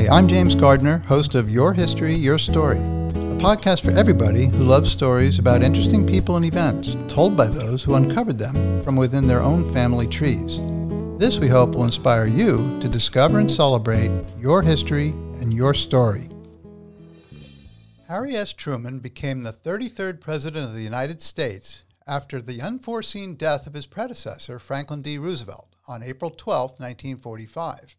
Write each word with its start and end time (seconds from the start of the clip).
Hi, 0.00 0.08
I'm 0.16 0.28
James 0.28 0.54
Gardner, 0.54 1.00
host 1.00 1.34
of 1.34 1.50
Your 1.50 1.74
History, 1.74 2.14
Your 2.14 2.38
Story, 2.38 2.78
a 2.78 3.36
podcast 3.38 3.82
for 3.82 3.90
everybody 3.90 4.46
who 4.46 4.64
loves 4.64 4.90
stories 4.90 5.38
about 5.38 5.62
interesting 5.62 6.06
people 6.06 6.36
and 6.36 6.46
events 6.46 6.96
told 7.06 7.36
by 7.36 7.48
those 7.48 7.84
who 7.84 7.96
uncovered 7.96 8.38
them 8.38 8.82
from 8.82 8.96
within 8.96 9.26
their 9.26 9.42
own 9.42 9.70
family 9.74 10.06
trees. 10.06 10.58
This, 11.18 11.38
we 11.38 11.48
hope, 11.48 11.74
will 11.74 11.84
inspire 11.84 12.24
you 12.24 12.80
to 12.80 12.88
discover 12.88 13.40
and 13.40 13.50
celebrate 13.50 14.10
your 14.38 14.62
history 14.62 15.10
and 15.38 15.52
your 15.52 15.74
story. 15.74 16.30
Harry 18.08 18.34
S. 18.36 18.54
Truman 18.54 19.00
became 19.00 19.42
the 19.42 19.52
33rd 19.52 20.18
President 20.18 20.64
of 20.64 20.72
the 20.72 20.80
United 20.80 21.20
States 21.20 21.84
after 22.06 22.40
the 22.40 22.62
unforeseen 22.62 23.34
death 23.34 23.66
of 23.66 23.74
his 23.74 23.84
predecessor, 23.84 24.58
Franklin 24.58 25.02
D. 25.02 25.18
Roosevelt, 25.18 25.76
on 25.86 26.02
April 26.02 26.30
12, 26.30 26.80
1945. 26.80 27.96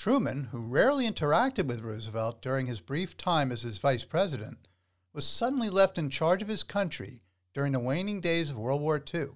Truman, 0.00 0.44
who 0.44 0.62
rarely 0.62 1.06
interacted 1.06 1.66
with 1.66 1.82
Roosevelt 1.82 2.40
during 2.40 2.68
his 2.68 2.80
brief 2.80 3.18
time 3.18 3.52
as 3.52 3.60
his 3.60 3.76
vice 3.76 4.02
president, 4.02 4.66
was 5.12 5.26
suddenly 5.26 5.68
left 5.68 5.98
in 5.98 6.08
charge 6.08 6.40
of 6.40 6.48
his 6.48 6.62
country 6.62 7.20
during 7.52 7.72
the 7.72 7.80
waning 7.80 8.18
days 8.18 8.48
of 8.48 8.56
World 8.56 8.80
War 8.80 9.04
II, 9.12 9.26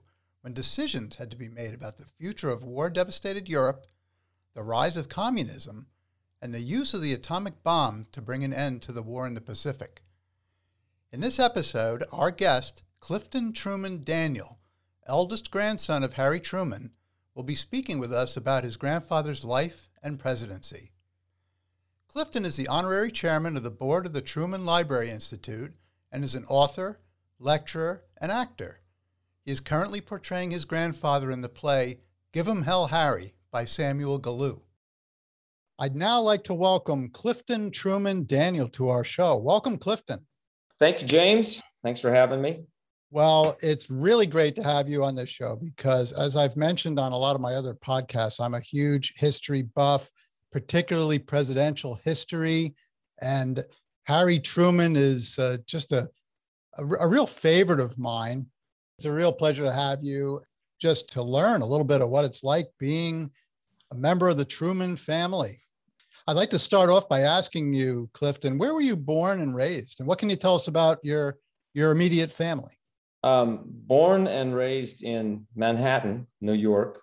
when 0.41 0.55
decisions 0.55 1.17
had 1.17 1.31
to 1.31 1.37
be 1.37 1.51
made 1.51 1.75
about 1.75 1.99
the 1.99 2.07
future 2.07 2.49
of 2.49 2.63
war 2.65 2.89
devastated 2.89 3.47
Europe, 3.47 3.85
the 4.55 4.63
rise 4.63 4.97
of 4.97 5.11
communism, 5.11 5.89
and 6.41 6.55
the 6.55 6.63
use 6.63 6.95
of 6.95 7.03
the 7.03 7.13
atomic 7.13 7.63
bomb 7.63 8.07
to 8.13 8.23
bring 8.23 8.43
an 8.43 8.55
end 8.55 8.81
to 8.81 8.93
the 8.93 9.03
war 9.03 9.27
in 9.27 9.35
the 9.35 9.43
Pacific. 9.43 10.03
In 11.13 11.21
this 11.21 11.39
episode, 11.39 12.05
our 12.11 12.31
guest, 12.31 12.83
Clifton 13.01 13.53
Truman 13.53 14.03
Daniel, 14.03 14.61
eldest 15.07 15.51
grandson 15.51 16.03
of 16.03 16.15
Harry 16.15 16.41
Truman, 16.41 16.93
will 17.35 17.43
be 17.43 17.55
speaking 17.55 17.99
with 17.99 18.15
us 18.15 18.35
about 18.35 18.65
his 18.65 18.79
grandfather's 18.79 19.45
life 19.45 19.91
and 20.05 20.21
presidency. 20.21 20.93
Clifton 22.07 22.45
is 22.45 22.55
the 22.55 22.69
honorary 22.69 23.11
chairman 23.11 23.57
of 23.57 23.65
the 23.65 23.71
board 23.73 24.07
of 24.07 24.13
the 24.13 24.21
Truman 24.21 24.65
Library 24.65 25.11
Institute 25.11 25.73
and 26.13 26.23
is 26.23 26.37
an 26.37 26.45
author, 26.45 26.99
lecturer, 27.41 28.05
and 28.21 28.31
actor. 28.31 28.83
He 29.45 29.51
is 29.51 29.59
currently 29.59 30.01
portraying 30.01 30.53
his 30.53 30.65
grandfather 30.65 31.33
in 31.33 31.41
the 31.41 31.49
play 31.49 31.99
Give 32.33 32.47
'em 32.49 32.63
Hell 32.63 32.87
Harry 32.87 33.35
by 33.51 33.65
Samuel 33.65 34.21
Gallu. 34.21 34.61
I'd 35.77 35.97
now 35.97 36.21
like 36.21 36.45
to 36.45 36.55
welcome 36.55 37.11
Clifton 37.11 37.73
Truman 37.73 38.27
Daniel 38.27 38.69
to 38.69 38.89
our 38.89 39.03
show. 39.03 39.37
Welcome, 39.37 39.77
Clifton. 39.77 40.27
Thank 40.79 41.03
you, 41.03 41.09
James. 41.09 41.61
Thanks 41.83 42.01
for 42.01 42.15
having 42.15 42.41
me. 42.41 42.65
Well, 43.15 43.57
it's 43.63 43.91
really 43.91 44.27
great 44.27 44.57
to 44.57 44.65
have 44.65 44.89
you 44.89 45.05
on 45.05 45.15
this 45.15 45.31
show 45.31 45.55
because, 45.55 46.11
as 46.11 46.35
I've 46.35 46.57
mentioned 46.57 46.99
on 46.99 47.13
a 47.13 47.17
lot 47.17 47.37
of 47.37 47.41
my 47.41 47.55
other 47.55 47.75
podcasts, 47.75 48.41
I'm 48.41 48.55
a 48.55 48.61
huge 48.61 49.15
history 49.17 49.63
buff, 49.63 50.11
particularly 50.51 51.21
presidential 51.21 51.95
history. 51.95 52.75
And 53.23 53.63
Harry 54.03 54.41
Truman 54.41 54.97
is 54.97 55.39
uh, 55.39 55.59
just 55.65 55.93
a, 55.93 56.11
a, 56.77 56.85
a 56.85 57.07
real 57.07 57.25
favorite 57.25 57.79
of 57.79 57.97
mine. 58.01 58.47
It's 58.99 59.05
a 59.05 59.13
real 59.13 59.33
pleasure 59.33 59.63
to 59.63 59.73
have 59.73 60.01
you 60.03 60.41
just 60.83 61.13
to 61.13 61.23
learn 61.23 61.63
a 61.63 61.67
little 61.67 61.87
bit 61.87 62.03
of 62.03 62.11
what 62.11 62.25
it's 62.25 62.43
like 62.43 62.67
being 62.81 63.31
a 63.93 63.95
member 63.95 64.29
of 64.29 64.39
the 64.39 64.45
Truman 64.45 64.97
family. 64.97 65.61
I'd 66.27 66.33
like 66.33 66.51
to 66.51 66.59
start 66.59 66.91
off 66.91 67.09
by 67.09 67.21
asking 67.21 67.75
you, 67.75 68.11
Clifton, 68.13 68.59
where 68.59 68.75
were 68.75 68.81
you 68.81 68.97
born 68.97 69.41
and 69.41 69.55
raised? 69.55 70.01
And 70.01 70.09
what 70.09 70.19
can 70.19 70.31
you 70.31 70.37
tell 70.37 70.57
us 70.57 70.67
about 70.67 70.99
your, 71.05 71.37
your 71.75 71.93
immediate 71.93 72.33
family? 72.33 72.73
Um, 73.25 73.61
born 73.65 74.27
and 74.27 74.55
raised 74.55 75.03
in 75.03 75.47
Manhattan, 75.57 76.27
New 76.43 76.53
York. 76.53 77.01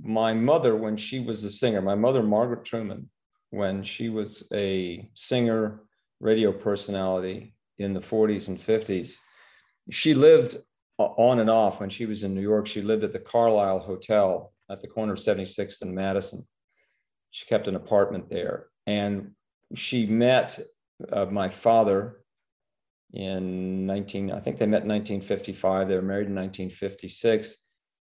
My 0.00 0.32
mother, 0.32 0.76
when 0.76 0.96
she 0.96 1.18
was 1.18 1.42
a 1.42 1.50
singer, 1.50 1.82
my 1.82 1.96
mother, 1.96 2.22
Margaret 2.22 2.64
Truman, 2.64 3.10
when 3.50 3.82
she 3.82 4.08
was 4.08 4.46
a 4.54 5.10
singer, 5.14 5.80
radio 6.20 6.52
personality 6.52 7.56
in 7.78 7.92
the 7.92 7.98
40s 7.98 8.46
and 8.46 8.56
50s, 8.56 9.16
she 9.90 10.14
lived 10.14 10.58
on 10.98 11.40
and 11.40 11.50
off 11.50 11.80
when 11.80 11.90
she 11.90 12.06
was 12.06 12.22
in 12.22 12.36
New 12.36 12.40
York. 12.40 12.68
She 12.68 12.80
lived 12.80 13.02
at 13.02 13.12
the 13.12 13.18
Carlyle 13.18 13.80
Hotel 13.80 14.52
at 14.70 14.80
the 14.80 14.86
corner 14.86 15.14
of 15.14 15.18
76th 15.18 15.82
and 15.82 15.92
Madison. 15.92 16.46
She 17.32 17.46
kept 17.46 17.66
an 17.66 17.74
apartment 17.74 18.30
there. 18.30 18.68
And 18.86 19.32
she 19.74 20.06
met 20.06 20.60
uh, 21.12 21.24
my 21.24 21.48
father 21.48 22.21
in 23.12 23.86
19, 23.86 24.30
I 24.30 24.40
think 24.40 24.58
they 24.58 24.66
met 24.66 24.82
in 24.82 24.88
1955. 24.88 25.88
They 25.88 25.94
were 25.94 26.02
married 26.02 26.28
in 26.28 26.34
1956. 26.34 27.56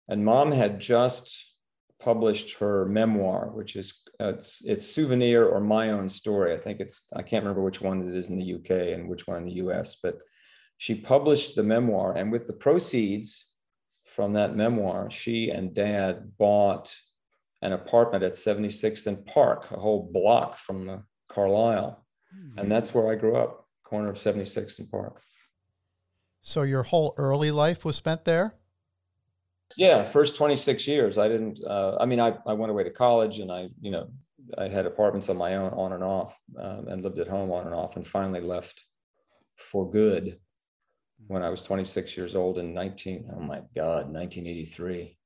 And 0.09 0.25
mom 0.25 0.53
had 0.53 0.81
just 0.81 1.55
published 2.01 2.59
her 2.59 2.87
memoir, 2.87 3.51
which 3.53 3.77
is 3.77 3.95
it's, 4.21 4.63
it's 4.65 4.87
souvenir 4.87 5.47
or 5.47 5.61
my 5.61 5.91
own 5.91 6.09
story. 6.09 6.55
I 6.55 6.59
think 6.59 6.81
it's 6.81 7.07
I 7.15 7.23
can't 7.23 7.45
remember 7.45 7.63
which 7.63 7.81
one 7.81 8.09
it 8.09 8.15
is 8.15 8.31
in 8.31 8.37
the 8.37 8.55
UK 8.55 8.95
and 8.95 9.09
which 9.09 9.27
one 9.27 9.39
in 9.39 9.45
the 9.45 9.63
US, 9.65 9.97
but 10.03 10.19
she 10.77 10.95
published 10.95 11.57
the 11.57 11.63
memoir, 11.63 12.17
and 12.17 12.31
with 12.31 12.47
the 12.47 12.53
proceeds 12.53 13.47
from 14.05 14.33
that 14.35 14.57
memoir, 14.57 15.11
she 15.11 15.51
and 15.51 15.75
dad 15.75 16.37
bought 16.39 16.95
an 17.63 17.73
apartment 17.73 18.23
at 18.23 18.33
76th 18.33 19.09
and 19.09 19.27
Park, 19.27 19.71
a 19.73 19.77
whole 19.77 20.09
block 20.13 20.57
from 20.57 20.87
the 20.87 21.03
mm-hmm. 21.33 22.59
and 22.59 22.67
hmm. 22.67 22.69
that's 22.69 22.95
where 22.95 23.11
I 23.11 23.17
grew 23.17 23.37
up 23.37 23.68
corner 23.89 24.11
of 24.11 24.17
76th 24.17 24.79
and 24.79 24.91
Park. 24.91 25.23
So 26.43 26.63
your 26.63 26.83
whole 26.83 27.15
early 27.17 27.51
life 27.51 27.85
was 27.85 27.97
spent 27.97 28.25
there? 28.25 28.55
Yeah, 29.77 30.05
first 30.05 30.37
26 30.37 30.87
years. 30.87 31.19
I 31.19 31.29
didn't, 31.29 31.59
uh, 31.65 31.97
I 32.01 32.07
mean, 32.07 32.21
I, 32.21 32.37
I 32.47 32.53
went 32.53 32.71
away 32.71 32.85
to 32.85 32.91
college 32.91 33.39
and 33.39 33.51
I, 33.51 33.69
you 33.81 33.91
know, 33.91 34.09
I 34.57 34.69
had 34.69 34.87
apartments 34.87 35.29
on 35.29 35.37
my 35.37 35.57
own 35.57 35.73
on 35.73 35.93
and 35.93 36.03
off 36.03 36.39
um, 36.59 36.89
and 36.89 37.03
lived 37.03 37.19
at 37.19 37.29
home 37.29 37.51
on 37.53 37.67
and 37.67 37.75
off 37.75 37.97
and 37.97 38.07
finally 38.07 38.41
left 38.41 38.85
for 39.57 39.91
good 39.91 40.39
when 41.27 41.43
I 41.43 41.51
was 41.51 41.63
26 41.65 42.17
years 42.17 42.35
old 42.35 42.59
in 42.59 42.73
19, 42.73 43.31
oh 43.37 43.41
my 43.41 43.61
God, 43.75 44.11
1983. 44.13 45.19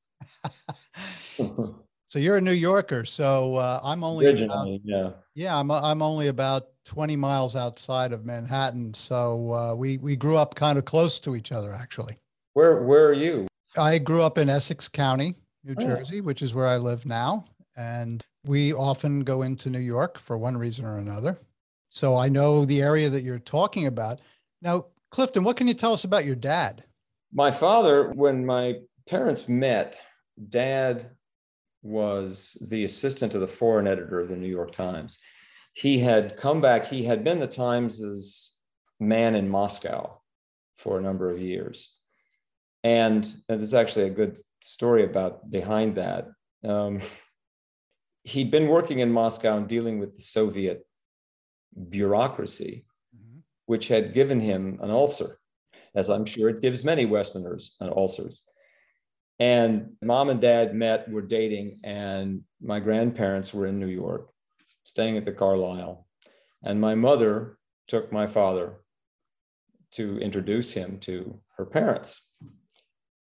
So 2.13 2.19
you're 2.19 2.37
a 2.37 2.43
New 2.43 2.53
Yorker. 2.53 3.07
So 3.07 3.57
uh, 3.57 3.81
I'm 3.83 4.05
only 4.05 4.45
about, 4.45 4.69
yeah 4.85 5.13
yeah 5.35 5.59
I'm 5.59 5.71
I'm 5.71 6.03
only 6.03 6.29
about 6.29 6.67
20 6.85 7.17
miles 7.17 7.57
outside 7.57 8.13
of 8.13 8.25
Manhattan. 8.25 8.95
So 8.95 9.53
uh, 9.53 9.75
we 9.75 9.99
we 9.99 10.17
grew 10.17 10.37
up 10.37 10.55
kind 10.55 10.79
of 10.79 10.85
close 10.85 11.19
to 11.21 11.37
each 11.37 11.53
other 11.53 11.73
actually. 11.73 12.15
Where 12.55 12.83
where 12.83 13.07
are 13.07 13.13
you? 13.13 13.47
I 13.77 13.99
grew 13.99 14.23
up 14.23 14.39
in 14.39 14.49
Essex 14.49 14.89
County, 14.89 15.35
New 15.65 15.75
oh. 15.79 15.83
Jersey, 15.83 16.21
which 16.21 16.43
is 16.43 16.55
where 16.55 16.67
I 16.67 16.77
live 16.77 17.07
now, 17.07 17.47
and 17.77 18.23
we 18.45 18.73
often 18.73 19.21
go 19.21 19.43
into 19.43 19.71
New 19.71 19.79
York 19.79 20.19
for 20.19 20.37
one 20.37 20.57
reason 20.57 20.85
or 20.85 20.99
another. 20.99 21.39
So 21.91 22.17
I 22.17 22.29
know 22.29 22.65
the 22.65 22.83
area 22.83 23.09
that 23.11 23.23
you're 23.23 23.39
talking 23.39 23.87
about. 23.87 24.21
Now, 24.61 24.87
Clifton, 25.11 25.45
what 25.45 25.57
can 25.57 25.69
you 25.69 25.75
tell 25.75 25.93
us 25.93 26.05
about 26.05 26.25
your 26.25 26.35
dad? 26.35 26.85
My 27.33 27.51
father, 27.51 28.11
when 28.15 28.45
my 28.45 28.77
parents 29.07 29.49
met, 29.49 30.01
dad 30.49 31.11
was 31.83 32.57
the 32.71 32.85
assistant 32.85 33.33
to 33.33 33.39
the 33.39 33.49
foreign 33.49 33.87
editor 33.87 34.21
of 34.21 34.29
the 34.29 34.37
New 34.37 34.49
York 34.49 34.73
Times. 34.73 35.19
He 35.75 36.01
had 36.01 36.37
come 36.37 36.61
back, 36.61 36.87
he 36.87 37.05
had 37.05 37.25
been 37.25 37.41
the 37.41 37.47
Times's 37.47 38.57
man 39.01 39.35
in 39.35 39.49
Moscow 39.49 40.21
for 40.79 40.99
a 40.99 41.03
number 41.03 41.31
of 41.31 41.41
years. 41.41 41.91
And, 42.85 43.25
and 43.49 43.61
there's 43.61 43.75
actually 43.75 44.07
a 44.07 44.11
good 44.11 44.39
story 44.63 45.05
about 45.05 45.51
behind 45.51 45.97
that. 45.97 46.29
Um, 46.65 47.01
he'd 48.25 48.51
been 48.51 48.69
working 48.69 49.01
in 49.01 49.11
Moscow 49.11 49.57
and 49.57 49.69
dealing 49.69 49.99
with 49.99 50.15
the 50.15 50.23
Soviet 50.23 50.87
bureaucracy, 51.89 52.85
mm-hmm. 53.17 53.41
which 53.67 53.89
had 53.89 54.15
given 54.15 54.41
him 54.41 54.79
an 54.83 54.91
ulcer, 54.91 55.39
as 55.95 56.11
I'm 56.11 56.25
sure 56.25 56.49
it 56.49 56.63
gives 56.63 56.85
many 56.85 57.07
Westerners 57.07 57.77
an 57.81 57.91
ulcers. 57.91 58.45
And 59.39 59.95
mom 60.03 60.29
and 60.29 60.41
dad 60.41 60.75
met, 60.75 61.11
were 61.11 61.23
dating, 61.23 61.81
and 61.83 62.43
my 62.61 62.79
grandparents 62.79 63.53
were 63.53 63.67
in 63.67 63.81
New 63.81 63.89
York, 63.89 64.32
staying 64.85 65.17
at 65.17 65.25
the 65.25 65.33
Carlyle. 65.33 66.07
And 66.63 66.81
my 66.81 66.95
mother 66.95 67.59
took 67.89 68.13
my 68.13 68.27
father 68.27 68.75
to 69.93 70.19
introduce 70.19 70.73
him 70.73 70.99
to 71.01 71.41
her 71.57 71.67
parents. 71.67 72.21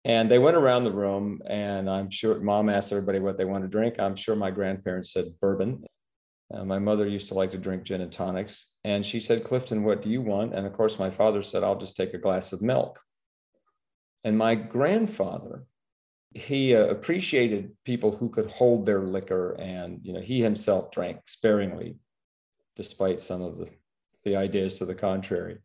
And 0.04 0.30
they 0.30 0.40
went 0.40 0.58
around 0.58 0.84
the 0.84 0.92
room, 0.92 1.42
and 1.48 1.90
I'm 1.90 2.12
sure 2.12 2.40
mom 2.40 2.70
asked 2.70 2.92
everybody 2.92 3.20
what 3.20 3.38
they 3.38 3.46
wanted 3.46 3.66
to 3.66 3.72
drink. 3.72 3.96
I'm 4.00 4.16
sure 4.16 4.36
my 4.36 4.52
grandparents 4.52 5.12
said 5.12 5.34
bourbon. 5.42 5.84
Uh, 6.54 6.64
my 6.64 6.78
mother 6.78 7.08
used 7.08 7.28
to 7.30 7.34
like 7.34 7.52
to 7.52 7.58
drink 7.58 7.84
gin 7.84 8.02
and 8.02 8.12
tonics. 8.12 8.68
And 8.84 9.04
she 9.04 9.20
said, 9.20 9.44
Clifton, 9.44 9.84
what 9.84 10.04
do 10.04 10.10
you 10.10 10.22
want? 10.22 10.54
And 10.54 10.68
of 10.68 10.74
course, 10.74 11.00
my 11.00 11.10
father 11.10 11.42
said, 11.42 11.64
I'll 11.64 11.78
just 11.78 11.98
take 11.98 12.14
a 12.14 12.20
glass 12.20 12.54
of 12.54 12.62
milk. 12.62 13.00
And 14.24 14.38
my 14.38 14.54
grandfather 14.54 15.66
he 16.36 16.76
uh, 16.76 16.86
appreciated 16.86 17.72
people 17.86 18.16
who 18.16 18.30
could 18.30 18.46
hold 18.52 18.86
their 18.86 19.02
liquor 19.02 19.54
and 19.60 20.00
you 20.04 20.14
know 20.14 20.22
he 20.22 20.42
himself 20.42 20.92
drank 20.92 21.20
sparingly 21.26 21.96
despite 22.76 23.22
some 23.22 23.42
of 23.42 23.58
the, 23.58 23.70
the 24.24 24.36
ideas 24.36 24.78
to 24.78 24.86
the 24.86 24.96
contrary 24.96 25.58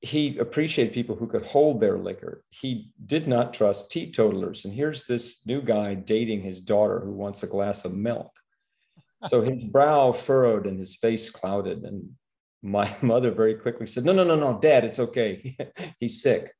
he 0.00 0.38
appreciated 0.38 0.92
people 0.92 1.16
who 1.16 1.26
could 1.26 1.44
hold 1.44 1.80
their 1.80 1.98
liquor 1.98 2.42
he 2.50 2.90
did 3.06 3.28
not 3.28 3.54
trust 3.54 3.90
teetotalers 3.90 4.64
and 4.64 4.74
here's 4.74 5.04
this 5.04 5.46
new 5.46 5.60
guy 5.60 5.94
dating 5.94 6.40
his 6.40 6.60
daughter 6.60 7.00
who 7.00 7.12
wants 7.12 7.42
a 7.42 7.46
glass 7.46 7.84
of 7.84 7.94
milk 7.94 8.32
so 9.28 9.40
his 9.40 9.64
brow 9.72 10.12
furrowed 10.12 10.66
and 10.66 10.78
his 10.78 10.96
face 10.96 11.30
clouded. 11.30 11.84
And 11.84 12.10
my 12.62 12.94
mother 13.02 13.30
very 13.30 13.54
quickly 13.54 13.86
said, 13.86 14.04
No, 14.04 14.12
no, 14.12 14.24
no, 14.24 14.36
no, 14.36 14.58
dad, 14.58 14.84
it's 14.84 14.98
okay. 14.98 15.56
He's 15.98 16.22
sick. 16.22 16.52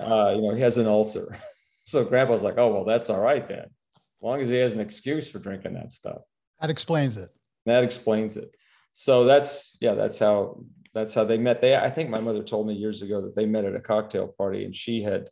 Uh, 0.00 0.32
you 0.36 0.42
know, 0.42 0.54
he 0.54 0.62
has 0.62 0.78
an 0.78 0.86
ulcer. 0.86 1.36
So 1.84 2.04
grandpa's 2.04 2.42
like, 2.42 2.58
Oh, 2.58 2.72
well, 2.72 2.84
that's 2.84 3.10
all 3.10 3.20
right 3.20 3.46
then. 3.46 3.64
As 3.64 4.22
long 4.22 4.40
as 4.40 4.48
he 4.48 4.56
has 4.56 4.74
an 4.74 4.80
excuse 4.80 5.28
for 5.28 5.38
drinking 5.38 5.74
that 5.74 5.92
stuff. 5.92 6.22
That 6.60 6.70
explains 6.70 7.16
it. 7.16 7.36
That 7.66 7.84
explains 7.84 8.36
it. 8.36 8.54
So 8.92 9.24
that's, 9.24 9.76
yeah, 9.80 9.94
that's 9.94 10.18
how 10.18 10.64
that's 10.94 11.14
how 11.14 11.24
they 11.24 11.38
met. 11.38 11.60
They, 11.60 11.74
I 11.74 11.90
think 11.90 12.10
my 12.10 12.20
mother 12.20 12.42
told 12.42 12.66
me 12.66 12.74
years 12.74 13.02
ago 13.02 13.22
that 13.22 13.34
they 13.34 13.46
met 13.46 13.64
at 13.64 13.74
a 13.74 13.80
cocktail 13.80 14.28
party, 14.28 14.64
and 14.64 14.76
she 14.76 15.02
had, 15.02 15.30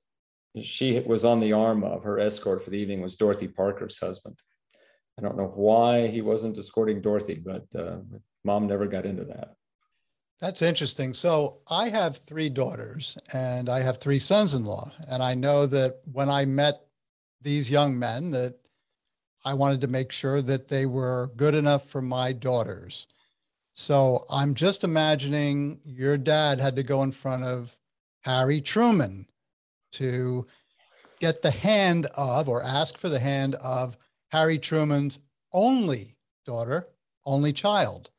she 0.62 0.98
was 1.00 1.24
on 1.24 1.40
the 1.40 1.52
arm 1.52 1.84
of 1.84 2.02
her 2.02 2.18
escort 2.18 2.64
for 2.64 2.70
the 2.70 2.78
evening 2.78 3.02
was 3.02 3.14
Dorothy 3.14 3.46
Parker's 3.46 3.98
husband. 3.98 4.38
I 5.18 5.22
don't 5.22 5.36
know 5.36 5.52
why 5.54 6.08
he 6.08 6.22
wasn't 6.22 6.56
escorting 6.56 7.02
Dorothy, 7.02 7.34
but 7.34 7.66
uh, 7.78 7.98
mom 8.42 8.66
never 8.66 8.86
got 8.86 9.04
into 9.04 9.24
that. 9.24 9.54
That's 10.40 10.62
interesting. 10.62 11.12
So 11.12 11.58
I 11.68 11.90
have 11.90 12.16
three 12.16 12.48
daughters 12.48 13.16
and 13.32 13.68
I 13.68 13.80
have 13.80 13.98
three 13.98 14.18
sons-in-law, 14.18 14.90
and 15.10 15.22
I 15.22 15.34
know 15.34 15.66
that 15.66 16.00
when 16.10 16.30
I 16.30 16.46
met 16.46 16.80
these 17.42 17.70
young 17.70 17.98
men, 17.98 18.30
that 18.30 18.56
I 19.44 19.54
wanted 19.54 19.82
to 19.82 19.86
make 19.86 20.12
sure 20.12 20.40
that 20.42 20.68
they 20.68 20.86
were 20.86 21.30
good 21.36 21.54
enough 21.54 21.88
for 21.88 22.00
my 22.00 22.32
daughters. 22.32 23.06
So 23.74 24.24
I'm 24.30 24.54
just 24.54 24.82
imagining 24.82 25.80
your 25.84 26.16
dad 26.16 26.58
had 26.58 26.76
to 26.76 26.82
go 26.82 27.02
in 27.02 27.12
front 27.12 27.44
of 27.44 27.78
Harry 28.22 28.60
Truman 28.60 29.26
to 29.92 30.46
get 31.18 31.42
the 31.42 31.50
hand 31.50 32.06
of 32.14 32.48
or 32.48 32.62
ask 32.62 32.96
for 32.96 33.08
the 33.08 33.18
hand 33.18 33.54
of 33.56 33.96
Harry 34.28 34.58
Truman's 34.58 35.20
only 35.52 36.16
daughter, 36.44 36.88
only 37.24 37.52
child. 37.52 38.10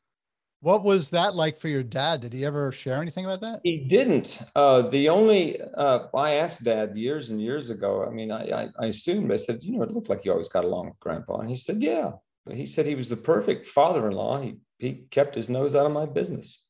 What 0.62 0.84
was 0.84 1.10
that 1.10 1.36
like 1.36 1.58
for 1.58 1.68
your 1.68 1.82
dad? 1.82 2.22
Did 2.22 2.34
he 2.34 2.46
ever 2.46 2.72
share 2.72 3.02
anything 3.02 3.26
about 3.26 3.42
that? 3.42 3.62
He 3.64 3.78
didn't. 3.78 4.40
Uh, 4.56 4.84
the 4.90 5.10
only 5.10 5.60
uh, 5.60 6.08
I 6.16 6.34
asked 6.34 6.64
Dad 6.64 6.96
years 6.96 7.32
and 7.32 7.42
years 7.42 7.72
ago. 7.72 8.06
I 8.06 8.12
mean, 8.12 8.32
I, 8.32 8.44
I, 8.52 8.70
I 8.80 8.86
assumed 8.88 9.32
I 9.32 9.38
said, 9.38 9.64
you 9.64 9.76
know, 9.76 9.84
it 9.84 9.92
looked 9.92 10.10
like 10.10 10.24
you 10.24 10.32
always 10.32 10.48
got 10.48 10.64
along 10.64 10.86
with 10.86 11.00
Grandpa, 11.00 11.40
and 11.40 11.50
he 11.50 11.56
said, 11.56 11.82
yeah. 11.82 12.12
He 12.50 12.66
said 12.66 12.86
he 12.86 12.96
was 12.96 13.10
the 13.10 13.18
perfect 13.18 13.68
father-in-law. 13.68 14.42
He 14.42 14.56
he 14.80 15.06
kept 15.12 15.36
his 15.36 15.48
nose 15.48 15.76
out 15.76 15.86
of 15.86 15.92
my 15.92 16.08
business. 16.08 16.64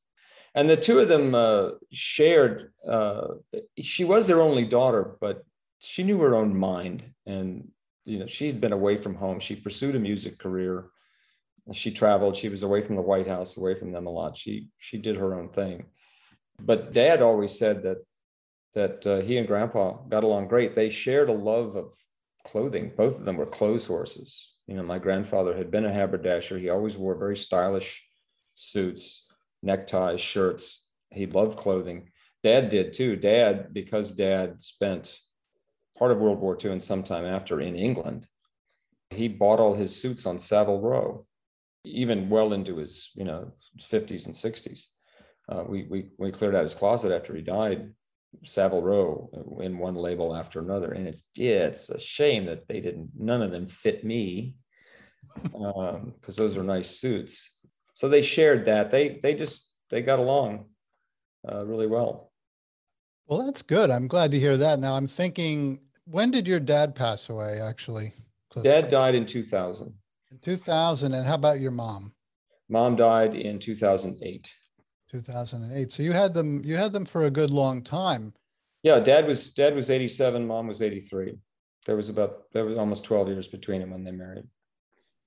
And 0.53 0.69
the 0.69 0.75
two 0.75 0.99
of 0.99 1.07
them 1.07 1.33
uh, 1.33 1.71
shared. 1.91 2.73
Uh, 2.85 3.35
she 3.79 4.03
was 4.03 4.27
their 4.27 4.41
only 4.41 4.65
daughter, 4.65 5.15
but 5.21 5.45
she 5.79 6.03
knew 6.03 6.19
her 6.19 6.35
own 6.35 6.55
mind, 6.55 7.03
and 7.25 7.69
you 8.03 8.19
know 8.19 8.27
she 8.27 8.47
had 8.47 8.59
been 8.59 8.73
away 8.73 8.97
from 8.97 9.15
home. 9.15 9.39
She 9.39 9.55
pursued 9.55 9.95
a 9.95 9.99
music 9.99 10.39
career. 10.39 10.89
She 11.73 11.91
traveled. 11.91 12.35
She 12.35 12.49
was 12.49 12.63
away 12.63 12.81
from 12.81 12.95
the 12.95 13.01
White 13.01 13.27
House, 13.27 13.57
away 13.57 13.75
from 13.75 13.91
them 13.91 14.07
a 14.07 14.09
lot. 14.09 14.35
She 14.35 14.69
she 14.77 14.97
did 14.97 15.15
her 15.15 15.35
own 15.35 15.49
thing. 15.49 15.85
But 16.59 16.93
Dad 16.93 17.21
always 17.21 17.57
said 17.57 17.83
that 17.83 17.97
that 18.73 19.05
uh, 19.05 19.21
he 19.21 19.37
and 19.37 19.47
Grandpa 19.47 19.97
got 20.09 20.23
along 20.23 20.47
great. 20.47 20.75
They 20.75 20.89
shared 20.89 21.29
a 21.29 21.33
love 21.33 21.75
of 21.75 21.93
clothing. 22.45 22.93
Both 22.95 23.19
of 23.19 23.25
them 23.25 23.37
were 23.37 23.45
clothes 23.45 23.85
horses. 23.85 24.53
You 24.67 24.75
know, 24.75 24.83
my 24.83 24.97
grandfather 24.97 25.55
had 25.55 25.71
been 25.71 25.85
a 25.85 25.93
haberdasher. 25.93 26.57
He 26.57 26.69
always 26.69 26.97
wore 26.97 27.15
very 27.15 27.35
stylish 27.35 28.03
suits, 28.55 29.31
neckties, 29.61 30.21
shirts. 30.21 30.87
He 31.11 31.25
loved 31.25 31.57
clothing. 31.57 32.09
Dad 32.43 32.69
did 32.69 32.93
too. 32.93 33.15
Dad, 33.15 33.73
because 33.73 34.13
dad 34.13 34.61
spent 34.61 35.19
part 35.97 36.11
of 36.11 36.19
World 36.19 36.39
War 36.39 36.57
II 36.63 36.71
and 36.71 36.83
sometime 36.83 37.25
after 37.25 37.59
in 37.61 37.75
England, 37.75 38.27
he 39.09 39.27
bought 39.27 39.59
all 39.59 39.73
his 39.73 39.99
suits 39.99 40.25
on 40.25 40.39
Savile 40.39 40.79
Row, 40.79 41.27
even 41.83 42.29
well 42.29 42.53
into 42.53 42.77
his, 42.77 43.11
you 43.15 43.23
know, 43.23 43.51
50s 43.79 44.25
and 44.25 44.35
60s. 44.35 44.85
Uh, 45.49 45.63
we, 45.67 45.83
we, 45.89 46.09
we 46.17 46.31
cleared 46.31 46.55
out 46.55 46.63
his 46.63 46.75
closet 46.75 47.11
after 47.11 47.35
he 47.35 47.41
died 47.41 47.91
Savile 48.45 48.81
Row 48.81 49.59
in 49.61 49.77
one 49.77 49.95
label 49.95 50.35
after 50.35 50.59
another. 50.59 50.91
And 50.91 51.07
it's 51.07 51.23
yeah, 51.35 51.65
it's 51.65 51.89
a 51.89 51.99
shame 51.99 52.45
that 52.45 52.67
they 52.67 52.79
didn't 52.79 53.09
none 53.17 53.41
of 53.41 53.51
them 53.51 53.67
fit 53.67 54.03
me 54.03 54.55
because 55.43 55.95
um, 55.95 56.13
those 56.37 56.57
are 56.57 56.63
nice 56.63 56.89
suits. 56.89 57.57
So 57.93 58.07
they 58.07 58.21
shared 58.21 58.65
that. 58.65 58.91
They 58.91 59.19
they 59.21 59.33
just 59.33 59.69
they 59.89 60.01
got 60.01 60.19
along 60.19 60.65
uh, 61.49 61.65
really 61.65 61.87
well. 61.87 62.31
Well, 63.27 63.45
that's 63.45 63.61
good. 63.61 63.89
I'm 63.89 64.07
glad 64.07 64.31
to 64.31 64.39
hear 64.39 64.57
that. 64.57 64.79
Now 64.79 64.95
I'm 64.95 65.07
thinking, 65.07 65.79
when 66.05 66.31
did 66.31 66.47
your 66.47 66.59
dad 66.59 66.95
pass 66.95 67.29
away? 67.29 67.59
Actually, 67.61 68.13
dad 68.63 68.89
died 68.89 69.15
in 69.15 69.25
2000. 69.25 69.93
In 70.31 70.39
2000, 70.39 71.13
and 71.13 71.27
how 71.27 71.35
about 71.35 71.59
your 71.59 71.71
mom? 71.71 72.13
Mom 72.69 72.95
died 72.95 73.35
in 73.35 73.59
2008. 73.59 74.49
2008. 75.09 75.91
So 75.91 76.03
you 76.03 76.13
had 76.13 76.33
them 76.33 76.63
you 76.63 76.77
had 76.77 76.93
them 76.93 77.03
for 77.03 77.25
a 77.25 77.29
good 77.29 77.51
long 77.51 77.83
time. 77.83 78.33
Yeah, 78.81 79.01
dad 79.01 79.27
was 79.27 79.49
dad 79.49 79.75
was 79.75 79.89
87, 79.89 80.47
mom 80.47 80.67
was 80.67 80.81
83. 80.81 81.37
There 81.85 81.97
was 81.97 82.07
about 82.07 82.51
there 82.53 82.63
was 82.63 82.77
almost 82.77 83.03
12 83.03 83.27
years 83.27 83.47
between 83.49 83.81
them 83.81 83.91
when 83.91 84.05
they 84.05 84.11
married. 84.11 84.45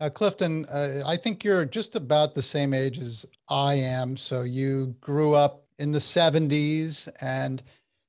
Uh, 0.01 0.09
Clifton, 0.09 0.65
uh, 0.67 1.03
I 1.07 1.17
think 1.17 1.45
you're 1.45 1.67
just 1.67 1.95
about 1.97 2.35
the 2.35 2.43
same 2.43 2.73
age 2.73 2.99
as 2.99 3.27
I 3.49 3.75
am. 3.75 4.17
So 4.17 4.43
you 4.43 4.97
grew 5.01 5.35
up 5.35 5.67
in 5.79 5.93
the 5.93 5.99
70s 5.99 7.09
and 7.21 7.63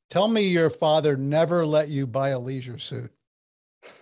tell 0.09 0.27
me 0.27 0.47
your 0.47 0.69
father 0.69 1.15
never 1.15 1.65
let 1.65 1.89
you 1.89 2.07
buy 2.07 2.29
a 2.29 2.39
leisure 2.39 2.79
suit. 2.79 3.11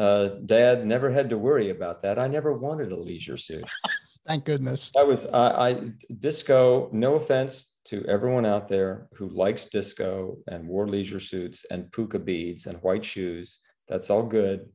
uh, 0.00 0.28
Dad 0.46 0.86
never 0.86 1.10
had 1.10 1.28
to 1.28 1.36
worry 1.36 1.68
about 1.68 2.00
that. 2.00 2.18
I 2.18 2.26
never 2.26 2.54
wanted 2.54 2.90
a 2.90 2.96
leisure 2.96 3.36
suit. 3.36 3.64
Thank 4.26 4.46
goodness. 4.46 4.90
That 4.94 5.06
was 5.06 5.26
I, 5.26 5.68
I 5.68 5.90
disco. 6.18 6.88
No 6.92 7.16
offense 7.16 7.74
to 7.86 8.04
everyone 8.06 8.46
out 8.46 8.68
there 8.68 9.08
who 9.14 9.28
likes 9.28 9.66
disco 9.66 10.38
and 10.46 10.66
wore 10.66 10.88
leisure 10.88 11.20
suits 11.20 11.66
and 11.70 11.92
puka 11.92 12.18
beads 12.18 12.66
and 12.66 12.82
white 12.82 13.04
shoes. 13.04 13.58
That's 13.88 14.08
all 14.08 14.22
good. 14.22 14.70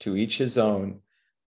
To 0.00 0.16
each 0.16 0.36
his 0.36 0.58
own. 0.58 1.00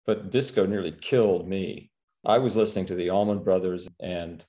But 0.04 0.30
disco 0.30 0.66
nearly 0.66 0.92
killed 0.92 1.48
me. 1.48 1.90
I 2.24 2.38
was 2.38 2.54
listening 2.54 2.86
to 2.86 2.94
the 2.94 3.10
Allman 3.10 3.42
Brothers 3.42 3.88
and, 4.00 4.44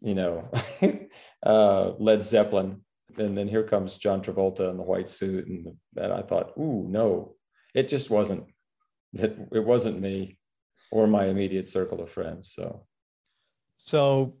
you 0.00 0.14
know, 0.14 0.48
uh, 1.42 1.92
Led 1.98 2.22
Zeppelin, 2.22 2.80
and 3.18 3.36
then 3.36 3.48
here 3.48 3.62
comes 3.64 3.98
John 3.98 4.22
Travolta 4.22 4.70
in 4.70 4.76
the 4.76 4.82
white 4.82 5.08
suit, 5.08 5.46
and, 5.46 5.76
and 5.96 6.12
I 6.12 6.22
thought, 6.22 6.52
ooh, 6.58 6.86
no, 6.88 7.33
it 7.74 7.88
just 7.88 8.10
wasn't. 8.10 8.44
It, 9.12 9.36
it 9.52 9.64
wasn't 9.64 10.00
me 10.00 10.38
or 10.90 11.06
my 11.06 11.26
immediate 11.26 11.68
circle 11.68 12.00
of 12.00 12.10
friends. 12.10 12.52
So, 12.52 12.84
so 13.76 14.34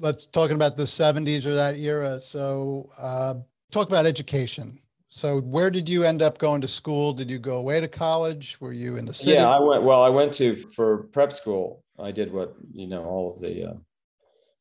let's 0.00 0.26
talk 0.26 0.50
about 0.50 0.76
the 0.76 0.84
70s 0.84 1.46
or 1.46 1.54
that 1.54 1.76
era. 1.76 2.20
So, 2.20 2.90
uh, 2.98 3.34
talk 3.70 3.88
about 3.88 4.06
education. 4.06 4.78
So, 5.08 5.40
where 5.40 5.70
did 5.70 5.88
you 5.88 6.04
end 6.04 6.22
up 6.22 6.38
going 6.38 6.60
to 6.60 6.68
school? 6.68 7.12
Did 7.12 7.30
you 7.30 7.38
go 7.38 7.56
away 7.56 7.80
to 7.80 7.88
college? 7.88 8.56
Were 8.60 8.72
you 8.72 8.96
in 8.96 9.06
the 9.06 9.14
city? 9.14 9.32
Yeah, 9.32 9.48
I 9.48 9.60
went. 9.60 9.84
Well, 9.84 10.02
I 10.02 10.08
went 10.08 10.32
to 10.34 10.56
for 10.56 11.04
prep 11.12 11.32
school. 11.32 11.84
I 11.98 12.10
did 12.10 12.32
what 12.32 12.54
you 12.72 12.88
know 12.88 13.04
all 13.04 13.32
of 13.32 13.40
the 13.40 13.70
uh, 13.70 13.74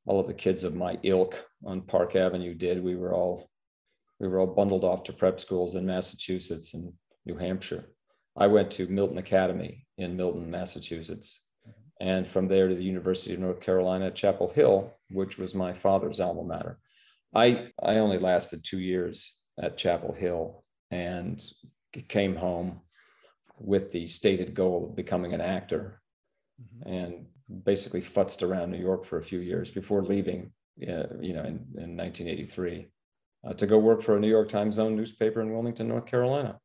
all 0.06 0.20
of 0.20 0.28
the 0.28 0.34
kids 0.34 0.64
of 0.64 0.76
my 0.76 0.98
ilk 1.04 1.44
on 1.66 1.82
Park 1.82 2.16
Avenue 2.16 2.54
did. 2.54 2.84
We 2.84 2.96
were 2.96 3.14
all 3.14 3.50
we 4.20 4.28
were 4.28 4.40
all 4.40 4.48
bundled 4.48 4.84
off 4.84 5.04
to 5.06 5.14
prep 5.14 5.40
schools 5.40 5.76
in 5.76 5.86
Massachusetts 5.86 6.74
and 6.76 6.94
New 7.26 7.38
Hampshire. 7.38 7.86
I 8.38 8.48
went 8.48 8.72
to 8.72 8.88
Milton 8.88 9.18
Academy 9.18 9.86
in 9.98 10.18
Milton, 10.18 10.52
Massachusetts, 10.52 11.42
and 12.02 12.28
from 12.28 12.48
there 12.48 12.68
to 12.68 12.76
the 12.76 12.84
University 12.84 13.34
of 13.34 13.40
North 13.40 13.62
Carolina 13.62 14.08
at 14.08 14.16
Chapel 14.16 14.50
Hill, 14.50 14.92
which 15.10 15.38
was 15.38 15.56
my 15.56 15.74
father's 15.74 16.20
alma 16.20 16.44
mater. 16.44 16.80
I, 17.34 17.70
I 17.82 17.98
only 17.98 18.20
lasted 18.20 18.64
two 18.64 18.80
years 18.80 19.36
at 19.62 19.78
Chapel 19.78 20.14
Hill 20.14 20.64
and 20.92 21.44
came 22.10 22.36
home 22.36 22.82
with 23.60 23.92
the 23.92 24.08
stated 24.08 24.54
goal 24.54 24.86
of 24.86 24.96
becoming 24.96 25.34
an 25.34 25.42
actor 25.42 26.02
mm-hmm. 26.62 26.94
and 26.94 27.26
basically 27.64 28.02
futzed 28.02 28.48
around 28.48 28.72
New 28.72 28.80
York 28.80 29.06
for 29.06 29.18
a 29.18 29.24
few 29.24 29.40
years 29.40 29.72
before 29.72 30.04
leaving, 30.04 30.52
uh, 30.82 31.08
you 31.22 31.34
know, 31.34 31.44
in, 31.44 31.66
in 31.78 31.96
1983 31.96 32.90
uh, 33.48 33.54
to 33.54 33.66
go 33.66 33.78
work 33.78 34.02
for 34.02 34.18
a 34.18 34.20
New 34.20 34.30
York 34.30 34.50
Times 34.50 34.80
owned 34.80 34.98
newspaper 34.98 35.42
in 35.42 35.54
Wilmington, 35.54 35.88
North 35.88 36.06
Carolina. 36.06 36.60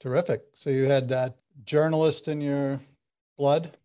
Terrific. 0.00 0.42
So 0.54 0.70
you 0.70 0.84
had 0.84 1.08
that 1.08 1.38
journalist 1.64 2.28
in 2.28 2.40
your 2.40 2.80
blood? 3.36 3.76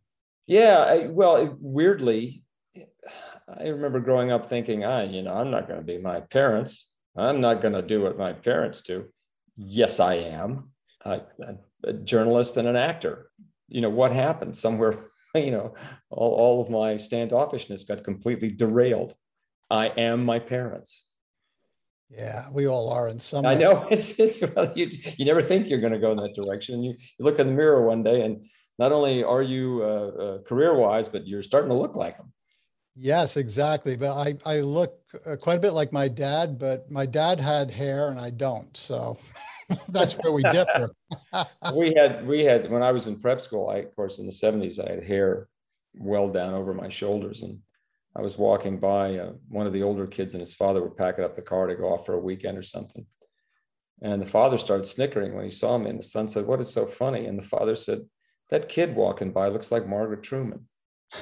Yeah. 0.45 0.79
I, 0.79 1.07
well, 1.07 1.37
it, 1.37 1.51
weirdly, 1.59 2.43
I 3.47 3.67
remember 3.67 3.99
growing 3.99 4.31
up 4.31 4.45
thinking, 4.45 4.85
I, 4.85 5.03
you 5.03 5.21
know, 5.21 5.33
I'm 5.33 5.51
not 5.51 5.67
going 5.67 5.79
to 5.79 5.85
be 5.85 5.97
my 5.97 6.21
parents. 6.21 6.87
I'm 7.15 7.41
not 7.41 7.61
going 7.61 7.73
to 7.73 7.81
do 7.81 8.01
what 8.01 8.17
my 8.17 8.33
parents 8.33 8.81
do. 8.81 9.05
Yes, 9.55 9.99
I 9.99 10.15
am. 10.15 10.71
I, 11.05 11.21
a 11.83 11.93
journalist 11.93 12.57
and 12.57 12.67
an 12.67 12.75
actor. 12.75 13.29
You 13.67 13.81
know, 13.81 13.89
what 13.89 14.11
happened? 14.11 14.55
Somewhere, 14.55 14.97
you 15.35 15.51
know, 15.51 15.73
all, 16.09 16.33
all 16.33 16.61
of 16.61 16.69
my 16.69 16.93
standoffishness 16.93 17.87
got 17.87 18.03
completely 18.03 18.49
derailed. 18.49 19.13
I 19.69 19.87
am 19.87 20.23
my 20.23 20.39
parents. 20.39 21.03
Yeah, 22.15 22.45
we 22.51 22.67
all 22.67 22.89
are 22.89 23.07
in 23.07 23.19
some. 23.19 23.45
I 23.45 23.55
know 23.55 23.87
it's, 23.91 24.19
it's 24.19 24.41
well, 24.41 24.71
you, 24.75 24.89
you 25.17 25.25
never 25.25 25.41
think 25.41 25.67
you're 25.67 25.81
going 25.81 25.93
to 25.93 25.99
go 25.99 26.11
in 26.11 26.17
that 26.17 26.35
direction. 26.35 26.83
You, 26.83 26.91
you 26.91 27.25
look 27.25 27.39
in 27.39 27.47
the 27.47 27.53
mirror 27.53 27.85
one 27.85 28.03
day, 28.03 28.21
and 28.21 28.45
not 28.77 28.91
only 28.91 29.23
are 29.23 29.41
you 29.41 29.81
uh, 29.83 29.85
uh, 29.85 30.37
career 30.43 30.75
wise, 30.75 31.07
but 31.07 31.27
you're 31.27 31.43
starting 31.43 31.69
to 31.69 31.75
look 31.75 31.95
like 31.95 32.17
them. 32.17 32.31
Yes, 32.95 33.37
exactly. 33.37 33.95
But 33.95 34.15
I, 34.15 34.35
I 34.45 34.59
look 34.59 34.99
uh, 35.25 35.35
quite 35.35 35.57
a 35.57 35.59
bit 35.59 35.73
like 35.73 35.91
my 35.91 36.07
dad, 36.07 36.59
but 36.59 36.89
my 36.91 37.05
dad 37.05 37.39
had 37.39 37.71
hair 37.71 38.09
and 38.09 38.19
I 38.19 38.29
don't. 38.29 38.75
So 38.77 39.17
that's 39.89 40.13
where 40.13 40.31
we 40.31 40.43
differ. 40.43 40.91
we 41.75 41.93
had, 41.97 42.27
we 42.27 42.43
had, 42.43 42.69
when 42.69 42.83
I 42.83 42.91
was 42.91 43.07
in 43.07 43.19
prep 43.19 43.41
school, 43.41 43.69
I, 43.69 43.77
of 43.77 43.95
course, 43.95 44.19
in 44.19 44.27
the 44.27 44.31
70s, 44.31 44.79
I 44.79 44.91
had 44.93 45.03
hair 45.03 45.47
well 45.95 46.29
down 46.29 46.53
over 46.53 46.73
my 46.73 46.89
shoulders. 46.89 47.41
And 47.41 47.59
I 48.15 48.21
was 48.21 48.37
walking 48.37 48.79
by 48.79 49.17
uh, 49.17 49.31
one 49.49 49.65
of 49.65 49.73
the 49.73 49.83
older 49.83 50.05
kids 50.05 50.33
and 50.33 50.41
his 50.41 50.53
father 50.53 50.81
were 50.81 50.91
packing 50.91 51.25
up 51.25 51.33
the 51.33 51.41
car 51.41 51.67
to 51.67 51.75
go 51.75 51.91
off 51.91 52.05
for 52.05 52.13
a 52.13 52.19
weekend 52.19 52.57
or 52.57 52.63
something. 52.63 53.05
And 54.01 54.21
the 54.21 54.25
father 54.27 54.57
started 54.57 54.85
snickering 54.85 55.33
when 55.33 55.45
he 55.45 55.49
saw 55.49 55.77
me. 55.77 55.89
And 55.89 55.99
the 55.99 56.03
son 56.03 56.27
said, 56.27 56.45
What 56.45 56.61
is 56.61 56.71
so 56.71 56.85
funny? 56.85 57.25
And 57.25 57.37
the 57.37 57.47
father 57.47 57.75
said, 57.75 58.01
That 58.49 58.69
kid 58.69 58.95
walking 58.95 59.31
by 59.31 59.47
looks 59.47 59.71
like 59.71 59.87
Margaret 59.87 60.21
Truman. 60.21 60.67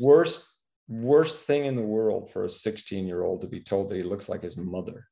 worst, 0.00 0.46
worst 0.88 1.42
thing 1.42 1.64
in 1.64 1.76
the 1.76 1.82
world 1.82 2.30
for 2.30 2.44
a 2.44 2.48
16 2.48 3.06
year 3.06 3.22
old 3.22 3.42
to 3.42 3.48
be 3.48 3.60
told 3.60 3.88
that 3.88 3.96
he 3.96 4.02
looks 4.02 4.28
like 4.28 4.42
his 4.42 4.56
mother. 4.56 5.08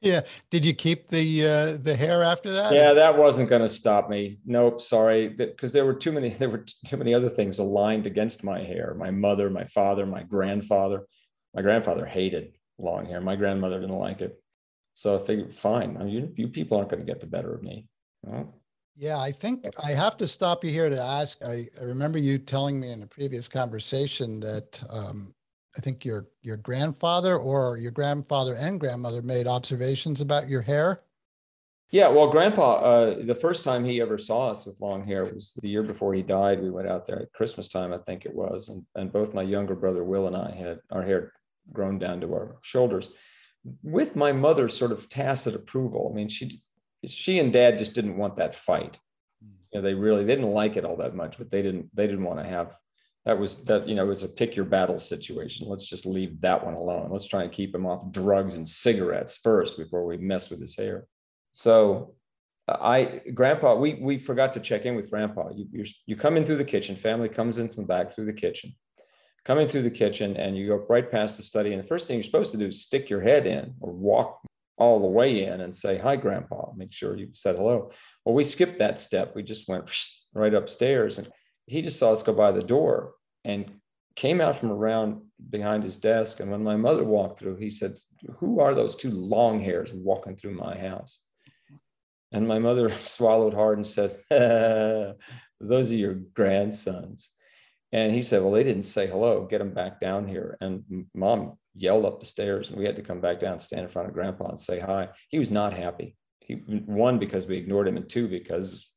Yeah. 0.00 0.22
Did 0.50 0.64
you 0.64 0.74
keep 0.74 1.08
the 1.08 1.46
uh, 1.46 1.76
the 1.82 1.94
hair 1.94 2.22
after 2.22 2.50
that? 2.52 2.72
Yeah, 2.72 2.94
that 2.94 3.16
wasn't 3.16 3.48
going 3.48 3.62
to 3.62 3.68
stop 3.68 4.08
me. 4.08 4.38
Nope, 4.46 4.80
sorry, 4.80 5.28
because 5.28 5.72
there 5.72 5.84
were 5.84 5.94
too 5.94 6.12
many. 6.12 6.30
There 6.40 6.48
were 6.48 6.64
too 6.86 6.96
many 6.96 7.12
other 7.12 7.28
things 7.28 7.58
aligned 7.58 8.06
against 8.06 8.42
my 8.42 8.62
hair. 8.62 8.94
My 8.96 9.10
mother, 9.10 9.50
my 9.50 9.64
father, 9.64 10.06
my 10.06 10.22
grandfather. 10.22 11.06
My 11.54 11.62
grandfather 11.62 12.06
hated 12.06 12.56
long 12.78 13.06
hair. 13.06 13.20
My 13.20 13.36
grandmother 13.36 13.80
didn't 13.80 13.96
like 13.96 14.20
it. 14.20 14.40
So 14.94 15.16
I 15.16 15.18
figured, 15.18 15.54
fine. 15.54 15.96
I 15.96 16.04
mean, 16.04 16.14
you, 16.14 16.32
you 16.36 16.48
people 16.48 16.78
aren't 16.78 16.90
going 16.90 17.04
to 17.04 17.10
get 17.10 17.20
the 17.20 17.26
better 17.26 17.54
of 17.54 17.62
me. 17.62 17.86
Well, 18.22 18.54
yeah, 18.96 19.18
I 19.18 19.32
think 19.32 19.64
I 19.82 19.92
have 19.92 20.16
to 20.18 20.28
stop 20.28 20.64
you 20.64 20.70
here 20.70 20.90
to 20.90 21.00
ask. 21.00 21.42
I, 21.42 21.68
I 21.80 21.84
remember 21.84 22.18
you 22.18 22.38
telling 22.38 22.78
me 22.78 22.92
in 22.92 23.02
a 23.02 23.06
previous 23.06 23.48
conversation 23.48 24.40
that 24.40 24.82
um, 24.90 25.34
I 25.76 25.80
think 25.80 26.04
your 26.04 26.26
your 26.42 26.56
grandfather 26.56 27.36
or 27.36 27.78
your 27.78 27.92
grandfather 27.92 28.54
and 28.54 28.80
grandmother 28.80 29.22
made 29.22 29.46
observations 29.46 30.20
about 30.20 30.48
your 30.48 30.62
hair. 30.62 30.98
Yeah, 31.92 32.06
well, 32.06 32.28
Grandpa, 32.28 32.74
uh, 32.74 33.14
the 33.24 33.34
first 33.34 33.64
time 33.64 33.84
he 33.84 34.00
ever 34.00 34.16
saw 34.16 34.50
us 34.50 34.64
with 34.64 34.80
long 34.80 35.04
hair 35.04 35.24
was 35.24 35.58
the 35.60 35.68
year 35.68 35.82
before 35.82 36.14
he 36.14 36.22
died. 36.22 36.62
We 36.62 36.70
went 36.70 36.88
out 36.88 37.04
there 37.04 37.20
at 37.20 37.32
Christmas 37.32 37.66
time, 37.66 37.92
I 37.92 37.98
think 37.98 38.24
it 38.24 38.34
was, 38.34 38.68
and 38.68 38.84
and 38.94 39.12
both 39.12 39.34
my 39.34 39.42
younger 39.42 39.74
brother 39.74 40.04
Will 40.04 40.26
and 40.26 40.36
I 40.36 40.54
had 40.54 40.78
our 40.92 41.02
hair 41.02 41.32
grown 41.72 41.98
down 41.98 42.20
to 42.20 42.32
our 42.32 42.56
shoulders, 42.62 43.10
with 43.82 44.16
my 44.16 44.32
mother's 44.32 44.76
sort 44.76 44.92
of 44.92 45.08
tacit 45.08 45.54
approval. 45.54 46.08
I 46.10 46.14
mean, 46.14 46.28
she 46.28 46.60
she 47.06 47.38
and 47.38 47.52
Dad 47.52 47.78
just 47.78 47.94
didn't 47.94 48.16
want 48.16 48.36
that 48.36 48.54
fight. 48.54 48.98
Hmm. 49.42 49.54
You 49.72 49.78
know, 49.78 49.82
they 49.82 49.94
really 49.94 50.24
they 50.24 50.34
didn't 50.34 50.52
like 50.52 50.76
it 50.76 50.84
all 50.84 50.96
that 50.96 51.16
much, 51.16 51.38
but 51.38 51.50
they 51.50 51.62
didn't 51.62 51.94
they 51.94 52.06
didn't 52.06 52.24
want 52.24 52.38
to 52.38 52.46
have 52.46 52.76
that 53.26 53.38
was 53.38 53.56
that 53.64 53.86
you 53.86 53.94
know 53.94 54.06
was 54.06 54.22
a 54.22 54.28
pick 54.28 54.56
your 54.56 54.64
battle 54.64 54.98
situation. 54.98 55.68
Let's 55.68 55.86
just 55.86 56.06
leave 56.06 56.40
that 56.40 56.64
one 56.64 56.74
alone. 56.74 57.10
Let's 57.10 57.26
try 57.26 57.42
and 57.42 57.52
keep 57.52 57.74
him 57.74 57.86
off 57.86 58.10
drugs 58.10 58.54
and 58.54 58.66
cigarettes 58.66 59.38
first 59.42 59.76
before 59.76 60.06
we 60.06 60.16
mess 60.16 60.50
with 60.50 60.60
his 60.60 60.76
hair. 60.76 61.06
So 61.52 62.14
uh, 62.68 62.78
i 62.80 63.20
grandpa 63.34 63.74
we 63.74 63.94
we 63.94 64.18
forgot 64.18 64.54
to 64.54 64.60
check 64.60 64.86
in 64.86 64.96
with 64.96 65.10
grandpa. 65.10 65.50
You 65.54 65.66
you 65.70 65.84
you 66.06 66.16
come 66.16 66.36
in 66.36 66.46
through 66.46 66.56
the 66.56 66.64
kitchen. 66.64 66.96
Family 66.96 67.28
comes 67.28 67.58
in 67.58 67.68
from 67.68 67.84
the 67.84 67.88
back 67.88 68.10
through 68.10 68.26
the 68.26 68.32
kitchen. 68.32 68.74
Coming 69.44 69.68
through 69.68 69.82
the 69.82 69.90
kitchen 69.90 70.36
and 70.36 70.56
you 70.56 70.66
go 70.66 70.84
right 70.88 71.10
past 71.10 71.36
the 71.36 71.42
study 71.42 71.72
and 71.72 71.82
the 71.82 71.86
first 71.86 72.06
thing 72.06 72.16
you're 72.16 72.24
supposed 72.24 72.52
to 72.52 72.58
do 72.58 72.66
is 72.66 72.82
stick 72.82 73.08
your 73.08 73.22
head 73.22 73.46
in 73.46 73.74
or 73.80 73.92
walk 73.92 74.38
all 74.76 75.00
the 75.00 75.06
way 75.06 75.44
in 75.44 75.60
and 75.60 75.74
say 75.74 75.98
hi 75.98 76.16
grandpa. 76.16 76.72
Make 76.74 76.92
sure 76.92 77.16
you've 77.16 77.36
said 77.36 77.56
hello. 77.56 77.90
Well 78.24 78.34
we 78.34 78.44
skipped 78.44 78.78
that 78.78 78.98
step. 78.98 79.34
We 79.34 79.42
just 79.42 79.68
went 79.68 79.90
right 80.34 80.54
upstairs 80.54 81.18
and 81.18 81.28
he 81.70 81.82
just 81.82 82.00
saw 82.00 82.10
us 82.10 82.24
go 82.24 82.32
by 82.32 82.50
the 82.50 82.64
door 82.64 83.12
and 83.44 83.70
came 84.16 84.40
out 84.40 84.56
from 84.56 84.72
around 84.72 85.22
behind 85.50 85.84
his 85.84 85.98
desk. 85.98 86.40
And 86.40 86.50
when 86.50 86.64
my 86.64 86.74
mother 86.74 87.04
walked 87.04 87.38
through, 87.38 87.56
he 87.56 87.70
said, 87.70 87.96
Who 88.38 88.58
are 88.58 88.74
those 88.74 88.96
two 88.96 89.12
long 89.12 89.60
hairs 89.60 89.92
walking 89.94 90.34
through 90.34 90.54
my 90.54 90.76
house? 90.76 91.20
And 92.32 92.48
my 92.48 92.58
mother 92.58 92.90
swallowed 93.04 93.54
hard 93.54 93.78
and 93.78 93.86
said, 93.86 94.18
Those 95.60 95.92
are 95.92 95.96
your 95.96 96.14
grandsons. 96.14 97.30
And 97.92 98.12
he 98.12 98.22
said, 98.22 98.42
Well, 98.42 98.52
they 98.52 98.64
didn't 98.64 98.82
say 98.82 99.06
hello. 99.06 99.46
Get 99.46 99.58
them 99.58 99.72
back 99.72 100.00
down 100.00 100.26
here. 100.26 100.58
And 100.60 101.06
mom 101.14 101.56
yelled 101.76 102.04
up 102.04 102.18
the 102.18 102.26
stairs, 102.26 102.70
and 102.70 102.80
we 102.80 102.84
had 102.84 102.96
to 102.96 103.02
come 103.02 103.20
back 103.20 103.38
down, 103.38 103.60
stand 103.60 103.82
in 103.82 103.88
front 103.88 104.08
of 104.08 104.14
grandpa, 104.14 104.48
and 104.48 104.58
say 104.58 104.80
hi. 104.80 105.10
He 105.28 105.38
was 105.38 105.52
not 105.52 105.72
happy. 105.72 106.16
He, 106.40 106.54
one, 106.54 107.20
because 107.20 107.46
we 107.46 107.58
ignored 107.58 107.86
him, 107.86 107.96
and 107.96 108.08
two, 108.08 108.26
because 108.26 108.89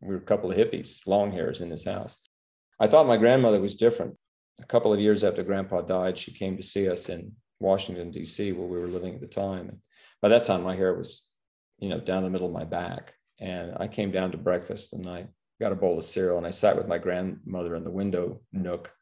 we 0.00 0.08
were 0.08 0.16
a 0.16 0.20
couple 0.20 0.50
of 0.50 0.56
hippies, 0.56 1.06
long 1.06 1.32
hairs 1.32 1.60
in 1.60 1.70
his 1.70 1.84
house. 1.84 2.18
I 2.80 2.86
thought 2.86 3.06
my 3.06 3.16
grandmother 3.16 3.60
was 3.60 3.76
different. 3.76 4.16
A 4.60 4.66
couple 4.66 4.92
of 4.92 5.00
years 5.00 5.24
after 5.24 5.42
grandpa 5.42 5.82
died, 5.82 6.18
she 6.18 6.32
came 6.32 6.56
to 6.56 6.62
see 6.62 6.88
us 6.88 7.08
in 7.08 7.32
Washington, 7.60 8.10
D.C., 8.10 8.52
where 8.52 8.66
we 8.66 8.78
were 8.78 8.88
living 8.88 9.14
at 9.14 9.20
the 9.20 9.26
time. 9.26 9.68
And 9.68 9.78
by 10.20 10.28
that 10.28 10.44
time, 10.44 10.62
my 10.62 10.76
hair 10.76 10.94
was, 10.94 11.24
you 11.78 11.88
know, 11.88 12.00
down 12.00 12.22
the 12.22 12.30
middle 12.30 12.48
of 12.48 12.52
my 12.52 12.64
back. 12.64 13.14
And 13.40 13.76
I 13.78 13.88
came 13.88 14.10
down 14.10 14.32
to 14.32 14.38
breakfast 14.38 14.92
and 14.92 15.08
I 15.08 15.26
got 15.60 15.72
a 15.72 15.76
bowl 15.76 15.98
of 15.98 16.04
cereal 16.04 16.38
and 16.38 16.46
I 16.46 16.50
sat 16.50 16.76
with 16.76 16.88
my 16.88 16.98
grandmother 16.98 17.76
in 17.76 17.84
the 17.84 17.90
window 17.90 18.40
nook. 18.52 18.92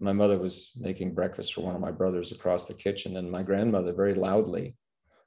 My 0.00 0.12
mother 0.12 0.38
was 0.38 0.72
making 0.76 1.14
breakfast 1.14 1.54
for 1.54 1.62
one 1.62 1.74
of 1.74 1.80
my 1.80 1.90
brothers 1.90 2.32
across 2.32 2.66
the 2.66 2.74
kitchen. 2.74 3.16
And 3.16 3.30
my 3.30 3.42
grandmother 3.42 3.92
very 3.92 4.14
loudly 4.14 4.76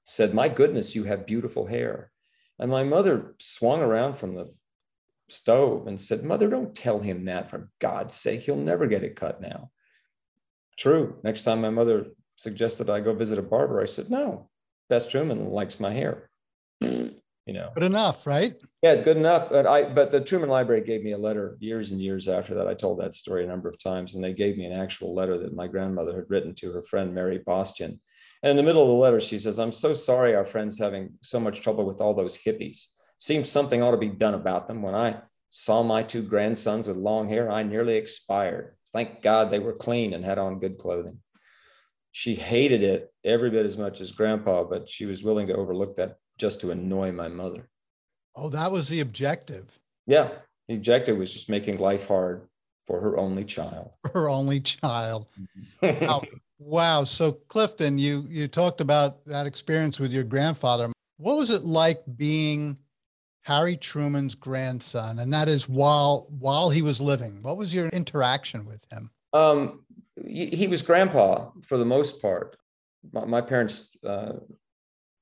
said, 0.03 0.34
My 0.34 0.50
goodness, 0.50 0.96
you 0.96 1.03
have 1.06 1.25
beautiful 1.25 1.65
hair. 1.65 2.12
And 2.60 2.72
my 2.72 2.84
mother 2.84 3.36
swung 3.39 3.82
around 3.82 4.15
from 4.15 4.36
the 4.36 4.53
stove 5.29 5.88
and 5.88 6.00
said, 6.00 6.24
Mother, 6.24 6.48
don't 6.48 6.75
tell 6.75 7.00
him 7.00 7.25
that 7.25 7.50
for 7.50 7.69
God's 7.79 8.13
sake. 8.13 8.41
He'll 8.41 8.55
never 8.55 8.88
get 8.88 9.03
it 9.03 9.15
cut 9.15 9.41
now. 9.41 9.72
True. 10.77 11.17
Next 11.24 11.43
time 11.43 11.62
my 11.62 11.69
mother 11.69 12.07
suggested 12.36 12.89
I 12.89 13.00
go 13.00 13.13
visit 13.13 13.39
a 13.39 13.43
barber, 13.43 13.81
I 13.81 13.86
said, 13.86 14.10
No, 14.10 14.50
Bess 14.89 15.07
Truman 15.07 15.50
likes 15.50 15.79
my 15.79 15.91
hair. 15.91 16.29
You 16.81 17.53
know, 17.53 17.72
good 17.74 17.86
enough, 17.86 18.27
right? 18.27 18.62
Yeah, 18.81 18.91
it's 18.91 19.03
good 19.03 19.15
enough. 19.15 19.50
But 19.50 19.65
I, 19.65 19.93
but 19.93 20.12
the 20.12 20.19
Truman 20.19 20.50
Library 20.50 20.81
gave 20.81 21.01
me 21.01 21.13
a 21.13 21.17
letter 21.17 21.55
years 21.62 21.91
and 21.91 22.01
years 22.01 22.27
after 22.27 22.53
that. 22.55 22.67
I 22.67 22.74
told 22.74 23.00
that 23.00 23.13
story 23.13 23.46
a 23.46 23.48
number 23.48 23.69
of 23.69 23.81
times, 23.81 24.15
and 24.15 24.24
they 24.24 24.34
gave 24.34 24.57
me 24.57 24.65
an 24.65 24.77
actual 24.77 25.15
letter 25.15 25.38
that 25.38 25.55
my 25.55 25.65
grandmother 25.65 26.13
had 26.13 26.29
written 26.29 26.53
to 26.55 26.74
her 26.74 26.84
friend 26.84 27.15
Mary 27.15 27.41
Bastian. 27.46 28.01
And 28.43 28.51
in 28.51 28.57
the 28.57 28.63
middle 28.63 28.81
of 28.81 28.89
the 28.89 28.93
letter, 28.96 29.22
she 29.22 29.39
says, 29.39 29.60
"I'm 29.60 29.72
so 29.72 29.93
sorry 29.93 30.36
our 30.36 30.43
friend's 30.43 30.77
having 30.77 31.13
so 31.22 31.39
much 31.39 31.62
trouble 31.62 31.86
with 31.86 32.01
all 32.01 32.13
those 32.13 32.38
hippies 32.38 32.88
seems 33.18 33.50
something 33.50 33.82
ought 33.82 33.92
to 33.92 33.98
be 33.98 34.10
done 34.10 34.34
about 34.34 34.68
them. 34.68 34.82
When 34.82 34.96
I 34.96 35.18
saw 35.50 35.84
my 35.84 36.04
two 36.04 36.22
grandsons 36.22 36.88
with 36.88 36.98
long 36.98 37.30
hair, 37.30 37.52
I 37.52 37.64
nearly 37.64 37.96
expired. 37.96 38.76
Thank 38.94 39.22
God 39.22 39.52
they 39.52 39.60
were 39.60 39.74
clean 39.74 40.14
and 40.14 40.24
had 40.24 40.38
on 40.38 40.60
good 40.60 40.78
clothing. 40.78 41.20
She 42.12 42.36
hated 42.36 42.84
it 42.84 43.14
every 43.24 43.50
bit 43.50 43.66
as 43.66 43.78
much 43.78 44.02
as 44.02 44.12
grandpa, 44.12 44.64
but 44.64 44.90
she 44.90 45.06
was 45.06 45.24
willing 45.24 45.48
to 45.48 45.56
overlook 45.56 45.96
that 45.98 46.18
just 46.38 46.62
to 46.62 46.72
annoy 46.72 47.12
my 47.12 47.28
mother. 47.28 47.70
Oh, 48.36 48.50
that 48.50 48.72
was 48.72 48.90
the 48.90 49.02
objective. 49.02 49.80
Yeah. 50.06 50.30
The 50.68 50.76
objective 50.76 51.18
was 51.18 51.34
just 51.34 51.50
making 51.50 51.78
life 51.78 52.08
hard 52.08 52.48
for 52.86 53.02
her 53.02 53.18
only 53.18 53.44
child. 53.44 53.92
Her 54.14 54.30
only 54.30 54.62
child. 54.62 55.28
wow. 55.82 56.24
wow. 56.58 57.04
So 57.04 57.34
Clifton, 57.34 57.98
you 57.98 58.26
you 58.30 58.48
talked 58.48 58.80
about 58.80 59.26
that 59.26 59.46
experience 59.46 60.00
with 60.00 60.12
your 60.12 60.24
grandfather. 60.24 60.92
What 61.18 61.38
was 61.38 61.50
it 61.50 61.64
like 61.64 62.02
being 62.16 62.78
Harry 63.48 63.77
Truman's 63.77 64.36
grandson, 64.36 65.20
and 65.20 65.32
that 65.32 65.48
is 65.48 65.70
while 65.70 66.27
while 66.38 66.70
he 66.70 66.82
was 66.82 67.00
living. 67.00 67.42
What 67.42 67.56
was 67.56 67.74
your 67.74 67.88
interaction 67.88 68.66
with 68.66 68.86
him? 68.92 69.10
Um, 69.32 69.86
he 70.22 70.68
was 70.68 70.82
grandpa 70.82 71.51
for 71.66 71.77
the 71.77 71.86
most 71.86 72.22
part. 72.22 72.58
My, 73.13 73.24
my 73.24 73.39
parents, 73.39 73.89
uh, 74.06 74.34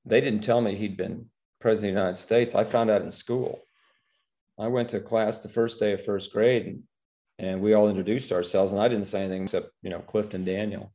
they 0.04 0.20
didn't 0.20 0.40
tell 0.40 0.60
me 0.60 0.74
he'd 0.74 0.96
been 0.96 1.26
president 1.60 1.90
of 1.90 1.94
the 1.94 2.00
United 2.00 2.20
States. 2.20 2.56
I 2.56 2.64
found 2.64 2.90
out 2.90 3.02
in 3.02 3.12
school. 3.12 3.60
I 4.58 4.66
went 4.66 4.88
to 4.88 4.98
class 4.98 5.40
the 5.40 5.48
first 5.48 5.78
day 5.78 5.92
of 5.92 6.04
first 6.04 6.32
grade, 6.32 6.66
and, 6.66 6.82
and 7.38 7.60
we 7.60 7.74
all 7.74 7.88
introduced 7.88 8.32
ourselves, 8.32 8.72
and 8.72 8.82
I 8.82 8.88
didn't 8.88 9.06
say 9.06 9.20
anything 9.20 9.44
except 9.44 9.70
you 9.82 9.90
know 9.90 10.00
Clifton 10.00 10.44
Daniel. 10.44 10.92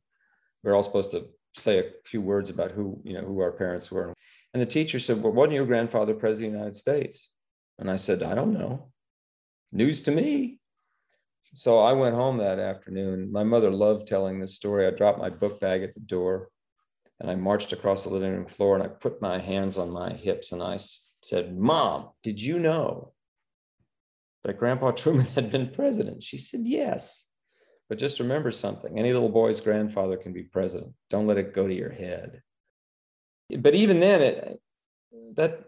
We 0.62 0.70
are 0.70 0.74
all 0.74 0.82
supposed 0.82 1.12
to 1.12 1.28
say 1.56 1.78
a 1.78 1.84
few 2.04 2.20
words 2.20 2.50
about 2.50 2.72
who 2.72 3.00
you 3.04 3.14
know 3.14 3.22
who 3.22 3.40
our 3.40 3.52
parents 3.52 3.90
were. 3.90 4.12
And 4.52 4.60
the 4.60 4.66
teacher 4.66 4.98
said, 4.98 5.22
Well, 5.22 5.32
wasn't 5.32 5.54
your 5.54 5.66
grandfather 5.66 6.14
president 6.14 6.48
of 6.48 6.52
the 6.52 6.58
United 6.58 6.76
States? 6.78 7.30
And 7.78 7.90
I 7.90 7.96
said, 7.96 8.22
I 8.22 8.34
don't 8.34 8.52
know. 8.52 8.90
News 9.72 10.02
to 10.02 10.10
me. 10.10 10.58
So 11.54 11.80
I 11.80 11.92
went 11.92 12.14
home 12.14 12.38
that 12.38 12.58
afternoon. 12.58 13.30
My 13.30 13.44
mother 13.44 13.70
loved 13.70 14.06
telling 14.06 14.40
this 14.40 14.54
story. 14.54 14.86
I 14.86 14.90
dropped 14.90 15.18
my 15.18 15.30
book 15.30 15.60
bag 15.60 15.82
at 15.82 15.94
the 15.94 16.00
door 16.00 16.48
and 17.20 17.30
I 17.30 17.34
marched 17.34 17.72
across 17.72 18.04
the 18.04 18.10
living 18.10 18.32
room 18.32 18.46
floor 18.46 18.74
and 18.74 18.82
I 18.82 18.88
put 18.88 19.22
my 19.22 19.38
hands 19.38 19.78
on 19.78 19.90
my 19.90 20.12
hips 20.12 20.52
and 20.52 20.62
I 20.62 20.78
said, 21.22 21.56
Mom, 21.56 22.10
did 22.22 22.40
you 22.40 22.58
know 22.58 23.12
that 24.44 24.58
Grandpa 24.58 24.90
Truman 24.92 25.26
had 25.26 25.50
been 25.50 25.70
president? 25.70 26.22
She 26.22 26.38
said, 26.38 26.60
Yes. 26.64 27.26
But 27.88 27.98
just 27.98 28.20
remember 28.20 28.50
something 28.50 28.98
any 28.98 29.12
little 29.12 29.28
boy's 29.28 29.60
grandfather 29.60 30.16
can 30.16 30.32
be 30.32 30.44
president. 30.44 30.94
Don't 31.10 31.26
let 31.26 31.36
it 31.36 31.52
go 31.52 31.68
to 31.68 31.74
your 31.74 31.90
head. 31.90 32.40
But 33.58 33.74
even 33.74 34.00
then, 34.00 34.22
it, 34.22 34.60
that, 35.36 35.64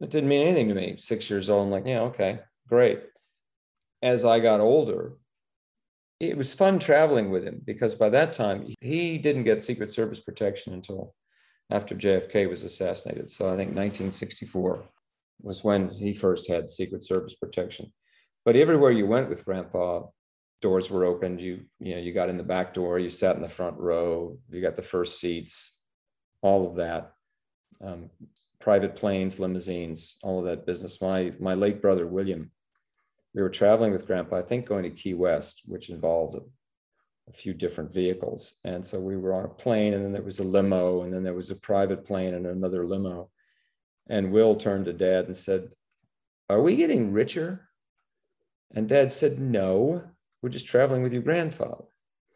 that 0.00 0.10
didn't 0.10 0.28
mean 0.28 0.46
anything 0.46 0.68
to 0.68 0.74
me. 0.74 0.96
Six 0.98 1.28
years 1.30 1.50
old, 1.50 1.66
I'm 1.66 1.70
like, 1.70 1.86
yeah, 1.86 2.00
okay, 2.02 2.40
great. 2.68 3.00
As 4.02 4.24
I 4.24 4.40
got 4.40 4.60
older, 4.60 5.14
it 6.20 6.36
was 6.36 6.54
fun 6.54 6.78
traveling 6.78 7.30
with 7.30 7.44
him 7.44 7.60
because 7.64 7.94
by 7.94 8.08
that 8.10 8.32
time, 8.32 8.72
he 8.80 9.18
didn't 9.18 9.44
get 9.44 9.62
Secret 9.62 9.90
Service 9.90 10.20
protection 10.20 10.72
until 10.72 11.14
after 11.70 11.94
JFK 11.94 12.48
was 12.48 12.62
assassinated. 12.62 13.30
So 13.30 13.46
I 13.46 13.56
think 13.56 13.74
1964 13.74 14.84
was 15.42 15.64
when 15.64 15.88
he 15.90 16.14
first 16.14 16.48
had 16.48 16.70
Secret 16.70 17.02
Service 17.02 17.34
protection. 17.34 17.92
But 18.44 18.56
everywhere 18.56 18.92
you 18.92 19.06
went 19.06 19.28
with 19.28 19.44
Grandpa, 19.44 20.02
doors 20.60 20.90
were 20.90 21.04
opened. 21.04 21.40
You 21.40 21.60
you 21.80 21.94
know 21.94 22.00
you 22.00 22.12
got 22.12 22.28
in 22.28 22.36
the 22.36 22.42
back 22.42 22.72
door. 22.74 22.98
You 22.98 23.10
sat 23.10 23.36
in 23.36 23.42
the 23.42 23.48
front 23.48 23.78
row. 23.78 24.38
You 24.50 24.62
got 24.62 24.76
the 24.76 24.82
first 24.82 25.18
seats. 25.20 25.78
All 26.42 26.68
of 26.68 26.76
that. 26.76 27.12
Um, 27.80 28.10
private 28.60 28.94
planes, 28.94 29.40
limousines, 29.40 30.18
all 30.22 30.38
of 30.38 30.44
that 30.44 30.66
business. 30.66 31.00
My 31.00 31.32
my 31.40 31.54
late 31.54 31.80
brother 31.82 32.06
William, 32.06 32.50
we 33.34 33.42
were 33.42 33.50
traveling 33.50 33.92
with 33.92 34.06
Grandpa. 34.06 34.36
I 34.36 34.42
think 34.42 34.66
going 34.66 34.84
to 34.84 34.90
Key 34.90 35.14
West, 35.14 35.62
which 35.66 35.90
involved 35.90 36.36
a, 36.36 36.42
a 37.28 37.32
few 37.32 37.54
different 37.54 37.92
vehicles. 37.92 38.56
And 38.64 38.84
so 38.84 39.00
we 39.00 39.16
were 39.16 39.34
on 39.34 39.46
a 39.46 39.48
plane, 39.48 39.94
and 39.94 40.04
then 40.04 40.12
there 40.12 40.22
was 40.22 40.40
a 40.40 40.44
limo, 40.44 41.02
and 41.02 41.12
then 41.12 41.24
there 41.24 41.34
was 41.34 41.50
a 41.50 41.56
private 41.56 42.04
plane 42.04 42.34
and 42.34 42.46
another 42.46 42.86
limo. 42.86 43.30
And 44.08 44.32
Will 44.32 44.54
turned 44.54 44.84
to 44.84 44.92
Dad 44.92 45.26
and 45.26 45.36
said, 45.36 45.70
"Are 46.48 46.60
we 46.60 46.76
getting 46.76 47.12
richer?" 47.12 47.68
And 48.74 48.88
dad 48.88 49.10
said, 49.12 49.38
No, 49.38 50.02
we're 50.40 50.48
just 50.48 50.66
traveling 50.66 51.02
with 51.02 51.12
your 51.12 51.22
grandfather. 51.22 51.84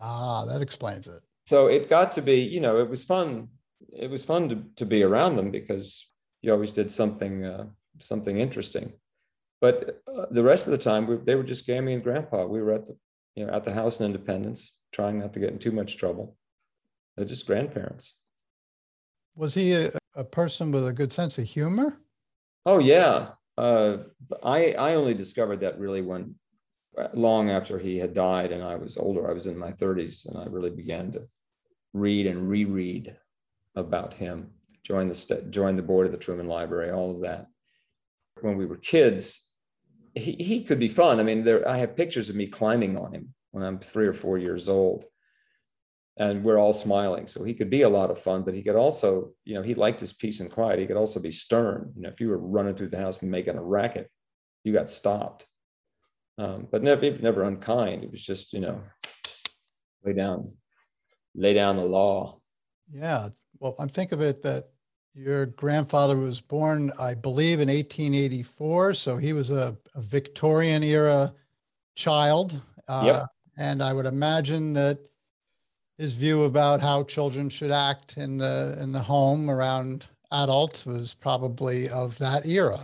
Ah, 0.00 0.44
that 0.46 0.60
explains 0.60 1.06
it. 1.06 1.22
So 1.46 1.68
it 1.68 1.88
got 1.88 2.12
to 2.12 2.22
be, 2.22 2.40
you 2.40 2.60
know, 2.60 2.78
it 2.78 2.88
was 2.88 3.04
fun. 3.04 3.48
It 3.92 4.10
was 4.10 4.24
fun 4.24 4.48
to, 4.48 4.62
to 4.76 4.86
be 4.86 5.02
around 5.02 5.36
them 5.36 5.50
because 5.50 6.08
you 6.42 6.52
always 6.52 6.72
did 6.72 6.90
something 6.90 7.44
uh, 7.44 7.66
something 8.00 8.38
interesting. 8.38 8.92
But 9.60 10.02
uh, 10.14 10.26
the 10.30 10.42
rest 10.42 10.66
of 10.66 10.72
the 10.72 10.78
time, 10.78 11.06
we, 11.06 11.16
they 11.16 11.34
were 11.34 11.42
just 11.42 11.66
Gammy 11.66 11.94
and 11.94 12.02
Grandpa. 12.02 12.46
We 12.46 12.60
were 12.60 12.72
at 12.72 12.86
the, 12.86 12.96
you 13.34 13.46
know, 13.46 13.52
at 13.52 13.64
the 13.64 13.72
house 13.72 14.00
in 14.00 14.06
Independence, 14.06 14.72
trying 14.92 15.18
not 15.18 15.32
to 15.34 15.40
get 15.40 15.50
in 15.50 15.58
too 15.58 15.72
much 15.72 15.96
trouble. 15.96 16.36
They're 17.16 17.24
just 17.24 17.46
grandparents. 17.46 18.14
Was 19.34 19.54
he 19.54 19.72
a, 19.72 19.92
a 20.14 20.24
person 20.24 20.70
with 20.72 20.86
a 20.86 20.92
good 20.92 21.12
sense 21.12 21.38
of 21.38 21.44
humor? 21.44 21.98
Oh 22.64 22.78
yeah, 22.78 23.28
uh, 23.56 23.98
I 24.42 24.72
I 24.72 24.94
only 24.94 25.14
discovered 25.14 25.60
that 25.60 25.78
really 25.78 26.02
when 26.02 26.34
uh, 26.98 27.08
long 27.14 27.50
after 27.50 27.78
he 27.78 27.96
had 27.96 28.14
died 28.14 28.52
and 28.52 28.62
I 28.62 28.76
was 28.76 28.96
older. 28.96 29.28
I 29.28 29.32
was 29.32 29.46
in 29.46 29.56
my 29.56 29.72
30s 29.72 30.26
and 30.26 30.38
I 30.38 30.46
really 30.46 30.70
began 30.70 31.12
to 31.12 31.28
read 31.92 32.26
and 32.26 32.48
reread 32.48 33.16
about 33.76 34.14
him. 34.14 34.50
Join 34.82 35.08
the 35.08 35.14
st- 35.14 35.50
join 35.50 35.76
the 35.76 35.82
board 35.82 36.06
of 36.06 36.12
the 36.12 36.18
Truman 36.18 36.48
Library, 36.48 36.90
all 36.90 37.10
of 37.10 37.20
that. 37.20 37.46
When 38.40 38.56
we 38.56 38.66
were 38.66 38.76
kids, 38.76 39.46
he, 40.14 40.32
he 40.32 40.64
could 40.64 40.78
be 40.78 40.88
fun. 40.88 41.20
I 41.20 41.22
mean, 41.22 41.44
there 41.44 41.68
I 41.68 41.78
have 41.78 41.96
pictures 41.96 42.28
of 42.28 42.36
me 42.36 42.46
climbing 42.46 42.96
on 42.96 43.12
him 43.12 43.34
when 43.50 43.64
I'm 43.64 43.78
three 43.78 44.06
or 44.06 44.12
four 44.12 44.38
years 44.38 44.68
old 44.68 45.04
and 46.18 46.42
we're 46.42 46.58
all 46.58 46.72
smiling. 46.72 47.26
So 47.26 47.44
he 47.44 47.54
could 47.54 47.70
be 47.70 47.82
a 47.82 47.88
lot 47.88 48.10
of 48.10 48.18
fun, 48.18 48.42
but 48.42 48.54
he 48.54 48.62
could 48.62 48.76
also, 48.76 49.32
you 49.44 49.54
know, 49.54 49.62
he 49.62 49.74
liked 49.74 50.00
his 50.00 50.12
peace 50.12 50.40
and 50.40 50.50
quiet. 50.50 50.78
He 50.78 50.86
could 50.86 50.96
also 50.96 51.20
be 51.20 51.32
stern. 51.32 51.92
You 51.94 52.02
know, 52.02 52.08
if 52.08 52.20
you 52.20 52.28
were 52.28 52.38
running 52.38 52.74
through 52.74 52.88
the 52.88 53.00
house 53.00 53.20
making 53.20 53.58
a 53.58 53.62
racket, 53.62 54.10
you 54.64 54.72
got 54.72 54.88
stopped. 54.88 55.46
Um, 56.38 56.68
but 56.70 56.82
never, 56.82 57.18
never 57.18 57.44
unkind. 57.44 58.04
It 58.04 58.10
was 58.10 58.22
just, 58.22 58.52
you 58.52 58.60
know, 58.60 58.82
lay 60.04 60.14
down, 60.14 60.52
lay 61.34 61.54
down 61.54 61.76
the 61.76 61.84
law. 61.84 62.40
Yeah. 62.92 63.28
Well, 63.60 63.74
I'm 63.78 63.88
think 63.88 64.12
of 64.12 64.20
it 64.20 64.42
that 64.42 64.68
your 65.14 65.46
grandfather 65.46 66.16
was 66.16 66.40
born, 66.40 66.92
I 66.98 67.14
believe, 67.14 67.60
in 67.60 67.68
1884. 67.68 68.94
So 68.94 69.16
he 69.16 69.32
was 69.32 69.50
a, 69.50 69.76
a 69.94 70.00
Victorian 70.02 70.82
era 70.82 71.32
child. 71.94 72.60
Uh, 72.86 73.02
yep. 73.06 73.22
And 73.58 73.82
I 73.82 73.92
would 73.92 74.06
imagine 74.06 74.74
that 74.74 74.98
his 75.96 76.12
view 76.12 76.44
about 76.44 76.82
how 76.82 77.04
children 77.04 77.48
should 77.48 77.70
act 77.70 78.18
in 78.18 78.36
the 78.36 78.76
in 78.80 78.92
the 78.92 79.00
home 79.00 79.48
around 79.48 80.08
adults 80.30 80.84
was 80.84 81.14
probably 81.14 81.88
of 81.88 82.18
that 82.18 82.46
era. 82.46 82.78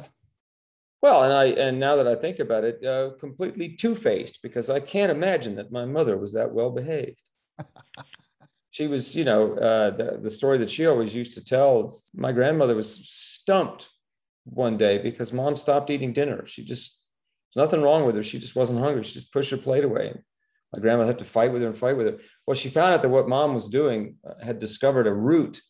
Well, 1.03 1.25
and 1.25 1.33
I 1.33 1.47
and 1.47 1.79
now 1.79 1.97
that 1.97 2.09
I 2.09 2.15
think 2.15 2.39
about 2.39 2.65
it, 2.65 2.85
uh, 2.85 3.11
completely 3.19 3.77
two 3.77 3.95
faced 3.95 4.41
because 4.43 4.71
I 4.71 4.81
can't 4.81 5.11
imagine 5.11 5.57
that 5.57 5.73
my 5.73 5.85
mother 5.85 6.17
was 6.17 6.33
that 6.33 6.51
well 6.51 6.71
behaved. 6.71 7.21
she 8.73 8.87
was, 8.87 9.15
you 9.15 9.25
know, 9.25 9.53
uh, 9.53 9.91
the, 9.91 10.19
the 10.23 10.31
story 10.31 10.57
that 10.59 10.71
she 10.71 10.87
always 10.87 11.15
used 11.15 11.35
to 11.35 11.45
tell. 11.45 11.95
My 12.15 12.33
grandmother 12.33 12.75
was 12.75 13.07
stumped 13.07 13.91
one 14.45 14.79
day 14.79 14.99
because 14.99 15.31
mom 15.33 15.57
stopped 15.57 15.91
eating 15.91 16.15
dinner. 16.15 16.47
She 16.47 16.65
just 16.65 17.05
there's 17.55 17.67
nothing 17.67 17.83
wrong 17.83 18.07
with 18.07 18.17
her. 18.17 18.23
She 18.23 18.39
just 18.39 18.57
wasn't 18.57 18.81
hungry. 18.81 19.03
She 19.03 19.13
just 19.13 19.33
pushed 19.33 19.51
her 19.51 19.59
plate 19.59 19.85
away. 19.85 20.15
My 20.73 20.81
grandmother 20.81 21.11
had 21.11 21.19
to 21.19 21.25
fight 21.25 21.53
with 21.53 21.61
her 21.61 21.69
and 21.69 21.77
fight 21.77 21.99
with 21.99 22.07
her. 22.07 22.19
Well, 22.47 22.55
she 22.55 22.71
found 22.71 22.95
out 22.95 23.03
that 23.03 23.11
what 23.11 23.29
mom 23.29 23.53
was 23.55 23.69
doing 23.69 24.17
uh, 24.27 24.43
had 24.43 24.59
discovered 24.59 25.07
a 25.07 25.13
route 25.13 25.61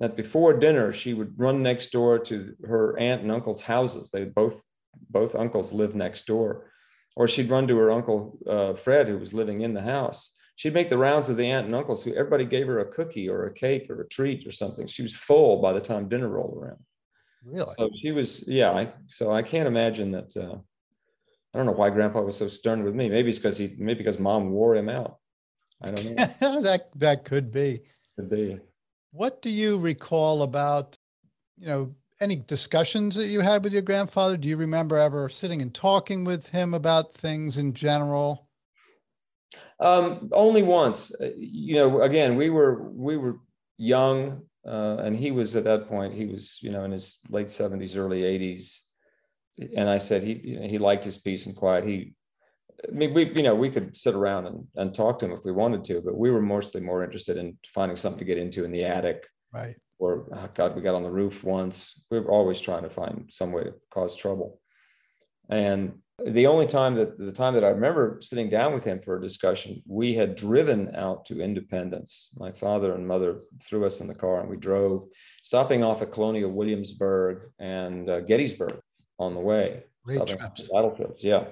that 0.00 0.16
before 0.16 0.58
dinner 0.58 0.92
she 0.92 1.14
would 1.14 1.38
run 1.38 1.62
next 1.62 1.92
door 1.92 2.18
to 2.18 2.54
her 2.64 2.98
aunt 2.98 3.22
and 3.22 3.30
uncle's 3.30 3.62
houses. 3.62 4.10
They 4.10 4.24
both 4.24 4.60
both 5.08 5.36
uncles 5.36 5.72
lived 5.72 5.94
next 5.94 6.26
door, 6.26 6.72
or 7.14 7.28
she'd 7.28 7.50
run 7.50 7.68
to 7.68 7.76
her 7.76 7.92
uncle 7.92 8.36
uh, 8.50 8.74
Fred, 8.74 9.06
who 9.06 9.16
was 9.16 9.32
living 9.32 9.60
in 9.60 9.74
the 9.74 9.82
house. 9.82 10.32
She'd 10.58 10.74
make 10.74 10.90
the 10.90 10.98
rounds 10.98 11.30
of 11.30 11.36
the 11.36 11.46
aunt 11.46 11.66
and 11.66 11.74
uncles 11.76 12.02
who 12.02 12.12
everybody 12.14 12.44
gave 12.44 12.66
her 12.66 12.80
a 12.80 12.84
cookie 12.84 13.28
or 13.28 13.46
a 13.46 13.54
cake 13.54 13.88
or 13.88 14.00
a 14.00 14.08
treat 14.08 14.44
or 14.44 14.50
something. 14.50 14.88
She 14.88 15.02
was 15.02 15.14
full 15.14 15.62
by 15.62 15.72
the 15.72 15.80
time 15.80 16.08
dinner 16.08 16.28
rolled 16.28 16.58
around. 16.60 16.78
Really? 17.44 17.72
So 17.78 17.88
she 18.02 18.10
was, 18.10 18.42
yeah. 18.48 18.72
I, 18.72 18.92
so 19.06 19.32
I 19.32 19.40
can't 19.40 19.68
imagine 19.68 20.10
that. 20.10 20.36
Uh, 20.36 20.56
I 21.54 21.58
don't 21.58 21.66
know 21.66 21.72
why 21.72 21.90
grandpa 21.90 22.22
was 22.22 22.36
so 22.36 22.48
stern 22.48 22.82
with 22.82 22.96
me. 22.96 23.08
Maybe 23.08 23.28
it's 23.28 23.38
because 23.38 23.56
he, 23.56 23.76
maybe 23.78 23.98
because 23.98 24.18
mom 24.18 24.50
wore 24.50 24.74
him 24.74 24.88
out. 24.88 25.18
I 25.80 25.92
don't 25.92 26.16
know. 26.16 26.26
that, 26.62 26.88
that 26.96 27.24
could 27.24 27.52
be. 27.52 27.82
Could 28.16 28.28
be. 28.28 28.58
What 29.12 29.40
do 29.42 29.50
you 29.50 29.78
recall 29.78 30.42
about, 30.42 30.98
you 31.56 31.68
know, 31.68 31.94
any 32.20 32.34
discussions 32.34 33.14
that 33.14 33.28
you 33.28 33.42
had 33.42 33.62
with 33.62 33.72
your 33.72 33.82
grandfather? 33.82 34.36
Do 34.36 34.48
you 34.48 34.56
remember 34.56 34.98
ever 34.98 35.28
sitting 35.28 35.62
and 35.62 35.72
talking 35.72 36.24
with 36.24 36.48
him 36.48 36.74
about 36.74 37.14
things 37.14 37.58
in 37.58 37.74
general? 37.74 38.47
Um, 39.80 40.30
only 40.32 40.62
once. 40.62 41.14
Uh, 41.14 41.30
you 41.36 41.76
know, 41.76 42.02
again, 42.02 42.36
we 42.36 42.50
were 42.50 42.90
we 42.90 43.16
were 43.16 43.38
young, 43.76 44.42
uh, 44.66 44.96
and 44.98 45.16
he 45.16 45.30
was 45.30 45.54
at 45.56 45.64
that 45.64 45.88
point. 45.88 46.14
He 46.14 46.26
was, 46.26 46.58
you 46.62 46.70
know, 46.70 46.84
in 46.84 46.90
his 46.90 47.18
late 47.28 47.50
seventies, 47.50 47.96
early 47.96 48.24
eighties 48.24 48.88
and 49.76 49.88
I 49.88 49.98
said 49.98 50.22
he 50.22 50.58
he 50.68 50.78
liked 50.78 51.04
his 51.04 51.18
peace 51.18 51.46
and 51.46 51.56
quiet. 51.56 51.84
He, 51.84 52.14
I 52.86 52.92
mean, 52.92 53.12
we 53.12 53.32
you 53.34 53.42
know 53.42 53.54
we 53.54 53.70
could 53.70 53.96
sit 53.96 54.14
around 54.14 54.46
and, 54.46 54.66
and 54.76 54.94
talk 54.94 55.18
to 55.18 55.26
him 55.26 55.32
if 55.32 55.44
we 55.44 55.52
wanted 55.52 55.84
to, 55.84 56.00
but 56.00 56.16
we 56.16 56.30
were 56.30 56.42
mostly 56.42 56.80
more 56.80 57.02
interested 57.02 57.36
in 57.36 57.58
finding 57.66 57.96
something 57.96 58.20
to 58.20 58.24
get 58.24 58.38
into 58.38 58.64
in 58.64 58.72
the 58.72 58.84
attic. 58.84 59.26
Right. 59.52 59.76
Or 59.98 60.28
oh 60.32 60.48
God, 60.54 60.76
we 60.76 60.82
got 60.82 60.94
on 60.94 61.02
the 61.02 61.10
roof 61.10 61.42
once. 61.42 62.04
We 62.10 62.20
were 62.20 62.30
always 62.30 62.60
trying 62.60 62.84
to 62.84 62.90
find 62.90 63.28
some 63.30 63.52
way 63.52 63.64
to 63.64 63.74
cause 63.90 64.14
trouble. 64.14 64.60
And 65.50 65.98
the 66.26 66.46
only 66.46 66.66
time 66.66 66.96
that 66.96 67.16
the 67.16 67.32
time 67.32 67.54
that 67.54 67.64
I 67.64 67.68
remember 67.68 68.18
sitting 68.20 68.48
down 68.48 68.74
with 68.74 68.82
him 68.82 69.00
for 69.00 69.16
a 69.16 69.22
discussion, 69.22 69.82
we 69.86 70.14
had 70.14 70.34
driven 70.34 70.94
out 70.96 71.24
to 71.26 71.40
Independence. 71.40 72.30
My 72.36 72.50
father 72.50 72.94
and 72.94 73.06
mother 73.06 73.40
threw 73.62 73.86
us 73.86 74.00
in 74.00 74.08
the 74.08 74.14
car 74.14 74.40
and 74.40 74.48
we 74.48 74.56
drove, 74.56 75.08
stopping 75.42 75.84
off 75.84 76.02
at 76.02 76.10
Colonial 76.10 76.50
Williamsburg 76.50 77.50
and 77.60 78.10
uh, 78.10 78.20
Gettysburg 78.20 78.80
on 79.18 79.34
the 79.34 79.40
way. 79.40 79.84
Great 80.04 80.26
trips. 80.26 80.68
Battlefields, 80.72 81.22
yeah. 81.22 81.44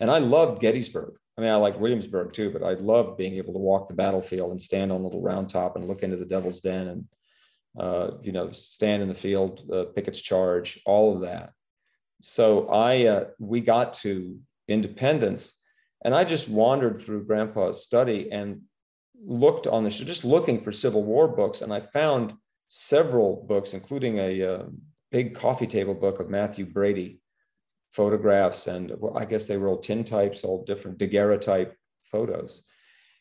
And 0.00 0.10
I 0.10 0.18
loved 0.18 0.60
Gettysburg. 0.60 1.14
I 1.38 1.40
mean, 1.40 1.50
I 1.50 1.56
like 1.56 1.80
Williamsburg 1.80 2.34
too, 2.34 2.50
but 2.50 2.62
I 2.62 2.74
loved 2.74 3.16
being 3.16 3.36
able 3.36 3.54
to 3.54 3.58
walk 3.58 3.88
the 3.88 3.94
battlefield 3.94 4.50
and 4.50 4.60
stand 4.60 4.92
on 4.92 5.00
a 5.00 5.04
little 5.04 5.22
round 5.22 5.48
top 5.48 5.76
and 5.76 5.88
look 5.88 6.02
into 6.02 6.16
the 6.16 6.26
Devil's 6.26 6.60
Den 6.60 6.88
and, 6.88 7.04
uh, 7.78 8.10
you 8.22 8.32
know, 8.32 8.50
stand 8.52 9.02
in 9.02 9.08
the 9.08 9.14
field, 9.14 9.62
uh, 9.72 9.84
Pickett's 9.94 10.20
charge, 10.20 10.78
all 10.84 11.14
of 11.14 11.22
that. 11.22 11.52
So 12.20 12.68
I, 12.68 13.06
uh, 13.06 13.24
we 13.38 13.60
got 13.60 13.94
to 13.94 14.38
Independence, 14.68 15.52
and 16.04 16.14
I 16.14 16.24
just 16.24 16.48
wandered 16.48 17.00
through 17.00 17.26
Grandpa's 17.26 17.82
study 17.82 18.30
and 18.30 18.62
looked 19.24 19.66
on 19.66 19.84
the 19.84 19.90
just 19.90 20.24
looking 20.24 20.62
for 20.62 20.72
Civil 20.72 21.04
War 21.04 21.28
books, 21.28 21.60
and 21.60 21.72
I 21.72 21.80
found 21.80 22.34
several 22.68 23.44
books, 23.48 23.74
including 23.74 24.18
a 24.18 24.42
uh, 24.42 24.62
big 25.10 25.34
coffee 25.34 25.66
table 25.66 25.94
book 25.94 26.20
of 26.20 26.30
Mathew 26.30 26.66
Brady 26.66 27.20
photographs, 27.90 28.68
and 28.68 28.92
I 29.16 29.24
guess 29.24 29.46
they 29.46 29.56
were 29.56 29.68
all 29.68 29.80
tintypes, 29.80 30.44
all 30.44 30.64
different 30.64 30.98
daguerreotype 30.98 31.74
photos. 32.04 32.62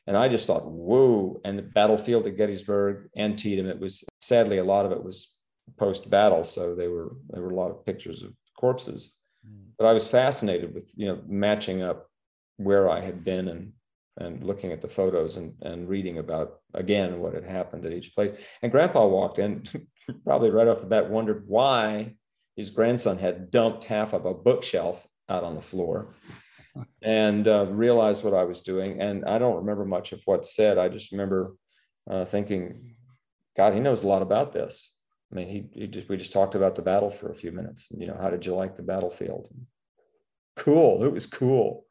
And 0.08 0.16
I 0.16 0.28
just 0.28 0.48
thought, 0.48 0.70
whoa! 0.70 1.40
And 1.44 1.58
the 1.58 1.64
battlefield 1.64 2.28
at 2.28 2.38
Gettysburg, 2.38 3.10
Antietam. 3.18 3.68
It 3.68 3.80
was 3.80 4.04
sadly 4.22 4.58
a 4.58 4.64
lot 4.64 4.86
of 4.86 4.92
it 4.92 5.04
was 5.04 5.36
post-battle, 5.78 6.44
so 6.44 6.76
they 6.76 6.88
were 6.88 7.16
there 7.30 7.42
were 7.42 7.52
a 7.52 7.56
lot 7.56 7.72
of 7.72 7.86
pictures 7.86 8.24
of 8.24 8.34
corpses. 8.60 9.14
Mm. 9.48 9.72
But 9.78 9.86
I 9.88 9.94
was 9.94 10.08
fascinated 10.08 10.74
with 10.74 10.92
you 10.96 11.08
know 11.08 11.22
matching 11.28 11.82
up 11.82 12.10
where 12.58 12.90
I 12.90 13.00
had 13.02 13.24
been 13.24 13.48
and 13.48 13.74
and 14.18 14.44
looking 14.44 14.74
at 14.74 14.82
the 14.82 14.88
photos 14.90 15.38
and, 15.38 15.54
and 15.62 15.88
reading 15.88 16.18
about 16.18 16.60
again 16.74 17.20
what 17.20 17.34
had 17.34 17.46
happened 17.46 17.86
at 17.86 17.94
each 17.94 18.14
place. 18.14 18.34
And 18.62 18.72
grandpa 18.72 19.08
walked 19.08 19.40
in, 19.40 19.64
probably 20.26 20.50
right 20.50 20.68
off 20.68 20.82
the 20.82 20.88
bat, 20.88 21.10
wondered 21.10 21.46
why 21.48 22.16
his 22.58 22.70
grandson 22.70 23.18
had 23.18 23.50
dumped 23.50 23.86
half 23.86 24.12
of 24.12 24.26
a 24.26 24.34
bookshelf 24.34 25.08
out 25.30 25.46
on 25.46 25.56
the 25.56 25.62
floor 25.62 26.14
and 27.02 27.48
uh, 27.48 27.66
realized 27.70 28.24
what 28.26 28.34
I 28.34 28.44
was 28.44 28.62
doing. 28.62 29.00
And 29.00 29.24
I 29.24 29.40
don't 29.40 29.56
remember 29.56 29.86
much 29.86 30.12
of 30.12 30.22
what's 30.26 30.54
said. 30.54 30.78
I 30.78 30.90
just 30.90 31.14
remember 31.14 31.56
uh, 32.10 32.26
thinking, 32.26 32.96
God, 33.56 33.74
he 33.74 33.80
knows 33.80 34.04
a 34.04 34.08
lot 34.08 34.22
about 34.22 34.52
this. 34.52 34.94
I 35.32 35.36
mean, 35.36 35.48
he, 35.48 35.80
he 35.80 35.88
just 35.88 36.10
we 36.10 36.18
just 36.18 36.34
talked 36.34 36.56
about 36.56 36.76
the 36.76 36.82
battle 36.82 37.12
for 37.12 37.30
a 37.30 37.36
few 37.36 37.52
minutes. 37.52 37.88
You 37.92 38.08
know, 38.08 38.18
how 38.20 38.30
did 38.30 38.46
you 38.46 38.56
like 38.56 38.76
the 38.76 38.84
battlefield? 38.84 39.50
Cool. 40.56 41.04
It 41.04 41.12
was 41.12 41.28
cool. 41.28 41.86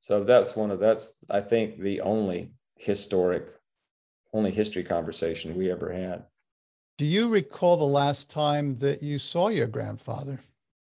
So 0.00 0.22
that's 0.22 0.54
one 0.54 0.70
of 0.70 0.78
that's 0.78 1.12
I 1.30 1.40
think 1.40 1.80
the 1.80 2.02
only 2.02 2.52
historic, 2.76 3.46
only 4.32 4.50
history 4.50 4.84
conversation 4.84 5.56
we 5.56 5.70
ever 5.70 5.92
had. 5.92 6.24
Do 6.98 7.06
you 7.06 7.28
recall 7.28 7.76
the 7.76 7.84
last 7.84 8.30
time 8.30 8.76
that 8.76 9.02
you 9.02 9.18
saw 9.18 9.48
your 9.48 9.66
grandfather? 9.66 10.40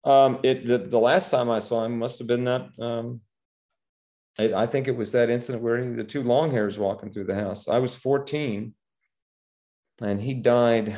Um, 0.03 0.39
it 0.43 0.67
the, 0.67 0.77
the 0.77 0.99
last 0.99 1.31
time 1.31 1.49
I 1.49 1.59
saw 1.59 1.83
him 1.85 1.97
must 1.97 2.19
have 2.19 2.27
been 2.27 2.43
that. 2.45 2.69
Um, 2.79 3.21
I, 4.37 4.53
I 4.53 4.67
think 4.67 4.87
it 4.87 4.95
was 4.95 5.11
that 5.11 5.29
incident 5.29 5.63
where 5.63 5.83
he, 5.83 5.89
the 5.89 6.03
two 6.03 6.23
long 6.23 6.51
hairs 6.51 6.77
walking 6.77 7.11
through 7.11 7.25
the 7.25 7.35
house. 7.35 7.67
I 7.67 7.79
was 7.79 7.95
14, 7.95 8.73
and 10.01 10.21
he 10.21 10.33
died 10.33 10.95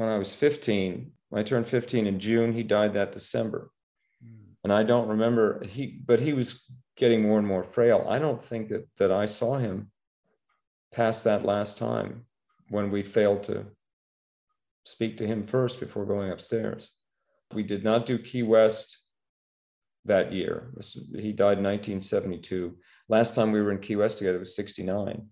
when 0.00 0.08
I 0.08 0.18
was 0.18 0.34
15. 0.34 1.12
When 1.28 1.40
I 1.40 1.44
turned 1.44 1.66
15 1.66 2.06
in 2.06 2.18
June. 2.18 2.52
He 2.52 2.62
died 2.62 2.94
that 2.94 3.12
December, 3.12 3.70
mm. 4.24 4.54
and 4.64 4.72
I 4.72 4.82
don't 4.82 5.08
remember 5.08 5.62
he, 5.64 6.02
but 6.04 6.20
he 6.20 6.32
was 6.32 6.64
getting 6.96 7.22
more 7.22 7.38
and 7.38 7.46
more 7.46 7.62
frail. 7.62 8.06
I 8.08 8.18
don't 8.18 8.44
think 8.44 8.68
that 8.70 8.88
that 8.98 9.12
I 9.12 9.26
saw 9.26 9.58
him 9.58 9.90
past 10.92 11.24
that 11.24 11.44
last 11.44 11.78
time 11.78 12.26
when 12.68 12.90
we 12.90 13.02
failed 13.02 13.44
to 13.44 13.66
speak 14.84 15.18
to 15.18 15.26
him 15.26 15.46
first 15.46 15.78
before 15.78 16.04
going 16.04 16.30
upstairs. 16.32 16.90
We 17.54 17.62
did 17.62 17.84
not 17.84 18.06
do 18.06 18.18
Key 18.18 18.42
West 18.42 18.98
that 20.04 20.32
year. 20.32 20.72
He 21.14 21.32
died 21.32 21.58
in 21.58 21.64
1972. 21.64 22.76
Last 23.08 23.34
time 23.34 23.52
we 23.52 23.60
were 23.60 23.72
in 23.72 23.78
Key 23.80 23.96
West 23.96 24.18
together 24.18 24.38
was 24.38 24.56
69. 24.56 25.28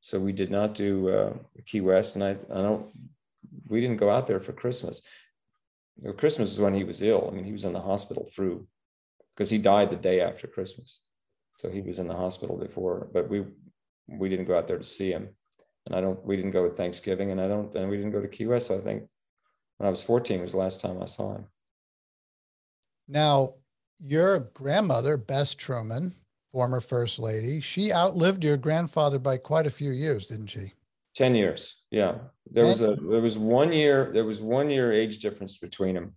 So 0.00 0.20
we 0.20 0.32
did 0.32 0.50
not 0.50 0.74
do 0.74 1.08
uh, 1.08 1.32
Key 1.66 1.80
West, 1.80 2.14
and 2.14 2.24
I, 2.24 2.36
I 2.52 2.62
don't. 2.62 2.86
We 3.68 3.80
didn't 3.80 3.98
go 3.98 4.10
out 4.10 4.26
there 4.26 4.40
for 4.40 4.52
Christmas. 4.52 5.02
Christmas 6.16 6.52
is 6.52 6.60
when 6.60 6.74
he 6.74 6.84
was 6.84 7.02
ill. 7.02 7.28
I 7.30 7.34
mean, 7.34 7.44
he 7.44 7.52
was 7.52 7.64
in 7.64 7.72
the 7.72 7.80
hospital 7.80 8.24
through 8.24 8.66
because 9.34 9.50
he 9.50 9.58
died 9.58 9.90
the 9.90 9.96
day 9.96 10.20
after 10.20 10.46
Christmas. 10.46 11.00
So 11.58 11.70
he 11.70 11.80
was 11.80 11.98
in 11.98 12.08
the 12.08 12.14
hospital 12.14 12.56
before, 12.56 13.08
but 13.12 13.28
we 13.28 13.44
we 14.08 14.28
didn't 14.28 14.46
go 14.46 14.56
out 14.56 14.68
there 14.68 14.78
to 14.78 14.84
see 14.84 15.10
him. 15.10 15.28
And 15.86 15.94
I 15.94 16.00
don't 16.00 16.22
we 16.24 16.36
didn't 16.36 16.50
go 16.50 16.66
at 16.66 16.76
Thanksgiving 16.76 17.32
and 17.32 17.40
I 17.40 17.48
don't 17.48 17.74
and 17.74 17.88
we 17.88 17.96
didn't 17.96 18.12
go 18.12 18.20
to 18.20 18.28
Key 18.28 18.46
West. 18.46 18.68
So 18.68 18.76
I 18.76 18.80
think 18.80 19.04
when 19.78 19.86
I 19.86 19.90
was 19.90 20.02
14 20.02 20.40
was 20.40 20.52
the 20.52 20.58
last 20.58 20.80
time 20.80 21.02
I 21.02 21.06
saw 21.06 21.34
him. 21.34 21.46
Now, 23.08 23.54
your 24.04 24.40
grandmother, 24.40 25.16
Bess 25.16 25.54
Truman, 25.54 26.14
former 26.50 26.80
first 26.80 27.18
lady, 27.18 27.60
she 27.60 27.92
outlived 27.92 28.42
your 28.42 28.56
grandfather 28.56 29.18
by 29.18 29.36
quite 29.36 29.66
a 29.66 29.70
few 29.70 29.92
years, 29.92 30.26
didn't 30.26 30.48
she? 30.48 30.72
10 31.16 31.34
years. 31.34 31.82
Yeah. 31.90 32.18
There 32.50 32.64
was 32.64 32.82
a 32.82 32.94
there 32.94 33.20
was 33.20 33.38
one 33.38 33.72
year 33.72 34.10
there 34.14 34.24
was 34.24 34.40
one 34.40 34.70
year 34.70 34.92
age 34.92 35.18
difference 35.18 35.58
between 35.58 35.94
them 35.94 36.14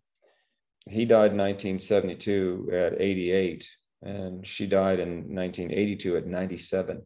he 0.88 1.06
died 1.06 1.32
in 1.32 1.38
1972 1.38 2.70
at 2.74 3.02
88 3.02 3.70
and 4.02 4.48
she 4.48 4.66
died 4.66 5.00
in 5.00 5.36
1982 5.36 6.18
at 6.18 6.28
97 6.28 7.02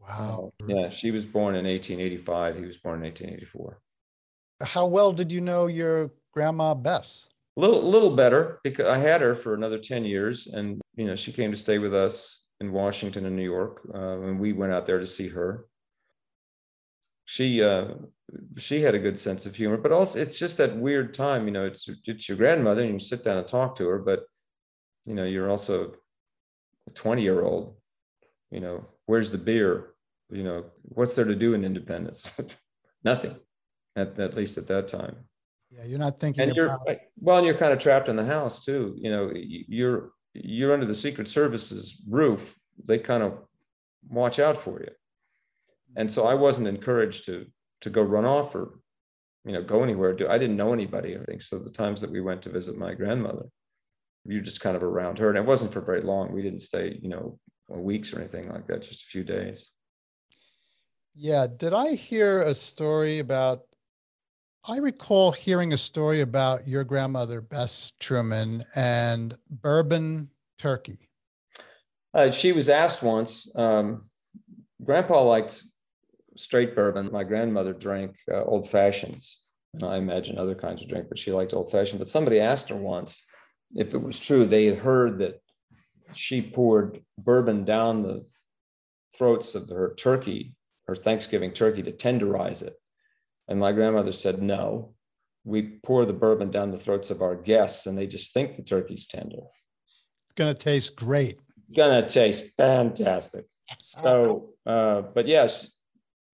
wow. 0.00 0.52
Yeah 0.66 0.90
she 0.90 1.10
was 1.10 1.24
born 1.24 1.54
in 1.54 1.64
1885 1.66 2.56
he 2.56 2.64
was 2.64 2.78
born 2.78 2.98
in 2.98 3.04
1884 3.04 3.80
how 4.62 4.86
well 4.86 5.12
did 5.12 5.32
you 5.32 5.40
know 5.40 5.66
your 5.66 6.10
grandma 6.32 6.74
bess? 6.74 7.28
A 7.56 7.60
little 7.60 7.88
little 7.88 8.14
better 8.14 8.60
because 8.64 8.86
i 8.86 8.98
had 8.98 9.20
her 9.20 9.34
for 9.34 9.54
another 9.54 9.78
10 9.78 10.04
years 10.04 10.48
and 10.48 10.80
you 10.96 11.06
know 11.06 11.16
she 11.16 11.32
came 11.32 11.50
to 11.50 11.56
stay 11.56 11.78
with 11.78 11.94
us 11.94 12.40
in 12.60 12.72
washington 12.72 13.26
and 13.26 13.36
new 13.36 13.44
york 13.44 13.80
uh, 13.94 14.20
and 14.20 14.38
we 14.38 14.52
went 14.52 14.72
out 14.72 14.86
there 14.86 14.98
to 14.98 15.06
see 15.06 15.28
her 15.28 15.66
she 17.24 17.62
uh, 17.62 17.86
she 18.56 18.82
had 18.82 18.94
a 18.94 18.98
good 18.98 19.18
sense 19.18 19.46
of 19.46 19.54
humor, 19.54 19.76
but 19.76 19.92
also 19.92 20.20
it's 20.20 20.38
just 20.38 20.56
that 20.58 20.76
weird 20.76 21.14
time. 21.14 21.46
You 21.46 21.52
know, 21.52 21.64
it's 21.64 21.88
it's 22.06 22.28
your 22.28 22.38
grandmother, 22.38 22.82
and 22.82 22.92
you 22.92 22.98
sit 22.98 23.24
down 23.24 23.38
and 23.38 23.48
talk 23.48 23.76
to 23.76 23.86
her, 23.88 23.98
but 23.98 24.24
you 25.06 25.14
know, 25.14 25.24
you're 25.24 25.50
also 25.50 25.94
a 26.86 26.90
20 26.90 27.22
year 27.22 27.42
old. 27.42 27.76
You 28.50 28.60
know, 28.60 28.86
where's 29.06 29.30
the 29.30 29.38
beer? 29.38 29.94
You 30.30 30.44
know, 30.44 30.64
what's 30.82 31.14
there 31.14 31.24
to 31.24 31.34
do 31.34 31.54
in 31.54 31.64
Independence? 31.64 32.32
Nothing, 33.04 33.36
at, 33.96 34.18
at 34.18 34.34
least 34.34 34.56
at 34.58 34.66
that 34.68 34.88
time. 34.88 35.16
Yeah, 35.70 35.84
you're 35.84 35.98
not 35.98 36.20
thinking. 36.20 36.44
And 36.44 36.56
you're 36.56 36.76
well, 37.18 37.38
and 37.38 37.46
you're 37.46 37.56
kind 37.56 37.72
of 37.72 37.78
trapped 37.78 38.08
in 38.08 38.16
the 38.16 38.24
house 38.24 38.64
too. 38.64 38.94
You 38.96 39.10
know, 39.10 39.32
you're 39.34 40.10
you're 40.34 40.74
under 40.74 40.86
the 40.86 40.94
Secret 40.94 41.28
Service's 41.28 42.02
roof. 42.08 42.56
They 42.84 42.98
kind 42.98 43.22
of 43.22 43.38
watch 44.08 44.38
out 44.38 44.56
for 44.56 44.80
you 44.80 44.90
and 45.96 46.10
so 46.10 46.26
I 46.26 46.34
wasn't 46.34 46.68
encouraged 46.68 47.26
to 47.26 47.46
to 47.82 47.90
go 47.90 48.02
run 48.02 48.24
off 48.24 48.54
or 48.54 48.78
you 49.44 49.52
know 49.52 49.62
go 49.62 49.82
anywhere. 49.82 50.14
Do 50.14 50.28
I 50.28 50.38
didn't 50.38 50.56
know 50.56 50.72
anybody. 50.72 51.16
I 51.16 51.24
think 51.24 51.42
so. 51.42 51.58
The 51.58 51.70
times 51.70 52.00
that 52.00 52.10
we 52.10 52.20
went 52.20 52.42
to 52.42 52.50
visit 52.50 52.76
my 52.76 52.94
grandmother, 52.94 53.46
you 54.24 54.40
just 54.40 54.60
kind 54.60 54.76
of 54.76 54.82
around 54.82 55.18
her, 55.18 55.28
and 55.28 55.38
it 55.38 55.44
wasn't 55.44 55.72
for 55.72 55.80
very 55.80 56.02
long. 56.02 56.32
We 56.32 56.42
didn't 56.42 56.60
stay, 56.60 56.98
you 57.00 57.08
know, 57.08 57.38
weeks 57.68 58.12
or 58.12 58.20
anything 58.20 58.48
like 58.48 58.66
that. 58.68 58.82
Just 58.82 59.02
a 59.02 59.06
few 59.06 59.24
days. 59.24 59.70
Yeah. 61.14 61.46
Did 61.54 61.72
I 61.72 61.94
hear 61.94 62.40
a 62.40 62.54
story 62.54 63.18
about? 63.20 63.62
I 64.66 64.78
recall 64.78 65.30
hearing 65.30 65.74
a 65.74 65.78
story 65.78 66.22
about 66.22 66.66
your 66.66 66.84
grandmother, 66.84 67.42
Bess 67.42 67.92
Truman, 68.00 68.64
and 68.74 69.36
bourbon 69.50 70.30
turkey. 70.58 71.10
Uh, 72.14 72.30
she 72.30 72.52
was 72.52 72.70
asked 72.70 73.02
once. 73.02 73.54
Um, 73.56 74.04
Grandpa 74.82 75.22
liked 75.22 75.62
straight 76.36 76.74
bourbon. 76.74 77.10
My 77.12 77.24
grandmother 77.24 77.72
drank 77.72 78.16
uh, 78.30 78.42
old 78.44 78.68
fashions. 78.68 79.40
And 79.74 79.82
I 79.84 79.96
imagine 79.96 80.38
other 80.38 80.54
kinds 80.54 80.82
of 80.82 80.88
drink, 80.88 81.08
but 81.08 81.18
she 81.18 81.32
liked 81.32 81.52
old 81.52 81.70
fashioned. 81.70 81.98
But 81.98 82.08
somebody 82.08 82.38
asked 82.38 82.68
her 82.68 82.76
once 82.76 83.24
if 83.74 83.92
it 83.92 84.02
was 84.02 84.20
true. 84.20 84.46
They 84.46 84.66
had 84.66 84.78
heard 84.78 85.18
that 85.18 85.40
she 86.14 86.40
poured 86.40 87.00
bourbon 87.18 87.64
down 87.64 88.02
the 88.02 88.24
throats 89.16 89.54
of 89.54 89.68
her 89.68 89.94
turkey, 89.96 90.54
her 90.86 90.94
Thanksgiving 90.94 91.52
turkey, 91.52 91.82
to 91.82 91.92
tenderize 91.92 92.62
it. 92.62 92.74
And 93.48 93.58
my 93.58 93.72
grandmother 93.72 94.12
said, 94.12 94.40
no, 94.40 94.94
we 95.44 95.78
pour 95.82 96.06
the 96.06 96.12
bourbon 96.12 96.50
down 96.50 96.70
the 96.70 96.78
throats 96.78 97.10
of 97.10 97.20
our 97.20 97.34
guests 97.34 97.86
and 97.86 97.98
they 97.98 98.06
just 98.06 98.32
think 98.32 98.56
the 98.56 98.62
turkey's 98.62 99.06
tender. 99.06 99.42
It's 100.26 100.34
going 100.36 100.54
to 100.54 100.58
taste 100.58 100.96
great. 100.96 101.40
It's 101.68 101.76
going 101.76 102.00
to 102.00 102.08
taste 102.08 102.46
fantastic. 102.56 103.44
So, 103.80 104.50
uh, 104.66 105.02
but 105.14 105.26
yes, 105.26 105.70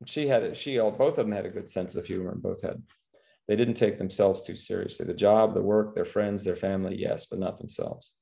she 0.06 0.26
had 0.26 0.42
it. 0.42 0.56
She 0.56 0.78
all 0.78 0.90
both 0.90 1.18
of 1.18 1.26
them 1.26 1.32
had 1.32 1.46
a 1.46 1.50
good 1.50 1.68
sense 1.68 1.94
of 1.94 2.06
humor, 2.06 2.32
and 2.32 2.42
both 2.42 2.62
had. 2.62 2.82
They 3.48 3.56
didn't 3.56 3.74
take 3.74 3.98
themselves 3.98 4.42
too 4.42 4.54
seriously. 4.54 5.06
The 5.06 5.14
job, 5.14 5.54
the 5.54 5.62
work, 5.62 5.92
their 5.92 6.04
friends, 6.04 6.44
their 6.44 6.54
family, 6.54 6.96
yes, 6.96 7.26
but 7.26 7.40
not 7.40 7.58
themselves. 7.58 8.14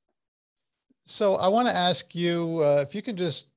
So 1.03 1.35
I 1.35 1.47
want 1.49 1.67
to 1.67 1.75
ask 1.75 2.15
you 2.15 2.61
uh, 2.63 2.83
if 2.87 2.95
you 2.95 3.01
can 3.03 3.15
just 3.15 3.47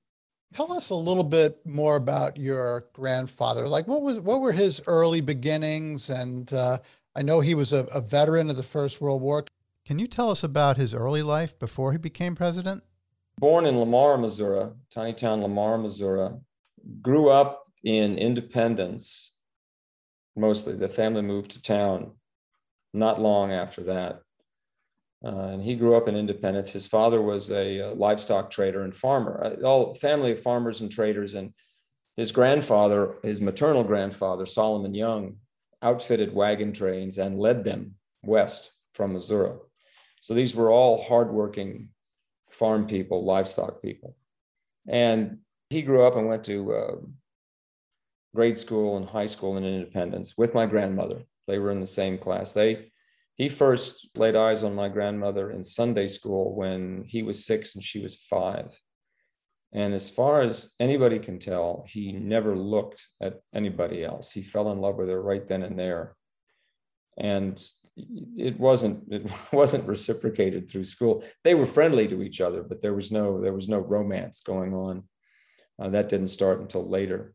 tell 0.53 0.73
us 0.73 0.91
a 0.91 0.95
little 0.95 1.25
bit 1.25 1.65
more 1.65 1.97
about 1.97 2.37
your 2.37 2.87
grandfather. 2.93 3.67
Like, 3.67 3.89
what 3.89 4.03
was 4.03 4.19
what 4.21 4.41
were 4.41 4.53
his 4.53 4.83
early 4.87 5.21
beginnings? 5.21 6.11
And 6.11 6.53
uh, 6.53 6.79
I 7.17 7.23
know 7.23 7.41
he 7.41 7.55
was 7.55 7.73
a, 7.73 7.87
a 7.87 8.01
veteran 8.01 8.51
of 8.51 8.57
the 8.57 8.63
First 8.63 9.01
World 9.01 9.23
War. 9.23 9.45
Can 9.85 9.99
you 9.99 10.07
tell 10.07 10.31
us 10.31 10.45
about 10.45 10.77
his 10.77 10.95
early 10.95 11.23
life 11.23 11.59
before 11.59 11.93
he 11.93 11.99
became 11.99 12.35
president? 12.35 12.85
Born 13.39 13.67
in 13.67 13.79
Lamar, 13.79 14.17
Missouri, 14.19 14.71
tiny 14.91 15.13
town 15.13 15.41
Lamar, 15.41 15.79
Missouri, 15.79 16.31
grew 17.01 17.31
up 17.31 17.62
in 17.85 18.18
Independence, 18.18 19.37
mostly 20.37 20.75
the 20.75 20.88
family 20.88 21.23
moved 21.23 21.53
to 21.53 21.62
town 21.62 22.12
not 22.95 23.21
long 23.21 23.53
after 23.53 23.83
that. 23.85 24.21
Uh, 25.25 25.53
and 25.53 25.62
he 25.62 25.77
grew 25.77 25.97
up 25.97 26.09
in 26.09 26.16
Independence. 26.16 26.71
His 26.71 26.87
father 26.87 27.23
was 27.23 27.51
a, 27.51 27.79
a 27.79 27.95
livestock 27.95 28.51
trader 28.51 28.83
and 28.83 28.95
farmer, 28.95 29.42
uh, 29.45 29.64
all 29.64 29.95
family 29.95 30.33
of 30.33 30.42
farmers 30.42 30.81
and 30.81 30.90
traders. 30.90 31.35
And 31.35 31.53
his 32.16 32.33
grandfather, 32.33 33.14
his 33.23 33.40
maternal 33.40 33.85
grandfather, 33.85 34.47
Solomon 34.47 34.95
Young, 34.95 35.37
outfitted 35.81 36.35
wagon 36.35 36.73
trains 36.73 37.18
and 37.18 37.38
led 37.38 37.64
them 37.64 37.95
west 38.25 38.73
from 38.95 39.12
Missouri. 39.12 39.57
So 40.21 40.35
these 40.35 40.55
were 40.55 40.71
all 40.71 41.03
hardworking 41.03 41.88
farm 42.51 42.87
people, 42.87 43.25
livestock 43.25 43.81
people. 43.81 44.16
And 44.88 45.38
he 45.71 45.83
grew 45.83 46.05
up 46.05 46.16
and 46.16 46.29
went 46.29 46.45
to 46.45 46.75
uh, 46.75 46.95
grade 48.35 48.57
school 48.57 48.97
and 48.97 49.07
high 49.07 49.27
school 49.27 49.57
in 49.57 49.64
Independence 49.64 50.37
with 50.37 50.55
my 50.55 50.66
grandmother. 50.66 51.23
They 51.47 51.59
were 51.59 51.71
in 51.71 51.81
the 51.81 51.87
same 51.87 52.18
class. 52.18 52.53
They 52.53 52.92
he 53.37 53.49
first 53.49 54.09
laid 54.16 54.37
eyes 54.37 54.62
on 54.62 54.75
my 54.75 54.88
grandmother 54.88 55.51
in 55.51 55.64
Sunday 55.64 56.07
school 56.07 56.55
when 56.55 57.05
he 57.07 57.23
was 57.23 57.47
six 57.47 57.75
and 57.75 57.83
she 57.83 58.01
was 58.01 58.14
five. 58.14 58.79
And 59.73 59.95
as 59.95 60.11
far 60.11 60.42
as 60.42 60.71
anybody 60.79 61.18
can 61.18 61.38
tell, 61.38 61.85
he 61.88 62.12
never 62.12 62.55
looked 62.55 63.07
at 63.23 63.40
anybody 63.55 64.05
else. 64.05 64.31
He 64.31 64.42
fell 64.42 64.71
in 64.71 64.79
love 64.79 64.97
with 64.97 65.09
her 65.09 65.21
right 65.21 65.47
then 65.47 65.62
and 65.62 65.79
there. 65.79 66.14
And 67.16 67.62
it 68.37 68.59
wasn't 68.61 69.05
it 69.11 69.31
wasn't 69.53 69.88
reciprocated 69.88 70.68
through 70.68 70.85
school. 70.85 71.25
They 71.42 71.55
were 71.55 71.66
friendly 71.66 72.09
to 72.09 72.23
each 72.23 72.40
other, 72.40 72.62
but 72.62 72.81
there 72.81 72.95
was 72.95 73.11
no 73.11 73.40
there 73.40 73.55
was 73.55 73.68
no 73.68 73.79
romance 73.79 74.40
going 74.40 74.75
on. 74.75 75.05
Uh, 75.81 75.88
that 75.88 76.11
didn't 76.11 76.29
start 76.29 76.61
until 76.61 76.88
later. 76.88 77.35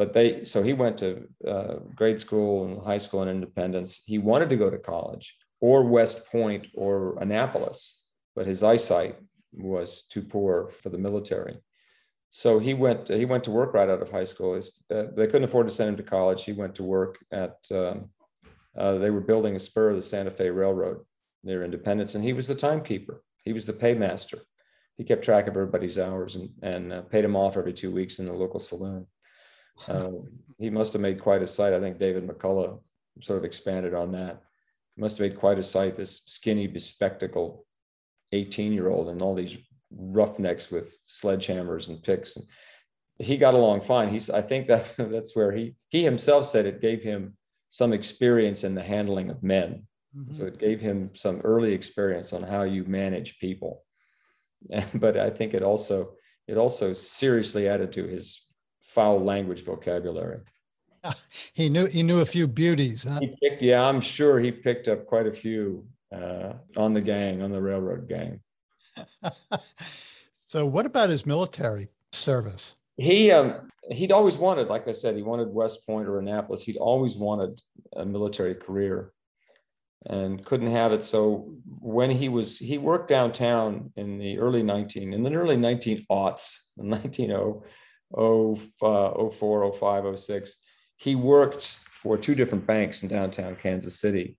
But 0.00 0.14
they 0.14 0.44
so 0.44 0.62
he 0.62 0.72
went 0.72 0.96
to 1.00 1.28
uh, 1.46 1.74
grade 1.94 2.18
school 2.18 2.64
and 2.64 2.82
high 2.82 2.96
school 2.96 3.22
in 3.22 3.28
Independence. 3.28 4.00
He 4.06 4.16
wanted 4.16 4.48
to 4.48 4.56
go 4.56 4.70
to 4.70 4.78
college 4.78 5.36
or 5.60 5.82
West 5.82 6.26
Point 6.32 6.68
or 6.74 7.18
Annapolis, 7.20 8.06
but 8.34 8.46
his 8.46 8.62
eyesight 8.62 9.16
was 9.52 10.06
too 10.08 10.22
poor 10.22 10.68
for 10.68 10.88
the 10.88 10.96
military. 10.96 11.58
So 12.30 12.58
he 12.58 12.72
went. 12.72 13.08
He 13.08 13.26
went 13.26 13.44
to 13.44 13.50
work 13.50 13.74
right 13.74 13.90
out 13.90 14.00
of 14.00 14.10
high 14.10 14.24
school. 14.24 14.54
His, 14.54 14.72
uh, 14.90 15.08
they 15.14 15.26
couldn't 15.26 15.44
afford 15.44 15.68
to 15.68 15.74
send 15.74 15.90
him 15.90 15.96
to 15.98 16.02
college. 16.02 16.44
He 16.44 16.52
went 16.52 16.74
to 16.76 16.82
work 16.82 17.18
at. 17.30 17.56
Um, 17.70 18.08
uh, 18.78 18.96
they 18.96 19.10
were 19.10 19.20
building 19.20 19.54
a 19.54 19.60
spur 19.60 19.90
of 19.90 19.96
the 19.96 20.10
Santa 20.10 20.30
Fe 20.30 20.48
Railroad 20.48 21.04
near 21.44 21.62
Independence, 21.62 22.14
and 22.14 22.24
he 22.24 22.32
was 22.32 22.48
the 22.48 22.54
timekeeper. 22.54 23.22
He 23.44 23.52
was 23.52 23.66
the 23.66 23.74
paymaster. 23.74 24.40
He 24.96 25.04
kept 25.04 25.24
track 25.24 25.46
of 25.46 25.56
everybody's 25.56 25.98
hours 25.98 26.36
and, 26.36 26.48
and 26.62 26.90
uh, 26.90 27.02
paid 27.02 27.26
him 27.26 27.36
off 27.36 27.58
every 27.58 27.74
two 27.74 27.90
weeks 27.90 28.18
in 28.18 28.24
the 28.24 28.32
local 28.32 28.60
saloon. 28.60 29.06
Uh, 29.88 30.10
he 30.58 30.70
must 30.70 30.92
have 30.92 31.02
made 31.02 31.20
quite 31.20 31.42
a 31.42 31.46
sight. 31.46 31.72
I 31.72 31.80
think 31.80 31.98
David 31.98 32.26
McCullough 32.26 32.80
sort 33.22 33.38
of 33.38 33.44
expanded 33.44 33.94
on 33.94 34.12
that. 34.12 34.42
He 34.94 35.00
must 35.00 35.18
have 35.18 35.28
made 35.28 35.38
quite 35.38 35.58
a 35.58 35.62
sight. 35.62 35.96
This 35.96 36.22
skinny, 36.26 36.66
bespectacled 36.66 37.64
18 38.32 38.72
year 38.72 38.88
old 38.88 39.08
and 39.08 39.22
all 39.22 39.34
these 39.34 39.58
roughnecks 39.90 40.70
with 40.70 40.96
sledgehammers 41.08 41.88
and 41.88 42.02
picks. 42.02 42.36
And 42.36 42.44
he 43.18 43.36
got 43.36 43.54
along 43.54 43.82
fine. 43.82 44.08
He's, 44.10 44.30
I 44.30 44.42
think 44.42 44.66
that's, 44.66 44.94
that's 44.98 45.34
where 45.34 45.52
he, 45.52 45.74
he 45.88 46.02
himself 46.04 46.46
said 46.46 46.66
it 46.66 46.80
gave 46.80 47.02
him 47.02 47.36
some 47.70 47.92
experience 47.92 48.64
in 48.64 48.74
the 48.74 48.82
handling 48.82 49.30
of 49.30 49.42
men. 49.42 49.86
Mm-hmm. 50.16 50.32
So 50.32 50.44
it 50.44 50.58
gave 50.58 50.80
him 50.80 51.10
some 51.14 51.40
early 51.40 51.72
experience 51.72 52.32
on 52.32 52.42
how 52.42 52.62
you 52.62 52.84
manage 52.84 53.38
people. 53.38 53.84
but 54.94 55.16
I 55.16 55.30
think 55.30 55.54
it 55.54 55.62
also, 55.62 56.14
it 56.46 56.56
also 56.56 56.92
seriously 56.92 57.68
added 57.68 57.92
to 57.92 58.06
his 58.06 58.44
foul 58.94 59.22
language 59.22 59.64
vocabulary. 59.64 60.40
He 61.54 61.68
knew 61.68 61.86
he 61.86 62.02
knew 62.02 62.20
a 62.20 62.26
few 62.26 62.46
beauties. 62.46 63.04
Huh? 63.04 63.20
Picked, 63.42 63.62
yeah, 63.62 63.82
I'm 63.82 64.00
sure 64.00 64.38
he 64.38 64.50
picked 64.50 64.88
up 64.88 65.06
quite 65.06 65.26
a 65.26 65.32
few 65.32 65.84
uh, 66.14 66.52
on 66.76 66.94
the 66.94 67.00
gang, 67.00 67.42
on 67.42 67.50
the 67.50 67.60
railroad 67.60 68.08
gang. 68.08 68.40
so, 70.46 70.66
what 70.66 70.86
about 70.86 71.10
his 71.10 71.26
military 71.26 71.88
service? 72.12 72.76
He 72.96 73.30
um, 73.30 73.70
he'd 73.90 74.12
always 74.12 74.36
wanted, 74.36 74.68
like 74.68 74.88
I 74.88 74.92
said, 74.92 75.16
he 75.16 75.22
wanted 75.22 75.48
West 75.48 75.86
Point 75.86 76.08
or 76.08 76.18
Annapolis. 76.18 76.62
He'd 76.62 76.76
always 76.76 77.16
wanted 77.16 77.60
a 77.96 78.04
military 78.04 78.54
career 78.54 79.12
and 80.06 80.44
couldn't 80.44 80.70
have 80.70 80.92
it. 80.92 81.02
So 81.02 81.52
when 81.80 82.10
he 82.10 82.28
was, 82.28 82.58
he 82.58 82.78
worked 82.78 83.08
downtown 83.08 83.92
in 83.96 84.18
the 84.18 84.38
early 84.38 84.62
19, 84.62 85.12
in 85.12 85.22
the 85.22 85.34
early 85.34 85.56
19 85.56 86.06
aughts, 86.10 86.56
190, 86.76 87.32
uh, 88.16 88.54
04, 89.30 89.72
05, 89.72 90.18
06. 90.18 90.56
He 90.96 91.14
worked 91.14 91.78
for 91.90 92.18
two 92.18 92.34
different 92.34 92.66
banks 92.66 93.02
in 93.02 93.08
downtown 93.08 93.56
Kansas 93.56 94.00
City. 94.00 94.36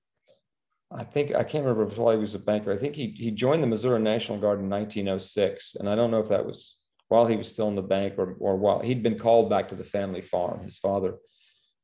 I 0.92 1.06
think 1.06 1.34
I 1.34 1.44
can't 1.44 1.64
remember 1.64 1.88
if 1.88 1.96
he 1.96 2.18
was 2.18 2.36
a 2.36 2.40
banker. 2.40 2.74
I 2.74 2.78
think 2.78 2.96
he 2.96 3.16
he 3.18 3.32
joined 3.32 3.64
the 3.64 3.68
Missouri 3.68 4.02
National 4.02 4.38
Guard 4.38 4.60
in 4.60 4.70
1906, 4.70 5.76
and 5.76 5.90
I 5.90 5.96
don't 5.96 6.12
know 6.12 6.20
if 6.20 6.28
that 6.28 6.46
was 6.46 6.80
while 7.08 7.28
he 7.28 7.38
was 7.38 7.48
still 7.48 7.70
in 7.70 7.76
the 7.76 7.82
bank 7.82 8.16
or 8.18 8.36
or 8.40 8.58
while 8.58 8.80
he'd 8.80 9.04
been 9.04 9.18
called 9.18 9.50
back 9.50 9.70
to 9.70 9.76
the 9.76 9.86
family 9.86 10.22
farm. 10.22 10.64
His 10.64 10.78
father 10.78 11.16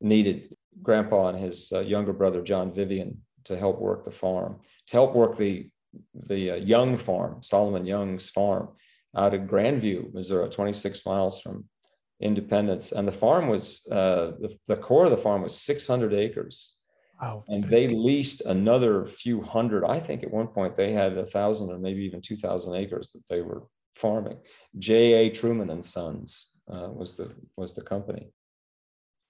needed 0.00 0.54
Grandpa 0.82 1.28
and 1.28 1.38
his 1.38 1.72
uh, 1.72 1.80
younger 1.80 2.12
brother 2.12 2.42
John 2.42 2.72
Vivian 2.74 3.22
to 3.44 3.56
help 3.56 3.80
work 3.80 4.04
the 4.04 4.10
farm, 4.10 4.60
to 4.88 4.92
help 4.92 5.14
work 5.14 5.38
the 5.38 5.70
the 6.14 6.50
uh, 6.50 6.56
Young 6.56 6.98
farm, 6.98 7.42
Solomon 7.42 7.86
Young's 7.86 8.28
farm, 8.28 8.68
out 9.16 9.32
of 9.32 9.42
Grandview, 9.42 10.12
Missouri, 10.12 10.50
26 10.50 11.06
miles 11.06 11.40
from 11.40 11.64
Independence, 12.20 12.92
and 12.92 13.06
the 13.06 13.12
farm 13.12 13.48
was 13.48 13.86
uh, 13.90 14.32
the, 14.40 14.56
the 14.66 14.76
core 14.76 15.04
of 15.04 15.10
the 15.10 15.16
farm 15.16 15.42
was 15.42 15.60
600 15.60 16.12
acres 16.12 16.74
Wow. 17.20 17.44
And 17.48 17.64
they 17.64 17.88
leased 17.88 18.42
another 18.42 19.04
few 19.04 19.42
hundred. 19.42 19.84
I 19.84 19.98
think 19.98 20.22
at 20.22 20.30
one 20.30 20.46
point 20.46 20.76
they 20.76 20.92
had 20.92 21.16
a 21.16 21.26
thousand 21.26 21.70
or 21.70 21.78
maybe 21.78 22.02
even 22.04 22.20
2,000 22.20 22.74
acres 22.74 23.12
that 23.12 23.26
they 23.28 23.42
were 23.42 23.64
farming. 23.96 24.38
J.A. 24.78 25.30
Truman 25.30 25.70
and 25.70 25.84
Sons 25.84 26.52
uh, 26.72 26.88
was 26.90 27.16
the 27.16 27.32
was 27.56 27.74
the 27.74 27.82
company. 27.82 28.30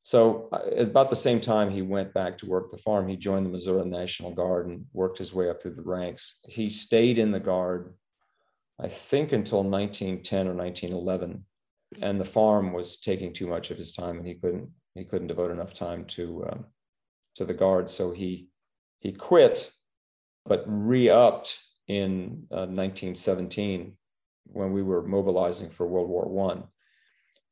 So 0.02 0.48
uh, 0.52 0.60
at 0.76 0.88
about 0.88 1.08
the 1.08 1.16
same 1.16 1.40
time 1.40 1.70
he 1.70 1.82
went 1.82 2.12
back 2.12 2.36
to 2.38 2.46
work 2.46 2.70
the 2.70 2.78
farm, 2.78 3.08
he 3.08 3.16
joined 3.16 3.46
the 3.46 3.50
Missouri 3.50 3.84
National 3.86 4.34
Guard 4.34 4.66
and 4.66 4.84
worked 4.92 5.18
his 5.18 5.32
way 5.32 5.48
up 5.48 5.62
through 5.62 5.74
the 5.74 5.82
ranks. 5.82 6.40
He 6.46 6.68
stayed 6.68 7.18
in 7.18 7.30
the 7.30 7.40
Guard, 7.40 7.94
I 8.78 8.88
think, 8.88 9.32
until 9.32 9.62
1910 9.62 10.46
or 10.46 10.54
1911, 10.54 11.44
and 12.00 12.20
the 12.20 12.24
farm 12.24 12.72
was 12.72 12.98
taking 12.98 13.32
too 13.32 13.46
much 13.46 13.70
of 13.70 13.78
his 13.78 13.92
time, 13.92 14.18
and 14.18 14.26
he 14.26 14.34
couldn't 14.34 14.68
he 14.94 15.04
couldn't 15.04 15.28
devote 15.28 15.50
enough 15.50 15.74
time 15.74 16.04
to 16.06 16.46
um, 16.50 16.64
to 17.36 17.44
the 17.44 17.54
guard. 17.54 17.88
So 17.88 18.10
he 18.10 18.48
he 18.98 19.12
quit, 19.12 19.70
but 20.44 20.64
re-upped 20.66 21.58
in 21.86 22.46
uh, 22.50 22.66
1917 22.66 23.96
when 24.44 24.72
we 24.72 24.82
were 24.82 25.06
mobilizing 25.06 25.70
for 25.70 25.86
World 25.86 26.08
War 26.08 26.28
One. 26.28 26.64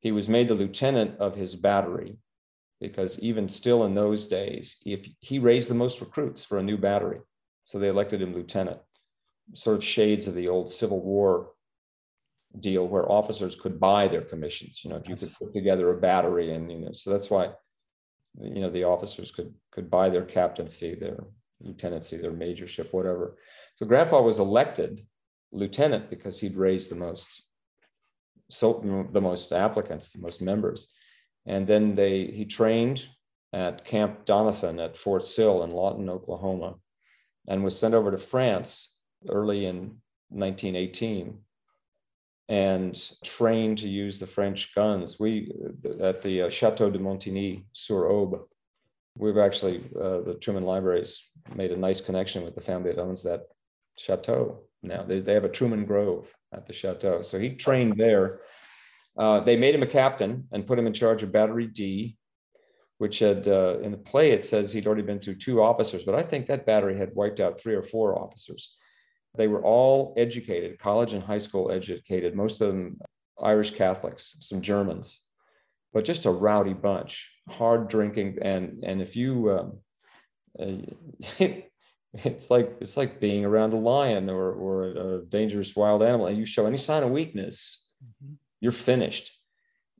He 0.00 0.12
was 0.12 0.28
made 0.28 0.48
the 0.48 0.54
lieutenant 0.54 1.18
of 1.18 1.34
his 1.34 1.54
battery 1.54 2.18
because 2.80 3.18
even 3.20 3.48
still 3.48 3.84
in 3.84 3.94
those 3.94 4.26
days, 4.26 4.76
if 4.84 5.08
he 5.20 5.38
raised 5.38 5.70
the 5.70 5.74
most 5.74 6.00
recruits 6.00 6.44
for 6.44 6.58
a 6.58 6.62
new 6.62 6.76
battery, 6.76 7.20
so 7.64 7.78
they 7.78 7.88
elected 7.88 8.20
him 8.20 8.34
lieutenant. 8.34 8.78
Sort 9.54 9.76
of 9.76 9.84
shades 9.84 10.26
of 10.26 10.34
the 10.34 10.48
old 10.48 10.70
Civil 10.70 11.00
War 11.00 11.52
deal 12.60 12.86
where 12.86 13.10
officers 13.10 13.54
could 13.54 13.78
buy 13.78 14.08
their 14.08 14.22
commissions. 14.22 14.82
You 14.82 14.90
know, 14.90 14.96
if 14.96 15.08
you 15.08 15.16
could 15.16 15.34
put 15.38 15.52
together 15.52 15.90
a 15.90 16.00
battery, 16.00 16.54
and 16.54 16.70
you 16.70 16.78
know, 16.78 16.92
so 16.92 17.10
that's 17.10 17.30
why 17.30 17.50
you 18.40 18.60
know 18.60 18.70
the 18.70 18.84
officers 18.84 19.30
could 19.30 19.52
could 19.70 19.90
buy 19.90 20.08
their 20.08 20.24
captaincy 20.24 20.94
their 20.94 21.24
lieutenancy 21.60 22.16
their 22.16 22.32
majorship 22.32 22.92
whatever 22.92 23.36
so 23.76 23.86
grandpa 23.86 24.20
was 24.20 24.38
elected 24.38 25.00
lieutenant 25.52 26.10
because 26.10 26.38
he'd 26.38 26.56
raised 26.56 26.90
the 26.90 26.94
most 26.94 27.42
so 28.50 29.08
the 29.12 29.20
most 29.20 29.52
applicants 29.52 30.10
the 30.10 30.20
most 30.20 30.42
members 30.42 30.88
and 31.46 31.66
then 31.66 31.94
they 31.94 32.26
he 32.26 32.44
trained 32.44 33.06
at 33.52 33.84
camp 33.84 34.26
doniphan 34.26 34.84
at 34.84 34.98
fort 34.98 35.24
sill 35.24 35.62
in 35.62 35.70
lawton 35.70 36.10
oklahoma 36.10 36.74
and 37.48 37.64
was 37.64 37.78
sent 37.78 37.94
over 37.94 38.10
to 38.10 38.18
france 38.18 38.94
early 39.28 39.64
in 39.64 39.96
1918 40.28 41.38
and 42.48 43.10
trained 43.24 43.78
to 43.78 43.88
use 43.88 44.20
the 44.20 44.26
French 44.26 44.74
guns. 44.74 45.18
We 45.18 45.52
at 46.00 46.22
the 46.22 46.42
uh, 46.42 46.50
Chateau 46.50 46.90
de 46.90 46.98
Montigny 46.98 47.64
sur 47.72 48.08
Aube, 48.08 48.40
we've 49.18 49.38
actually 49.38 49.78
uh, 49.96 50.20
the 50.20 50.38
Truman 50.40 50.64
Libraries 50.64 51.20
made 51.54 51.72
a 51.72 51.76
nice 51.76 52.00
connection 52.00 52.44
with 52.44 52.54
the 52.54 52.60
family 52.60 52.92
that 52.92 53.00
owns 53.00 53.22
that 53.24 53.42
chateau. 53.98 54.60
Now 54.82 55.02
they, 55.02 55.20
they 55.20 55.34
have 55.34 55.44
a 55.44 55.48
Truman 55.48 55.84
Grove 55.84 56.32
at 56.52 56.66
the 56.66 56.72
chateau, 56.72 57.22
so 57.22 57.38
he 57.38 57.50
trained 57.50 57.96
there. 57.96 58.40
Uh, 59.18 59.40
they 59.40 59.56
made 59.56 59.74
him 59.74 59.82
a 59.82 59.86
captain 59.86 60.46
and 60.52 60.66
put 60.66 60.78
him 60.78 60.86
in 60.86 60.92
charge 60.92 61.22
of 61.22 61.32
Battery 61.32 61.66
D, 61.66 62.16
which 62.98 63.18
had 63.18 63.48
uh, 63.48 63.78
in 63.80 63.90
the 63.90 63.98
play 63.98 64.30
it 64.30 64.44
says 64.44 64.72
he'd 64.72 64.86
already 64.86 65.02
been 65.02 65.18
through 65.18 65.36
two 65.36 65.62
officers, 65.62 66.04
but 66.04 66.14
I 66.14 66.22
think 66.22 66.46
that 66.46 66.66
battery 66.66 66.96
had 66.96 67.14
wiped 67.14 67.40
out 67.40 67.58
three 67.58 67.74
or 67.74 67.82
four 67.82 68.18
officers. 68.18 68.76
They 69.36 69.48
were 69.48 69.62
all 69.62 70.14
educated, 70.16 70.78
college 70.78 71.12
and 71.12 71.22
high 71.22 71.38
school 71.38 71.70
educated, 71.70 72.34
most 72.34 72.60
of 72.60 72.68
them 72.68 72.98
Irish 73.42 73.72
Catholics, 73.72 74.36
some 74.40 74.60
Germans, 74.60 75.20
but 75.92 76.04
just 76.04 76.24
a 76.24 76.30
rowdy 76.30 76.72
bunch, 76.72 77.30
hard 77.48 77.88
drinking. 77.88 78.38
And, 78.40 78.82
and 78.84 79.02
if 79.02 79.14
you, 79.14 79.50
um, 79.50 79.78
uh, 80.58 81.46
it's 82.24 82.50
like 82.50 82.76
it's 82.80 82.96
like 82.96 83.20
being 83.20 83.44
around 83.44 83.72
a 83.72 83.76
lion 83.76 84.30
or, 84.30 84.52
or 84.52 84.84
a, 84.84 85.24
dangerous 85.26 85.76
wild 85.76 86.02
animal 86.02 86.26
and 86.26 86.38
you 86.38 86.46
show 86.46 86.66
any 86.66 86.76
sign 86.76 87.02
of 87.02 87.10
weakness 87.10 87.88
mm-hmm. 88.02 88.34
you're 88.60 88.72
finished 88.72 89.38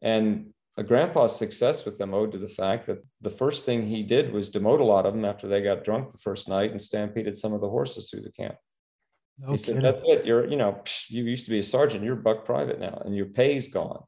and 0.03 0.47
a 0.79 0.83
grandpa's 0.83 1.35
success 1.35 1.85
with 1.85 1.99
them 1.99 2.15
owed 2.15 2.33
to 2.33 2.39
the 2.39 2.49
fact 2.49 2.87
that 2.87 3.03
the 3.23 3.31
first 3.31 3.65
thing 3.65 3.87
he 3.87 4.03
did 4.03 4.33
was 4.33 4.51
demote 4.51 4.81
a 4.81 4.85
lot 4.85 5.07
of 5.07 5.15
them 5.15 5.25
after 5.25 5.49
they 5.49 5.63
got 5.63 5.85
drunk 5.85 6.13
the 6.13 6.19
first 6.19 6.49
night 6.49 6.71
and 6.71 6.81
stampeded 6.81 7.37
some 7.37 7.53
of 7.53 7.61
the 7.61 7.69
horses 7.69 8.11
through 8.11 8.23
the 8.23 8.33
camp 8.33 8.57
no 9.39 9.53
he 9.53 9.59
kidding. 9.59 9.81
said, 9.81 9.85
"That's 9.85 10.05
it. 10.05 10.25
You're, 10.25 10.47
you 10.47 10.57
know, 10.57 10.83
you 11.09 11.25
used 11.25 11.45
to 11.45 11.51
be 11.51 11.59
a 11.59 11.63
sergeant. 11.63 12.05
You're 12.05 12.17
buck 12.17 12.45
private 12.45 12.81
now, 12.81 13.03
and 13.05 13.17
your 13.17 13.27
pay's 13.27 13.69
gone." 13.69 14.03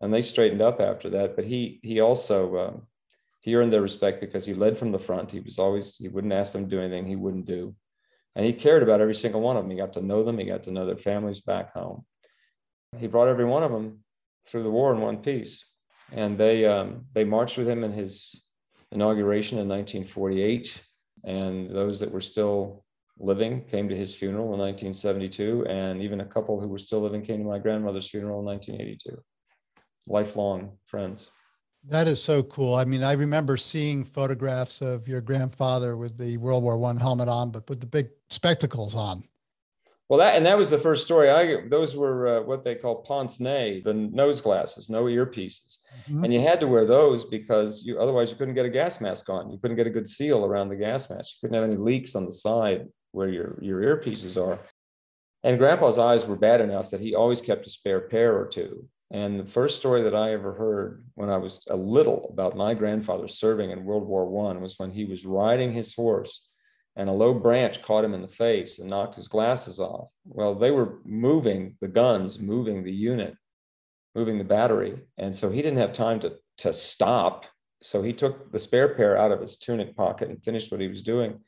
And 0.00 0.12
they 0.12 0.22
straightened 0.22 0.62
up 0.62 0.80
after 0.80 1.10
that. 1.10 1.36
But 1.36 1.44
he 1.44 1.80
he 1.82 2.00
also 2.00 2.56
um, 2.58 2.82
he 3.40 3.54
earned 3.54 3.72
their 3.72 3.82
respect 3.82 4.20
because 4.20 4.46
he 4.46 4.54
led 4.54 4.76
from 4.76 4.92
the 4.92 4.98
front. 4.98 5.30
He 5.30 5.40
was 5.40 5.58
always 5.58 5.96
he 5.96 6.08
wouldn't 6.08 6.32
ask 6.32 6.52
them 6.52 6.64
to 6.64 6.70
do 6.70 6.80
anything 6.80 7.06
he 7.06 7.16
wouldn't 7.16 7.46
do, 7.46 7.74
and 8.34 8.44
he 8.44 8.52
cared 8.52 8.82
about 8.82 9.00
every 9.00 9.14
single 9.14 9.40
one 9.40 9.56
of 9.56 9.64
them. 9.64 9.70
He 9.70 9.76
got 9.76 9.94
to 9.94 10.02
know 10.02 10.22
them. 10.24 10.38
He 10.38 10.44
got 10.44 10.64
to 10.64 10.72
know 10.72 10.86
their 10.86 10.96
families 10.96 11.40
back 11.40 11.72
home. 11.72 12.04
he 12.98 13.06
brought 13.06 13.28
every 13.28 13.44
one 13.44 13.62
of 13.62 13.72
them 13.72 14.04
through 14.46 14.62
the 14.62 14.70
war 14.70 14.94
in 14.94 15.00
one 15.00 15.18
piece. 15.18 15.64
And 16.12 16.38
they, 16.38 16.64
um, 16.64 17.06
they 17.12 17.24
marched 17.24 17.58
with 17.58 17.68
him 17.68 17.84
in 17.84 17.92
his 17.92 18.44
inauguration 18.92 19.58
in 19.58 19.68
1948. 19.68 20.80
And 21.24 21.70
those 21.70 22.00
that 22.00 22.12
were 22.12 22.20
still 22.20 22.84
living 23.18 23.64
came 23.64 23.88
to 23.88 23.96
his 23.96 24.14
funeral 24.14 24.52
in 24.54 24.60
1972. 24.60 25.66
And 25.68 26.02
even 26.02 26.20
a 26.20 26.24
couple 26.24 26.60
who 26.60 26.68
were 26.68 26.78
still 26.78 27.00
living 27.00 27.22
came 27.22 27.38
to 27.38 27.48
my 27.48 27.58
grandmother's 27.58 28.08
funeral 28.08 28.40
in 28.40 28.46
1982. 28.46 29.22
Lifelong 30.08 30.72
friends. 30.86 31.30
That 31.88 32.08
is 32.08 32.20
so 32.20 32.42
cool. 32.42 32.74
I 32.74 32.84
mean, 32.84 33.04
I 33.04 33.12
remember 33.12 33.56
seeing 33.56 34.04
photographs 34.04 34.82
of 34.82 35.06
your 35.06 35.20
grandfather 35.20 35.96
with 35.96 36.18
the 36.18 36.36
World 36.38 36.64
War 36.64 36.76
One 36.76 36.96
helmet 36.96 37.28
on, 37.28 37.50
but 37.50 37.68
with 37.68 37.80
the 37.80 37.86
big 37.86 38.08
spectacles 38.28 38.96
on. 38.96 39.22
Well, 40.08 40.18
that 40.20 40.36
and 40.36 40.46
that 40.46 40.58
was 40.58 40.70
the 40.70 40.78
first 40.78 41.04
story. 41.04 41.30
I 41.30 41.68
those 41.68 41.96
were 41.96 42.38
uh, 42.38 42.42
what 42.42 42.64
they 42.64 42.76
call 42.76 43.02
pince 43.02 43.40
nez, 43.40 43.82
the 43.84 43.94
nose 43.94 44.40
glasses, 44.40 44.88
no 44.88 45.04
earpieces, 45.04 45.78
mm-hmm. 46.08 46.24
and 46.24 46.32
you 46.32 46.40
had 46.40 46.60
to 46.60 46.68
wear 46.68 46.86
those 46.86 47.24
because 47.24 47.84
you 47.84 48.00
otherwise 48.00 48.30
you 48.30 48.36
couldn't 48.36 48.54
get 48.54 48.66
a 48.66 48.70
gas 48.70 49.00
mask 49.00 49.28
on. 49.28 49.50
You 49.50 49.58
couldn't 49.58 49.76
get 49.76 49.86
a 49.86 49.90
good 49.90 50.08
seal 50.08 50.44
around 50.44 50.68
the 50.68 50.76
gas 50.76 51.10
mask. 51.10 51.34
You 51.34 51.48
couldn't 51.48 51.60
have 51.60 51.70
any 51.70 51.80
leaks 51.80 52.14
on 52.14 52.24
the 52.24 52.32
side 52.32 52.86
where 53.12 53.28
your 53.28 53.58
your 53.60 53.80
earpieces 53.80 54.40
are. 54.40 54.58
And 55.42 55.58
Grandpa's 55.58 55.98
eyes 55.98 56.26
were 56.26 56.36
bad 56.36 56.60
enough 56.60 56.90
that 56.90 57.00
he 57.00 57.14
always 57.14 57.40
kept 57.40 57.66
a 57.66 57.70
spare 57.70 58.00
pair 58.00 58.36
or 58.36 58.46
two. 58.46 58.88
And 59.12 59.38
the 59.38 59.46
first 59.46 59.78
story 59.78 60.02
that 60.02 60.14
I 60.14 60.32
ever 60.32 60.52
heard 60.52 61.04
when 61.14 61.30
I 61.30 61.36
was 61.36 61.64
a 61.70 61.76
little 61.76 62.28
about 62.32 62.56
my 62.56 62.74
grandfather 62.74 63.28
serving 63.28 63.70
in 63.70 63.84
World 63.84 64.06
War 64.06 64.26
One 64.26 64.60
was 64.60 64.78
when 64.78 64.90
he 64.90 65.04
was 65.04 65.24
riding 65.24 65.72
his 65.72 65.94
horse 65.94 66.46
and 66.96 67.10
a 67.10 67.12
low 67.12 67.34
branch 67.34 67.82
caught 67.82 68.04
him 68.04 68.14
in 68.14 68.22
the 68.22 68.28
face 68.28 68.78
and 68.78 68.88
knocked 68.88 69.14
his 69.14 69.28
glasses 69.28 69.78
off. 69.78 70.08
Well, 70.24 70.54
they 70.54 70.70
were 70.70 71.00
moving 71.04 71.76
the 71.80 71.88
guns, 71.88 72.40
moving 72.40 72.82
the 72.82 72.92
unit, 72.92 73.36
moving 74.14 74.38
the 74.38 74.44
battery. 74.44 74.96
And 75.18 75.36
so 75.36 75.50
he 75.50 75.60
didn't 75.60 75.78
have 75.78 75.92
time 75.92 76.20
to, 76.20 76.36
to 76.58 76.72
stop. 76.72 77.44
So 77.82 78.02
he 78.02 78.14
took 78.14 78.50
the 78.50 78.58
spare 78.58 78.94
pair 78.94 79.18
out 79.18 79.30
of 79.30 79.42
his 79.42 79.58
tunic 79.58 79.94
pocket 79.94 80.30
and 80.30 80.42
finished 80.42 80.72
what 80.72 80.80
he 80.80 80.88
was 80.88 81.02
doing. 81.02 81.40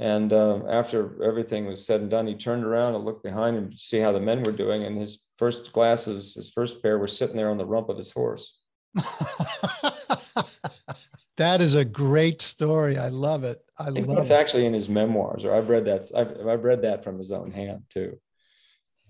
And 0.00 0.32
uh, 0.32 0.60
after 0.68 1.22
everything 1.22 1.66
was 1.66 1.84
said 1.84 2.00
and 2.00 2.10
done, 2.10 2.26
he 2.26 2.34
turned 2.34 2.64
around 2.64 2.94
and 2.94 3.04
looked 3.04 3.22
behind 3.22 3.56
him 3.56 3.70
to 3.70 3.76
see 3.76 3.98
how 3.98 4.12
the 4.12 4.20
men 4.20 4.42
were 4.42 4.52
doing. 4.52 4.84
And 4.84 4.96
his 4.98 5.24
first 5.36 5.72
glasses, 5.72 6.34
his 6.34 6.50
first 6.50 6.82
pair, 6.82 6.98
were 6.98 7.08
sitting 7.08 7.36
there 7.36 7.50
on 7.50 7.58
the 7.58 7.66
rump 7.66 7.90
of 7.90 7.98
his 7.98 8.10
horse. 8.10 8.58
that 11.36 11.60
is 11.60 11.74
a 11.74 11.84
great 11.84 12.40
story. 12.40 12.96
I 12.98 13.08
love 13.08 13.44
it. 13.44 13.58
I, 13.78 13.86
I 13.86 13.90
love 13.90 14.18
it's 14.18 14.30
actually 14.30 14.66
in 14.66 14.72
his 14.72 14.88
memoirs, 14.88 15.44
or 15.44 15.54
I've 15.54 15.68
read 15.68 15.84
that. 15.86 16.10
I've, 16.16 16.46
I've 16.46 16.64
read 16.64 16.82
that 16.82 17.04
from 17.04 17.18
his 17.18 17.32
own 17.32 17.50
hand 17.50 17.82
too. 17.90 18.18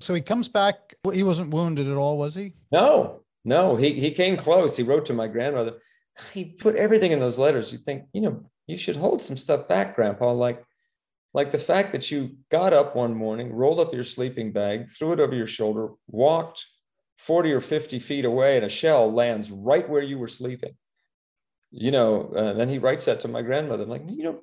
So 0.00 0.14
he 0.14 0.20
comes 0.20 0.48
back. 0.48 0.94
He 1.12 1.22
wasn't 1.22 1.54
wounded 1.54 1.86
at 1.86 1.96
all, 1.96 2.18
was 2.18 2.34
he? 2.34 2.54
No, 2.72 3.22
no. 3.44 3.76
He 3.76 3.92
he 4.00 4.10
came 4.10 4.36
close. 4.36 4.76
He 4.76 4.82
wrote 4.82 5.06
to 5.06 5.14
my 5.14 5.28
grandmother. 5.28 5.74
He 6.32 6.44
put 6.44 6.76
everything 6.76 7.12
in 7.12 7.20
those 7.20 7.38
letters. 7.38 7.72
You 7.72 7.78
think, 7.78 8.04
you 8.12 8.20
know, 8.20 8.44
you 8.66 8.76
should 8.76 8.96
hold 8.96 9.22
some 9.22 9.36
stuff 9.36 9.68
back, 9.68 9.96
Grandpa. 9.96 10.32
Like, 10.32 10.62
like 11.34 11.50
the 11.50 11.58
fact 11.58 11.92
that 11.92 12.10
you 12.10 12.36
got 12.50 12.72
up 12.72 12.94
one 12.94 13.14
morning, 13.14 13.52
rolled 13.52 13.80
up 13.80 13.94
your 13.94 14.04
sleeping 14.04 14.52
bag, 14.52 14.90
threw 14.90 15.12
it 15.12 15.20
over 15.20 15.34
your 15.34 15.46
shoulder, 15.46 15.90
walked 16.06 16.66
40 17.18 17.52
or 17.52 17.60
50 17.60 17.98
feet 17.98 18.24
away, 18.24 18.56
and 18.56 18.66
a 18.66 18.68
shell 18.68 19.12
lands 19.12 19.50
right 19.50 19.88
where 19.88 20.02
you 20.02 20.18
were 20.18 20.28
sleeping. 20.28 20.74
You 21.70 21.90
know, 21.90 22.32
uh, 22.36 22.52
then 22.52 22.68
he 22.68 22.78
writes 22.78 23.06
that 23.06 23.20
to 23.20 23.28
my 23.28 23.42
grandmother. 23.42 23.84
I'm 23.84 23.88
like, 23.88 24.02
you 24.08 24.24
know, 24.24 24.40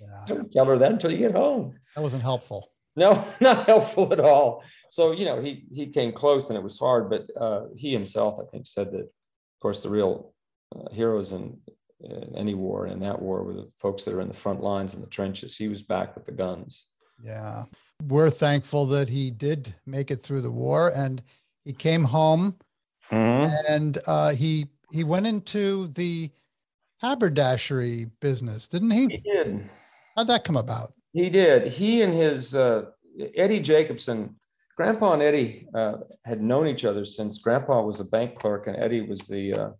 yeah. 0.00 0.24
Don't 0.26 0.52
tell 0.52 0.64
her 0.66 0.78
that 0.78 0.92
until 0.92 1.10
you 1.10 1.18
get 1.18 1.32
home. 1.32 1.78
That 1.94 2.02
wasn't 2.02 2.22
helpful. 2.22 2.70
No, 2.96 3.24
not 3.40 3.66
helpful 3.66 4.12
at 4.12 4.20
all. 4.20 4.64
So 4.88 5.12
you 5.12 5.24
know, 5.24 5.40
he 5.40 5.64
he 5.72 5.86
came 5.86 6.12
close, 6.12 6.48
and 6.48 6.56
it 6.56 6.62
was 6.62 6.78
hard. 6.78 7.10
But 7.10 7.26
uh, 7.40 7.66
he 7.76 7.92
himself, 7.92 8.40
I 8.40 8.50
think, 8.50 8.66
said 8.66 8.92
that, 8.92 9.00
of 9.00 9.60
course, 9.60 9.82
the 9.82 9.90
real 9.90 10.32
uh, 10.74 10.90
heroes 10.92 11.32
in, 11.32 11.58
in, 12.02 12.34
any 12.36 12.54
war 12.54 12.84
and 12.84 12.94
in 12.94 13.00
that 13.00 13.20
war 13.20 13.42
were 13.42 13.54
the 13.54 13.70
folks 13.78 14.04
that 14.04 14.14
are 14.14 14.20
in 14.20 14.28
the 14.28 14.34
front 14.34 14.62
lines 14.62 14.94
in 14.94 15.00
the 15.00 15.06
trenches. 15.06 15.56
He 15.56 15.68
was 15.68 15.82
back 15.82 16.14
with 16.14 16.26
the 16.26 16.32
guns. 16.32 16.86
Yeah, 17.22 17.64
we're 18.06 18.30
thankful 18.30 18.86
that 18.86 19.08
he 19.08 19.30
did 19.30 19.74
make 19.86 20.10
it 20.10 20.22
through 20.22 20.40
the 20.40 20.50
war, 20.50 20.90
and 20.96 21.22
he 21.64 21.72
came 21.72 22.02
home, 22.02 22.56
mm-hmm. 23.10 23.52
and 23.68 23.98
uh, 24.06 24.30
he 24.30 24.68
he 24.90 25.04
went 25.04 25.26
into 25.26 25.88
the 25.88 26.30
haberdashery 27.02 28.06
business, 28.20 28.68
didn't 28.68 28.90
he? 28.90 29.08
He 29.08 29.18
did. 29.18 29.68
How'd 30.16 30.28
that 30.28 30.44
come 30.44 30.56
about? 30.56 30.94
He 31.12 31.28
did. 31.28 31.66
He 31.66 32.02
and 32.02 32.12
his 32.12 32.54
uh, 32.54 32.86
Eddie 33.36 33.60
Jacobson, 33.60 34.36
Grandpa 34.76 35.12
and 35.12 35.22
Eddie 35.22 35.66
uh, 35.74 35.98
had 36.24 36.40
known 36.40 36.66
each 36.66 36.84
other 36.84 37.04
since 37.04 37.38
Grandpa 37.38 37.82
was 37.82 38.00
a 38.00 38.04
bank 38.04 38.34
clerk 38.34 38.66
and 38.66 38.76
Eddie 38.76 39.02
was 39.02 39.20
the 39.20 39.74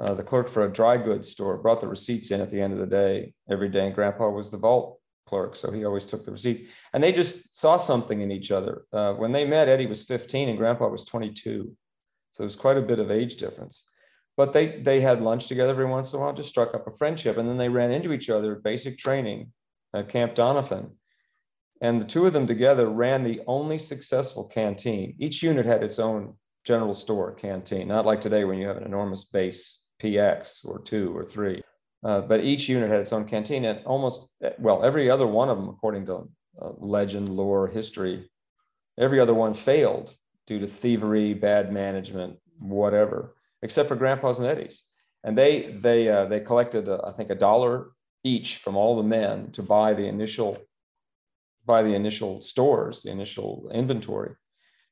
uh, 0.00 0.14
the 0.14 0.22
clerk 0.22 0.48
for 0.48 0.64
a 0.64 0.72
dry 0.72 0.96
goods 0.96 1.30
store. 1.30 1.56
Brought 1.56 1.80
the 1.80 1.88
receipts 1.88 2.30
in 2.30 2.40
at 2.40 2.50
the 2.50 2.60
end 2.60 2.72
of 2.72 2.78
the 2.78 2.86
day 2.86 3.34
every 3.50 3.68
day, 3.68 3.86
and 3.86 3.94
Grandpa 3.94 4.28
was 4.28 4.50
the 4.50 4.58
vault 4.58 5.00
clerk, 5.26 5.56
so 5.56 5.70
he 5.72 5.84
always 5.84 6.04
took 6.04 6.24
the 6.24 6.32
receipt. 6.32 6.68
And 6.92 7.02
they 7.02 7.12
just 7.12 7.54
saw 7.58 7.76
something 7.76 8.20
in 8.20 8.30
each 8.30 8.50
other. 8.50 8.84
Uh, 8.92 9.14
when 9.14 9.32
they 9.32 9.44
met, 9.44 9.68
Eddie 9.68 9.86
was 9.86 10.04
15 10.04 10.48
and 10.48 10.58
Grandpa 10.58 10.88
was 10.88 11.04
22, 11.04 11.72
so 12.32 12.42
there's 12.42 12.56
quite 12.56 12.76
a 12.76 12.82
bit 12.82 12.98
of 12.98 13.10
age 13.10 13.36
difference 13.36 13.84
but 14.36 14.52
they 14.52 14.80
they 14.80 15.00
had 15.00 15.20
lunch 15.20 15.48
together 15.48 15.70
every 15.70 15.86
once 15.86 16.12
in 16.12 16.18
a 16.18 16.22
while, 16.22 16.32
just 16.32 16.48
struck 16.48 16.74
up 16.74 16.86
a 16.86 16.92
friendship, 16.92 17.38
and 17.38 17.48
then 17.48 17.56
they 17.56 17.68
ran 17.68 17.90
into 17.90 18.12
each 18.12 18.30
other 18.30 18.56
at 18.56 18.62
basic 18.62 18.98
training 18.98 19.52
at 19.94 20.08
Camp 20.08 20.34
Doniphan. 20.34 20.90
and 21.80 22.00
the 22.00 22.06
two 22.06 22.26
of 22.26 22.32
them 22.32 22.46
together 22.46 22.88
ran 22.88 23.22
the 23.22 23.40
only 23.46 23.78
successful 23.78 24.44
canteen. 24.44 25.14
Each 25.18 25.42
unit 25.42 25.66
had 25.66 25.82
its 25.82 25.98
own 25.98 26.36
general 26.64 26.94
store 26.94 27.32
canteen, 27.32 27.88
not 27.88 28.06
like 28.06 28.20
today 28.20 28.44
when 28.44 28.58
you 28.58 28.66
have 28.66 28.76
an 28.76 28.84
enormous 28.84 29.24
base 29.24 29.82
PX 30.02 30.64
or 30.64 30.80
two 30.80 31.16
or 31.16 31.24
three. 31.24 31.62
Uh, 32.04 32.20
but 32.20 32.44
each 32.44 32.68
unit 32.68 32.90
had 32.90 33.00
its 33.00 33.12
own 33.12 33.26
canteen, 33.26 33.64
and 33.64 33.84
almost 33.84 34.28
well 34.58 34.84
every 34.84 35.10
other 35.10 35.26
one 35.26 35.48
of 35.48 35.58
them, 35.58 35.68
according 35.68 36.06
to 36.06 36.28
uh, 36.60 36.70
legend, 36.78 37.28
lore, 37.28 37.66
history, 37.66 38.30
every 38.98 39.18
other 39.18 39.34
one 39.34 39.54
failed 39.54 40.14
due 40.46 40.58
to 40.60 40.66
thievery, 40.66 41.34
bad 41.34 41.72
management, 41.72 42.38
whatever 42.58 43.36
except 43.62 43.88
for 43.88 43.96
Grandpa's 43.96 44.38
and 44.38 44.48
Eddie's. 44.48 44.84
And 45.24 45.36
they 45.36 45.72
they 45.72 46.08
uh, 46.08 46.26
they 46.26 46.40
collected 46.40 46.88
uh, 46.88 47.00
I 47.04 47.12
think 47.12 47.30
a 47.30 47.34
dollar 47.34 47.88
each 48.22 48.58
from 48.58 48.76
all 48.76 48.96
the 48.96 49.02
men 49.02 49.50
to 49.52 49.62
buy 49.62 49.94
the 49.94 50.06
initial 50.06 50.58
buy 51.64 51.82
the 51.82 51.94
initial 51.94 52.40
stores, 52.42 53.02
the 53.02 53.10
initial 53.10 53.68
inventory, 53.72 54.32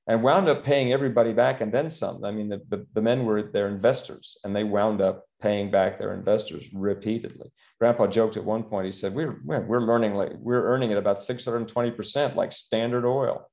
and 0.06 0.22
wound 0.22 0.48
up 0.48 0.64
paying 0.64 0.92
everybody 0.92 1.32
back 1.32 1.60
and 1.60 1.72
then 1.72 1.88
some. 1.88 2.24
I 2.24 2.30
mean, 2.30 2.48
the, 2.48 2.60
the, 2.68 2.86
the 2.92 3.00
men 3.00 3.24
were 3.24 3.42
their 3.42 3.68
investors, 3.68 4.36
and 4.44 4.54
they 4.54 4.64
wound 4.64 5.00
up 5.00 5.24
paying 5.40 5.70
back 5.70 5.98
their 5.98 6.12
investors 6.12 6.68
repeatedly. 6.74 7.50
Grandpa 7.80 8.06
joked 8.06 8.36
at 8.36 8.44
one 8.44 8.64
point. 8.64 8.86
He 8.86 8.92
said, 8.92 9.14
"We're 9.14 9.40
we're 9.44 9.80
learning 9.80 10.14
like 10.14 10.32
we're 10.38 10.66
earning 10.66 10.92
at 10.92 10.98
about 10.98 11.22
620 11.22 11.90
percent, 11.92 12.36
like 12.36 12.52
Standard 12.52 13.06
Oil." 13.06 13.48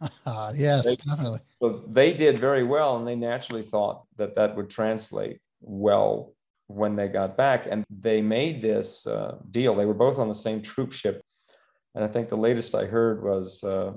yes, 0.54 0.84
they, 0.84 0.96
definitely. 0.96 1.40
So 1.60 1.84
they 1.88 2.12
did 2.12 2.38
very 2.38 2.64
well, 2.64 2.96
and 2.96 3.08
they 3.08 3.16
naturally 3.16 3.62
thought 3.62 4.04
that 4.16 4.34
that 4.34 4.56
would 4.56 4.68
translate 4.68 5.40
well 5.60 6.34
when 6.66 6.96
they 6.96 7.08
got 7.08 7.36
back. 7.36 7.66
And 7.70 7.84
they 7.88 8.20
made 8.20 8.60
this 8.60 9.06
uh, 9.06 9.36
deal. 9.50 9.74
They 9.74 9.86
were 9.86 9.94
both 9.94 10.18
on 10.18 10.28
the 10.28 10.34
same 10.34 10.60
troop 10.60 10.92
ship, 10.92 11.22
and 11.94 12.04
I 12.04 12.08
think 12.08 12.28
the 12.28 12.36
latest 12.36 12.74
I 12.74 12.84
heard 12.84 13.22
was 13.22 13.64
uh, 13.64 13.92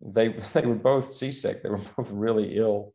they 0.00 0.28
they 0.52 0.66
were 0.66 0.74
both 0.74 1.12
seasick. 1.12 1.62
They 1.62 1.68
were 1.68 1.80
both 1.96 2.10
really 2.10 2.56
ill, 2.56 2.94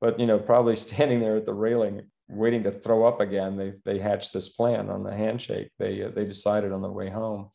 but 0.00 0.18
you 0.20 0.26
know, 0.26 0.38
probably 0.38 0.76
standing 0.88 1.20
there 1.20 1.36
at 1.36 1.46
the 1.46 1.54
railing 1.54 2.02
waiting 2.28 2.62
to 2.62 2.70
throw 2.70 3.04
up 3.04 3.20
again. 3.20 3.56
They 3.56 3.72
they 3.84 3.98
hatched 3.98 4.32
this 4.32 4.48
plan 4.48 4.88
on 4.88 5.02
the 5.02 5.14
handshake. 5.14 5.70
They 5.78 6.02
uh, 6.02 6.10
they 6.14 6.24
decided 6.24 6.72
on 6.72 6.82
the 6.82 6.90
way 6.90 7.10
home 7.10 7.50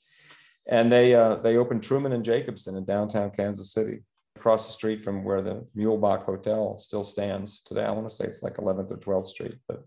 and 0.68 0.92
they 0.92 1.14
uh, 1.14 1.36
they 1.36 1.58
opened 1.58 1.84
Truman 1.84 2.14
and 2.14 2.24
Jacobson 2.24 2.76
in 2.76 2.86
downtown 2.86 3.32
Kansas 3.32 3.72
City, 3.72 4.00
across 4.36 4.68
the 4.68 4.74
street 4.74 5.04
from 5.04 5.24
where 5.24 5.42
the 5.42 5.66
Muehlebach 5.76 6.24
Hotel 6.24 6.78
still 6.80 7.04
stands 7.04 7.62
today. 7.62 7.84
I 7.84 7.92
want 7.92 8.08
to 8.08 8.14
say 8.14 8.26
it's 8.26 8.44
like 8.44 8.56
11th 8.56 8.92
or 8.92 8.98
12th 8.98 9.26
Street, 9.26 9.58
but 9.68 9.84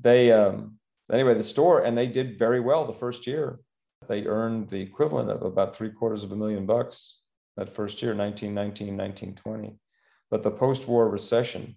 they 0.00 0.32
um, 0.32 0.78
anyway 1.12 1.34
the 1.34 1.42
store 1.42 1.82
and 1.82 1.96
they 1.96 2.06
did 2.06 2.38
very 2.38 2.60
well 2.60 2.86
the 2.86 2.92
first 2.92 3.26
year. 3.26 3.58
They 4.08 4.26
earned 4.26 4.68
the 4.68 4.80
equivalent 4.80 5.30
of 5.30 5.42
about 5.42 5.76
three 5.76 5.90
quarters 5.90 6.24
of 6.24 6.32
a 6.32 6.36
million 6.36 6.66
bucks 6.66 7.18
that 7.56 7.74
first 7.74 8.02
year, 8.02 8.14
1919, 8.14 8.96
1920. 8.96 9.78
But 10.30 10.42
the 10.42 10.50
post-war 10.50 11.08
recession 11.08 11.76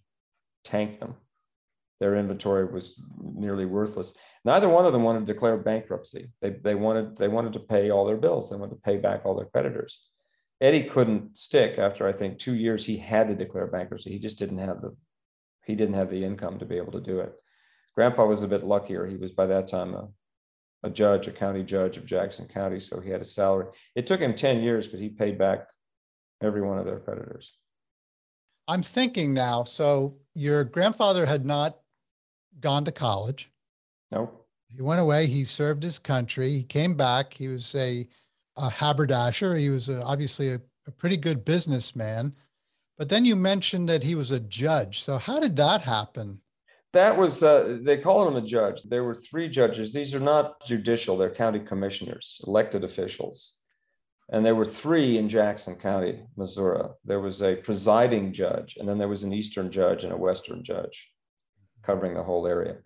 tanked 0.63 0.99
them 0.99 1.15
their 1.99 2.15
inventory 2.15 2.65
was 2.65 3.01
nearly 3.21 3.65
worthless. 3.65 4.15
Neither 4.43 4.67
one 4.67 4.85
of 4.85 4.93
them 4.93 5.03
wanted 5.03 5.25
to 5.25 5.33
declare 5.33 5.57
bankruptcy. 5.57 6.31
They, 6.41 6.51
they, 6.51 6.75
wanted, 6.75 7.17
they 7.17 7.27
wanted 7.27 7.53
to 7.53 7.59
pay 7.59 7.89
all 7.89 8.05
their 8.05 8.17
bills. 8.17 8.49
They 8.49 8.57
wanted 8.57 8.75
to 8.75 8.81
pay 8.81 8.97
back 8.97 9.21
all 9.25 9.35
their 9.35 9.47
creditors. 9.47 10.07
Eddie 10.61 10.83
couldn't 10.83 11.37
stick 11.37 11.77
after 11.77 12.07
I 12.07 12.11
think 12.11 12.37
two 12.37 12.55
years. 12.55 12.85
He 12.85 12.97
had 12.97 13.27
to 13.29 13.35
declare 13.35 13.67
bankruptcy. 13.67 14.11
He 14.11 14.19
just 14.19 14.37
didn't 14.37 14.57
have 14.57 14.81
the 14.81 14.95
he 15.65 15.73
didn't 15.73 15.95
have 15.95 16.11
the 16.11 16.23
income 16.23 16.59
to 16.59 16.65
be 16.65 16.77
able 16.77 16.91
to 16.91 17.01
do 17.01 17.19
it. 17.21 17.33
Grandpa 17.95 18.25
was 18.25 18.43
a 18.43 18.47
bit 18.47 18.63
luckier. 18.63 19.07
He 19.07 19.15
was 19.15 19.31
by 19.31 19.47
that 19.47 19.67
time 19.67 19.95
a, 19.95 20.07
a 20.85 20.89
judge, 20.89 21.27
a 21.27 21.31
county 21.31 21.63
judge 21.63 21.97
of 21.97 22.05
Jackson 22.05 22.47
County, 22.47 22.79
so 22.79 22.99
he 22.99 23.09
had 23.09 23.19
a 23.19 23.25
salary. 23.25 23.65
It 23.95 24.05
took 24.05 24.21
him 24.21 24.35
10 24.35 24.61
years, 24.61 24.87
but 24.87 24.99
he 24.99 25.09
paid 25.09 25.37
back 25.37 25.67
every 26.41 26.61
one 26.61 26.77
of 26.77 26.85
their 26.85 26.99
creditors. 26.99 27.53
I'm 28.67 28.83
thinking 28.83 29.33
now. 29.33 29.63
So 29.63 30.17
your 30.35 30.63
grandfather 30.63 31.25
had 31.25 31.43
not 31.43 31.79
gone 32.59 32.85
to 32.85 32.91
college. 32.91 33.51
Nope. 34.11 34.47
He 34.67 34.81
went 34.81 35.01
away. 35.01 35.25
He 35.25 35.43
served 35.43 35.81
his 35.81 35.97
country. 35.97 36.51
He 36.51 36.63
came 36.63 36.93
back. 36.93 37.33
He 37.33 37.47
was 37.47 37.73
a, 37.73 38.07
a 38.55 38.69
haberdasher. 38.69 39.55
He 39.55 39.69
was 39.69 39.89
a, 39.89 40.03
obviously 40.03 40.51
a, 40.51 40.61
a 40.87 40.91
pretty 40.91 41.17
good 41.17 41.43
businessman. 41.45 42.35
But 42.97 43.09
then 43.09 43.25
you 43.25 43.35
mentioned 43.35 43.89
that 43.89 44.03
he 44.03 44.13
was 44.13 44.29
a 44.31 44.39
judge. 44.39 45.01
So 45.01 45.17
how 45.17 45.39
did 45.39 45.55
that 45.57 45.81
happen? 45.81 46.41
That 46.95 47.17
was, 47.17 47.43
uh, 47.43 47.79
they 47.81 47.97
call 47.97 48.25
him 48.25 48.37
a 48.37 48.41
judge. 48.41 48.83
There 48.83 49.03
were 49.03 49.13
three 49.13 49.49
judges. 49.49 49.91
These 49.91 50.15
are 50.15 50.19
not 50.21 50.65
judicial, 50.65 51.17
they're 51.17 51.29
county 51.29 51.59
commissioners, 51.59 52.39
elected 52.47 52.85
officials. 52.85 53.59
And 54.29 54.45
there 54.45 54.55
were 54.55 54.63
three 54.63 55.17
in 55.17 55.27
Jackson 55.27 55.75
County, 55.75 56.23
Missouri. 56.37 56.87
There 57.03 57.19
was 57.19 57.41
a 57.41 57.57
presiding 57.57 58.31
judge, 58.31 58.77
and 58.79 58.87
then 58.87 58.97
there 58.97 59.09
was 59.09 59.23
an 59.23 59.33
Eastern 59.33 59.71
judge 59.71 60.05
and 60.05 60.13
a 60.13 60.17
Western 60.17 60.63
judge 60.63 61.11
covering 61.83 62.13
the 62.13 62.23
whole 62.23 62.47
area. 62.47 62.77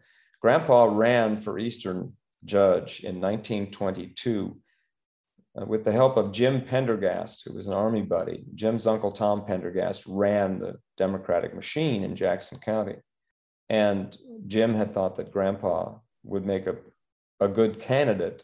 Grandpa 0.42 0.86
ran 0.86 1.38
for 1.38 1.60
Eastern 1.60 2.14
judge 2.46 3.02
in 3.02 3.22
1922 3.22 4.58
uh, 5.56 5.66
with 5.68 5.84
the 5.84 5.92
help 5.92 6.18
of 6.18 6.32
Jim 6.32 6.66
Pendergast, 6.66 7.44
who 7.46 7.54
was 7.54 7.68
an 7.68 7.74
Army 7.74 8.02
buddy. 8.02 8.44
Jim's 8.56 8.88
uncle 8.88 9.12
Tom 9.12 9.46
Pendergast 9.46 10.08
ran 10.08 10.58
the 10.58 10.80
Democratic 10.98 11.54
machine 11.54 12.04
in 12.04 12.16
Jackson 12.16 12.58
County. 12.58 12.96
And 13.70 14.18
Jim 14.48 14.74
had 14.74 14.94
thought 14.94 15.16
that 15.18 15.32
Grandpa 15.32 15.96
would 16.24 16.46
make 16.46 16.68
a, 16.68 16.76
a 17.40 17.48
good 17.48 17.80
candidate 17.80 18.44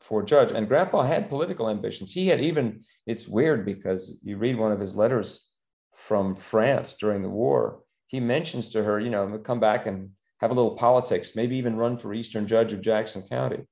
for 0.00 0.22
judge. 0.22 0.52
And 0.52 0.68
Grandpa 0.68 1.02
had 1.02 1.28
political 1.28 1.68
ambitions. 1.68 2.12
He 2.12 2.28
had 2.28 2.40
even, 2.40 2.82
it's 3.06 3.26
weird 3.26 3.64
because 3.64 4.20
you 4.22 4.36
read 4.36 4.58
one 4.58 4.72
of 4.72 4.80
his 4.80 4.96
letters 4.96 5.48
from 5.94 6.36
France 6.36 6.94
during 6.94 7.22
the 7.22 7.28
war. 7.28 7.80
He 8.06 8.20
mentions 8.20 8.68
to 8.70 8.84
her, 8.84 9.00
you 9.00 9.10
know, 9.10 9.38
come 9.38 9.60
back 9.60 9.86
and 9.86 10.10
have 10.40 10.50
a 10.50 10.54
little 10.54 10.76
politics, 10.76 11.32
maybe 11.34 11.56
even 11.56 11.76
run 11.76 11.98
for 11.98 12.14
Eastern 12.14 12.46
Judge 12.46 12.72
of 12.72 12.80
Jackson 12.80 13.22
County. 13.22 13.64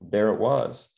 There 0.00 0.32
it 0.32 0.38
was. 0.38 0.90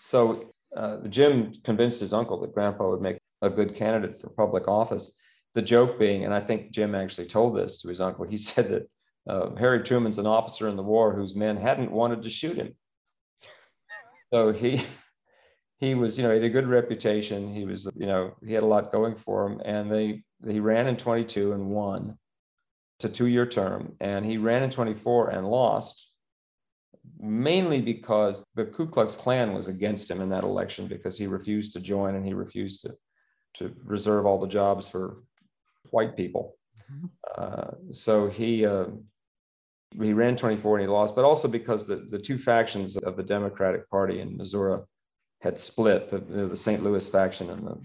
So 0.00 0.52
uh, 0.76 0.98
Jim 1.08 1.54
convinced 1.64 2.00
his 2.00 2.12
uncle 2.12 2.40
that 2.40 2.54
Grandpa 2.54 2.90
would 2.90 3.00
make 3.00 3.18
a 3.40 3.48
good 3.48 3.74
candidate 3.74 4.20
for 4.20 4.28
public 4.30 4.68
office. 4.68 5.16
The 5.54 5.62
joke 5.62 5.98
being, 5.98 6.24
and 6.24 6.34
I 6.34 6.40
think 6.40 6.72
Jim 6.72 6.94
actually 6.94 7.26
told 7.26 7.56
this 7.56 7.80
to 7.82 7.88
his 7.88 8.00
uncle, 8.00 8.26
he 8.26 8.36
said 8.50 8.70
that 8.70 8.90
uh, 9.28 9.54
Harry 9.56 9.82
Truman's 9.82 10.18
an 10.18 10.26
officer 10.26 10.68
in 10.68 10.76
the 10.76 10.82
war 10.82 11.14
whose 11.14 11.34
men 11.34 11.56
hadn't 11.56 11.90
wanted 11.90 12.22
to 12.22 12.30
shoot 12.30 12.56
him. 12.56 12.74
So 14.32 14.52
he 14.52 14.84
he 15.78 15.94
was 15.94 16.16
you 16.18 16.24
know 16.24 16.30
he 16.30 16.36
had 16.36 16.44
a 16.44 16.50
good 16.50 16.66
reputation. 16.66 17.54
He 17.54 17.64
was 17.64 17.88
you 17.96 18.06
know 18.06 18.34
he 18.44 18.52
had 18.52 18.62
a 18.62 18.66
lot 18.66 18.92
going 18.92 19.14
for 19.14 19.46
him. 19.46 19.60
And 19.64 19.90
they 19.90 20.22
he 20.46 20.60
ran 20.60 20.86
in 20.86 20.96
22 20.96 21.52
and 21.52 21.70
won 21.70 22.18
to 22.98 23.08
two 23.08 23.26
year 23.26 23.46
term. 23.46 23.94
And 24.00 24.24
he 24.24 24.38
ran 24.38 24.62
in 24.62 24.70
24 24.70 25.30
and 25.30 25.46
lost 25.46 26.10
mainly 27.18 27.80
because 27.80 28.46
the 28.54 28.64
Ku 28.64 28.86
Klux 28.86 29.16
Klan 29.16 29.52
was 29.52 29.68
against 29.68 30.10
him 30.10 30.20
in 30.20 30.30
that 30.30 30.44
election 30.44 30.86
because 30.86 31.18
he 31.18 31.26
refused 31.26 31.72
to 31.72 31.80
join 31.80 32.14
and 32.14 32.26
he 32.26 32.34
refused 32.34 32.82
to 32.82 32.96
to 33.54 33.72
reserve 33.84 34.26
all 34.26 34.38
the 34.38 34.48
jobs 34.48 34.88
for 34.88 35.22
white 35.90 36.16
people. 36.16 36.56
Mm-hmm. 36.92 37.06
Uh, 37.36 37.92
so 37.92 38.28
he 38.28 38.66
uh, 38.66 38.86
he 40.02 40.12
ran 40.12 40.36
24 40.36 40.78
and 40.78 40.88
he 40.88 40.92
lost, 40.92 41.14
but 41.14 41.24
also 41.24 41.46
because 41.48 41.86
the, 41.86 41.96
the 42.10 42.18
two 42.18 42.38
factions 42.38 42.96
of 42.96 43.16
the 43.16 43.22
Democratic 43.22 43.88
Party 43.88 44.20
in 44.20 44.36
Missouri 44.36 44.80
had 45.40 45.58
split, 45.58 46.08
the, 46.08 46.18
the 46.18 46.56
St. 46.56 46.82
Louis 46.82 47.08
faction 47.08 47.50
and 47.50 47.66
the 47.66 47.80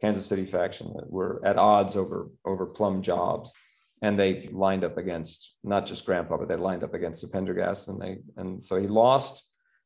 Kansas 0.00 0.26
City 0.26 0.44
faction 0.44 0.92
were 1.08 1.40
at 1.44 1.56
odds 1.56 1.96
over, 1.96 2.30
over 2.44 2.66
plum 2.66 3.02
jobs. 3.02 3.54
And 4.02 4.18
they 4.18 4.48
lined 4.52 4.84
up 4.84 4.98
against 4.98 5.54
not 5.62 5.86
just 5.86 6.04
Grandpa, 6.04 6.36
but 6.36 6.48
they 6.48 6.56
lined 6.56 6.82
up 6.82 6.92
against 6.92 7.22
the 7.22 7.28
Pendergast. 7.28 7.88
And 7.88 8.00
they 8.00 8.18
and 8.36 8.62
so 8.62 8.76
he 8.76 8.88
lost 8.88 9.44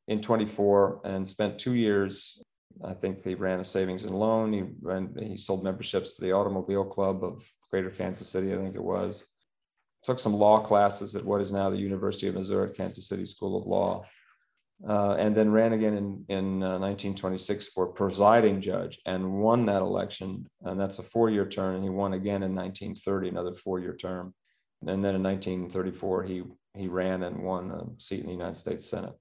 in 0.08 0.22
24 0.22 1.02
and 1.04 1.28
spent 1.28 1.58
two 1.58 1.74
years. 1.74 2.42
I 2.84 2.94
think 2.94 3.24
he 3.24 3.34
ran 3.34 3.60
a 3.60 3.64
savings 3.64 4.04
and 4.04 4.14
loan. 4.14 4.52
He 4.52 4.64
ran, 4.80 5.14
he 5.18 5.36
sold 5.36 5.64
memberships 5.64 6.16
to 6.16 6.22
the 6.22 6.32
Automobile 6.32 6.84
Club 6.84 7.24
of 7.24 7.48
Greater 7.70 7.90
Kansas 7.90 8.28
City, 8.28 8.52
I 8.52 8.56
think 8.58 8.74
it 8.74 8.82
was 8.82 9.26
took 10.06 10.18
some 10.20 10.34
law 10.34 10.60
classes 10.60 11.16
at 11.16 11.24
what 11.24 11.40
is 11.40 11.52
now 11.52 11.68
the 11.68 11.76
University 11.76 12.28
of 12.28 12.36
Missouri 12.36 12.70
at 12.70 12.76
Kansas 12.76 13.08
City 13.08 13.26
School 13.26 13.60
of 13.60 13.66
Law, 13.66 14.04
uh, 14.88 15.14
and 15.14 15.34
then 15.34 15.50
ran 15.50 15.72
again 15.72 15.94
in, 15.94 16.24
in 16.28 16.62
uh, 16.62 16.78
1926 16.78 17.70
for 17.70 17.88
presiding 17.88 18.60
judge 18.60 19.00
and 19.04 19.32
won 19.32 19.66
that 19.66 19.82
election. 19.82 20.46
And 20.62 20.80
that's 20.80 21.00
a 21.00 21.02
four 21.02 21.28
year 21.28 21.44
term. 21.44 21.74
And 21.74 21.84
he 21.84 21.90
won 21.90 22.12
again 22.12 22.44
in 22.44 22.54
1930, 22.54 23.30
another 23.30 23.54
four 23.54 23.80
year 23.80 23.96
term. 23.96 24.32
And 24.86 25.04
then 25.04 25.16
in 25.16 25.22
1934, 25.22 26.22
he, 26.22 26.42
he 26.76 26.86
ran 26.86 27.24
and 27.24 27.42
won 27.42 27.70
a 27.72 28.00
seat 28.00 28.20
in 28.20 28.26
the 28.26 28.32
United 28.32 28.56
States 28.56 28.88
Senate. 28.88 29.14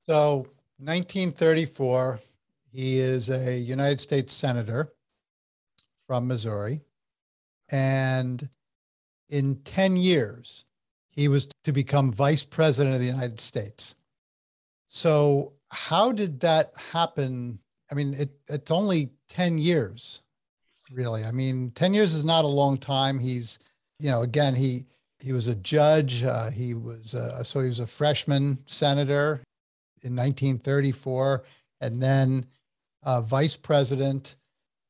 So, 0.00 0.46
1934, 0.78 2.20
he 2.72 2.98
is 2.98 3.30
a 3.30 3.58
United 3.58 4.00
States 4.00 4.34
Senator 4.34 4.92
from 6.06 6.26
Missouri. 6.26 6.82
And 7.70 8.48
in 9.28 9.56
10 9.64 9.96
years, 9.96 10.64
he 11.10 11.28
was 11.28 11.48
to 11.64 11.72
become 11.72 12.12
vice 12.12 12.44
president 12.44 12.94
of 12.94 13.00
the 13.00 13.06
United 13.06 13.40
States. 13.40 13.94
So, 14.86 15.52
how 15.70 16.12
did 16.12 16.40
that 16.40 16.72
happen? 16.92 17.58
I 17.90 17.94
mean, 17.94 18.14
it, 18.14 18.30
it's 18.48 18.70
only 18.70 19.10
10 19.28 19.58
years, 19.58 20.22
really. 20.90 21.24
I 21.24 21.32
mean, 21.32 21.72
10 21.72 21.92
years 21.92 22.14
is 22.14 22.24
not 22.24 22.44
a 22.44 22.48
long 22.48 22.78
time. 22.78 23.18
He's, 23.18 23.58
you 23.98 24.10
know, 24.10 24.22
again, 24.22 24.54
he, 24.54 24.86
he 25.20 25.32
was 25.32 25.48
a 25.48 25.54
judge. 25.56 26.24
Uh, 26.24 26.50
he 26.50 26.72
was, 26.72 27.14
uh, 27.14 27.42
so 27.42 27.60
he 27.60 27.68
was 27.68 27.80
a 27.80 27.86
freshman 27.86 28.58
senator 28.66 29.42
in 30.02 30.16
1934, 30.16 31.44
and 31.82 32.00
then 32.02 32.46
uh, 33.02 33.20
vice 33.22 33.56
president 33.56 34.36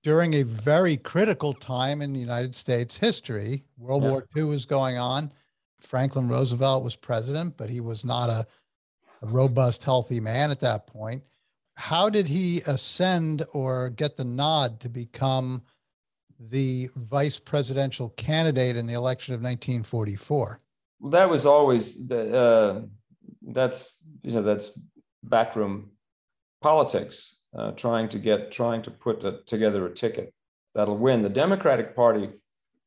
during 0.03 0.35
a 0.35 0.43
very 0.43 0.97
critical 0.97 1.53
time 1.53 2.01
in 2.03 2.13
the 2.13 2.21
United 2.21 2.55
States 2.55 2.97
history. 2.97 3.65
World 3.77 4.05
yeah. 4.05 4.11
War 4.11 4.27
II 4.37 4.45
was 4.45 4.65
going 4.65 4.99
on. 4.99 5.33
Franklin 5.81 6.29
Roosevelt 6.29 6.85
was 6.85 6.97
president, 6.97 7.57
but 7.57 7.71
he 7.71 7.81
was 7.81 8.05
not 8.05 8.31
a, 8.31 8.47
a, 9.23 9.27
robust, 9.27 9.85
healthy 9.85 10.21
man 10.21 10.51
at 10.51 10.61
that 10.61 10.87
point. 10.87 11.23
How 11.77 12.09
did 12.09 12.27
he 12.27 12.63
ascend 12.67 13.45
or 13.53 13.91
get 13.91 14.17
the 14.17 14.25
nod 14.25 14.81
to 14.81 14.89
become 14.89 15.63
the 16.41 16.89
vice 16.97 17.39
presidential 17.39 18.11
candidate 18.11 18.77
in 18.77 18.87
the 18.87 18.95
election 18.95 19.35
of 19.35 19.41
1944? 19.41 20.59
Well, 21.01 21.11
that 21.11 21.31
was 21.31 21.47
always 21.47 22.07
the, 22.09 22.37
uh, 22.37 22.83
that's 23.43 23.99
you 24.23 24.33
know 24.33 24.43
that's 24.43 24.79
backroom 25.23 25.91
politics 26.61 27.38
uh, 27.57 27.73
trying 27.73 28.09
to 28.11 28.19
get 28.19 28.53
trying 28.53 28.83
to 28.83 28.91
put 28.91 29.25
a, 29.25 29.41
together 29.47 29.87
a 29.87 29.95
ticket 29.95 30.33
that'll 30.75 30.97
win. 30.97 31.23
The 31.23 31.29
Democratic 31.29 31.95
Party 31.95 32.31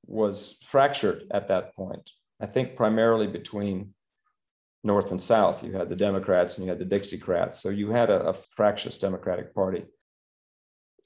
was 0.05 0.57
fractured 0.63 1.23
at 1.31 1.47
that 1.47 1.75
point. 1.75 2.09
I 2.39 2.45
think 2.45 2.75
primarily 2.75 3.27
between 3.27 3.93
North 4.83 5.11
and 5.11 5.21
South. 5.21 5.63
You 5.63 5.73
had 5.73 5.89
the 5.89 5.95
Democrats 5.95 6.57
and 6.57 6.65
you 6.65 6.69
had 6.71 6.79
the 6.79 6.95
Dixiecrats. 6.97 7.55
So 7.55 7.69
you 7.69 7.91
had 7.91 8.09
a, 8.09 8.29
a 8.29 8.33
fractious 8.51 8.97
Democratic 8.97 9.53
Party. 9.53 9.85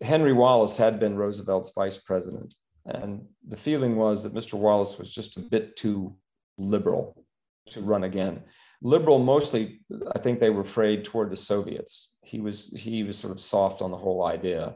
Henry 0.01 0.31
Wallace 0.31 0.77
had 0.77 0.97
been 0.97 1.17
Roosevelt's 1.17 1.73
vice 1.75 1.97
president. 1.97 2.55
And 2.85 3.25
the 3.45 3.57
feeling 3.57 3.97
was 3.97 4.23
that 4.23 4.33
Mr. 4.33 4.53
Wallace 4.53 4.97
was 4.97 5.11
just 5.11 5.35
a 5.35 5.41
bit 5.41 5.75
too 5.75 6.15
liberal 6.57 7.25
to 7.69 7.81
run 7.81 8.03
again 8.03 8.41
liberal 8.81 9.19
mostly 9.19 9.81
i 10.15 10.19
think 10.19 10.39
they 10.39 10.49
were 10.49 10.61
afraid 10.61 11.03
toward 11.03 11.29
the 11.29 11.35
soviets 11.35 12.14
he 12.35 12.41
was 12.41 12.59
he 12.75 13.03
was 13.03 13.17
sort 13.17 13.31
of 13.31 13.39
soft 13.39 13.81
on 13.81 13.91
the 13.91 14.03
whole 14.05 14.25
idea 14.25 14.75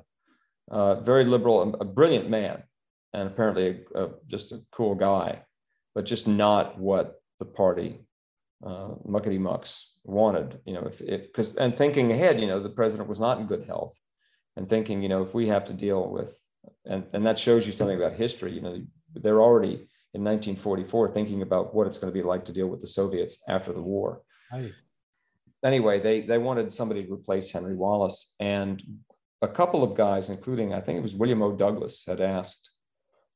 uh, 0.71 0.95
very 1.01 1.25
liberal 1.25 1.75
a 1.85 1.85
brilliant 1.85 2.29
man 2.29 2.63
and 3.13 3.27
apparently 3.27 3.65
a, 3.95 4.03
a, 4.03 4.09
just 4.27 4.53
a 4.53 4.61
cool 4.71 4.95
guy 4.95 5.41
but 5.93 6.05
just 6.05 6.25
not 6.27 6.79
what 6.79 7.21
the 7.39 7.45
party 7.45 7.99
uh, 8.65 8.91
muckety 9.13 9.39
mucks 9.39 9.71
wanted 10.03 10.59
you 10.65 10.73
know 10.73 10.85
if 10.91 10.99
because 10.99 11.55
and 11.57 11.77
thinking 11.77 12.11
ahead 12.11 12.39
you 12.39 12.47
know 12.47 12.61
the 12.61 12.77
president 12.79 13.09
was 13.09 13.19
not 13.19 13.39
in 13.39 13.45
good 13.45 13.65
health 13.65 13.99
and 14.55 14.69
thinking 14.69 15.01
you 15.01 15.09
know 15.09 15.21
if 15.21 15.33
we 15.33 15.47
have 15.47 15.65
to 15.65 15.73
deal 15.73 16.09
with 16.09 16.31
and 16.85 17.03
and 17.13 17.25
that 17.25 17.37
shows 17.37 17.65
you 17.65 17.73
something 17.73 17.97
about 17.97 18.13
history 18.13 18.51
you 18.53 18.61
know 18.61 18.75
they're 19.15 19.41
already 19.41 19.75
in 20.13 20.23
1944 20.23 21.11
thinking 21.11 21.41
about 21.41 21.73
what 21.75 21.87
it's 21.87 21.97
going 21.97 22.11
to 22.11 22.19
be 22.19 22.25
like 22.25 22.45
to 22.45 22.53
deal 22.53 22.67
with 22.67 22.81
the 22.81 22.87
Soviets 22.87 23.43
after 23.47 23.71
the 23.71 23.81
war. 23.81 24.21
Right. 24.51 24.73
Anyway, 25.63 25.99
they, 25.99 26.21
they 26.21 26.37
wanted 26.37 26.71
somebody 26.71 27.03
to 27.03 27.13
replace 27.13 27.51
Henry 27.51 27.75
Wallace. 27.75 28.35
And 28.39 28.81
a 29.41 29.47
couple 29.47 29.83
of 29.83 29.95
guys, 29.95 30.29
including 30.29 30.73
I 30.73 30.81
think 30.81 30.97
it 30.97 31.03
was 31.03 31.15
William 31.15 31.41
O. 31.41 31.51
Douglas, 31.53 32.05
had 32.07 32.21
asked 32.21 32.69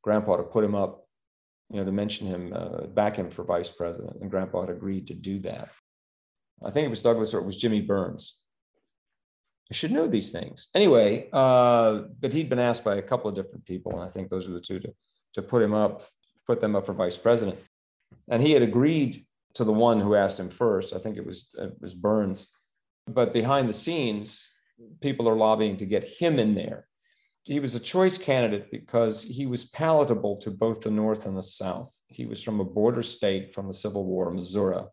Grandpa 0.01 0.37
to 0.37 0.43
put 0.43 0.63
him 0.63 0.75
up, 0.75 1.05
you 1.69 1.77
know, 1.77 1.85
to 1.85 1.91
mention 1.91 2.27
him, 2.27 2.53
uh, 2.53 2.87
back 2.87 3.17
him 3.17 3.29
for 3.29 3.43
vice 3.43 3.69
president. 3.69 4.17
And 4.21 4.31
Grandpa 4.31 4.61
had 4.61 4.69
agreed 4.69 5.07
to 5.07 5.13
do 5.13 5.39
that. 5.39 5.69
I 6.63 6.71
think 6.71 6.85
it 6.85 6.89
was 6.89 7.03
Douglas 7.03 7.33
or 7.33 7.39
it 7.39 7.45
was 7.45 7.57
Jimmy 7.57 7.81
Byrnes 7.81 8.43
I 9.71 9.75
should 9.75 9.91
know 9.91 10.07
these 10.07 10.31
things. 10.31 10.67
Anyway, 10.75 11.29
uh, 11.31 12.01
but 12.19 12.33
he'd 12.33 12.49
been 12.49 12.59
asked 12.59 12.83
by 12.83 12.97
a 12.97 13.01
couple 13.01 13.29
of 13.29 13.35
different 13.35 13.65
people, 13.65 13.93
and 13.93 14.01
I 14.01 14.09
think 14.11 14.29
those 14.29 14.47
were 14.47 14.53
the 14.53 14.61
two 14.61 14.79
to, 14.79 14.93
to 15.33 15.41
put 15.41 15.61
him 15.61 15.73
up, 15.73 16.03
put 16.45 16.59
them 16.59 16.75
up 16.75 16.85
for 16.85 16.93
vice 16.93 17.17
president. 17.17 17.57
And 18.29 18.41
he 18.41 18.51
had 18.51 18.61
agreed 18.61 19.25
to 19.55 19.63
the 19.63 19.73
one 19.73 19.99
who 19.99 20.15
asked 20.15 20.39
him 20.39 20.49
first. 20.49 20.93
I 20.93 20.99
think 20.99 21.17
it 21.17 21.25
was 21.25 21.49
it 21.55 21.73
was 21.79 21.93
Byrnes. 21.93 22.47
But 23.07 23.33
behind 23.33 23.67
the 23.67 23.73
scenes, 23.73 24.47
people 25.01 25.27
are 25.29 25.35
lobbying 25.35 25.77
to 25.77 25.85
get 25.85 26.03
him 26.03 26.39
in 26.39 26.55
there. 26.55 26.87
He 27.43 27.59
was 27.59 27.75
a 27.75 27.79
choice 27.79 28.17
candidate 28.17 28.71
because 28.71 29.21
he 29.21 29.45
was 29.45 29.65
palatable 29.65 30.37
to 30.37 30.51
both 30.51 30.81
the 30.81 30.91
North 30.91 31.25
and 31.25 31.37
the 31.37 31.43
South. 31.43 31.93
He 32.07 32.25
was 32.25 32.41
from 32.41 32.61
a 32.61 32.65
border 32.65 33.03
state 33.03 33.53
from 33.53 33.67
the 33.67 33.73
Civil 33.73 34.05
War, 34.05 34.31
Missouri. 34.31 34.83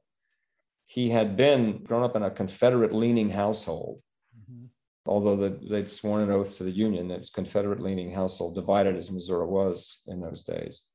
He 0.87 1.11
had 1.11 1.37
been 1.37 1.85
grown 1.85 2.03
up 2.03 2.17
in 2.17 2.25
a 2.25 2.31
Confederate 2.31 2.93
leaning 2.93 3.31
household. 3.31 4.01
Mm-hmm. 4.37 4.65
Although 5.07 5.37
the, 5.37 5.61
they'd 5.71 5.89
sworn 5.89 6.23
an 6.23 6.33
oath 6.33 6.57
to 6.57 6.65
the 6.65 6.73
Union, 6.73 7.09
it 7.13 7.21
was 7.21 7.31
Confederate 7.31 7.81
leaning 7.81 8.13
household, 8.13 8.57
divided 8.57 8.97
as 8.97 9.13
Missouri 9.13 9.47
was 9.47 10.03
in 10.09 10.21
those 10.21 10.43
days 10.43 10.90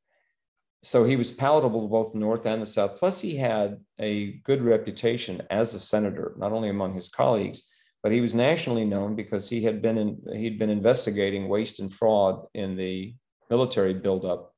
so 0.86 1.04
he 1.04 1.16
was 1.16 1.32
palatable 1.32 1.82
to 1.82 1.88
both 1.88 2.14
the 2.14 2.20
North 2.20 2.46
and 2.46 2.62
the 2.62 2.66
South. 2.66 2.96
Plus, 2.96 3.20
he 3.20 3.36
had 3.36 3.80
a 3.98 4.34
good 4.44 4.62
reputation 4.62 5.42
as 5.50 5.74
a 5.74 5.80
senator, 5.80 6.36
not 6.38 6.52
only 6.52 6.70
among 6.70 6.94
his 6.94 7.10
colleagues, 7.10 7.64
but 8.04 8.12
he 8.12 8.22
was 8.22 8.36
nationally 8.36 8.86
known 8.86 9.16
because 9.16 9.50
he 9.50 9.64
had 9.64 9.82
been 9.82 9.98
in, 9.98 10.22
he'd 10.36 10.60
been 10.60 10.70
investigating 10.70 11.50
waste 11.50 11.80
and 11.80 11.92
fraud 11.92 12.46
in 12.54 12.76
the 12.76 13.16
military 13.50 13.96
buildup 13.96 14.54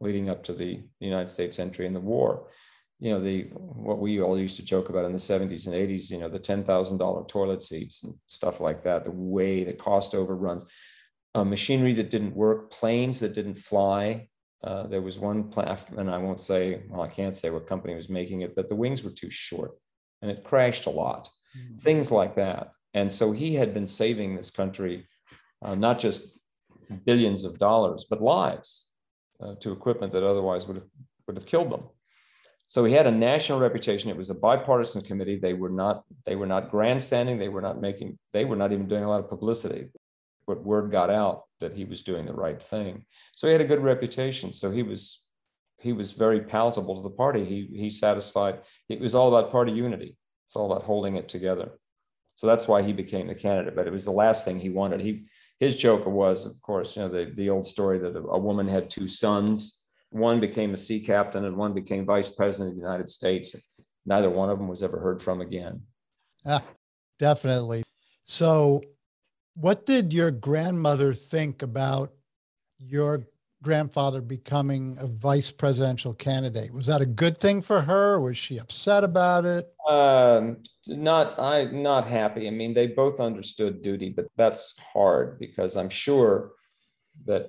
leading 0.00 0.28
up 0.28 0.42
to 0.42 0.52
the 0.52 0.82
United 0.98 1.30
States 1.30 1.60
entry 1.60 1.86
in 1.86 1.94
the 1.94 2.00
war. 2.00 2.48
You 2.98 3.12
know, 3.12 3.20
the 3.20 3.42
what 3.52 4.00
we 4.00 4.20
all 4.20 4.36
used 4.36 4.56
to 4.56 4.64
joke 4.64 4.88
about 4.88 5.04
in 5.04 5.12
the 5.12 5.18
70s 5.18 5.68
and 5.68 5.76
80s, 5.76 6.10
you 6.10 6.18
know, 6.18 6.28
the 6.28 6.40
$10,000 6.40 7.28
toilet 7.28 7.62
seats 7.62 8.02
and 8.02 8.14
stuff 8.26 8.58
like 8.58 8.82
that, 8.82 9.04
the 9.04 9.12
way 9.12 9.62
the 9.62 9.74
cost 9.74 10.16
overruns, 10.16 10.64
uh, 11.36 11.44
machinery 11.44 11.94
that 11.94 12.10
didn't 12.10 12.34
work, 12.34 12.72
planes 12.72 13.20
that 13.20 13.32
didn't 13.32 13.58
fly, 13.58 14.26
uh, 14.64 14.86
there 14.88 15.00
was 15.00 15.18
one 15.18 15.44
plant, 15.44 15.78
and 15.96 16.10
I 16.10 16.18
won't 16.18 16.40
say, 16.40 16.82
well, 16.88 17.02
I 17.02 17.08
can't 17.08 17.36
say 17.36 17.50
what 17.50 17.66
company 17.66 17.94
was 17.94 18.08
making 18.08 18.40
it, 18.40 18.56
but 18.56 18.68
the 18.68 18.74
wings 18.74 19.04
were 19.04 19.10
too 19.10 19.30
short 19.30 19.72
and 20.20 20.30
it 20.30 20.44
crashed 20.44 20.86
a 20.86 20.90
lot, 20.90 21.28
mm-hmm. 21.56 21.76
things 21.76 22.10
like 22.10 22.34
that. 22.36 22.72
And 22.94 23.12
so 23.12 23.30
he 23.30 23.54
had 23.54 23.72
been 23.72 23.86
saving 23.86 24.34
this 24.34 24.50
country 24.50 25.06
uh, 25.62 25.74
not 25.74 25.98
just 25.98 26.22
billions 27.04 27.44
of 27.44 27.58
dollars, 27.58 28.06
but 28.08 28.22
lives 28.22 28.86
uh, 29.40 29.54
to 29.60 29.72
equipment 29.72 30.12
that 30.12 30.24
otherwise 30.24 30.66
would 30.66 30.76
have, 30.76 30.86
would 31.26 31.36
have 31.36 31.46
killed 31.46 31.70
them. 31.70 31.84
So 32.66 32.84
he 32.84 32.92
had 32.92 33.06
a 33.06 33.12
national 33.12 33.60
reputation. 33.60 34.10
It 34.10 34.16
was 34.16 34.30
a 34.30 34.34
bipartisan 34.34 35.02
committee. 35.02 35.36
They 35.36 35.54
were 35.54 35.70
not 35.70 36.04
they 36.26 36.36
were 36.36 36.46
not 36.46 36.70
grandstanding. 36.70 37.38
They 37.38 37.48
were 37.48 37.62
not 37.62 37.80
making 37.80 38.18
they 38.34 38.44
were 38.44 38.56
not 38.56 38.72
even 38.72 38.88
doing 38.88 39.04
a 39.04 39.08
lot 39.08 39.20
of 39.20 39.30
publicity 39.30 39.88
but 40.48 40.64
word 40.64 40.90
got 40.90 41.10
out 41.10 41.44
that 41.60 41.74
he 41.74 41.84
was 41.84 42.02
doing 42.02 42.26
the 42.26 42.32
right 42.32 42.60
thing. 42.60 43.04
So 43.36 43.46
he 43.46 43.52
had 43.52 43.60
a 43.60 43.66
good 43.66 43.82
reputation. 43.82 44.52
So 44.52 44.70
he 44.72 44.82
was 44.82 45.24
he 45.80 45.92
was 45.92 46.10
very 46.10 46.40
palatable 46.40 46.96
to 46.96 47.02
the 47.02 47.14
party. 47.14 47.44
He 47.44 47.68
he 47.78 47.90
satisfied. 47.90 48.60
It 48.88 48.98
was 48.98 49.14
all 49.14 49.28
about 49.28 49.52
party 49.52 49.70
unity. 49.70 50.16
It's 50.46 50.56
all 50.56 50.72
about 50.72 50.84
holding 50.84 51.16
it 51.16 51.28
together. 51.28 51.78
So 52.34 52.46
that's 52.46 52.66
why 52.66 52.82
he 52.82 52.92
became 52.92 53.28
the 53.28 53.34
candidate. 53.34 53.76
But 53.76 53.86
it 53.86 53.92
was 53.92 54.06
the 54.06 54.10
last 54.10 54.44
thing 54.44 54.58
he 54.58 54.70
wanted. 54.70 55.00
He 55.00 55.26
his 55.60 55.76
joke 55.76 56.06
was, 56.06 56.46
of 56.46 56.60
course, 56.62 56.96
you 56.96 57.02
know, 57.02 57.08
the, 57.08 57.32
the 57.34 57.50
old 57.50 57.66
story 57.66 57.98
that 57.98 58.16
a, 58.16 58.20
a 58.20 58.38
woman 58.38 58.66
had 58.66 58.88
two 58.88 59.06
sons. 59.06 59.82
One 60.10 60.40
became 60.40 60.72
a 60.72 60.78
sea 60.78 61.00
captain 61.00 61.44
and 61.44 61.56
one 61.56 61.74
became 61.74 62.06
vice 62.06 62.30
president 62.30 62.70
of 62.70 62.76
the 62.76 62.82
United 62.82 63.10
States. 63.10 63.54
Neither 64.06 64.30
one 64.30 64.48
of 64.48 64.56
them 64.58 64.68
was 64.68 64.82
ever 64.82 64.98
heard 64.98 65.20
from 65.20 65.42
again. 65.42 65.82
Yeah, 66.46 66.60
definitely. 67.18 67.82
So 68.24 68.80
what 69.60 69.86
did 69.86 70.12
your 70.12 70.30
grandmother 70.30 71.12
think 71.12 71.62
about 71.62 72.12
your 72.78 73.26
grandfather 73.60 74.20
becoming 74.20 74.96
a 75.00 75.06
vice 75.08 75.50
presidential 75.50 76.14
candidate? 76.14 76.72
Was 76.72 76.86
that 76.86 77.00
a 77.00 77.06
good 77.06 77.38
thing 77.38 77.60
for 77.60 77.80
her? 77.80 78.20
Was 78.20 78.38
she 78.38 78.58
upset 78.58 79.02
about 79.02 79.44
it? 79.44 79.68
Um, 79.88 80.58
not 80.86 81.40
I 81.40 81.64
not 81.64 82.06
happy. 82.06 82.46
I 82.46 82.50
mean, 82.50 82.72
they 82.72 82.86
both 82.86 83.18
understood 83.18 83.82
duty, 83.82 84.10
but 84.10 84.28
that's 84.36 84.78
hard 84.92 85.40
because 85.40 85.76
I'm 85.76 85.90
sure 85.90 86.52
that 87.26 87.48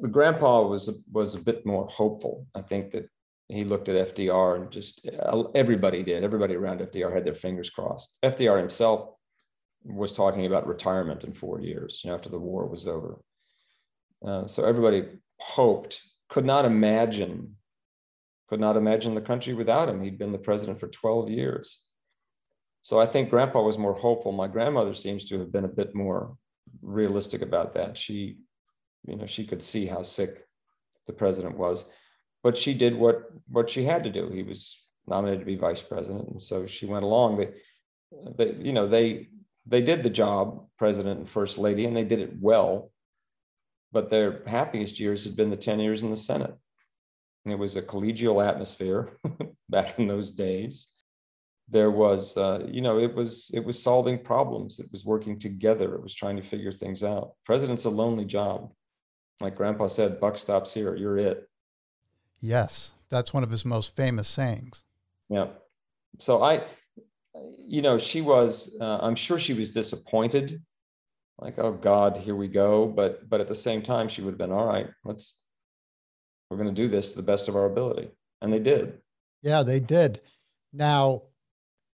the 0.00 0.08
grandpa 0.08 0.62
was 0.62 0.90
was 1.12 1.36
a 1.36 1.40
bit 1.40 1.64
more 1.64 1.86
hopeful. 1.86 2.46
I 2.56 2.62
think 2.62 2.90
that 2.92 3.08
he 3.46 3.62
looked 3.64 3.88
at 3.88 4.14
FDR 4.16 4.56
and 4.56 4.70
just 4.72 5.08
everybody 5.54 6.02
did. 6.02 6.24
Everybody 6.24 6.56
around 6.56 6.80
FDR 6.80 7.14
had 7.14 7.24
their 7.24 7.34
fingers 7.34 7.70
crossed. 7.70 8.16
FDR 8.24 8.58
himself 8.58 9.10
was 9.84 10.12
talking 10.12 10.46
about 10.46 10.66
retirement 10.66 11.24
in 11.24 11.32
four 11.32 11.60
years 11.60 12.00
you 12.02 12.10
know, 12.10 12.16
after 12.16 12.28
the 12.28 12.38
war 12.38 12.66
was 12.66 12.86
over. 12.86 13.18
Uh, 14.24 14.46
so 14.46 14.64
everybody 14.64 15.04
hoped, 15.40 16.00
could 16.28 16.44
not 16.44 16.64
imagine, 16.64 17.56
could 18.48 18.60
not 18.60 18.76
imagine 18.76 19.14
the 19.14 19.20
country 19.20 19.54
without 19.54 19.88
him. 19.88 20.02
He'd 20.02 20.18
been 20.18 20.32
the 20.32 20.38
president 20.38 20.78
for 20.78 20.88
12 20.88 21.30
years. 21.30 21.80
So 22.82 23.00
I 23.00 23.06
think 23.06 23.30
grandpa 23.30 23.62
was 23.62 23.78
more 23.78 23.94
hopeful. 23.94 24.32
My 24.32 24.48
grandmother 24.48 24.94
seems 24.94 25.24
to 25.26 25.38
have 25.38 25.52
been 25.52 25.64
a 25.64 25.68
bit 25.68 25.94
more 25.94 26.36
realistic 26.80 27.42
about 27.42 27.74
that. 27.74 27.96
She, 27.96 28.38
you 29.06 29.16
know, 29.16 29.26
she 29.26 29.46
could 29.46 29.62
see 29.62 29.86
how 29.86 30.02
sick 30.02 30.44
the 31.06 31.12
president 31.12 31.56
was, 31.56 31.84
but 32.42 32.56
she 32.56 32.74
did 32.74 32.96
what 32.96 33.22
what 33.48 33.70
she 33.70 33.84
had 33.84 34.04
to 34.04 34.10
do. 34.10 34.30
He 34.30 34.42
was 34.42 34.84
nominated 35.06 35.40
to 35.40 35.46
be 35.46 35.56
vice 35.56 35.82
president, 35.82 36.28
and 36.28 36.42
so 36.42 36.66
she 36.66 36.86
went 36.86 37.04
along. 37.04 37.38
They, 37.38 37.48
they 38.36 38.54
you 38.54 38.72
know, 38.72 38.88
they 38.88 39.28
they 39.66 39.82
did 39.82 40.02
the 40.02 40.10
job, 40.10 40.66
president 40.78 41.18
and 41.20 41.28
first 41.28 41.58
lady, 41.58 41.86
and 41.86 41.96
they 41.96 42.04
did 42.04 42.20
it 42.20 42.32
well. 42.40 42.90
But 43.92 44.10
their 44.10 44.42
happiest 44.46 44.98
years 44.98 45.24
had 45.24 45.36
been 45.36 45.50
the 45.50 45.56
10 45.56 45.80
years 45.80 46.02
in 46.02 46.10
the 46.10 46.16
Senate. 46.16 46.54
It 47.44 47.58
was 47.58 47.76
a 47.76 47.82
collegial 47.82 48.46
atmosphere 48.46 49.18
back 49.68 49.98
in 49.98 50.06
those 50.06 50.32
days. 50.32 50.92
There 51.68 51.90
was, 51.90 52.36
uh, 52.36 52.66
you 52.70 52.80
know, 52.80 52.98
it 52.98 53.14
was 53.14 53.50
it 53.54 53.64
was 53.64 53.82
solving 53.82 54.18
problems. 54.18 54.78
It 54.78 54.86
was 54.92 55.04
working 55.04 55.38
together. 55.38 55.94
It 55.94 56.02
was 56.02 56.14
trying 56.14 56.36
to 56.36 56.42
figure 56.42 56.72
things 56.72 57.02
out. 57.02 57.32
President's 57.44 57.84
a 57.84 57.90
lonely 57.90 58.24
job. 58.24 58.72
Like 59.40 59.56
Grandpa 59.56 59.88
said, 59.88 60.20
buck 60.20 60.38
stops 60.38 60.72
here. 60.72 60.94
You're 60.94 61.18
it. 61.18 61.48
Yes, 62.40 62.94
that's 63.08 63.32
one 63.32 63.42
of 63.42 63.50
his 63.50 63.64
most 63.64 63.96
famous 63.96 64.28
sayings. 64.28 64.84
Yeah. 65.28 65.46
So 66.18 66.42
I, 66.42 66.64
you 67.58 67.82
know, 67.82 67.98
she 67.98 68.20
was, 68.20 68.74
uh, 68.80 68.98
I'm 69.00 69.14
sure 69.14 69.38
she 69.38 69.54
was 69.54 69.70
disappointed, 69.70 70.62
like, 71.38 71.58
oh 71.58 71.72
God, 71.72 72.16
here 72.16 72.36
we 72.36 72.48
go. 72.48 72.86
But, 72.86 73.28
but 73.28 73.40
at 73.40 73.48
the 73.48 73.54
same 73.54 73.82
time, 73.82 74.08
she 74.08 74.22
would 74.22 74.32
have 74.32 74.38
been, 74.38 74.52
all 74.52 74.66
right, 74.66 74.88
let's, 75.04 75.42
we're 76.50 76.58
going 76.58 76.74
to 76.74 76.82
do 76.82 76.88
this 76.88 77.10
to 77.10 77.16
the 77.16 77.22
best 77.22 77.48
of 77.48 77.56
our 77.56 77.66
ability. 77.66 78.10
And 78.40 78.52
they 78.52 78.58
did. 78.58 78.98
Yeah, 79.42 79.62
they 79.62 79.80
did. 79.80 80.20
Now, 80.72 81.22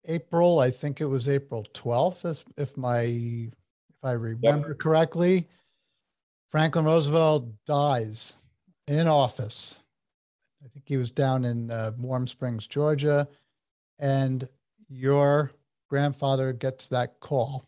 April, 0.08 0.60
I 0.60 0.72
think 0.72 1.02
it 1.02 1.06
was 1.06 1.28
April 1.28 1.66
12th, 1.74 2.30
if, 2.30 2.46
if 2.58 2.78
my, 2.78 3.02
if 3.02 4.04
I 4.04 4.12
remember 4.12 4.70
yep. 4.70 4.80
correctly, 4.80 5.48
Franklin 6.52 6.86
Roosevelt 6.86 7.50
dies 7.66 8.36
in 8.88 9.08
office. 9.08 9.80
I 10.64 10.68
think 10.70 10.86
he 10.88 10.98
was 10.98 11.12
down 11.12 11.46
in 11.46 11.70
uh, 11.70 11.92
Warm 11.98 12.28
Springs, 12.28 12.66
Georgia. 12.68 13.28
And 14.00 14.48
your 14.90 15.52
grandfather 15.90 16.54
gets 16.54 16.90
that 16.90 17.20
call. 17.20 17.66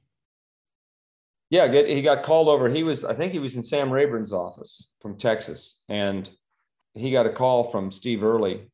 Yeah, 1.49 1.67
get, 1.67 1.87
he 1.87 2.01
got 2.01 2.23
called 2.23 2.49
over. 2.49 2.69
He 2.69 2.83
was, 2.83 3.05
I 3.05 3.13
think 3.13 3.31
he 3.31 3.39
was 3.39 3.55
in 3.55 3.63
Sam 3.63 3.89
Rayburn's 3.89 4.33
office 4.33 4.91
from 5.01 5.17
Texas, 5.17 5.83
and 5.87 6.29
he 6.93 7.11
got 7.11 7.25
a 7.25 7.31
call 7.31 7.65
from 7.65 7.91
Steve 7.91 8.23
Early, 8.23 8.67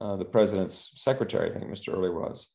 uh, 0.00 0.16
the 0.16 0.24
president's 0.24 0.92
secretary, 0.96 1.50
I 1.50 1.52
think 1.52 1.70
Mr. 1.70 1.94
Early 1.94 2.10
was. 2.10 2.50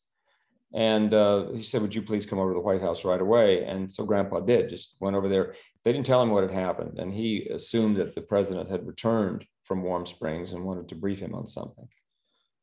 And 0.74 1.14
uh, 1.14 1.52
he 1.54 1.64
said, 1.64 1.82
Would 1.82 1.96
you 1.96 2.02
please 2.02 2.26
come 2.26 2.40
over 2.40 2.52
to 2.52 2.56
the 2.56 2.66
White 2.66 2.82
House 2.82 3.06
right 3.06 3.22
away? 3.22 3.64
And 3.64 3.90
so 3.90 4.04
Grandpa 4.04 4.42
did, 4.42 4.70
just 4.70 4.98
went 5.00 5.16
over 5.16 5.30
there. 5.30 5.56
They 5.86 5.94
didn't 5.94 6.06
tell 6.06 6.22
him 6.22 6.32
what 6.32 6.44
had 6.44 6.52
happened. 6.52 7.00
And 7.00 7.14
he 7.14 7.48
assumed 7.50 7.96
that 7.98 8.16
the 8.16 8.22
president 8.22 8.70
had 8.70 8.86
returned 8.86 9.46
from 9.64 9.84
Warm 9.84 10.06
Springs 10.06 10.52
and 10.52 10.66
wanted 10.66 10.90
to 10.90 10.96
brief 10.96 11.20
him 11.20 11.34
on 11.34 11.48
something. 11.48 11.88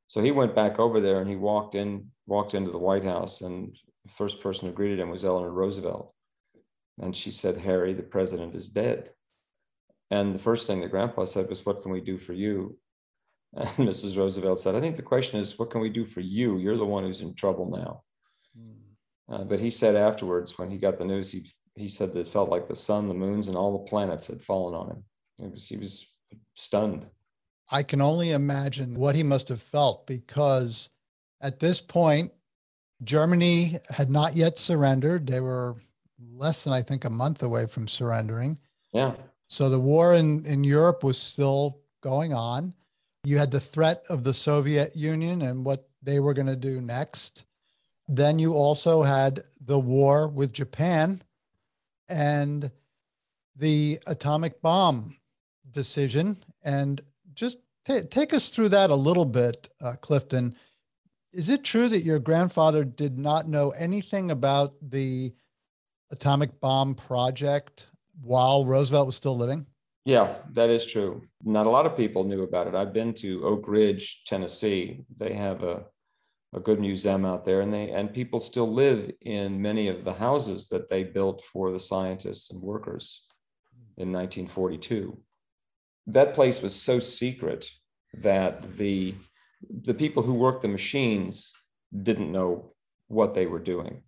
So 0.06 0.22
he 0.22 0.30
went 0.30 0.54
back 0.54 0.78
over 0.78 1.00
there 1.00 1.20
and 1.20 1.28
he 1.28 1.36
walked 1.36 1.74
in, 1.74 2.10
walked 2.26 2.54
into 2.54 2.70
the 2.70 2.78
White 2.78 3.04
House, 3.04 3.40
and 3.40 3.74
the 4.04 4.10
first 4.10 4.40
person 4.40 4.68
who 4.68 4.74
greeted 4.74 5.00
him 5.00 5.10
was 5.10 5.24
Eleanor 5.24 5.50
Roosevelt. 5.50 6.14
And 7.00 7.14
she 7.16 7.30
said, 7.30 7.56
Harry, 7.56 7.94
the 7.94 8.02
president 8.02 8.54
is 8.54 8.68
dead. 8.68 9.10
And 10.10 10.34
the 10.34 10.38
first 10.38 10.66
thing 10.66 10.80
that 10.80 10.90
grandpa 10.90 11.24
said 11.24 11.48
was, 11.48 11.64
What 11.66 11.82
can 11.82 11.90
we 11.90 12.00
do 12.00 12.18
for 12.18 12.34
you? 12.34 12.78
And 13.54 13.68
Mrs. 13.88 14.16
Roosevelt 14.16 14.60
said, 14.60 14.74
I 14.74 14.80
think 14.80 14.96
the 14.96 15.02
question 15.02 15.40
is, 15.40 15.58
What 15.58 15.70
can 15.70 15.80
we 15.80 15.88
do 15.88 16.04
for 16.04 16.20
you? 16.20 16.58
You're 16.58 16.76
the 16.76 16.84
one 16.84 17.04
who's 17.04 17.22
in 17.22 17.34
trouble 17.34 17.70
now. 17.70 18.02
Mm. 18.58 18.74
Uh, 19.28 19.44
but 19.44 19.58
he 19.58 19.70
said 19.70 19.96
afterwards, 19.96 20.58
when 20.58 20.68
he 20.68 20.76
got 20.76 20.98
the 20.98 21.04
news, 21.04 21.32
he, 21.32 21.50
he 21.74 21.88
said 21.88 22.12
that 22.12 22.20
it 22.20 22.28
felt 22.28 22.50
like 22.50 22.68
the 22.68 22.76
sun, 22.76 23.08
the 23.08 23.14
moons, 23.14 23.48
and 23.48 23.56
all 23.56 23.72
the 23.72 23.90
planets 23.90 24.26
had 24.26 24.42
fallen 24.42 24.74
on 24.74 24.90
him. 24.90 25.04
It 25.38 25.50
was, 25.50 25.66
he 25.66 25.76
was 25.76 26.06
stunned. 26.54 27.06
I 27.70 27.82
can 27.82 28.00
only 28.00 28.32
imagine 28.32 28.94
what 28.94 29.14
he 29.14 29.22
must 29.22 29.48
have 29.48 29.62
felt 29.62 30.06
because 30.06 30.90
at 31.40 31.60
this 31.60 31.80
point, 31.80 32.32
Germany 33.02 33.78
had 33.90 34.10
not 34.10 34.36
yet 34.36 34.58
surrendered. 34.58 35.26
They 35.26 35.40
were 35.40 35.76
less 36.32 36.64
than, 36.64 36.72
I 36.72 36.82
think, 36.82 37.04
a 37.04 37.10
month 37.10 37.42
away 37.42 37.66
from 37.66 37.88
surrendering. 37.88 38.58
Yeah. 38.92 39.14
So 39.46 39.68
the 39.68 39.80
war 39.80 40.14
in, 40.14 40.44
in 40.46 40.64
Europe 40.64 41.04
was 41.04 41.18
still 41.18 41.80
going 42.00 42.32
on. 42.32 42.74
You 43.24 43.38
had 43.38 43.50
the 43.50 43.60
threat 43.60 44.04
of 44.08 44.24
the 44.24 44.34
Soviet 44.34 44.94
Union 44.94 45.42
and 45.42 45.64
what 45.64 45.88
they 46.02 46.20
were 46.20 46.34
going 46.34 46.46
to 46.46 46.56
do 46.56 46.80
next. 46.80 47.44
Then 48.08 48.38
you 48.38 48.54
also 48.54 49.02
had 49.02 49.40
the 49.60 49.78
war 49.78 50.28
with 50.28 50.52
Japan 50.52 51.22
and 52.08 52.70
the 53.56 53.98
atomic 54.06 54.60
bomb 54.60 55.16
decision. 55.70 56.42
And 56.62 57.00
just 57.34 57.58
t- 57.84 58.02
take 58.02 58.32
us 58.34 58.48
through 58.48 58.70
that 58.70 58.90
a 58.90 58.94
little 58.94 59.24
bit, 59.24 59.68
uh, 59.80 59.94
Clifton. 60.00 60.56
Is 61.32 61.50
it 61.50 61.64
true 61.64 61.88
that 61.88 62.04
your 62.04 62.18
grandfather 62.18 62.84
did 62.84 63.18
not 63.18 63.48
know 63.48 63.70
anything 63.70 64.30
about 64.30 64.74
the 64.80 65.34
atomic 66.10 66.60
bomb 66.60 66.94
project 66.94 67.88
while 68.20 68.64
Roosevelt 68.64 69.06
was 69.06 69.16
still 69.16 69.36
living? 69.36 69.66
Yeah, 70.04 70.36
that 70.52 70.70
is 70.70 70.84
true. 70.86 71.22
Not 71.42 71.66
a 71.66 71.70
lot 71.70 71.86
of 71.86 71.96
people 71.96 72.24
knew 72.24 72.42
about 72.42 72.66
it. 72.66 72.74
I've 72.74 72.92
been 72.92 73.14
to 73.14 73.44
Oak 73.44 73.66
Ridge, 73.66 74.24
Tennessee. 74.24 75.04
They 75.16 75.32
have 75.32 75.62
a, 75.62 75.84
a 76.52 76.60
good 76.60 76.78
museum 76.78 77.24
out 77.24 77.44
there, 77.44 77.62
and 77.62 77.72
they 77.72 77.90
and 77.90 78.12
people 78.12 78.38
still 78.38 78.70
live 78.70 79.10
in 79.22 79.60
many 79.60 79.88
of 79.88 80.04
the 80.04 80.12
houses 80.12 80.68
that 80.68 80.90
they 80.90 81.04
built 81.04 81.42
for 81.42 81.72
the 81.72 81.80
scientists 81.80 82.50
and 82.50 82.62
workers 82.62 83.24
in 83.96 84.12
1942. 84.12 85.18
That 86.06 86.34
place 86.34 86.62
was 86.62 86.74
so 86.74 86.98
secret 86.98 87.70
that 88.22 88.76
the 88.76 89.14
the 89.82 89.94
people 89.94 90.22
who 90.22 90.34
worked 90.34 90.62
the 90.62 90.68
machines 90.68 91.54
didn't 92.02 92.30
know 92.30 92.74
what 93.08 93.34
they 93.34 93.46
were 93.46 93.58
doing. 93.58 94.02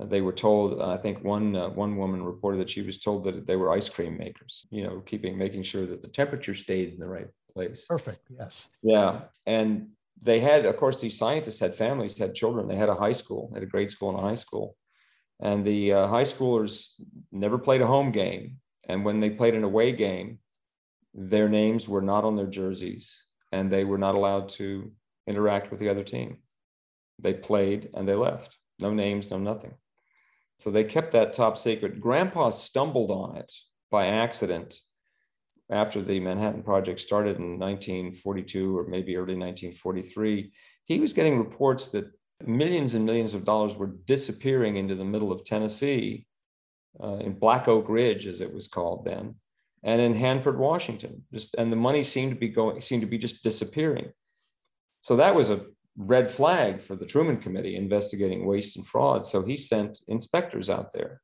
Uh, 0.00 0.06
they 0.06 0.20
were 0.20 0.32
told 0.32 0.80
i 0.80 0.96
think 0.96 1.22
one 1.22 1.54
uh, 1.54 1.68
one 1.68 1.96
woman 1.96 2.24
reported 2.24 2.58
that 2.58 2.70
she 2.70 2.82
was 2.82 2.98
told 2.98 3.22
that 3.22 3.46
they 3.46 3.54
were 3.54 3.70
ice 3.70 3.88
cream 3.88 4.18
makers 4.18 4.66
you 4.70 4.82
know 4.82 5.00
keeping 5.06 5.38
making 5.38 5.62
sure 5.62 5.86
that 5.86 6.02
the 6.02 6.08
temperature 6.08 6.54
stayed 6.54 6.92
in 6.92 6.98
the 6.98 7.08
right 7.08 7.28
place. 7.52 7.86
Perfect 7.86 8.26
yes. 8.28 8.68
Yeah 8.82 9.20
and 9.46 9.90
they 10.20 10.40
had 10.40 10.66
of 10.66 10.76
course 10.76 11.00
these 11.00 11.18
scientists 11.18 11.60
had 11.60 11.74
families 11.74 12.18
had 12.18 12.34
children. 12.34 12.66
They 12.66 12.76
had 12.76 12.88
a 12.88 12.94
high 12.94 13.12
school 13.12 13.50
had 13.54 13.62
a 13.62 13.66
grade 13.66 13.90
school 13.90 14.10
and 14.10 14.18
a 14.18 14.22
high 14.22 14.34
school. 14.34 14.76
And 15.40 15.64
the 15.64 15.92
uh, 15.92 16.06
high 16.08 16.24
schoolers 16.24 16.86
never 17.30 17.58
played 17.58 17.82
a 17.82 17.86
home 17.86 18.12
game. 18.12 18.58
And 18.88 19.04
when 19.04 19.20
they 19.20 19.30
played 19.30 19.54
an 19.54 19.64
away 19.64 19.92
game 19.92 20.38
their 21.14 21.48
names 21.48 21.88
were 21.88 22.02
not 22.02 22.24
on 22.24 22.36
their 22.36 22.46
jerseys 22.46 23.24
and 23.52 23.70
they 23.70 23.84
were 23.84 23.98
not 23.98 24.14
allowed 24.14 24.48
to 24.48 24.90
interact 25.26 25.70
with 25.70 25.80
the 25.80 25.88
other 25.88 26.04
team 26.04 26.38
they 27.20 27.32
played 27.32 27.88
and 27.94 28.08
they 28.08 28.14
left 28.14 28.56
no 28.80 28.92
names 28.92 29.30
no 29.30 29.38
nothing 29.38 29.72
so 30.58 30.70
they 30.70 30.84
kept 30.84 31.12
that 31.12 31.32
top 31.32 31.58
secret. 31.58 32.00
Grandpa 32.00 32.50
stumbled 32.50 33.10
on 33.10 33.36
it 33.36 33.52
by 33.90 34.06
accident 34.06 34.78
after 35.70 36.02
the 36.02 36.20
Manhattan 36.20 36.62
Project 36.62 37.00
started 37.00 37.38
in 37.38 37.58
1942 37.58 38.78
or 38.78 38.86
maybe 38.86 39.16
early 39.16 39.36
1943. 39.36 40.52
He 40.84 41.00
was 41.00 41.12
getting 41.12 41.38
reports 41.38 41.88
that 41.90 42.10
millions 42.46 42.94
and 42.94 43.04
millions 43.04 43.34
of 43.34 43.44
dollars 43.44 43.76
were 43.76 43.94
disappearing 44.06 44.76
into 44.76 44.94
the 44.94 45.04
middle 45.04 45.32
of 45.32 45.44
Tennessee, 45.44 46.26
uh, 47.02 47.16
in 47.16 47.38
Black 47.38 47.66
Oak 47.66 47.88
Ridge, 47.88 48.26
as 48.26 48.40
it 48.40 48.52
was 48.52 48.68
called 48.68 49.04
then, 49.04 49.34
and 49.84 50.00
in 50.00 50.14
Hanford, 50.14 50.58
Washington. 50.58 51.22
Just 51.32 51.54
and 51.56 51.70
the 51.70 51.76
money 51.76 52.02
seemed 52.02 52.32
to 52.32 52.38
be 52.38 52.48
going, 52.48 52.80
seemed 52.80 53.02
to 53.02 53.08
be 53.08 53.18
just 53.18 53.44
disappearing. 53.44 54.10
So 55.02 55.16
that 55.16 55.34
was 55.34 55.50
a 55.50 55.66
red 55.96 56.30
flag 56.30 56.80
for 56.80 56.96
the 56.96 57.06
Truman 57.06 57.36
Committee 57.36 57.76
investigating 57.76 58.46
waste 58.46 58.76
and 58.76 58.86
fraud. 58.86 59.24
So 59.24 59.42
he 59.42 59.56
sent 59.56 59.98
inspectors 60.08 60.70
out 60.70 60.92
there. 60.92 61.20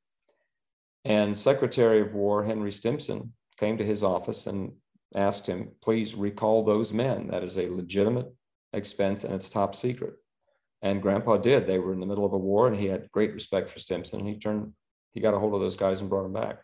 And 1.04 1.36
Secretary 1.36 2.02
of 2.02 2.12
War 2.12 2.44
Henry 2.44 2.70
Stimson 2.70 3.32
came 3.58 3.78
to 3.78 3.84
his 3.84 4.04
office 4.04 4.46
and 4.46 4.72
asked 5.16 5.46
him, 5.46 5.70
please 5.82 6.14
recall 6.14 6.62
those 6.62 6.92
men. 6.92 7.28
That 7.28 7.42
is 7.42 7.56
a 7.56 7.70
legitimate 7.70 8.28
expense 8.74 9.24
and 9.24 9.34
it's 9.34 9.48
top 9.48 9.74
secret. 9.74 10.14
And 10.82 11.02
Grandpa 11.02 11.38
did. 11.38 11.66
They 11.66 11.78
were 11.78 11.92
in 11.92 12.00
the 12.00 12.06
middle 12.06 12.26
of 12.26 12.34
a 12.34 12.38
war 12.38 12.68
and 12.68 12.76
he 12.76 12.86
had 12.86 13.10
great 13.10 13.32
respect 13.32 13.70
for 13.70 13.78
Stimson. 13.78 14.20
And 14.20 14.28
he 14.28 14.38
turned, 14.38 14.72
he 15.12 15.20
got 15.20 15.34
a 15.34 15.38
hold 15.38 15.54
of 15.54 15.60
those 15.60 15.76
guys 15.76 16.00
and 16.00 16.10
brought 16.10 16.24
them 16.24 16.34
back. 16.34 16.58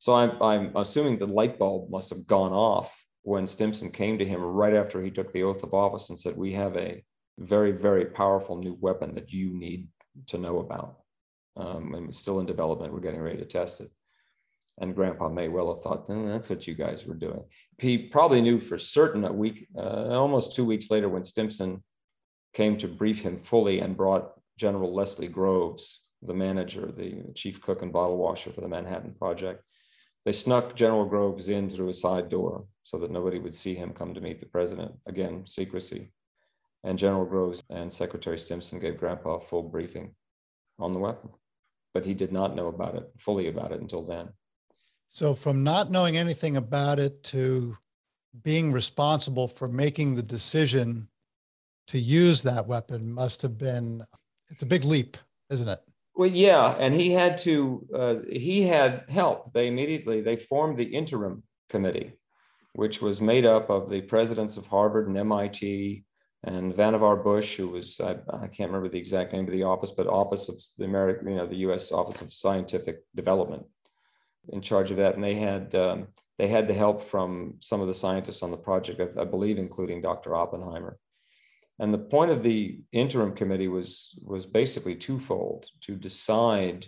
So 0.00 0.14
I'm, 0.14 0.42
I'm 0.42 0.76
assuming 0.76 1.18
the 1.18 1.26
light 1.26 1.58
bulb 1.58 1.90
must 1.90 2.08
have 2.08 2.26
gone 2.26 2.52
off 2.52 3.04
when 3.22 3.46
Stimson 3.46 3.92
came 3.92 4.18
to 4.18 4.24
him 4.24 4.40
right 4.40 4.74
after 4.74 5.02
he 5.02 5.10
took 5.10 5.30
the 5.30 5.42
oath 5.42 5.62
of 5.62 5.74
office 5.74 6.08
and 6.08 6.18
said, 6.18 6.36
We 6.36 6.54
have 6.54 6.74
a 6.76 7.04
very, 7.38 7.72
very 7.72 8.06
powerful 8.06 8.56
new 8.56 8.78
weapon 8.80 9.14
that 9.14 9.30
you 9.30 9.50
need 9.50 9.88
to 10.28 10.38
know 10.38 10.60
about. 10.60 10.96
Um, 11.54 11.94
and 11.94 12.08
it's 12.08 12.18
still 12.18 12.40
in 12.40 12.46
development. 12.46 12.94
We're 12.94 13.00
getting 13.00 13.20
ready 13.20 13.38
to 13.38 13.44
test 13.44 13.82
it. 13.82 13.90
And 14.78 14.94
Grandpa 14.94 15.28
may 15.28 15.48
well 15.48 15.74
have 15.74 15.82
thought, 15.82 16.08
eh, 16.08 16.28
that's 16.28 16.48
what 16.48 16.66
you 16.66 16.74
guys 16.74 17.04
were 17.04 17.14
doing. 17.14 17.44
He 17.78 17.98
probably 17.98 18.40
knew 18.40 18.58
for 18.58 18.78
certain 18.78 19.26
a 19.26 19.32
week, 19.32 19.68
uh, 19.76 20.08
almost 20.18 20.54
two 20.54 20.64
weeks 20.64 20.90
later, 20.90 21.10
when 21.10 21.26
Stimson 21.26 21.82
came 22.54 22.78
to 22.78 22.88
brief 22.88 23.20
him 23.20 23.36
fully 23.36 23.80
and 23.80 23.98
brought 23.98 24.32
General 24.56 24.94
Leslie 24.94 25.28
Groves, 25.28 26.06
the 26.22 26.32
manager, 26.32 26.90
the 26.90 27.22
chief 27.34 27.60
cook 27.60 27.82
and 27.82 27.92
bottle 27.92 28.16
washer 28.16 28.50
for 28.50 28.62
the 28.62 28.68
Manhattan 28.68 29.14
Project. 29.18 29.62
They 30.24 30.32
snuck 30.32 30.76
General 30.76 31.06
Groves 31.06 31.48
in 31.48 31.70
through 31.70 31.88
a 31.88 31.94
side 31.94 32.28
door 32.28 32.66
so 32.84 32.98
that 32.98 33.10
nobody 33.10 33.38
would 33.38 33.54
see 33.54 33.74
him 33.74 33.92
come 33.92 34.12
to 34.14 34.20
meet 34.20 34.40
the 34.40 34.46
president. 34.46 34.92
Again, 35.06 35.46
secrecy. 35.46 36.12
And 36.84 36.98
General 36.98 37.24
Groves 37.24 37.62
and 37.70 37.92
Secretary 37.92 38.38
Stimson 38.38 38.78
gave 38.78 38.98
Grandpa 38.98 39.36
a 39.36 39.40
full 39.40 39.62
briefing 39.62 40.14
on 40.78 40.92
the 40.92 40.98
weapon, 40.98 41.30
but 41.94 42.04
he 42.04 42.14
did 42.14 42.32
not 42.32 42.54
know 42.54 42.68
about 42.68 42.94
it, 42.94 43.10
fully 43.18 43.48
about 43.48 43.72
it 43.72 43.80
until 43.80 44.02
then. 44.02 44.28
So, 45.08 45.34
from 45.34 45.64
not 45.64 45.90
knowing 45.90 46.16
anything 46.16 46.56
about 46.56 46.98
it 46.98 47.22
to 47.24 47.76
being 48.42 48.72
responsible 48.72 49.48
for 49.48 49.68
making 49.68 50.14
the 50.14 50.22
decision 50.22 51.08
to 51.88 51.98
use 51.98 52.42
that 52.42 52.66
weapon 52.66 53.12
must 53.12 53.42
have 53.42 53.58
been 53.58 54.04
it's 54.48 54.62
a 54.62 54.66
big 54.66 54.84
leap 54.84 55.16
isn't 55.50 55.68
it 55.68 55.80
well 56.20 56.28
yeah 56.28 56.76
and 56.78 56.92
he 56.92 57.10
had 57.10 57.38
to 57.38 57.86
uh, 57.94 58.16
he 58.30 58.60
had 58.60 59.04
help 59.08 59.50
they 59.54 59.66
immediately 59.68 60.20
they 60.20 60.36
formed 60.36 60.76
the 60.76 60.84
interim 61.00 61.42
committee 61.70 62.12
which 62.74 63.00
was 63.00 63.22
made 63.22 63.46
up 63.46 63.70
of 63.70 63.88
the 63.88 64.02
presidents 64.02 64.58
of 64.58 64.66
harvard 64.66 65.08
and 65.08 65.16
mit 65.16 66.04
and 66.42 66.72
Vannevar 66.74 67.22
Bush, 67.22 67.58
who 67.58 67.68
was 67.68 68.00
I, 68.00 68.12
I, 68.32 68.46
can't 68.46 68.70
remember 68.70 68.88
the 68.88 68.98
exact 68.98 69.34
name 69.34 69.44
of 69.44 69.52
the 69.52 69.64
office, 69.64 69.90
but 69.90 70.06
Office 70.06 70.48
of 70.48 70.56
the 70.78 70.86
American, 70.86 71.28
you 71.28 71.36
know, 71.36 71.46
the 71.46 71.64
U.S. 71.66 71.92
Office 71.92 72.22
of 72.22 72.32
Scientific 72.32 73.00
Development, 73.14 73.62
in 74.48 74.62
charge 74.62 74.90
of 74.90 74.96
that, 74.96 75.16
and 75.16 75.22
they 75.22 75.34
had 75.34 75.74
um, 75.74 76.08
they 76.38 76.48
had 76.48 76.66
the 76.66 76.72
help 76.72 77.04
from 77.04 77.56
some 77.60 77.82
of 77.82 77.88
the 77.88 78.00
scientists 78.02 78.42
on 78.42 78.50
the 78.50 78.56
project, 78.56 79.18
I, 79.18 79.20
I 79.20 79.24
believe, 79.26 79.58
including 79.58 80.00
Dr. 80.00 80.34
Oppenheimer. 80.34 80.98
And 81.80 81.92
the 81.92 81.98
point 81.98 82.30
of 82.30 82.42
the 82.42 82.80
interim 82.92 83.34
committee 83.34 83.68
was 83.68 84.22
was 84.24 84.46
basically 84.46 84.94
twofold: 84.94 85.66
to 85.80 85.96
decide 85.96 86.86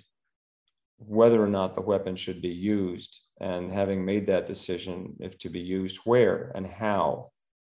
whether 0.99 1.43
or 1.43 1.49
not 1.49 1.75
the 1.75 1.81
weapon 1.81 2.15
should 2.15 2.41
be 2.41 2.57
used, 2.79 3.23
and 3.41 3.73
having 3.73 4.05
made 4.05 4.27
that 4.27 4.47
decision, 4.47 5.17
if 5.19 5.37
to 5.39 5.49
be 5.49 5.61
used, 5.61 5.99
where 6.05 6.53
and 6.55 6.67
how 6.67 7.33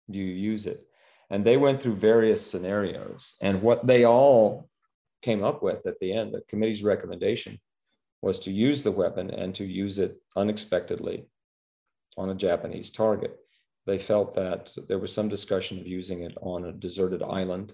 do 0.10 0.20
you 0.20 0.34
use 0.34 0.68
it 0.68 0.88
and 1.30 1.46
they 1.46 1.58
went 1.58 1.82
through 1.82 1.96
various 1.96 2.46
scenarios. 2.46 3.36
And 3.42 3.62
what 3.62 3.86
they 3.86 4.06
all 4.06 4.70
came 5.22 5.44
up 5.44 5.62
with 5.62 5.86
at 5.86 6.00
the 6.00 6.14
end, 6.14 6.34
the 6.34 6.42
committee's 6.48 6.84
recommendation 6.84 7.60
was 8.22 8.40
to 8.40 8.52
use 8.52 8.84
the 8.84 8.92
weapon 8.92 9.30
and 9.30 9.54
to 9.56 9.66
use 9.66 10.00
it 10.00 10.22
unexpectedly 10.36 11.26
on 12.18 12.30
a 12.30 12.36
Japanese 12.36 12.90
target. 12.90 13.38
They 13.88 13.98
felt 13.98 14.36
that 14.36 14.76
there 14.90 15.00
was 15.00 15.14
some 15.14 15.30
discussion 15.30 15.80
of 15.80 15.88
using 15.88 16.24
it 16.24 16.38
on 16.42 16.66
a 16.66 16.74
deserted 16.74 17.24
island 17.24 17.74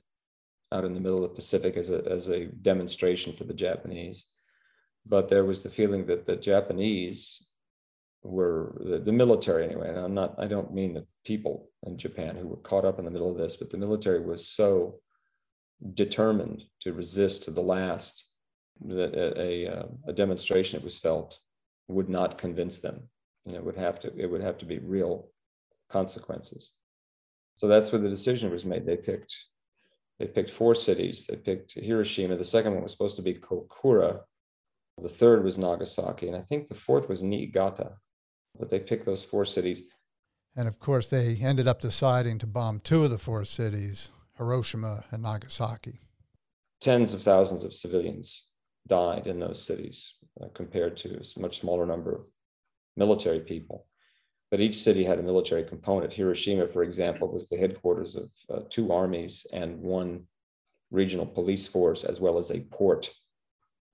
out 0.72 0.86
in 0.86 0.94
the 0.94 1.00
middle 1.00 1.26
of 1.26 1.32
the 1.32 1.36
Pacific 1.36 1.76
as 1.76 1.90
a, 1.90 2.04
as 2.06 2.30
a 2.30 2.46
demonstration 2.46 3.34
for 3.34 3.46
the 3.46 3.54
Japanese. 3.54 4.28
But 5.08 5.28
there 5.28 5.44
was 5.44 5.64
the 5.64 5.72
feeling 5.72 6.06
that 6.06 6.28
the 6.28 6.36
Japanese 6.36 7.48
were 8.22 8.80
the, 8.86 9.00
the 9.00 9.12
military 9.12 9.66
anyway. 9.66 9.90
And 9.90 9.98
I'm 9.98 10.14
not, 10.14 10.36
I 10.38 10.46
don't 10.46 10.72
mean 10.74 10.94
the 10.94 11.06
people 11.26 11.72
in 11.88 11.98
Japan 11.98 12.36
who 12.36 12.48
were 12.48 12.58
caught 12.58 12.86
up 12.86 13.00
in 13.00 13.06
the 13.06 13.12
middle 13.12 13.32
of 13.32 13.38
this, 13.38 13.56
but 13.56 13.72
the 13.72 13.78
military 13.78 14.22
was 14.22 14.48
so 14.48 15.00
determined 15.96 16.64
to 16.82 16.94
resist 16.94 17.44
to 17.44 17.52
the 17.52 17.62
last 17.62 18.28
that 18.86 19.16
a, 19.16 19.42
a, 19.42 19.80
uh, 19.80 19.86
a 20.08 20.14
demonstration 20.14 20.78
it 20.78 20.84
was 20.84 21.00
felt 21.00 21.40
would 21.88 22.08
not 22.08 22.38
convince 22.38 22.80
them. 22.80 23.02
And 23.48 23.56
it 23.56 23.66
would 23.66 23.78
have 23.78 24.00
to, 24.02 24.16
it 24.16 24.30
would 24.30 24.42
have 24.42 24.60
to 24.60 24.66
be 24.66 24.78
real 24.78 25.33
consequences. 25.98 26.72
So 27.58 27.68
that's 27.68 27.92
where 27.92 28.02
the 28.02 28.16
decision 28.18 28.52
was 28.52 28.66
made. 28.66 28.86
They 28.86 28.98
picked, 28.98 29.34
they 30.20 30.28
picked 30.28 30.50
four 30.50 30.76
cities. 30.76 31.26
They 31.28 31.38
picked 31.38 31.74
Hiroshima. 31.74 32.36
The 32.36 32.54
second 32.56 32.74
one 32.74 32.84
was 32.84 32.92
supposed 32.92 33.18
to 33.18 33.28
be 33.30 33.36
Kokura. 33.36 34.12
The 35.02 35.16
third 35.22 35.44
was 35.44 35.58
Nagasaki, 35.58 36.28
and 36.28 36.38
I 36.42 36.42
think 36.42 36.68
the 36.68 36.82
fourth 36.88 37.08
was 37.10 37.24
Niigata 37.24 37.92
but 38.58 38.70
they 38.70 38.80
picked 38.80 39.06
those 39.06 39.24
four 39.24 39.46
cities. 39.46 39.84
And 40.56 40.68
of 40.68 40.80
course, 40.80 41.10
they 41.10 41.36
ended 41.36 41.68
up 41.68 41.82
deciding 41.82 42.40
to 42.40 42.48
bomb 42.48 42.80
two 42.80 43.04
of 43.04 43.10
the 43.10 43.18
four 43.18 43.44
cities, 43.46 44.10
Hiroshima 44.38 45.06
and 45.12 45.24
Nagasaki. 45.24 46.00
tens 46.80 47.14
of 47.14 47.24
thousands 47.24 47.64
of 47.64 47.74
civilians 47.74 48.46
died 48.88 49.26
in 49.26 49.40
those 49.40 49.66
cities 49.66 50.16
uh, 50.42 50.48
compared 50.54 50.98
to 50.98 51.10
a 51.16 51.40
much 51.40 51.62
smaller 51.62 51.86
number 51.86 52.14
of 52.14 52.22
military 52.98 53.40
people. 53.40 53.88
But 54.54 54.62
each 54.62 54.84
city 54.84 55.04
had 55.04 55.18
a 55.18 55.24
military 55.24 55.64
component. 55.64 56.14
Hiroshima, 56.14 56.68
for 56.68 56.84
example, 56.84 57.28
was 57.28 57.50
the 57.50 57.58
headquarters 57.58 58.16
of 58.16 58.30
uh, 58.52 58.60
two 58.70 58.92
armies 58.92 59.48
and 59.52 59.82
one 59.82 60.28
regional 60.92 61.26
police 61.26 61.66
force, 61.66 62.04
as 62.04 62.22
well 62.22 62.38
as 62.38 62.52
a 62.52 62.60
port 62.60 63.10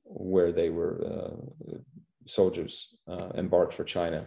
where 0.04 0.52
they 0.52 0.70
were 0.70 1.02
uh, 1.06 1.76
soldiers 2.28 2.94
uh, 3.08 3.30
embarked 3.36 3.74
for 3.74 3.86
China 3.86 4.26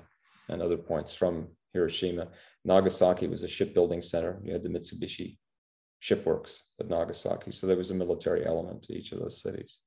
and 0.49 0.63
other 0.63 0.79
points 0.79 1.13
from 1.13 1.49
Hiroshima. 1.75 2.29
Nagasaki 2.65 3.27
was 3.27 3.43
a 3.43 3.47
shipbuilding 3.47 4.01
center. 4.01 4.41
You 4.43 4.55
had 4.55 4.63
the 4.63 4.71
Mitsubishi 4.71 5.37
shipworks 6.03 6.61
at 6.81 6.89
Nagasaki. 6.89 7.53
So 7.53 7.67
there 7.67 7.77
was 7.77 7.91
a 7.91 7.95
military 7.95 8.47
element 8.47 8.85
to 8.85 8.95
each 8.95 9.13
of 9.13 9.19
those 9.19 9.43
cities. 9.43 9.81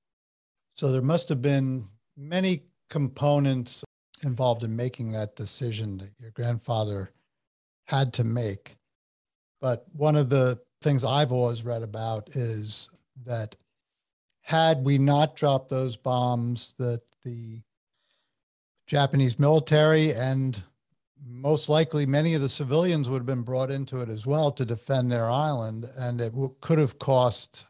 So 0.74 0.92
there 0.92 1.02
must 1.02 1.28
have 1.30 1.42
been 1.42 1.88
many 2.16 2.68
components 2.92 3.84
involved 4.24 4.64
in 4.64 4.76
making 4.76 5.12
that 5.12 5.36
decision 5.36 5.98
that 5.98 6.12
your 6.20 6.32
grandfather 6.32 7.12
had 7.86 8.14
to 8.14 8.24
make. 8.24 8.78
But 9.62 9.86
one 9.94 10.16
of 10.16 10.30
the 10.30 10.60
things 10.82 11.04
I've 11.04 11.32
always 11.32 11.64
read 11.64 11.84
about 11.84 12.36
is 12.36 12.90
that 13.26 13.56
had 14.42 14.84
we 14.84 14.98
not 14.98 15.36
dropped 15.36 15.70
those 15.70 15.98
bombs, 15.98 16.76
that 16.78 17.02
the 17.24 17.62
Japanese 18.88 19.40
military 19.40 20.14
and 20.14 20.62
most 21.28 21.70
likely 21.70 22.06
many 22.06 22.36
of 22.36 22.42
the 22.42 22.50
civilians 22.50 23.10
would 23.10 23.20
have 23.20 23.26
been 23.26 23.42
brought 23.42 23.72
into 23.72 24.02
it 24.02 24.10
as 24.10 24.28
well 24.28 24.52
to 24.52 24.66
defend 24.66 25.12
their 25.12 25.30
island, 25.30 25.90
and 25.98 26.22
it 26.22 26.30
w- 26.30 26.54
could 26.62 26.78
have 26.78 27.00
cost, 27.00 27.66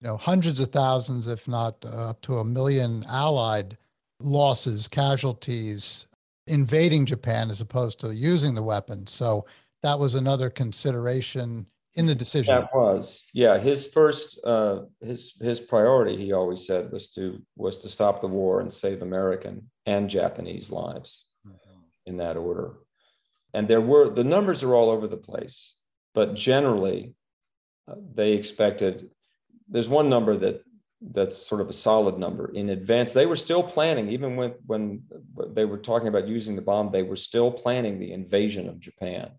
you 0.00 0.08
know, 0.08 0.16
hundreds 0.16 0.60
of 0.60 0.72
thousands, 0.72 1.26
if 1.28 1.46
not 1.46 1.76
uh, 1.84 2.10
up 2.10 2.22
to 2.22 2.38
a 2.38 2.44
million 2.44 3.04
Allied 3.08 3.76
losses, 4.20 4.88
casualties, 4.88 6.06
invading 6.46 7.06
Japan 7.06 7.50
as 7.50 7.60
opposed 7.60 8.00
to 8.00 8.14
using 8.14 8.54
the 8.54 8.62
weapon. 8.62 9.06
So 9.06 9.46
that 9.82 9.98
was 9.98 10.14
another 10.14 10.50
consideration 10.50 11.66
in 11.94 12.06
the 12.06 12.14
decision. 12.14 12.54
That 12.54 12.74
was, 12.74 13.24
yeah. 13.32 13.58
His 13.58 13.86
first, 13.86 14.40
uh, 14.44 14.82
his 15.00 15.34
his 15.40 15.60
priority, 15.60 16.16
he 16.16 16.32
always 16.32 16.66
said, 16.66 16.92
was 16.92 17.08
to 17.10 17.42
was 17.56 17.78
to 17.78 17.88
stop 17.88 18.20
the 18.20 18.28
war 18.28 18.60
and 18.60 18.72
save 18.72 19.02
American 19.02 19.70
and 19.86 20.08
Japanese 20.08 20.70
lives, 20.70 21.26
mm-hmm. 21.46 21.80
in 22.06 22.16
that 22.18 22.36
order. 22.36 22.74
And 23.54 23.66
there 23.66 23.80
were 23.80 24.10
the 24.10 24.24
numbers 24.24 24.62
are 24.62 24.74
all 24.74 24.90
over 24.90 25.08
the 25.08 25.16
place, 25.16 25.76
but 26.14 26.34
generally, 26.34 27.14
uh, 27.90 27.94
they 28.14 28.32
expected. 28.32 29.10
There's 29.68 29.88
one 29.88 30.08
number 30.08 30.36
that 30.36 30.62
that's 31.00 31.36
sort 31.36 31.60
of 31.60 31.68
a 31.68 31.72
solid 31.72 32.18
number 32.18 32.52
in 32.54 32.70
advance. 32.70 33.12
They 33.12 33.26
were 33.26 33.36
still 33.36 33.62
planning, 33.62 34.08
even 34.10 34.36
when 34.36 34.54
when 34.66 35.02
they 35.50 35.64
were 35.64 35.78
talking 35.78 36.08
about 36.08 36.26
using 36.26 36.56
the 36.56 36.62
bomb, 36.62 36.90
they 36.90 37.04
were 37.04 37.16
still 37.16 37.50
planning 37.50 37.98
the 37.98 38.12
invasion 38.12 38.68
of 38.68 38.80
Japan, 38.80 39.30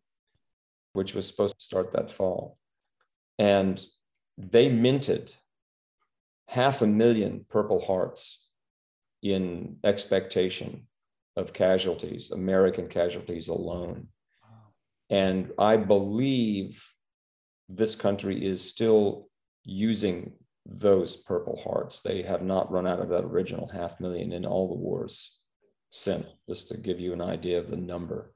which 0.94 1.14
was 1.14 1.28
supposed 1.28 1.60
to 1.60 1.66
start 1.66 1.92
that 1.92 2.12
fall. 2.12 2.58
And 3.38 3.84
they 4.38 4.70
minted 4.70 5.34
half 6.48 6.82
a 6.82 6.88
million 6.88 7.46
Purple 7.50 7.82
Hearts 7.82 8.48
in 9.22 9.78
expectation 9.84 10.88
of 11.36 11.54
casualties, 11.54 12.32
American 12.32 12.88
casualties 12.88 13.50
alone. 13.50 14.08
Wow. 14.42 14.58
And 15.10 15.52
I 15.60 15.78
believe 15.78 16.86
this 17.68 17.96
country 17.96 18.46
is 18.46 18.68
still 18.68 19.30
using 19.64 20.34
those 20.66 21.16
Purple 21.16 21.60
Hearts. 21.64 22.02
They 22.02 22.22
have 22.24 22.42
not 22.42 22.72
run 22.72 22.88
out 22.88 23.00
of 23.00 23.10
that 23.10 23.24
original 23.24 23.68
half 23.68 24.00
million 24.00 24.32
in 24.34 24.46
all 24.46 24.68
the 24.68 24.76
wars 24.76 25.38
since, 25.90 26.28
just 26.48 26.68
to 26.70 26.78
give 26.78 27.00
you 27.00 27.14
an 27.14 27.22
idea 27.22 27.58
of 27.58 27.70
the 27.70 27.78
number. 27.78 28.34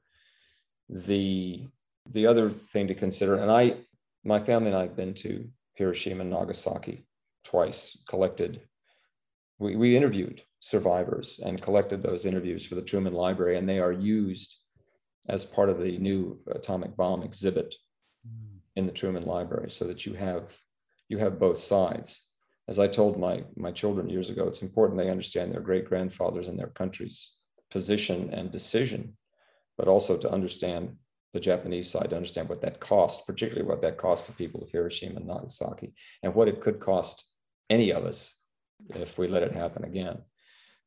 The 0.88 1.66
the 2.10 2.26
other 2.26 2.50
thing 2.50 2.86
to 2.88 2.94
consider, 2.94 3.36
and 3.36 3.50
I, 3.50 3.76
my 4.24 4.38
family 4.38 4.68
and 4.68 4.76
I 4.76 4.82
have 4.82 4.96
been 4.96 5.14
to 5.14 5.48
Hiroshima 5.74 6.20
and 6.20 6.30
Nagasaki 6.30 7.06
twice, 7.44 7.96
collected, 8.06 8.60
we, 9.58 9.76
we 9.76 9.96
interviewed 9.96 10.42
survivors 10.60 11.40
and 11.42 11.62
collected 11.62 12.02
those 12.02 12.26
interviews 12.26 12.66
for 12.66 12.74
the 12.74 12.82
Truman 12.82 13.14
Library, 13.14 13.56
and 13.56 13.68
they 13.68 13.78
are 13.78 13.92
used 13.92 14.56
as 15.28 15.44
part 15.44 15.70
of 15.70 15.78
the 15.78 15.96
new 15.98 16.38
atomic 16.50 16.94
bomb 16.96 17.22
exhibit 17.22 17.74
mm. 18.26 18.58
in 18.76 18.86
the 18.86 18.92
Truman 18.92 19.22
Library 19.22 19.70
so 19.70 19.86
that 19.86 20.04
you 20.04 20.14
have 20.14 20.54
you 21.08 21.18
have 21.18 21.38
both 21.38 21.58
sides. 21.58 22.22
As 22.68 22.78
I 22.78 22.88
told 22.88 23.18
my, 23.18 23.44
my 23.56 23.72
children 23.72 24.08
years 24.08 24.30
ago, 24.30 24.46
it's 24.46 24.62
important 24.62 25.02
they 25.02 25.10
understand 25.10 25.52
their 25.52 25.60
great 25.60 25.86
grandfathers 25.86 26.48
and 26.48 26.58
their 26.58 26.68
country's 26.68 27.30
position 27.70 28.32
and 28.32 28.50
decision, 28.50 29.16
but 29.76 29.88
also 29.88 30.16
to 30.16 30.30
understand 30.30 30.96
the 31.34 31.40
Japanese 31.40 31.90
side, 31.90 32.10
to 32.10 32.16
understand 32.16 32.48
what 32.48 32.60
that 32.62 32.80
cost, 32.80 33.26
particularly 33.26 33.68
what 33.68 33.82
that 33.82 33.98
cost 33.98 34.26
the 34.26 34.32
people 34.32 34.62
of 34.62 34.70
Hiroshima 34.70 35.16
and 35.16 35.26
Nagasaki, 35.26 35.92
and 36.22 36.34
what 36.34 36.48
it 36.48 36.60
could 36.60 36.78
cost 36.80 37.28
any 37.68 37.90
of 37.90 38.04
us 38.04 38.34
if 38.94 39.18
we 39.18 39.26
let 39.26 39.42
it 39.42 39.52
happen 39.52 39.84
again. 39.84 40.18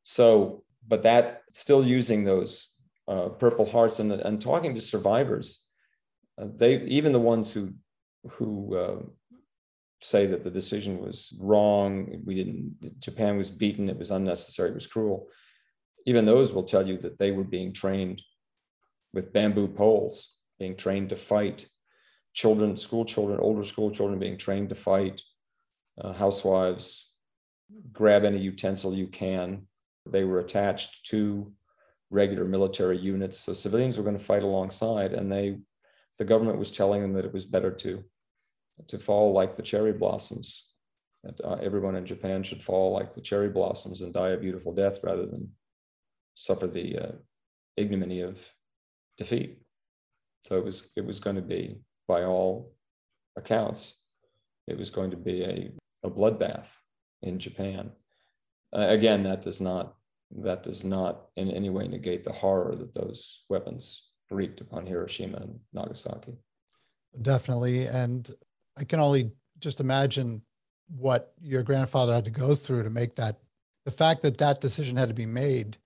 So, 0.03 0.63
but 0.88 1.03
that 1.03 1.41
still 1.51 1.86
using 1.86 2.24
those 2.24 2.70
uh, 3.07 3.30
Purple 3.30 3.65
Hearts 3.65 3.99
and, 3.99 4.11
and 4.11 4.41
talking 4.41 4.74
to 4.74 4.82
survivors, 4.82 5.61
uh, 6.41 6.47
they 6.55 6.82
even 6.84 7.11
the 7.11 7.20
ones 7.20 7.51
who 7.51 7.74
who 8.32 8.76
uh, 8.76 8.99
say 10.02 10.28
that 10.28 10.43
the 10.43 10.52
decision 10.52 11.00
was 11.00 11.34
wrong. 11.39 12.22
We 12.26 12.36
didn't, 12.36 13.00
Japan 13.00 13.38
was 13.38 13.50
beaten, 13.50 13.89
it 13.89 13.98
was 13.98 14.12
unnecessary, 14.12 14.70
it 14.70 14.76
was 14.76 14.88
cruel. 14.88 15.28
Even 16.06 16.26
those 16.26 16.54
will 16.54 16.64
tell 16.64 16.88
you 16.88 16.98
that 17.00 17.18
they 17.18 17.32
were 17.32 17.43
being 17.43 17.74
trained 17.74 18.22
with 19.14 19.34
bamboo 19.34 19.68
poles, 19.68 20.34
being 20.60 20.76
trained 20.76 21.10
to 21.10 21.16
fight. 21.16 21.66
Children, 22.34 22.78
school 22.78 23.04
children, 23.04 23.39
older 23.39 23.64
school 23.64 23.91
children 23.91 24.20
being 24.20 24.38
trained 24.38 24.70
to 24.70 24.76
fight. 24.76 25.22
Uh, 26.00 26.14
housewives, 26.14 27.12
grab 27.91 28.24
any 28.24 28.38
utensil 28.38 28.93
you 28.93 29.08
can. 29.08 29.68
They 30.06 30.24
were 30.24 30.39
attached 30.39 31.08
to 31.08 31.52
regular 32.12 32.45
military 32.45 32.98
units. 32.98 33.39
So 33.39 33.54
civilians 33.54 33.98
were 33.98 34.04
going 34.04 34.18
to 34.18 34.24
fight 34.24 34.43
alongside, 34.43 35.14
and 35.14 35.32
they, 35.32 35.58
the 36.20 36.26
government 36.26 36.60
was 36.60 36.72
telling 36.72 37.02
them 37.02 37.14
that 37.14 37.26
it 37.26 37.34
was 37.34 37.45
better 37.45 37.72
to 37.72 38.04
to 38.88 39.00
fall 39.00 39.34
like 39.34 39.56
the 39.56 39.64
cherry 39.64 39.94
blossoms. 39.94 40.70
That 41.24 41.42
uh, 41.44 41.58
everyone 41.62 41.96
in 41.96 42.06
Japan 42.06 42.44
should 42.44 42.64
fall 42.64 42.94
like 42.94 43.14
the 43.14 43.22
cherry 43.22 43.50
blossoms 43.50 44.02
and 44.02 44.14
die 44.14 44.30
a 44.30 44.38
beautiful 44.38 44.74
death 44.74 45.00
rather 45.04 45.26
than 45.26 45.50
suffer 46.36 46.68
the 46.68 46.98
uh, 46.98 47.12
ignominy 47.76 48.22
of 48.22 48.40
defeat. 49.18 49.60
So 50.46 50.58
it 50.58 50.64
was 50.64 50.92
it 50.96 51.06
was 51.06 51.20
going 51.20 51.36
to 51.36 51.42
be, 51.42 51.82
by 52.08 52.24
all 52.24 52.74
accounts, 53.36 53.96
it 54.68 54.78
was 54.78 54.90
going 54.90 55.12
to 55.12 55.18
be 55.18 55.44
a, 55.44 55.72
a 56.04 56.10
bloodbath 56.10 56.68
in 57.22 57.40
Japan. 57.40 57.92
Uh, 58.76 58.88
again, 58.90 59.24
that 59.24 59.42
does 59.42 59.60
not 59.60 59.96
that 60.40 60.64
does 60.64 60.84
not 60.84 61.28
in 61.38 61.50
any 61.50 61.70
way 61.70 61.88
negate 61.88 62.24
the 62.24 62.34
horror 62.34 62.76
that 62.76 62.94
those 62.94 63.46
weapons 63.50 64.12
wreaked 64.30 64.62
upon 64.62 64.86
Hiroshima 64.86 65.38
and 65.38 65.60
Nagasaki. 65.74 66.34
Definitely, 67.22 67.88
and 67.88 68.30
I 68.78 68.84
can 68.84 69.00
only 69.00 69.32
just 69.60 69.80
imagine 69.80 70.42
what 70.96 71.34
your 71.42 71.64
grandfather 71.64 72.14
had 72.14 72.26
to 72.26 72.32
go 72.32 72.56
through 72.56 72.84
to 72.84 72.90
make 72.90 73.16
that. 73.16 73.40
The 73.86 73.92
fact 73.92 74.22
that 74.22 74.38
that 74.38 74.62
decision 74.62 74.98
had 74.98 75.10
to 75.10 75.16
be 75.16 75.26
made 75.26 75.78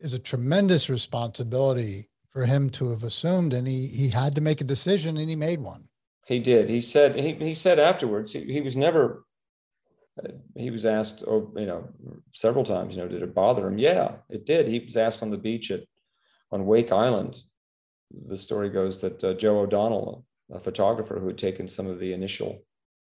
is 0.00 0.14
a 0.14 0.18
tremendous 0.18 0.88
responsibility 0.88 2.08
for 2.28 2.46
him 2.46 2.70
to 2.70 2.90
have 2.90 3.04
assumed, 3.04 3.52
and 3.52 3.68
he 3.68 3.86
he 3.86 4.08
had 4.08 4.34
to 4.34 4.40
make 4.40 4.60
a 4.60 4.64
decision, 4.64 5.18
and 5.18 5.28
he 5.28 5.36
made 5.36 5.60
one. 5.60 5.88
He 6.26 6.38
did. 6.38 6.68
He 6.68 6.80
said 6.80 7.14
he 7.14 7.34
he 7.34 7.54
said 7.54 7.78
afterwards 7.78 8.32
he, 8.32 8.40
he 8.44 8.60
was 8.60 8.76
never. 8.76 9.24
He 10.54 10.70
was 10.70 10.84
asked, 10.84 11.24
oh, 11.26 11.50
you 11.56 11.64
know, 11.64 11.88
several 12.34 12.64
times. 12.64 12.96
You 12.96 13.02
know, 13.02 13.08
did 13.08 13.22
it 13.22 13.34
bother 13.34 13.66
him? 13.66 13.78
Yeah, 13.78 14.16
it 14.28 14.44
did. 14.44 14.66
He 14.66 14.78
was 14.78 14.96
asked 14.96 15.22
on 15.22 15.30
the 15.30 15.38
beach 15.38 15.70
at 15.70 15.84
on 16.50 16.66
Wake 16.66 16.92
Island. 16.92 17.40
The 18.26 18.36
story 18.36 18.68
goes 18.68 19.00
that 19.00 19.24
uh, 19.24 19.32
Joe 19.34 19.60
O'Donnell, 19.60 20.26
a 20.50 20.58
photographer 20.58 21.18
who 21.18 21.26
had 21.28 21.38
taken 21.38 21.68
some 21.68 21.86
of 21.86 21.98
the 21.98 22.12
initial 22.12 22.64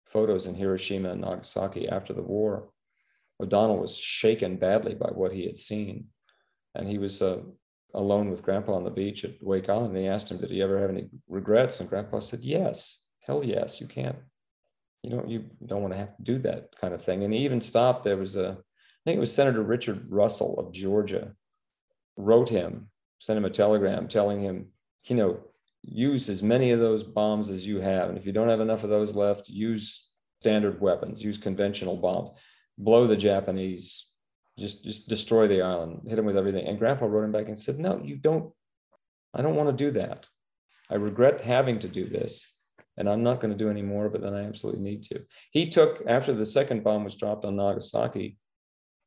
photos 0.06 0.46
in 0.46 0.56
Hiroshima 0.56 1.12
and 1.12 1.22
Nagasaki 1.22 1.88
after 1.88 2.14
the 2.14 2.22
war. 2.22 2.70
O'Donnell 3.42 3.78
was 3.78 3.96
shaken 3.96 4.58
badly 4.58 4.96
by 4.96 5.10
what 5.10 5.32
he 5.32 5.46
had 5.46 5.58
seen. 5.58 6.08
And 6.76 6.88
he 6.88 6.98
was 6.98 7.22
uh, 7.22 7.40
alone 7.94 8.30
with 8.30 8.44
Grandpa 8.44 8.74
on 8.74 8.84
the 8.84 8.90
beach 8.90 9.24
at 9.24 9.42
Wake 9.42 9.70
Island. 9.70 9.96
And 9.96 9.98
he 9.98 10.08
asked 10.08 10.32
him, 10.32 10.40
Did 10.40 10.52
he 10.52 10.62
ever 10.62 10.80
have 10.80 10.90
any 10.90 11.10
regrets? 11.28 11.80
And 11.80 11.90
Grandpa 11.90 12.20
said, 12.20 12.42
Yes, 12.42 13.04
hell 13.22 13.44
yes, 13.44 13.80
you 13.80 13.88
can't. 13.88 14.18
You 15.04 15.12
know, 15.12 15.24
you 15.26 15.46
don't 15.66 15.82
want 15.82 15.94
to 15.94 16.00
have 16.00 16.16
to 16.18 16.24
do 16.24 16.40
that 16.40 16.76
kind 16.80 16.94
of 16.94 17.02
thing. 17.02 17.24
And 17.24 17.34
he 17.34 17.46
even 17.46 17.62
stopped. 17.62 18.04
There 18.04 18.18
was 18.18 18.36
a, 18.36 18.50
I 18.50 19.02
think 19.06 19.18
it 19.18 19.22
was 19.22 19.34
Senator 19.34 19.64
Richard 19.64 20.08
Russell 20.10 20.60
of 20.60 20.74
Georgia, 20.74 21.34
wrote 22.18 22.50
him, 22.50 22.90
sent 23.20 23.38
him 23.38 23.46
a 23.46 23.50
telegram 23.50 24.08
telling 24.08 24.42
him, 24.42 24.68
you 25.06 25.16
know, 25.16 25.40
use 25.84 26.30
as 26.30 26.44
many 26.44 26.72
of 26.72 26.80
those 26.80 27.04
bombs 27.04 27.50
as 27.50 27.66
you 27.66 27.80
have. 27.80 28.10
And 28.10 28.18
if 28.18 28.26
you 28.26 28.32
don't 28.32 28.50
have 28.50 28.62
enough 28.62 28.84
of 28.84 28.90
those 28.90 29.16
left, 29.16 29.50
use 29.50 30.10
standard 30.42 30.80
weapons, 30.80 31.24
use 31.24 31.38
conventional 31.38 31.98
bombs, 31.98 32.32
blow 32.78 33.08
the 33.08 33.18
Japanese, 33.18 34.08
just 34.58 34.84
just 34.84 35.08
destroy 35.08 35.48
the 35.48 35.62
island, 35.62 36.02
hit 36.08 36.16
them 36.16 36.26
with 36.26 36.38
everything. 36.38 36.68
And 36.68 36.78
Grandpa 36.80 37.06
wrote 37.06 37.24
him 37.24 37.32
back 37.32 37.48
and 37.48 37.60
said, 37.60 37.80
"No, 37.80 38.02
you 38.04 38.18
don't. 38.18 38.54
I 39.34 39.42
don't 39.42 39.56
want 39.56 39.70
to 39.70 39.86
do 39.86 39.92
that. 39.92 40.28
I 40.90 40.96
regret 40.96 41.42
having 41.42 41.80
to 41.80 41.88
do 41.88 42.10
this, 42.10 42.52
and 42.98 43.08
I'm 43.08 43.24
not 43.24 43.40
going 43.40 43.52
to 43.52 43.58
do 43.58 43.70
any 43.70 43.82
more. 43.82 44.10
But 44.10 44.22
then 44.22 44.34
I 44.34 44.46
absolutely 44.46 44.82
need 44.82 45.04
to." 45.04 45.24
He 45.52 45.70
took 45.70 46.04
after 46.08 46.34
the 46.34 46.46
second 46.46 46.84
bomb 46.84 47.04
was 47.04 47.16
dropped 47.16 47.46
on 47.46 47.56
Nagasaki. 47.56 48.38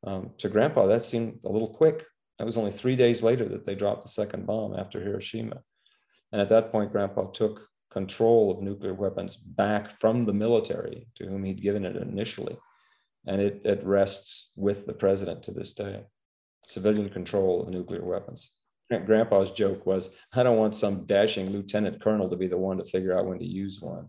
Um, 0.05 0.31
to 0.39 0.49
Grandpa, 0.49 0.87
that 0.87 1.05
seemed 1.05 1.39
a 1.45 1.53
little 1.53 1.73
quick. 1.73 2.05
That 2.39 2.47
was 2.47 2.59
only 2.59 2.73
three 2.73 2.97
days 2.97 3.23
later 3.23 3.45
that 3.51 3.64
they 3.64 3.75
dropped 3.75 4.03
the 4.03 4.09
second 4.09 4.47
bomb 4.47 4.75
after 4.75 5.01
Hiroshima. 5.01 5.62
And 6.33 6.41
at 6.41 6.49
that 6.49 6.72
point, 6.72 6.93
Grandpa 6.93 7.26
took 7.30 7.68
control 7.91 8.51
of 8.51 8.62
nuclear 8.62 8.95
weapons 8.95 9.37
back 9.37 9.99
from 10.01 10.24
the 10.24 10.33
military 10.33 11.07
to 11.16 11.26
whom 11.26 11.45
he'd 11.45 11.62
given 11.62 11.85
it 11.85 11.97
initially. 11.97 12.57
And 13.26 13.41
it, 13.41 13.61
it 13.64 13.85
rests 13.85 14.53
with 14.57 14.87
the 14.87 14.95
president 14.95 15.43
to 15.45 15.53
this 15.53 15.74
day 15.74 16.03
civilian 16.64 17.11
control 17.11 17.62
of 17.62 17.68
nuclear 17.68 18.05
weapons. 18.05 18.51
Grandpa's 19.07 19.51
joke 19.51 19.87
was, 19.87 20.14
I 20.33 20.43
don't 20.43 20.59
want 20.59 20.76
some 20.76 21.07
dashing 21.07 21.51
lieutenant 21.51 22.01
colonel 22.01 22.28
to 22.28 22.37
be 22.37 22.47
the 22.47 22.59
one 22.59 22.76
to 22.78 22.85
figure 22.85 23.18
out 23.18 23.26
when 23.26 23.39
to 23.39 23.45
use 23.45 23.80
one. 23.80 24.09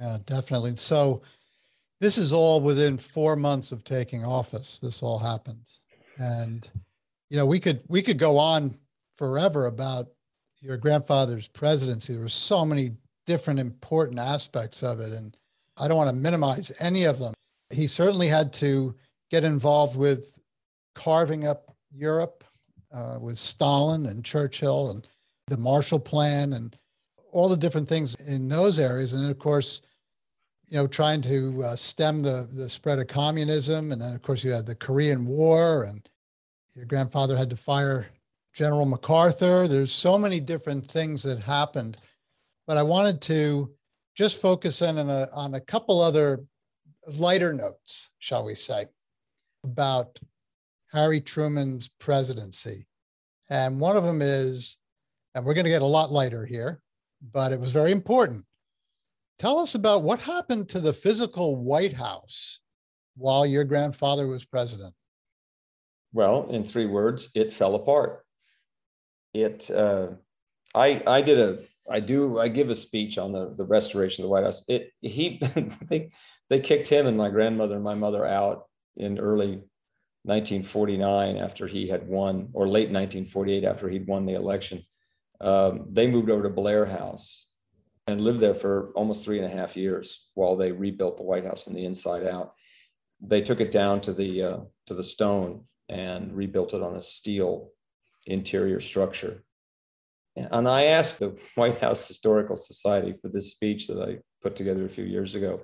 Yeah, 0.00 0.18
definitely. 0.24 0.76
So, 0.76 1.22
this 2.00 2.18
is 2.18 2.32
all 2.32 2.60
within 2.60 2.98
four 2.98 3.36
months 3.36 3.70
of 3.70 3.84
taking 3.84 4.24
office. 4.24 4.80
This 4.80 5.02
all 5.02 5.18
happened. 5.20 5.68
And, 6.18 6.68
you 7.30 7.36
know, 7.36 7.46
we 7.46 7.60
could 7.60 7.80
we 7.88 8.02
could 8.02 8.18
go 8.18 8.38
on 8.38 8.76
forever 9.18 9.66
about 9.66 10.08
your 10.62 10.76
grandfather's 10.76 11.48
presidency. 11.48 12.12
There 12.12 12.22
were 12.22 12.28
so 12.28 12.64
many 12.64 12.92
different 13.26 13.60
important 13.60 14.18
aspects 14.18 14.82
of 14.82 15.00
it, 15.00 15.12
and 15.12 15.36
I 15.76 15.88
don't 15.88 15.96
want 15.96 16.10
to 16.10 16.16
minimize 16.16 16.72
any 16.78 17.04
of 17.04 17.18
them. 17.18 17.34
He 17.70 17.86
certainly 17.86 18.28
had 18.28 18.52
to 18.54 18.94
get 19.30 19.44
involved 19.44 19.96
with 19.96 20.38
carving 20.94 21.46
up 21.46 21.74
Europe 21.90 22.44
uh, 22.92 23.18
with 23.20 23.38
Stalin 23.38 24.06
and 24.06 24.24
Churchill 24.24 24.90
and 24.90 25.08
the 25.48 25.56
Marshall 25.56 25.98
Plan 25.98 26.52
and 26.52 26.76
all 27.32 27.48
the 27.48 27.56
different 27.56 27.88
things 27.88 28.14
in 28.20 28.48
those 28.48 28.78
areas. 28.78 29.12
And 29.12 29.24
then, 29.24 29.30
of 29.30 29.38
course, 29.38 29.80
you 30.68 30.76
know, 30.76 30.86
trying 30.86 31.22
to 31.22 31.62
uh, 31.64 31.76
stem 31.76 32.22
the, 32.22 32.48
the 32.52 32.68
spread 32.68 32.98
of 32.98 33.06
communism. 33.06 33.92
And 33.92 34.00
then, 34.00 34.14
of 34.14 34.22
course, 34.22 34.44
you 34.44 34.52
had 34.52 34.66
the 34.66 34.74
Korean 34.74 35.26
War, 35.26 35.84
and 35.84 36.08
your 36.74 36.84
grandfather 36.84 37.36
had 37.36 37.50
to 37.50 37.56
fire 37.56 38.06
General 38.52 38.84
MacArthur. 38.84 39.66
There's 39.66 39.92
so 39.92 40.18
many 40.18 40.38
different 40.40 40.86
things 40.86 41.22
that 41.22 41.40
happened, 41.40 41.96
but 42.66 42.76
I 42.76 42.82
wanted 42.82 43.20
to 43.22 43.72
just 44.14 44.40
focus 44.40 44.82
in 44.82 44.98
on 44.98 45.08
a, 45.08 45.28
on 45.32 45.54
a 45.54 45.60
couple 45.60 46.00
other 46.00 46.44
lighter 47.06 47.52
notes, 47.52 48.10
shall 48.18 48.44
we 48.44 48.54
say, 48.54 48.86
about 49.64 50.18
Harry 50.92 51.20
Truman's 51.20 51.88
presidency. 51.98 52.86
And 53.48 53.80
one 53.80 53.96
of 53.96 54.04
them 54.04 54.20
is, 54.20 54.76
and 55.34 55.44
we're 55.44 55.54
going 55.54 55.64
to 55.64 55.70
get 55.70 55.82
a 55.82 55.86
lot 55.86 56.12
lighter 56.12 56.44
here, 56.44 56.82
but 57.32 57.52
it 57.52 57.60
was 57.60 57.70
very 57.70 57.90
important. 57.90 58.44
Tell 59.38 59.58
us 59.58 59.74
about 59.74 60.02
what 60.02 60.20
happened 60.20 60.68
to 60.68 60.80
the 60.80 60.92
physical 60.92 61.56
White 61.56 61.94
House 61.94 62.60
while 63.16 63.46
your 63.46 63.64
grandfather 63.64 64.26
was 64.26 64.44
president. 64.44 64.94
Well, 66.12 66.46
in 66.50 66.62
three 66.62 66.86
words, 66.86 67.30
it 67.34 67.52
fell 67.52 67.74
apart 67.74 68.24
it 69.34 69.70
uh, 69.70 70.08
I 70.74 71.02
I 71.06 71.22
did 71.22 71.38
a 71.38 71.58
I 71.90 72.00
do 72.00 72.38
I 72.38 72.48
give 72.48 72.70
a 72.70 72.74
speech 72.74 73.18
on 73.18 73.32
the 73.32 73.54
the 73.56 73.64
restoration 73.64 74.22
of 74.22 74.28
the 74.28 74.32
White 74.32 74.44
House. 74.44 74.64
It 74.68 74.92
he 75.00 75.40
they 75.88 76.10
they 76.48 76.60
kicked 76.60 76.88
him 76.88 77.06
and 77.06 77.16
my 77.16 77.30
grandmother 77.30 77.74
and 77.74 77.84
my 77.84 77.94
mother 77.94 78.26
out 78.26 78.66
in 78.96 79.18
early 79.18 79.62
1949 80.24 81.36
after 81.36 81.66
he 81.66 81.88
had 81.88 82.06
won, 82.06 82.48
or 82.52 82.66
late 82.68 82.90
1948 82.90 83.64
after 83.64 83.88
he'd 83.88 84.06
won 84.06 84.24
the 84.24 84.34
election. 84.34 84.84
Um, 85.40 85.86
they 85.90 86.06
moved 86.06 86.30
over 86.30 86.44
to 86.44 86.48
Blair 86.48 86.86
House 86.86 87.50
and 88.06 88.20
lived 88.20 88.38
there 88.38 88.54
for 88.54 88.92
almost 88.94 89.24
three 89.24 89.38
and 89.38 89.52
a 89.52 89.56
half 89.56 89.76
years 89.76 90.26
while 90.34 90.56
they 90.56 90.70
rebuilt 90.70 91.16
the 91.16 91.24
White 91.24 91.44
House 91.44 91.64
from 91.64 91.74
the 91.74 91.84
inside 91.84 92.24
out. 92.24 92.54
They 93.20 93.42
took 93.42 93.60
it 93.60 93.72
down 93.72 94.00
to 94.02 94.12
the 94.12 94.42
uh, 94.42 94.58
to 94.86 94.94
the 94.94 95.02
stone 95.02 95.64
and 95.88 96.32
rebuilt 96.32 96.74
it 96.74 96.82
on 96.82 96.96
a 96.96 97.02
steel 97.02 97.70
interior 98.26 98.80
structure. 98.80 99.42
And 100.36 100.68
I 100.68 100.84
asked 100.84 101.18
the 101.18 101.36
White 101.54 101.80
House 101.80 102.06
Historical 102.06 102.56
Society 102.56 103.14
for 103.20 103.28
this 103.28 103.50
speech 103.50 103.86
that 103.88 104.00
I 104.00 104.18
put 104.42 104.56
together 104.56 104.84
a 104.84 104.90
few 104.90 105.04
years 105.04 105.34
ago. 105.34 105.60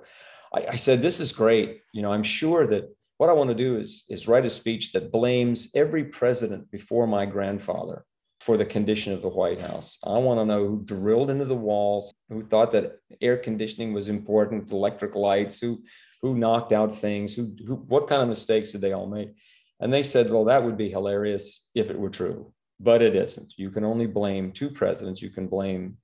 I, 0.53 0.67
I, 0.71 0.75
said, 0.75 1.01
This 1.01 1.19
is 1.19 1.31
great. 1.31 1.81
You 1.93 2.01
know, 2.01 2.13
I'm 2.13 2.23
sure 2.23 2.67
that 2.67 2.89
what 3.17 3.29
I 3.29 3.33
want 3.33 3.49
to 3.49 3.55
do 3.55 3.77
is, 3.77 4.05
is 4.09 4.27
write 4.27 4.45
a 4.45 4.49
speech 4.49 4.93
that 4.93 5.11
blames 5.11 5.71
every 5.75 6.05
president 6.05 6.71
before 6.71 7.07
my 7.07 7.25
grandfather 7.25 8.05
for 8.39 8.55
the 8.55 8.65
condition 8.65 9.11
of 9.11 9.21
the 9.21 9.29
White 9.29 9.59
House. 9.59 9.97
I 10.05 10.17
want 10.17 10.39
to 10.39 10.45
know 10.45 10.65
who 10.65 10.83
drilled 10.85 11.29
into 11.29 11.45
the 11.45 11.55
walls, 11.55 12.13
who 12.29 12.41
thought 12.41 12.71
that 12.71 12.99
air 13.21 13.37
conditioning 13.37 13.91
was 13.91 14.07
important, 14.07 14.71
electric 14.71 15.15
lights, 15.15 15.59
who 15.59 15.83
who 16.21 16.35
knocked 16.35 16.73
out 16.73 16.95
things, 16.95 17.33
who, 17.33 17.55
who 17.65 17.75
what 17.75 18.07
kind 18.07 18.21
of 18.21 18.27
mistakes 18.27 18.71
did 18.71 18.81
they 18.81 18.93
all 18.93 19.07
make? 19.07 19.31
And 19.79 19.93
they 19.93 20.03
said, 20.03 20.29
well, 20.29 20.45
that 20.45 20.63
would 20.63 20.77
be 20.77 20.89
hilarious 20.89 21.69
if 21.73 21.89
it 21.89 21.99
were 21.99 22.09
true, 22.09 22.53
but 22.79 23.01
it 23.01 23.15
isn't. 23.15 23.53
You 23.57 23.69
can 23.71 23.83
only 23.83 24.07
blame 24.07 24.51
two 24.51 24.69
presidents. 24.69 25.21
You 25.21 25.29
can 25.29 25.47
blame 25.47 25.97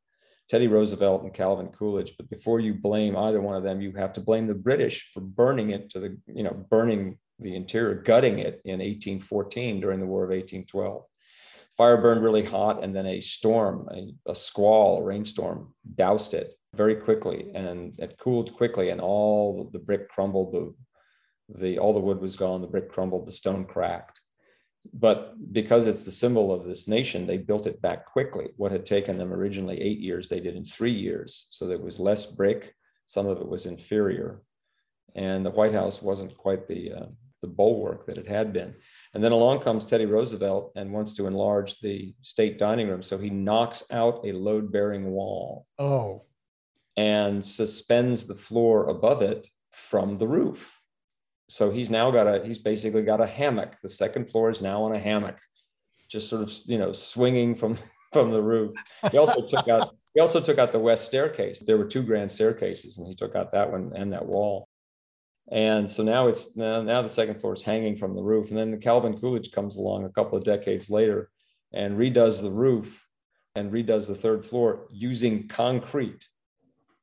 Teddy 0.47 0.67
Roosevelt 0.67 1.23
and 1.23 1.33
Calvin 1.33 1.69
Coolidge, 1.69 2.13
but 2.17 2.29
before 2.29 2.59
you 2.59 2.75
blame 2.75 3.17
either 3.17 3.41
one 3.41 3.55
of 3.55 3.63
them, 3.63 3.81
you 3.81 3.91
have 3.93 4.13
to 4.13 4.21
blame 4.21 4.47
the 4.47 4.53
British 4.53 5.09
for 5.13 5.19
burning 5.19 5.71
it 5.71 5.89
to 5.89 5.99
the, 5.99 6.17
you 6.27 6.43
know, 6.43 6.65
burning 6.69 7.17
the 7.39 7.55
interior, 7.55 7.95
gutting 7.95 8.39
it 8.39 8.61
in 8.63 8.79
1814 8.79 9.81
during 9.81 9.99
the 9.99 10.05
War 10.05 10.23
of 10.23 10.29
1812. 10.29 11.03
Fire 11.75 11.97
burned 11.97 12.23
really 12.23 12.43
hot, 12.43 12.83
and 12.83 12.95
then 12.95 13.07
a 13.07 13.19
storm, 13.19 13.89
a, 13.91 14.31
a 14.31 14.35
squall, 14.35 14.99
a 14.99 15.03
rainstorm, 15.03 15.73
doused 15.95 16.33
it 16.33 16.53
very 16.73 16.95
quickly, 16.95 17.51
and 17.53 17.97
it 17.99 18.17
cooled 18.17 18.53
quickly, 18.53 18.91
and 18.91 19.01
all 19.01 19.69
the 19.73 19.79
brick 19.79 20.07
crumbled, 20.09 20.53
the 20.53 20.73
the 21.49 21.79
all 21.79 21.93
the 21.93 21.99
wood 21.99 22.21
was 22.21 22.35
gone, 22.35 22.61
the 22.61 22.67
brick 22.67 22.91
crumbled, 22.91 23.25
the 23.25 23.31
stone 23.31 23.65
cracked. 23.65 24.19
But 24.93 25.33
because 25.51 25.87
it's 25.87 26.03
the 26.03 26.11
symbol 26.11 26.53
of 26.53 26.65
this 26.65 26.87
nation, 26.87 27.25
they 27.25 27.37
built 27.37 27.65
it 27.65 27.81
back 27.81 28.05
quickly. 28.05 28.49
What 28.57 28.71
had 28.71 28.85
taken 28.85 29.17
them 29.17 29.33
originally 29.33 29.81
eight 29.81 29.99
years, 29.99 30.29
they 30.29 30.39
did 30.39 30.55
in 30.55 30.63
three 30.63 30.93
years. 30.93 31.47
So 31.49 31.65
there 31.65 31.79
was 31.79 31.99
less 31.99 32.25
brick. 32.25 32.73
Some 33.07 33.27
of 33.27 33.39
it 33.39 33.47
was 33.47 33.65
inferior, 33.65 34.41
and 35.15 35.45
the 35.45 35.51
White 35.51 35.73
House 35.73 36.01
wasn't 36.01 36.37
quite 36.37 36.67
the 36.67 36.93
uh, 36.93 37.05
the 37.41 37.47
bulwark 37.47 38.07
that 38.07 38.17
it 38.17 38.27
had 38.27 38.53
been. 38.53 38.73
And 39.13 39.23
then 39.23 39.31
along 39.31 39.59
comes 39.59 39.85
Teddy 39.85 40.05
Roosevelt 40.05 40.71
and 40.75 40.91
wants 40.91 41.13
to 41.15 41.27
enlarge 41.27 41.79
the 41.79 42.15
state 42.21 42.57
dining 42.57 42.87
room, 42.87 43.03
so 43.03 43.17
he 43.17 43.29
knocks 43.29 43.83
out 43.91 44.25
a 44.25 44.31
load-bearing 44.31 45.05
wall. 45.11 45.67
Oh. 45.77 46.25
And 46.97 47.43
suspends 47.43 48.25
the 48.25 48.35
floor 48.35 48.87
above 48.87 49.21
it 49.21 49.47
from 49.73 50.17
the 50.17 50.27
roof 50.27 50.81
so 51.47 51.71
he's 51.71 51.89
now 51.89 52.11
got 52.11 52.27
a 52.27 52.45
he's 52.45 52.57
basically 52.57 53.03
got 53.03 53.21
a 53.21 53.27
hammock. 53.27 53.79
The 53.81 53.89
second 53.89 54.29
floor 54.29 54.49
is 54.49 54.61
now 54.61 54.83
on 54.83 54.95
a 54.95 54.99
hammock 54.99 55.37
just 56.07 56.29
sort 56.29 56.41
of 56.41 56.51
you 56.65 56.77
know 56.77 56.91
swinging 56.91 57.55
from 57.55 57.75
from 58.13 58.31
the 58.31 58.41
roof. 58.41 58.75
He 59.11 59.17
also 59.17 59.45
took 59.45 59.67
out 59.67 59.93
he 60.13 60.21
also 60.21 60.39
took 60.39 60.57
out 60.57 60.71
the 60.71 60.79
west 60.79 61.05
staircase. 61.05 61.61
There 61.61 61.77
were 61.77 61.85
two 61.85 62.03
grand 62.03 62.31
staircases 62.31 62.97
and 62.97 63.07
he 63.07 63.15
took 63.15 63.35
out 63.35 63.51
that 63.51 63.69
one 63.69 63.91
and 63.95 64.13
that 64.13 64.25
wall. 64.25 64.67
And 65.51 65.89
so 65.89 66.01
now 66.01 66.27
it's 66.27 66.55
now, 66.55 66.81
now 66.81 67.01
the 67.01 67.09
second 67.09 67.39
floor 67.39 67.53
is 67.53 67.61
hanging 67.61 67.95
from 67.95 68.15
the 68.15 68.23
roof. 68.23 68.49
And 68.49 68.57
then 68.57 68.79
calvin 68.79 69.19
coolidge 69.19 69.51
comes 69.51 69.77
along 69.77 70.05
a 70.05 70.09
couple 70.09 70.37
of 70.37 70.43
decades 70.43 70.89
later 70.89 71.29
and 71.73 71.97
redoes 71.97 72.41
the 72.41 72.51
roof 72.51 73.05
and 73.55 73.71
redoes 73.71 74.07
the 74.07 74.15
third 74.15 74.45
floor 74.45 74.87
using 74.91 75.47
concrete. 75.47 76.27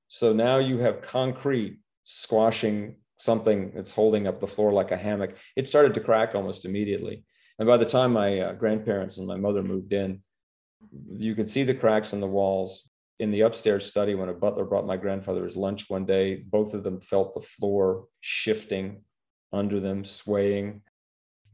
So 0.08 0.32
now 0.32 0.58
you 0.58 0.78
have 0.78 1.02
concrete 1.02 1.78
squashing 2.04 2.96
something 3.22 3.70
that's 3.74 3.92
holding 3.92 4.26
up 4.26 4.40
the 4.40 4.46
floor 4.46 4.72
like 4.72 4.90
a 4.90 4.96
hammock. 4.96 5.36
It 5.54 5.66
started 5.66 5.94
to 5.94 6.00
crack 6.00 6.34
almost 6.34 6.64
immediately. 6.64 7.22
And 7.58 7.68
by 7.68 7.76
the 7.76 7.86
time 7.86 8.12
my 8.12 8.40
uh, 8.40 8.52
grandparents 8.54 9.18
and 9.18 9.26
my 9.26 9.36
mother 9.36 9.62
moved 9.62 9.92
in, 9.92 10.22
you 11.16 11.34
could 11.34 11.48
see 11.48 11.62
the 11.62 11.74
cracks 11.74 12.12
in 12.12 12.20
the 12.20 12.26
walls. 12.26 12.88
In 13.20 13.30
the 13.30 13.42
upstairs 13.42 13.86
study, 13.86 14.16
when 14.16 14.28
a 14.28 14.34
butler 14.34 14.64
brought 14.64 14.86
my 14.86 14.96
grandfather 14.96 15.44
his 15.44 15.56
lunch 15.56 15.88
one 15.88 16.04
day, 16.04 16.42
both 16.50 16.74
of 16.74 16.82
them 16.82 17.00
felt 17.00 17.34
the 17.34 17.40
floor 17.40 18.06
shifting 18.20 19.02
under 19.52 19.78
them, 19.78 20.04
swaying. 20.04 20.82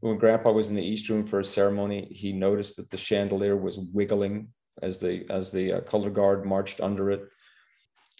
When 0.00 0.16
grandpa 0.16 0.52
was 0.52 0.70
in 0.70 0.76
the 0.76 0.86
east 0.86 1.08
room 1.10 1.26
for 1.26 1.40
a 1.40 1.44
ceremony, 1.44 2.08
he 2.10 2.32
noticed 2.32 2.76
that 2.76 2.88
the 2.88 2.96
chandelier 2.96 3.56
was 3.56 3.78
wiggling 3.78 4.48
as 4.80 4.98
the 5.00 5.26
as 5.28 5.50
the 5.50 5.72
uh, 5.72 5.80
color 5.80 6.08
guard 6.08 6.46
marched 6.46 6.80
under 6.80 7.10
it. 7.10 7.28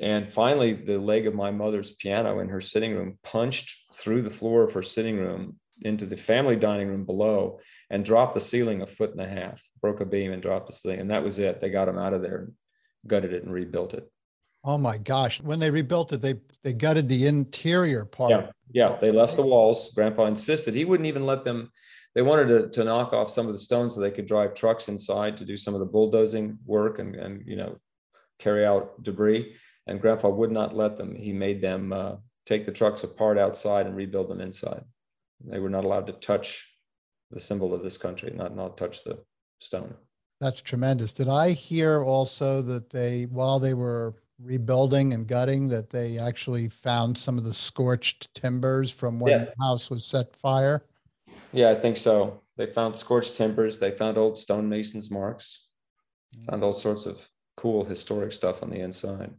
And 0.01 0.33
finally, 0.33 0.73
the 0.73 0.99
leg 0.99 1.27
of 1.27 1.35
my 1.35 1.51
mother's 1.51 1.93
piano 1.93 2.39
in 2.41 2.49
her 2.49 2.61
sitting 2.61 2.95
room 2.95 3.19
punched 3.23 3.77
through 3.95 4.23
the 4.23 4.31
floor 4.31 4.63
of 4.63 4.73
her 4.73 4.83
sitting 4.83 5.19
room 5.19 5.59
into 5.83 6.07
the 6.07 6.17
family 6.17 6.57
dining 6.57 6.89
room 6.89 7.05
below 7.05 7.61
and 7.91 8.05
dropped 8.05 8.35
the 8.35 8.41
ceiling 8.41 8.83
a 8.83 8.87
foot 8.87 9.13
and 9.13 9.21
a 9.21 9.29
half, 9.29 9.63
broke 9.81 10.01
a 10.01 10.05
beam 10.05 10.33
and 10.33 10.43
dropped 10.43 10.67
the 10.67 10.73
ceiling. 10.73 11.01
And 11.01 11.11
that 11.11 11.25
was 11.25 11.39
it. 11.39 11.61
They 11.61 11.71
got 11.71 11.89
him 11.89 11.99
out 11.99 12.15
of 12.15 12.23
there, 12.23 12.51
gutted 13.07 13.33
it, 13.33 13.45
and 13.45 13.53
rebuilt 13.53 13.95
it. 13.95 14.11
Oh 14.65 14.77
my 14.77 14.99
gosh! 14.99 15.41
When 15.41 15.61
they 15.61 15.71
rebuilt 15.71 16.13
it, 16.13 16.21
they 16.21 16.35
they 16.65 16.73
gutted 16.73 17.09
the 17.09 17.27
interior 17.27 18.05
part. 18.05 18.31
Yeah, 18.31 18.47
yeah. 18.73 18.97
They 19.01 19.13
left 19.13 19.37
the 19.37 19.43
walls. 19.43 19.93
Grandpa 19.95 20.27
insisted 20.27 20.75
he 20.75 20.85
wouldn't 20.85 21.07
even 21.07 21.27
let 21.27 21.45
them. 21.45 21.71
They 22.15 22.23
wanted 22.23 22.49
to, 22.49 22.69
to 22.71 22.85
knock 22.85 23.13
off 23.13 23.31
some 23.31 23.47
of 23.47 23.53
the 23.53 23.59
stones 23.59 23.95
so 23.95 24.01
they 24.01 24.11
could 24.11 24.27
drive 24.27 24.55
trucks 24.55 24.89
inside 24.89 25.37
to 25.37 25.45
do 25.45 25.57
some 25.57 25.75
of 25.75 25.81
the 25.81 25.87
bulldozing 25.87 26.59
work 26.67 26.99
and 26.99 27.15
and 27.15 27.47
you 27.47 27.55
know 27.55 27.79
carry 28.41 28.67
out 28.67 29.01
debris. 29.03 29.55
And 29.89 30.01
Grandpa 30.01 30.29
would 30.29 30.53
not 30.53 30.77
let 30.77 30.97
them. 30.97 31.15
He 31.15 31.33
made 31.33 31.61
them 31.63 31.93
uh, 31.93 32.17
take 32.45 32.67
the 32.67 32.73
trucks 32.73 33.05
apart 33.05 33.39
outside 33.39 33.87
and 33.87 33.97
rebuild 33.97 34.29
them 34.29 34.41
inside. 34.41 34.85
They 35.45 35.59
were 35.59 35.71
not 35.71 35.85
allowed 35.85 36.07
to 36.09 36.13
touch 36.13 36.69
the 37.31 37.41
symbol 37.41 37.75
of 37.75 37.83
this 37.83 37.97
country, 37.97 38.31
not 38.35 38.55
not 38.55 38.77
touch 38.77 39.03
the 39.03 39.25
stone. 39.61 39.95
That's 40.41 40.61
tremendous. 40.61 41.13
Did 41.13 41.29
I 41.29 41.51
hear 41.51 42.03
also 42.05 42.63
that 42.63 42.91
they, 42.91 43.25
while 43.25 43.59
they 43.59 43.75
were 43.75 44.15
rebuilding 44.41 45.13
and 45.15 45.27
gutting, 45.27 45.69
that 45.69 45.91
they 45.91 46.19
actually 46.19 46.69
found 46.69 47.19
some 47.19 47.39
of 47.39 47.45
the 47.45 47.55
scorched 47.55 48.33
timbers 48.35 48.91
from 48.91 49.19
when 49.19 49.33
Yeah. 49.33 49.45
the 49.47 49.55
house 49.61 49.91
was 49.91 50.05
set 50.05 50.37
fire? 50.37 50.85
Yeah, 51.53 51.71
I 51.71 51.75
think 51.75 51.97
so. 51.97 52.41
They 52.57 52.67
found 52.67 52.97
scorched 52.97 53.37
timbers. 53.37 53.79
They 53.79 53.91
found 53.91 54.19
old 54.19 54.37
stonemasons 54.39 55.11
marks. 55.11 55.67
Found 56.51 56.63
all 56.63 56.73
sorts 56.75 57.07
of 57.07 57.29
cool 57.57 57.85
historic 57.85 58.33
stuff 58.33 58.63
on 58.63 58.71
the 58.71 58.81
inside. 58.81 59.33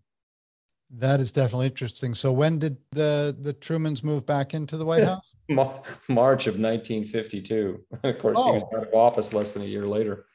That 0.92 1.20
is 1.20 1.32
definitely 1.32 1.68
interesting. 1.68 2.16
So 2.16 2.32
when 2.32 2.58
did 2.60 2.78
the 2.92 3.36
the 3.40 3.54
Trumans 3.54 4.04
move 4.04 4.26
back 4.26 4.54
into 4.54 4.78
the 4.78 4.86
White 4.86 5.04
House? 5.12 5.24
March 6.08 6.48
of 6.48 6.60
1952. 6.60 7.84
Of 8.04 8.18
course, 8.20 8.38
he 8.44 8.52
was 8.52 8.64
Oh. 8.72 8.78
out 8.78 8.88
of 8.88 8.94
office 8.94 9.34
less 9.34 9.54
than 9.54 9.64
a 9.64 9.66
year 9.66 9.88
later. 9.88 10.26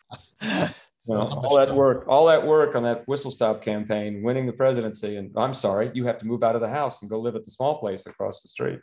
So 0.42 0.68
You 1.06 1.14
know, 1.14 1.20
all 1.20 1.56
that 1.56 1.74
work, 1.74 2.06
all 2.08 2.26
that 2.26 2.46
work 2.46 2.74
on 2.74 2.82
that 2.84 3.06
whistle 3.06 3.30
stop 3.30 3.62
campaign, 3.62 4.22
winning 4.22 4.46
the 4.46 4.52
presidency, 4.52 5.16
and 5.16 5.30
I'm 5.36 5.52
sorry, 5.54 5.90
you 5.94 6.06
have 6.06 6.18
to 6.18 6.26
move 6.26 6.42
out 6.42 6.54
of 6.54 6.60
the 6.62 6.68
house 6.68 7.02
and 7.02 7.10
go 7.10 7.18
live 7.20 7.36
at 7.36 7.44
the 7.44 7.50
small 7.50 7.78
place 7.78 8.06
across 8.06 8.42
the 8.42 8.48
street, 8.48 8.80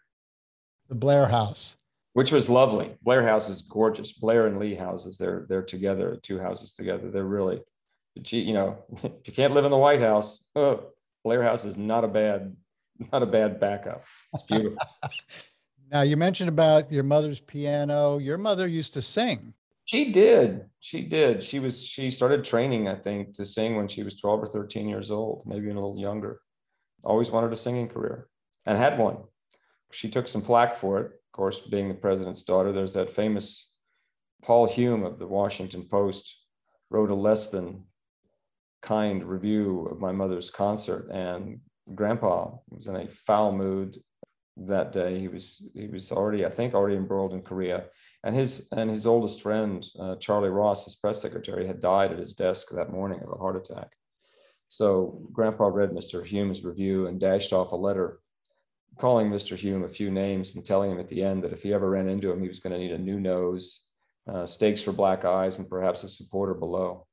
The 0.90 0.96
Blair 0.96 1.26
House. 1.28 1.78
which 2.14 2.32
was 2.32 2.48
lovely. 2.50 2.96
Blair 3.02 3.24
House 3.26 3.50
is 3.50 3.62
gorgeous. 3.64 4.12
Blair 4.12 4.46
and 4.48 4.58
Lee 4.58 4.76
houses, 4.76 5.18
they're 5.18 5.46
they're 5.50 5.64
together, 5.64 6.18
two 6.22 6.38
houses 6.40 6.74
together. 6.74 7.10
They're 7.10 7.24
really, 7.40 7.60
you, 8.16 8.40
you 8.40 8.54
know, 8.54 8.78
if 9.04 9.28
you 9.28 9.34
can't 9.34 9.54
live 9.54 9.66
in 9.66 9.72
the 9.72 9.78
White 9.78 10.02
House, 10.02 10.44
oh, 10.56 10.92
Blair 11.24 11.44
House 11.44 11.66
is 11.66 11.78
not 11.78 12.04
a 12.04 12.08
bad, 12.08 12.56
not 13.12 13.24
a 13.24 13.28
bad 13.28 13.60
backup. 13.60 14.04
It's 14.34 14.44
beautiful. 14.44 14.78
Now 15.92 16.04
you 16.04 16.16
mentioned 16.16 16.48
about 16.48 16.90
your 16.90 17.04
mother's 17.04 17.42
piano. 17.42 18.18
Your 18.18 18.38
mother 18.38 18.66
used 18.66 18.94
to 18.94 19.02
sing. 19.02 19.54
She 19.84 20.14
did. 20.14 20.68
She 20.80 21.02
did. 21.02 21.44
She 21.44 21.60
was. 21.60 21.86
She 21.86 22.12
started 22.12 22.46
training, 22.46 22.88
I 22.88 22.96
think, 22.96 23.34
to 23.36 23.46
sing 23.46 23.76
when 23.76 23.90
she 23.90 24.02
was 24.02 24.16
twelve 24.16 24.42
or 24.42 24.48
thirteen 24.48 24.88
years 24.88 25.12
old, 25.12 25.44
maybe 25.46 25.66
even 25.66 25.76
a 25.76 25.82
little 25.82 26.00
younger. 26.00 26.40
Always 27.04 27.30
wanted 27.30 27.52
a 27.52 27.58
singing 27.58 27.90
career, 27.90 28.30
and 28.66 28.78
had 28.78 28.98
one. 28.98 29.18
She 29.92 30.10
took 30.10 30.30
some 30.30 30.42
flack 30.42 30.78
for 30.78 31.00
it. 31.00 31.08
Of 31.08 31.32
course, 31.34 31.60
being 31.60 31.90
the 31.90 31.94
president's 31.94 32.44
daughter, 32.44 32.72
there's 32.72 32.94
that 32.94 33.10
famous 33.10 33.70
Paul 34.42 34.68
Hume 34.68 35.04
of 35.04 35.20
the 35.20 35.28
Washington 35.28 35.84
Post 35.84 36.38
wrote 36.90 37.12
a 37.12 37.16
less 37.16 37.50
than 37.50 37.84
kind 38.82 39.24
review 39.24 39.88
of 39.92 40.00
my 40.00 40.12
mother's 40.12 40.50
concert, 40.50 41.10
and 41.12 41.60
Grandpa 41.96 42.52
was 42.70 42.88
in 42.88 42.96
a 42.96 43.08
foul 43.08 43.52
mood 43.52 44.02
that 44.58 44.92
day. 44.92 45.20
He 45.20 45.28
was 45.28 45.68
he 45.74 45.88
was 45.88 46.12
already, 46.12 46.46
I 46.46 46.50
think, 46.50 46.74
already 46.74 46.96
embroiled 46.96 47.34
in 47.34 47.42
Korea. 47.42 47.86
And 48.24 48.36
his 48.36 48.68
and 48.72 48.90
his 48.90 49.06
oldest 49.06 49.42
friend 49.42 49.86
uh, 50.00 50.16
charlie 50.18 50.50
ross 50.50 50.86
his 50.86 50.96
press 50.96 51.22
secretary 51.22 51.66
had 51.66 51.80
died 51.80 52.12
at 52.12 52.20
his 52.20 52.36
desk 52.36 52.70
that 52.72 52.92
morning 52.92 53.20
of 53.22 53.32
a 53.32 53.38
heart 53.38 53.56
attack. 53.56 53.92
So 54.70 55.22
grandpa 55.32 55.68
read 55.68 55.92
mr 55.92 56.26
hume's 56.26 56.64
review 56.64 57.08
and 57.08 57.20
dashed 57.20 57.54
off 57.54 57.72
a 57.72 57.76
letter 57.76 58.20
calling 59.00 59.30
mr 59.30 59.56
hume 59.56 59.84
a 59.84 59.90
few 59.90 60.12
names 60.12 60.56
and 60.56 60.66
telling 60.66 60.92
him 60.92 61.00
at 61.00 61.08
the 61.08 61.24
end 61.24 61.44
that 61.44 61.54
if 61.54 61.64
he 61.64 61.74
ever 61.74 61.90
ran 61.90 62.10
into 62.10 62.30
him 62.30 62.42
he 62.42 62.48
was 62.48 62.60
going 62.60 62.74
to 62.74 62.80
need 62.80 62.92
a 62.92 62.98
new 62.98 63.20
nose 63.20 63.86
uh, 64.32 64.46
stakes 64.46 64.82
for 64.82 64.92
black 64.92 65.26
eyes 65.26 65.58
and 65.60 65.70
perhaps 65.70 66.04
a 66.04 66.10
supporter 66.10 66.54
below 66.54 67.08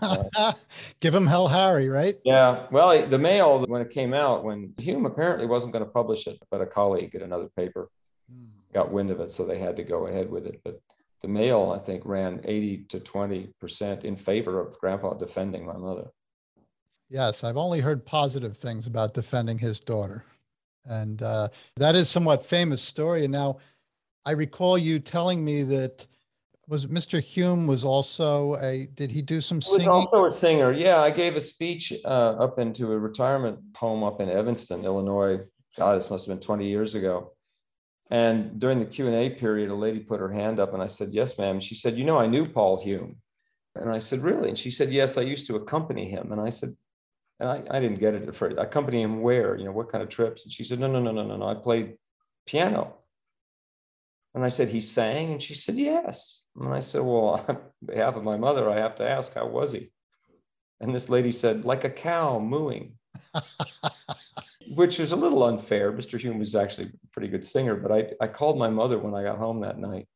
Give 1.00 1.14
him 1.14 1.26
Hell 1.26 1.48
Harry, 1.48 1.88
right? 1.88 2.16
yeah 2.24 2.66
well 2.70 3.06
the 3.08 3.18
mail 3.18 3.64
when 3.66 3.82
it 3.82 3.90
came 3.90 4.12
out 4.14 4.44
when 4.44 4.72
hume 4.78 5.06
apparently 5.06 5.46
wasn't 5.46 5.72
going 5.72 5.84
to 5.84 5.90
publish 5.90 6.26
it 6.26 6.38
but 6.50 6.60
a 6.60 6.66
colleague 6.66 7.14
at 7.14 7.22
another 7.22 7.48
paper 7.56 7.88
Hmm. 8.28 8.46
got 8.74 8.90
wind 8.90 9.12
of 9.12 9.20
it, 9.20 9.30
so 9.30 9.46
they 9.46 9.60
had 9.60 9.76
to 9.76 9.84
go 9.84 10.08
ahead 10.08 10.28
with 10.28 10.46
it. 10.46 10.60
But 10.64 10.80
the 11.22 11.28
mail, 11.28 11.72
I 11.72 11.78
think, 11.78 12.02
ran 12.04 12.40
80 12.42 12.86
to 12.88 12.98
20 12.98 13.52
percent 13.60 14.04
in 14.04 14.16
favor 14.16 14.58
of 14.58 14.76
Grandpa 14.80 15.14
defending 15.14 15.64
my 15.64 15.76
mother. 15.76 16.10
Yes, 17.08 17.44
I've 17.44 17.56
only 17.56 17.78
heard 17.80 18.04
positive 18.04 18.56
things 18.56 18.88
about 18.88 19.14
defending 19.14 19.58
his 19.58 19.78
daughter. 19.78 20.24
And 20.86 21.22
uh, 21.22 21.50
that 21.76 21.94
is 21.94 22.08
somewhat 22.08 22.44
famous 22.44 22.82
story. 22.82 23.22
And 23.22 23.32
now 23.32 23.58
I 24.24 24.32
recall 24.32 24.76
you 24.76 24.98
telling 24.98 25.44
me 25.44 25.62
that 25.62 26.04
was 26.68 26.86
Mr. 26.86 27.20
Hume 27.20 27.66
was 27.66 27.84
also 27.84 28.54
a 28.56 28.86
did 28.94 29.10
he 29.10 29.22
do 29.22 29.40
some 29.40 29.60
He 29.60 29.68
was 29.68 29.76
singing? 29.76 29.88
also 29.88 30.24
a 30.24 30.30
singer. 30.30 30.72
Yeah, 30.72 31.00
I 31.00 31.10
gave 31.10 31.36
a 31.36 31.40
speech 31.40 31.92
uh, 32.04 32.08
up 32.08 32.58
into 32.58 32.92
a 32.92 32.98
retirement 32.98 33.58
home 33.76 34.02
up 34.02 34.20
in 34.20 34.28
Evanston, 34.28 34.84
Illinois. 34.84 35.38
God, 35.78 35.96
this 35.96 36.10
must 36.10 36.26
have 36.26 36.34
been 36.34 36.44
20 36.44 36.66
years 36.68 36.94
ago. 36.94 37.32
And 38.10 38.58
during 38.60 38.78
the 38.78 38.86
Q 38.86 39.06
and 39.08 39.16
A 39.16 39.30
period, 39.30 39.70
a 39.70 39.74
lady 39.74 39.98
put 39.98 40.20
her 40.20 40.32
hand 40.32 40.60
up, 40.60 40.72
and 40.74 40.82
I 40.82 40.86
said, 40.86 41.08
"Yes, 41.12 41.38
ma'am." 41.38 41.58
She 41.60 41.74
said, 41.74 41.98
"You 41.98 42.04
know, 42.04 42.18
I 42.18 42.28
knew 42.28 42.46
Paul 42.46 42.80
Hume," 42.80 43.16
and 43.74 43.90
I 43.90 43.98
said, 43.98 44.20
"Really?" 44.22 44.48
And 44.48 44.58
she 44.58 44.70
said, 44.70 44.92
"Yes, 44.92 45.18
I 45.18 45.22
used 45.22 45.46
to 45.48 45.56
accompany 45.56 46.08
him." 46.08 46.30
And 46.30 46.40
I 46.40 46.50
said, 46.50 46.76
and 47.40 47.48
I, 47.50 47.62
I 47.68 47.80
didn't 47.80 47.98
get 47.98 48.14
it 48.14 48.26
at 48.26 48.34
first. 48.34 48.56
Accompany 48.58 49.02
him 49.02 49.20
where? 49.20 49.56
You 49.56 49.64
know, 49.64 49.72
what 49.72 49.90
kind 49.90 50.02
of 50.02 50.08
trips? 50.08 50.44
And 50.44 50.52
she 50.52 50.62
said, 50.64 50.78
"No, 50.78 50.86
no, 50.86 51.00
no, 51.00 51.10
no, 51.12 51.24
no, 51.26 51.36
no. 51.36 51.46
I 51.48 51.54
played 51.54 51.96
piano." 52.46 52.94
And 54.36 54.44
I 54.44 54.48
said, 54.50 54.68
"He 54.68 54.80
sang?" 54.80 55.32
And 55.32 55.42
she 55.42 55.54
said, 55.54 55.76
"Yes." 55.76 56.42
And 56.60 56.72
I 56.72 56.80
said, 56.80 57.00
"Well, 57.00 57.44
on 57.48 57.58
behalf 57.84 58.14
of 58.14 58.22
my 58.22 58.36
mother, 58.36 58.70
I 58.70 58.76
have 58.76 58.94
to 58.96 59.08
ask, 59.08 59.34
how 59.34 59.48
was 59.48 59.72
he?" 59.72 59.90
And 60.80 60.94
this 60.94 61.08
lady 61.08 61.32
said, 61.32 61.64
"Like 61.64 61.82
a 61.82 61.90
cow 61.90 62.38
mooing." 62.38 62.92
which 64.74 65.00
is 65.00 65.12
a 65.12 65.16
little 65.16 65.44
unfair. 65.44 65.92
Mr. 65.92 66.20
Hume 66.20 66.38
was 66.38 66.54
actually 66.54 66.88
a 66.88 67.08
pretty 67.12 67.28
good 67.28 67.44
singer, 67.44 67.76
but 67.76 67.92
I, 67.92 68.10
I 68.20 68.28
called 68.28 68.58
my 68.58 68.68
mother 68.68 68.98
when 68.98 69.14
I 69.14 69.22
got 69.22 69.38
home 69.38 69.60
that 69.60 69.78
night 69.78 70.08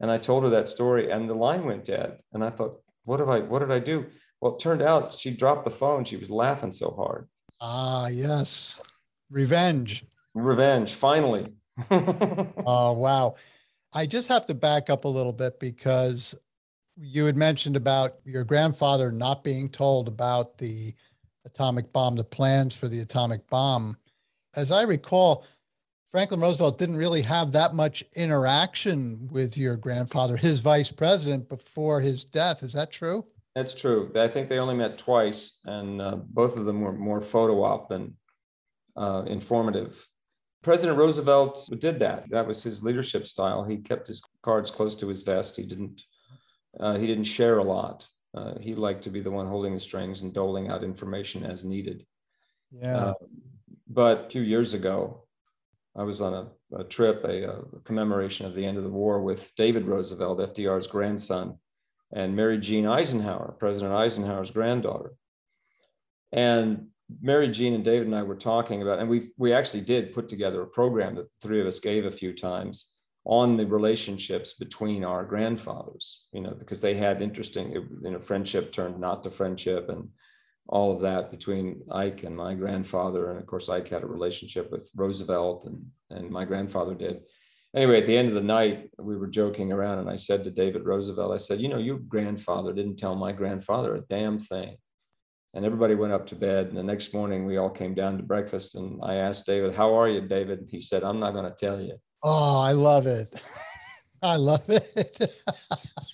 and 0.00 0.10
I 0.10 0.18
told 0.18 0.44
her 0.44 0.50
that 0.50 0.68
story 0.68 1.10
and 1.10 1.28
the 1.28 1.34
line 1.34 1.64
went 1.64 1.84
dead. 1.84 2.18
And 2.32 2.44
I 2.44 2.50
thought, 2.50 2.80
what 3.04 3.20
have 3.20 3.28
I, 3.28 3.40
what 3.40 3.60
did 3.60 3.70
I 3.70 3.78
do? 3.78 4.06
Well, 4.40 4.54
it 4.54 4.60
turned 4.60 4.82
out 4.82 5.14
she 5.14 5.30
dropped 5.30 5.64
the 5.64 5.70
phone. 5.70 6.04
She 6.04 6.16
was 6.16 6.30
laughing 6.30 6.72
so 6.72 6.90
hard. 6.90 7.28
ah, 7.60 8.08
yes. 8.08 8.78
Revenge. 9.30 10.04
Revenge, 10.34 10.94
finally. 10.94 11.52
Oh, 11.90 12.92
wow. 12.92 13.34
I 13.92 14.06
just 14.06 14.28
have 14.28 14.46
to 14.46 14.54
back 14.54 14.88
up 14.90 15.04
a 15.04 15.08
little 15.08 15.32
bit 15.32 15.60
because 15.60 16.34
you 16.96 17.24
had 17.24 17.36
mentioned 17.36 17.76
about 17.76 18.16
your 18.24 18.44
grandfather 18.44 19.10
not 19.10 19.44
being 19.44 19.68
told 19.68 20.08
about 20.08 20.58
the 20.58 20.94
atomic 21.44 21.92
bomb, 21.92 22.16
the 22.16 22.24
plans 22.24 22.74
for 22.74 22.88
the 22.88 23.00
atomic 23.00 23.48
bomb. 23.48 23.96
As 24.54 24.70
I 24.70 24.82
recall, 24.82 25.44
Franklin 26.10 26.40
Roosevelt 26.40 26.78
didn't 26.78 26.96
really 26.96 27.22
have 27.22 27.52
that 27.52 27.74
much 27.74 28.04
interaction 28.14 29.28
with 29.30 29.56
your 29.56 29.76
grandfather, 29.76 30.36
his 30.36 30.60
vice 30.60 30.92
president, 30.92 31.48
before 31.48 32.00
his 32.00 32.24
death. 32.24 32.62
Is 32.62 32.74
that 32.74 32.92
true? 32.92 33.24
That's 33.54 33.74
true. 33.74 34.12
I 34.14 34.28
think 34.28 34.48
they 34.48 34.58
only 34.58 34.74
met 34.74 34.98
twice, 34.98 35.58
and 35.64 36.00
uh, 36.00 36.16
both 36.16 36.58
of 36.58 36.66
them 36.66 36.82
were 36.82 36.92
more 36.92 37.20
photo 37.22 37.62
op 37.62 37.88
than 37.88 38.14
uh, 38.96 39.24
informative. 39.26 40.06
President 40.62 40.96
Roosevelt 40.96 41.68
did 41.78 41.98
that. 41.98 42.30
That 42.30 42.46
was 42.46 42.62
his 42.62 42.82
leadership 42.82 43.26
style. 43.26 43.64
He 43.64 43.78
kept 43.78 44.06
his 44.06 44.22
cards 44.42 44.70
close 44.70 44.94
to 44.96 45.08
his 45.08 45.22
vest. 45.22 45.56
He 45.56 45.64
didn't. 45.64 46.02
Uh, 46.78 46.96
he 46.96 47.06
didn't 47.06 47.24
share 47.24 47.58
a 47.58 47.64
lot. 47.64 48.06
Uh, 48.34 48.58
he 48.58 48.74
liked 48.74 49.04
to 49.04 49.10
be 49.10 49.20
the 49.20 49.30
one 49.30 49.46
holding 49.46 49.74
the 49.74 49.80
strings 49.80 50.22
and 50.22 50.32
doling 50.32 50.68
out 50.68 50.82
information 50.82 51.44
as 51.44 51.64
needed. 51.64 52.06
Yeah. 52.70 52.96
Uh, 52.96 53.14
but 53.88 54.26
a 54.26 54.30
few 54.30 54.40
years 54.40 54.72
ago, 54.72 55.26
I 55.94 56.04
was 56.04 56.22
on 56.22 56.32
a, 56.32 56.76
a 56.78 56.84
trip, 56.84 57.24
a, 57.24 57.50
a 57.50 57.80
commemoration 57.84 58.46
of 58.46 58.54
the 58.54 58.64
end 58.64 58.78
of 58.78 58.84
the 58.84 58.88
war 58.88 59.20
with 59.20 59.54
David 59.56 59.86
Roosevelt, 59.86 60.38
FDR's 60.38 60.86
grandson, 60.86 61.58
and 62.14 62.34
Mary 62.34 62.58
Jean 62.58 62.86
Eisenhower, 62.86 63.54
President 63.58 63.92
Eisenhower's 63.92 64.50
granddaughter. 64.50 65.12
And 66.32 66.88
Mary 67.20 67.48
Jean 67.48 67.74
and 67.74 67.84
David 67.84 68.06
and 68.06 68.16
I 68.16 68.22
were 68.22 68.36
talking 68.36 68.82
about, 68.82 68.98
and 68.98 69.08
we 69.08 69.30
we 69.38 69.52
actually 69.52 69.82
did 69.82 70.12
put 70.12 70.28
together 70.28 70.62
a 70.62 70.66
program 70.66 71.16
that 71.16 71.24
the 71.24 71.48
three 71.48 71.60
of 71.60 71.66
us 71.66 71.80
gave 71.80 72.04
a 72.04 72.10
few 72.12 72.32
times 72.32 72.92
on 73.24 73.56
the 73.56 73.66
relationships 73.66 74.54
between 74.54 75.04
our 75.04 75.24
grandfathers, 75.24 76.24
you 76.32 76.40
know, 76.40 76.54
because 76.58 76.80
they 76.80 76.94
had 76.94 77.22
interesting, 77.22 77.72
you 77.72 78.10
know, 78.10 78.20
friendship 78.20 78.72
turned 78.72 78.98
not 78.98 79.22
to 79.22 79.30
friendship 79.30 79.88
and 79.88 80.08
all 80.68 80.92
of 80.92 81.00
that 81.02 81.30
between 81.30 81.82
Ike 81.90 82.24
and 82.24 82.36
my 82.36 82.54
grandfather. 82.54 83.30
And 83.30 83.38
of 83.38 83.46
course, 83.46 83.68
Ike 83.68 83.88
had 83.88 84.02
a 84.02 84.06
relationship 84.06 84.70
with 84.72 84.90
Roosevelt 84.96 85.66
and, 85.66 85.84
and 86.10 86.30
my 86.30 86.44
grandfather 86.44 86.94
did. 86.94 87.20
Anyway, 87.74 88.00
at 88.00 88.06
the 88.06 88.16
end 88.16 88.28
of 88.28 88.34
the 88.34 88.40
night, 88.40 88.90
we 88.98 89.16
were 89.16 89.28
joking 89.28 89.72
around 89.72 90.00
and 90.00 90.10
I 90.10 90.16
said 90.16 90.44
to 90.44 90.50
David 90.50 90.84
Roosevelt, 90.84 91.32
I 91.32 91.38
said, 91.38 91.60
you 91.60 91.68
know, 91.68 91.78
your 91.78 91.98
grandfather 91.98 92.72
didn't 92.72 92.96
tell 92.96 93.14
my 93.14 93.32
grandfather 93.32 93.94
a 93.94 94.00
damn 94.00 94.38
thing. 94.38 94.76
And 95.54 95.64
everybody 95.64 95.94
went 95.94 96.12
up 96.12 96.26
to 96.28 96.34
bed. 96.34 96.68
And 96.68 96.76
the 96.76 96.82
next 96.82 97.12
morning, 97.12 97.44
we 97.44 97.58
all 97.58 97.70
came 97.70 97.94
down 97.94 98.16
to 98.16 98.22
breakfast, 98.22 98.74
and 98.74 99.00
I 99.02 99.16
asked 99.16 99.46
David, 99.46 99.74
"How 99.74 99.94
are 99.94 100.08
you, 100.08 100.20
David?" 100.20 100.68
He 100.70 100.80
said, 100.80 101.02
"I'm 101.02 101.20
not 101.20 101.32
going 101.32 101.44
to 101.44 101.56
tell 101.56 101.80
you." 101.80 101.96
Oh, 102.22 102.58
I 102.60 102.72
love 102.72 103.06
it. 103.06 103.42
I 104.22 104.36
love 104.36 104.64
it. 104.68 105.30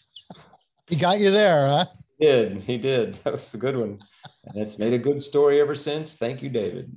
he 0.87 0.97
got 0.97 1.21
you 1.21 1.31
there, 1.31 1.67
huh? 1.67 1.87
He 2.19 2.27
did. 2.27 2.63
He 2.63 2.79
did. 2.79 3.15
That 3.25 3.35
was 3.35 3.53
a 3.55 3.59
good 3.59 3.77
one. 3.77 3.99
And 4.47 4.63
it's 4.63 4.79
made 4.79 4.95
a 4.95 4.99
good 4.99 5.23
story 5.23 5.61
ever 5.61 5.75
since. 5.75 6.17
Thank 6.17 6.43
you, 6.43 6.49
David. 6.49 6.91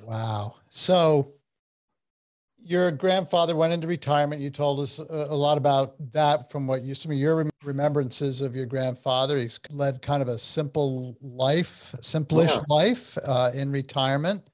Wow. 0.00 0.54
So 0.70 1.34
your 2.64 2.90
grandfather 2.90 3.56
went 3.56 3.72
into 3.72 3.86
retirement. 3.86 4.40
You 4.40 4.50
told 4.50 4.80
us 4.80 4.98
a, 4.98 5.26
a 5.30 5.34
lot 5.34 5.58
about 5.58 5.94
that 6.12 6.50
from 6.50 6.66
what 6.66 6.82
you, 6.82 6.94
some 6.94 7.12
of 7.12 7.18
your 7.18 7.46
remembrances 7.62 8.40
of 8.40 8.54
your 8.54 8.66
grandfather. 8.66 9.38
He's 9.38 9.60
led 9.70 10.02
kind 10.02 10.22
of 10.22 10.28
a 10.28 10.38
simple 10.38 11.16
life, 11.20 11.94
simplish 12.00 12.50
yeah. 12.50 12.62
life 12.68 13.18
uh, 13.24 13.50
in 13.54 13.70
retirement. 13.70 14.48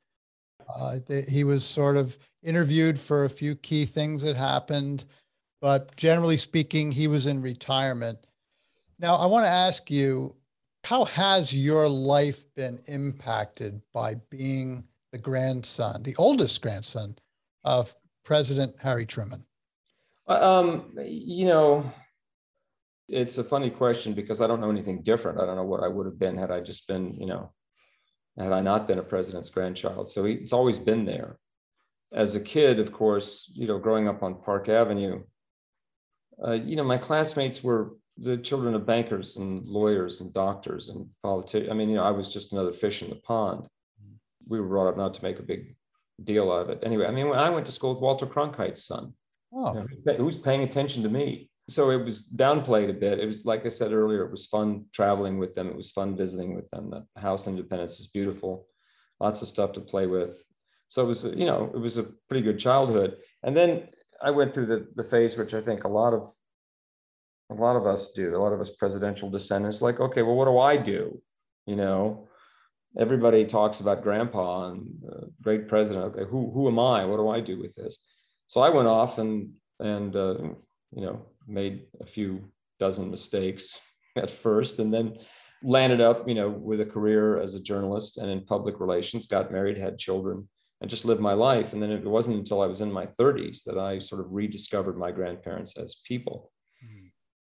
Uh, 0.68 0.98
he 1.28 1.44
was 1.44 1.64
sort 1.64 1.96
of 1.96 2.18
interviewed 2.42 2.98
for 2.98 3.24
a 3.24 3.30
few 3.30 3.54
key 3.56 3.84
things 3.86 4.22
that 4.22 4.36
happened, 4.36 5.04
but 5.60 5.94
generally 5.96 6.36
speaking, 6.36 6.92
he 6.92 7.08
was 7.08 7.26
in 7.26 7.40
retirement. 7.40 8.18
Now, 8.98 9.16
I 9.16 9.26
want 9.26 9.44
to 9.44 9.50
ask 9.50 9.90
you 9.90 10.34
how 10.84 11.04
has 11.04 11.52
your 11.52 11.88
life 11.88 12.44
been 12.54 12.80
impacted 12.86 13.80
by 13.92 14.14
being 14.30 14.84
the 15.12 15.18
grandson, 15.18 16.02
the 16.02 16.16
oldest 16.16 16.60
grandson 16.60 17.16
of 17.64 17.94
President 18.24 18.74
Harry 18.82 19.06
Truman? 19.06 19.44
Um, 20.26 20.92
you 20.98 21.46
know, 21.46 21.90
it's 23.08 23.38
a 23.38 23.44
funny 23.44 23.70
question 23.70 24.12
because 24.12 24.40
I 24.40 24.46
don't 24.46 24.60
know 24.60 24.70
anything 24.70 25.02
different. 25.02 25.40
I 25.40 25.46
don't 25.46 25.56
know 25.56 25.64
what 25.64 25.82
I 25.82 25.88
would 25.88 26.06
have 26.06 26.18
been 26.18 26.36
had 26.36 26.50
I 26.50 26.60
just 26.60 26.86
been, 26.86 27.14
you 27.14 27.26
know, 27.26 27.52
had 28.38 28.52
I 28.52 28.60
not 28.60 28.86
been 28.86 28.98
a 28.98 29.02
president's 29.02 29.48
grandchild. 29.48 30.10
So 30.10 30.26
it's 30.26 30.52
always 30.52 30.78
been 30.78 31.04
there. 31.04 31.38
As 32.12 32.34
a 32.34 32.40
kid, 32.40 32.80
of 32.80 32.92
course, 32.92 33.50
you 33.54 33.66
know, 33.66 33.78
growing 33.78 34.08
up 34.08 34.22
on 34.22 34.42
Park 34.42 34.68
Avenue, 34.68 35.22
uh, 36.46 36.52
you 36.52 36.76
know, 36.76 36.84
my 36.84 36.98
classmates 36.98 37.64
were 37.64 37.96
the 38.18 38.36
children 38.36 38.74
of 38.74 38.86
bankers 38.86 39.36
and 39.36 39.64
lawyers 39.64 40.20
and 40.20 40.32
doctors 40.32 40.88
and 40.88 41.08
politicians. 41.22 41.70
I 41.70 41.74
mean, 41.74 41.88
you 41.88 41.96
know, 41.96 42.04
I 42.04 42.10
was 42.10 42.32
just 42.32 42.52
another 42.52 42.72
fish 42.72 43.02
in 43.02 43.08
the 43.10 43.16
pond. 43.16 43.66
We 44.46 44.60
were 44.60 44.68
brought 44.68 44.88
up 44.88 44.96
not 44.96 45.14
to 45.14 45.22
make 45.22 45.38
a 45.38 45.42
big 45.42 45.76
deal 46.24 46.50
out 46.50 46.62
of 46.62 46.70
it. 46.70 46.80
Anyway, 46.82 47.06
I 47.06 47.10
mean, 47.10 47.28
when 47.28 47.38
I 47.38 47.50
went 47.50 47.66
to 47.66 47.72
school 47.72 47.94
with 47.94 48.02
Walter 48.02 48.26
Cronkite's 48.26 48.84
son, 48.86 49.14
oh. 49.54 49.86
who's 50.16 50.36
paying 50.36 50.62
attention 50.62 51.02
to 51.02 51.08
me? 51.08 51.50
So 51.68 51.90
it 51.90 52.02
was 52.02 52.28
downplayed 52.34 52.88
a 52.88 52.94
bit. 52.94 53.20
It 53.20 53.26
was, 53.26 53.44
like 53.44 53.66
I 53.66 53.68
said 53.68 53.92
earlier, 53.92 54.24
it 54.24 54.30
was 54.30 54.46
fun 54.46 54.86
traveling 54.92 55.38
with 55.38 55.54
them. 55.54 55.68
It 55.68 55.76
was 55.76 55.90
fun 55.90 56.16
visiting 56.16 56.54
with 56.54 56.68
them. 56.70 56.90
The 56.90 57.20
house 57.20 57.46
Independence 57.46 58.00
is 58.00 58.08
beautiful, 58.08 58.66
lots 59.20 59.42
of 59.42 59.48
stuff 59.48 59.72
to 59.72 59.80
play 59.80 60.06
with. 60.06 60.42
So 60.88 61.04
it 61.04 61.06
was, 61.06 61.24
you 61.24 61.44
know, 61.44 61.70
it 61.74 61.78
was 61.78 61.98
a 61.98 62.04
pretty 62.28 62.42
good 62.42 62.58
childhood. 62.58 63.18
And 63.42 63.54
then 63.54 63.88
I 64.22 64.30
went 64.30 64.54
through 64.54 64.66
the, 64.66 64.88
the 64.94 65.04
phase, 65.04 65.36
which 65.36 65.52
I 65.52 65.60
think 65.60 65.84
a 65.84 65.88
lot 65.88 66.14
of 66.14 66.32
a 67.50 67.54
lot 67.54 67.76
of 67.76 67.86
us 67.86 68.12
do, 68.12 68.36
a 68.36 68.38
lot 68.38 68.52
of 68.52 68.60
us 68.60 68.70
presidential 68.70 69.30
descendants, 69.30 69.80
like, 69.80 70.00
okay, 70.00 70.22
well, 70.22 70.34
what 70.34 70.44
do 70.44 70.58
I 70.58 70.76
do? 70.76 71.20
You 71.66 71.76
know, 71.76 72.27
everybody 72.96 73.44
talks 73.44 73.80
about 73.80 74.02
grandpa 74.02 74.70
and 74.70 74.88
uh, 75.10 75.26
great 75.42 75.68
president. 75.68 76.06
Okay, 76.06 76.28
who, 76.28 76.50
who 76.50 76.68
am 76.68 76.78
I? 76.78 77.04
What 77.04 77.18
do 77.18 77.28
I 77.28 77.40
do 77.40 77.58
with 77.58 77.74
this? 77.74 77.98
So 78.46 78.60
I 78.60 78.70
went 78.70 78.88
off 78.88 79.18
and, 79.18 79.50
and, 79.78 80.16
uh, 80.16 80.38
you 80.92 81.02
know, 81.02 81.26
made 81.46 81.86
a 82.00 82.06
few 82.06 82.50
dozen 82.78 83.10
mistakes 83.10 83.78
at 84.16 84.30
first 84.30 84.78
and 84.78 84.92
then 84.92 85.18
landed 85.62 86.00
up, 86.00 86.28
you 86.28 86.34
know, 86.34 86.48
with 86.48 86.80
a 86.80 86.86
career 86.86 87.40
as 87.40 87.54
a 87.54 87.60
journalist 87.60 88.18
and 88.18 88.30
in 88.30 88.44
public 88.44 88.80
relations, 88.80 89.26
got 89.26 89.52
married, 89.52 89.76
had 89.76 89.98
children 89.98 90.48
and 90.80 90.88
just 90.88 91.04
lived 91.04 91.20
my 91.20 91.32
life. 91.32 91.72
And 91.72 91.82
then 91.82 91.90
it 91.90 92.04
wasn't 92.04 92.38
until 92.38 92.62
I 92.62 92.66
was 92.66 92.80
in 92.80 92.92
my 92.92 93.06
30s 93.06 93.64
that 93.64 93.78
I 93.78 93.98
sort 93.98 94.20
of 94.20 94.32
rediscovered 94.32 94.96
my 94.96 95.10
grandparents 95.10 95.76
as 95.76 96.00
people 96.06 96.52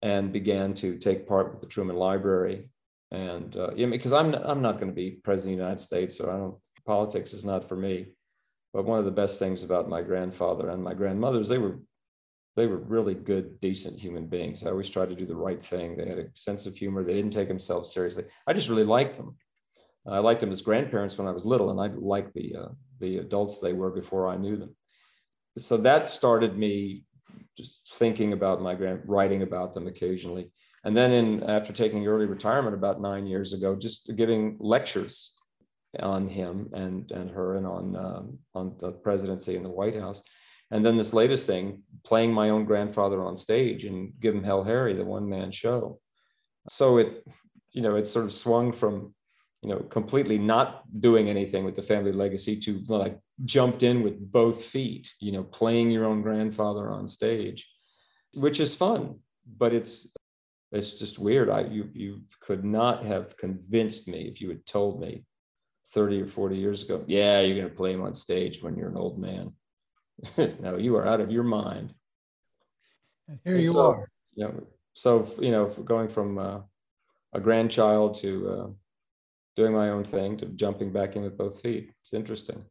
and 0.01 0.31
began 0.31 0.73
to 0.75 0.97
take 0.97 1.27
part 1.27 1.51
with 1.51 1.61
the 1.61 1.67
Truman 1.67 1.95
Library. 1.95 2.69
And 3.11 3.55
uh, 3.55 3.71
yeah, 3.75 3.87
because 3.87 4.13
I'm 4.13 4.33
I'm 4.33 4.61
not 4.61 4.77
going 4.79 4.91
to 4.91 4.95
be 4.95 5.19
president 5.23 5.53
of 5.53 5.57
the 5.57 5.63
United 5.63 5.83
States, 5.83 6.17
so 6.17 6.29
I 6.29 6.37
don't. 6.37 6.55
Politics 6.85 7.33
is 7.33 7.45
not 7.45 7.67
for 7.67 7.75
me. 7.75 8.07
But 8.73 8.85
one 8.85 8.99
of 8.99 9.05
the 9.05 9.11
best 9.11 9.39
things 9.39 9.63
about 9.63 9.89
my 9.89 10.01
grandfather 10.01 10.69
and 10.69 10.83
my 10.83 10.93
grandmothers, 10.93 11.49
they 11.49 11.57
were 11.57 11.79
they 12.55 12.67
were 12.67 12.77
really 12.77 13.15
good, 13.15 13.59
decent 13.59 13.99
human 13.99 14.27
beings. 14.27 14.63
I 14.63 14.69
always 14.69 14.89
tried 14.89 15.09
to 15.09 15.15
do 15.15 15.25
the 15.25 15.35
right 15.35 15.63
thing. 15.63 15.95
They 15.95 16.07
had 16.07 16.19
a 16.19 16.27
sense 16.33 16.65
of 16.65 16.75
humor. 16.75 17.03
They 17.03 17.13
didn't 17.13 17.31
take 17.31 17.47
themselves 17.47 17.93
seriously. 17.93 18.25
I 18.45 18.53
just 18.53 18.69
really 18.69 18.83
liked 18.83 19.17
them. 19.17 19.37
I 20.07 20.19
liked 20.19 20.41
them 20.41 20.51
as 20.51 20.61
grandparents 20.61 21.17
when 21.17 21.27
I 21.27 21.31
was 21.31 21.45
little, 21.45 21.69
and 21.71 21.79
I 21.79 21.95
liked 21.95 22.33
the 22.33 22.55
uh, 22.55 22.69
the 22.99 23.17
adults 23.17 23.59
they 23.59 23.73
were 23.73 23.91
before 23.91 24.27
I 24.27 24.37
knew 24.37 24.55
them. 24.55 24.75
So 25.57 25.77
that 25.77 26.09
started 26.09 26.57
me 26.57 27.03
just 27.57 27.93
thinking 27.95 28.33
about 28.33 28.61
my 28.61 28.75
grand, 28.75 29.01
writing 29.05 29.41
about 29.41 29.73
them 29.73 29.87
occasionally. 29.87 30.51
And 30.85 30.95
then 30.95 31.11
in 31.11 31.43
after 31.43 31.73
taking 31.73 32.07
early 32.07 32.25
retirement 32.25 32.75
about 32.75 33.01
nine 33.01 33.27
years 33.27 33.53
ago, 33.53 33.75
just 33.75 34.15
giving 34.15 34.57
lectures 34.59 35.33
on 35.99 36.27
him 36.27 36.69
and 36.73 37.11
and 37.11 37.29
her 37.31 37.55
and 37.55 37.65
on 37.65 37.95
um, 37.95 38.39
on 38.53 38.75
the 38.79 38.91
presidency 38.91 39.55
in 39.55 39.63
the 39.63 39.69
White 39.69 39.95
House. 39.95 40.21
And 40.71 40.85
then 40.85 40.97
this 40.97 41.13
latest 41.13 41.47
thing, 41.47 41.81
playing 42.03 42.31
my 42.31 42.49
own 42.49 42.65
grandfather 42.65 43.23
on 43.23 43.35
stage 43.35 43.85
and 43.85 44.13
give 44.19 44.35
him 44.35 44.43
Hell 44.43 44.63
Harry, 44.63 44.93
the 44.93 45.03
one 45.03 45.27
man 45.27 45.51
show. 45.51 45.99
So 46.69 46.99
it, 46.99 47.25
you 47.71 47.81
know, 47.81 47.95
it 47.95 48.05
sort 48.05 48.25
of 48.25 48.33
swung 48.33 48.71
from, 48.71 49.15
you 49.63 49.69
know, 49.69 49.79
completely 49.79 50.37
not 50.37 50.83
doing 51.01 51.27
anything 51.27 51.65
with 51.65 51.75
the 51.75 51.81
family 51.81 52.11
legacy 52.11 52.55
to 52.59 52.83
like 52.87 53.17
jumped 53.45 53.81
in 53.81 54.03
with 54.03 54.19
both 54.31 54.63
feet, 54.63 55.11
you 55.19 55.31
know, 55.31 55.43
playing 55.43 55.89
your 55.89 56.05
own 56.05 56.21
grandfather 56.21 56.91
on 56.91 57.07
stage, 57.07 57.67
which 58.35 58.59
is 58.59 58.75
fun, 58.75 59.19
but 59.57 59.73
it's 59.73 60.13
it's 60.71 60.99
just 60.99 61.19
weird. 61.19 61.49
I 61.49 61.61
you 61.61 61.89
you 61.93 62.21
could 62.41 62.63
not 62.63 63.03
have 63.03 63.35
convinced 63.37 64.07
me 64.07 64.27
if 64.27 64.39
you 64.41 64.49
had 64.49 64.65
told 64.65 65.01
me 65.01 65.23
30 65.93 66.21
or 66.21 66.27
40 66.27 66.55
years 66.55 66.83
ago, 66.83 67.03
yeah, 67.07 67.39
you're 67.39 67.57
going 67.57 67.69
to 67.69 67.75
play 67.75 67.93
him 67.93 68.01
on 68.01 68.13
stage 68.13 68.61
when 68.61 68.75
you're 68.75 68.89
an 68.89 68.97
old 68.97 69.19
man. 69.19 69.53
no, 70.59 70.77
you 70.77 70.95
are 70.95 71.07
out 71.07 71.21
of 71.21 71.31
your 71.31 71.43
mind. 71.43 71.93
And 73.27 73.39
here 73.43 73.55
and 73.55 73.63
you 73.63 73.71
so, 73.71 73.91
are. 73.91 74.09
Yeah. 74.35 74.47
You 74.47 74.53
know, 74.53 74.67
so 74.93 75.27
you 75.39 75.51
know, 75.51 75.65
going 75.67 76.09
from 76.09 76.37
uh, 76.37 76.59
a 77.33 77.39
grandchild 77.39 78.15
to 78.15 78.49
uh, 78.49 78.67
doing 79.55 79.73
my 79.73 79.89
own 79.89 80.03
thing 80.03 80.37
to 80.37 80.45
jumping 80.47 80.91
back 80.91 81.15
in 81.15 81.23
with 81.23 81.37
both 81.37 81.61
feet, 81.61 81.91
it's 82.01 82.13
interesting. 82.13 82.63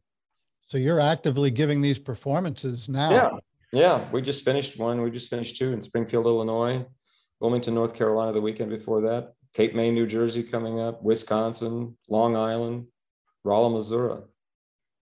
So 0.67 0.77
you're 0.77 0.99
actively 0.99 1.49
giving 1.49 1.81
these 1.81 1.99
performances 1.99 2.87
now. 2.87 3.11
Yeah. 3.11 3.29
Yeah. 3.71 4.11
We 4.11 4.21
just 4.21 4.45
finished 4.45 4.77
one. 4.77 5.01
We 5.01 5.11
just 5.11 5.29
finished 5.29 5.57
two 5.57 5.73
in 5.73 5.81
Springfield, 5.81 6.25
Illinois, 6.25 6.85
Wilmington, 7.39 7.73
North 7.73 7.93
Carolina 7.93 8.33
the 8.33 8.41
weekend 8.41 8.69
before 8.69 9.01
that, 9.01 9.33
Cape 9.53 9.73
May, 9.75 9.91
New 9.91 10.07
Jersey 10.07 10.43
coming 10.43 10.79
up, 10.79 11.01
Wisconsin, 11.01 11.97
Long 12.07 12.35
Island, 12.35 12.87
Rolla, 13.43 13.69
Missouri. 13.69 14.21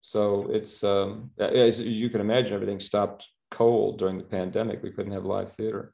So 0.01 0.47
it's, 0.49 0.83
um, 0.83 1.31
as 1.37 1.79
you 1.79 2.09
can 2.09 2.21
imagine, 2.21 2.53
everything 2.53 2.79
stopped 2.79 3.27
cold 3.51 3.99
during 3.99 4.17
the 4.17 4.23
pandemic. 4.23 4.81
We 4.81 4.91
couldn't 4.91 5.11
have 5.11 5.25
live 5.25 5.51
theater. 5.53 5.93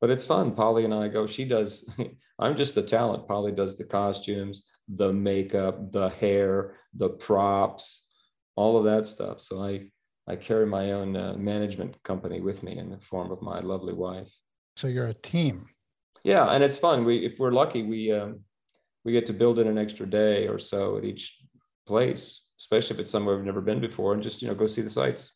But 0.00 0.10
it's 0.10 0.24
fun. 0.24 0.52
Polly 0.52 0.84
and 0.84 0.94
I 0.94 1.08
go, 1.08 1.26
she 1.26 1.44
does, 1.44 1.88
I'm 2.38 2.56
just 2.56 2.74
the 2.74 2.82
talent. 2.82 3.28
Polly 3.28 3.52
does 3.52 3.76
the 3.76 3.84
costumes, 3.84 4.66
the 4.88 5.12
makeup, 5.12 5.92
the 5.92 6.08
hair, 6.08 6.74
the 6.94 7.10
props, 7.10 8.08
all 8.56 8.78
of 8.78 8.84
that 8.84 9.06
stuff. 9.06 9.40
So 9.40 9.62
I 9.62 9.90
I 10.26 10.36
carry 10.36 10.64
my 10.64 10.92
own 10.92 11.16
uh, 11.16 11.34
management 11.36 12.00
company 12.04 12.40
with 12.40 12.62
me 12.62 12.78
in 12.78 12.88
the 12.88 13.00
form 13.00 13.32
of 13.32 13.42
my 13.42 13.58
lovely 13.58 13.94
wife. 13.94 14.32
So 14.80 14.88
you're 14.88 15.08
a 15.08 15.14
team. 15.14 15.68
Yeah, 16.24 16.46
and 16.46 16.64
it's 16.64 16.78
fun. 16.78 17.04
We 17.04 17.18
if 17.18 17.38
we're 17.38 17.52
lucky, 17.52 17.82
we 17.82 18.10
um, 18.12 18.40
we 19.04 19.12
get 19.12 19.26
to 19.26 19.34
build 19.34 19.58
in 19.58 19.66
an 19.66 19.76
extra 19.76 20.06
day 20.06 20.48
or 20.48 20.58
so 20.58 20.96
at 20.96 21.04
each 21.04 21.36
place, 21.86 22.44
especially 22.58 22.94
if 22.94 23.00
it's 23.00 23.10
somewhere 23.10 23.36
we've 23.36 23.44
never 23.44 23.60
been 23.60 23.78
before, 23.78 24.14
and 24.14 24.22
just 24.22 24.40
you 24.40 24.48
know 24.48 24.54
go 24.54 24.66
see 24.66 24.80
the 24.80 24.88
sights. 24.88 25.32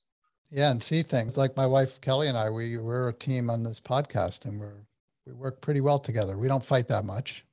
Yeah, 0.51 0.71
and 0.71 0.83
see 0.83 1.03
things 1.03 1.37
like 1.37 1.59
my 1.59 1.67
wife 1.67 2.01
Kelly 2.01 2.29
and 2.29 2.39
I. 2.39 2.49
We 2.49 2.79
we're 2.79 3.11
a 3.11 3.13
team 3.13 3.51
on 3.51 3.63
this 3.63 3.81
podcast, 3.81 4.47
and 4.47 4.59
we're 4.59 4.87
we 5.27 5.35
work 5.35 5.61
pretty 5.61 5.83
well 5.83 5.99
together. 5.99 6.39
We 6.39 6.49
don't 6.49 6.65
fight 6.65 6.89
that 6.89 7.05
much. 7.05 7.45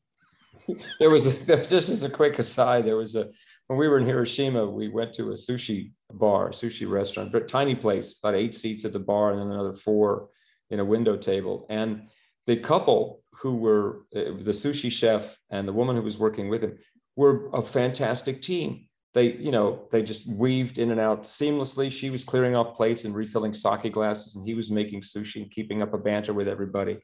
there 1.00 1.10
was 1.10 1.26
a, 1.26 1.66
just 1.66 1.90
as 1.90 2.04
a 2.04 2.10
quick 2.10 2.40
aside. 2.40 2.86
There 2.86 2.96
was 2.96 3.16
a 3.16 3.28
when 3.68 3.78
we 3.78 3.90
were 3.90 3.98
in 3.98 4.06
Hiroshima, 4.06 4.66
we 4.66 4.88
went 4.88 5.12
to 5.16 5.32
a 5.32 5.34
sushi 5.34 5.92
bar, 6.14 6.52
sushi 6.52 6.90
restaurant, 6.90 7.34
but 7.34 7.50
tiny 7.50 7.76
place, 7.76 8.18
about 8.18 8.36
eight 8.36 8.56
seats 8.56 8.86
at 8.86 8.94
the 8.94 9.00
bar, 9.00 9.32
and 9.32 9.42
then 9.42 9.52
another 9.52 9.74
four 9.74 10.30
in 10.72 10.80
a 10.80 10.86
window 10.86 11.16
table. 11.16 11.68
And 11.70 12.08
the 12.48 12.58
couple 12.58 13.24
who 13.34 13.56
were 13.56 14.06
uh, 14.16 14.42
the 14.42 14.52
sushi 14.52 14.92
chef 14.92 15.38
and 15.50 15.68
the 15.68 15.74
woman 15.74 15.96
who 15.96 16.02
was 16.02 16.18
working 16.18 16.50
with 16.50 16.62
him 16.62 16.78
were 17.16 17.50
a 17.54 17.62
fantastic 17.62 18.42
team. 18.42 18.88
They, 19.14 19.34
you 19.34 19.52
know, 19.52 19.88
they 19.92 20.02
just 20.02 20.26
weaved 20.26 20.80
in 20.80 20.92
and 20.92 21.00
out 21.00 21.24
seamlessly. 21.24 21.92
She 21.92 22.10
was 22.10 22.24
clearing 22.24 22.56
off 22.56 22.76
plates 22.76 23.04
and 23.04 23.14
refilling 23.14 23.54
sake 23.54 23.92
glasses, 23.92 24.36
and 24.36 24.46
he 24.46 24.54
was 24.54 24.72
making 24.72 25.02
sushi 25.02 25.42
and 25.42 25.52
keeping 25.52 25.82
up 25.82 25.94
a 25.94 25.98
banter 25.98 26.34
with 26.34 26.48
everybody. 26.48 26.98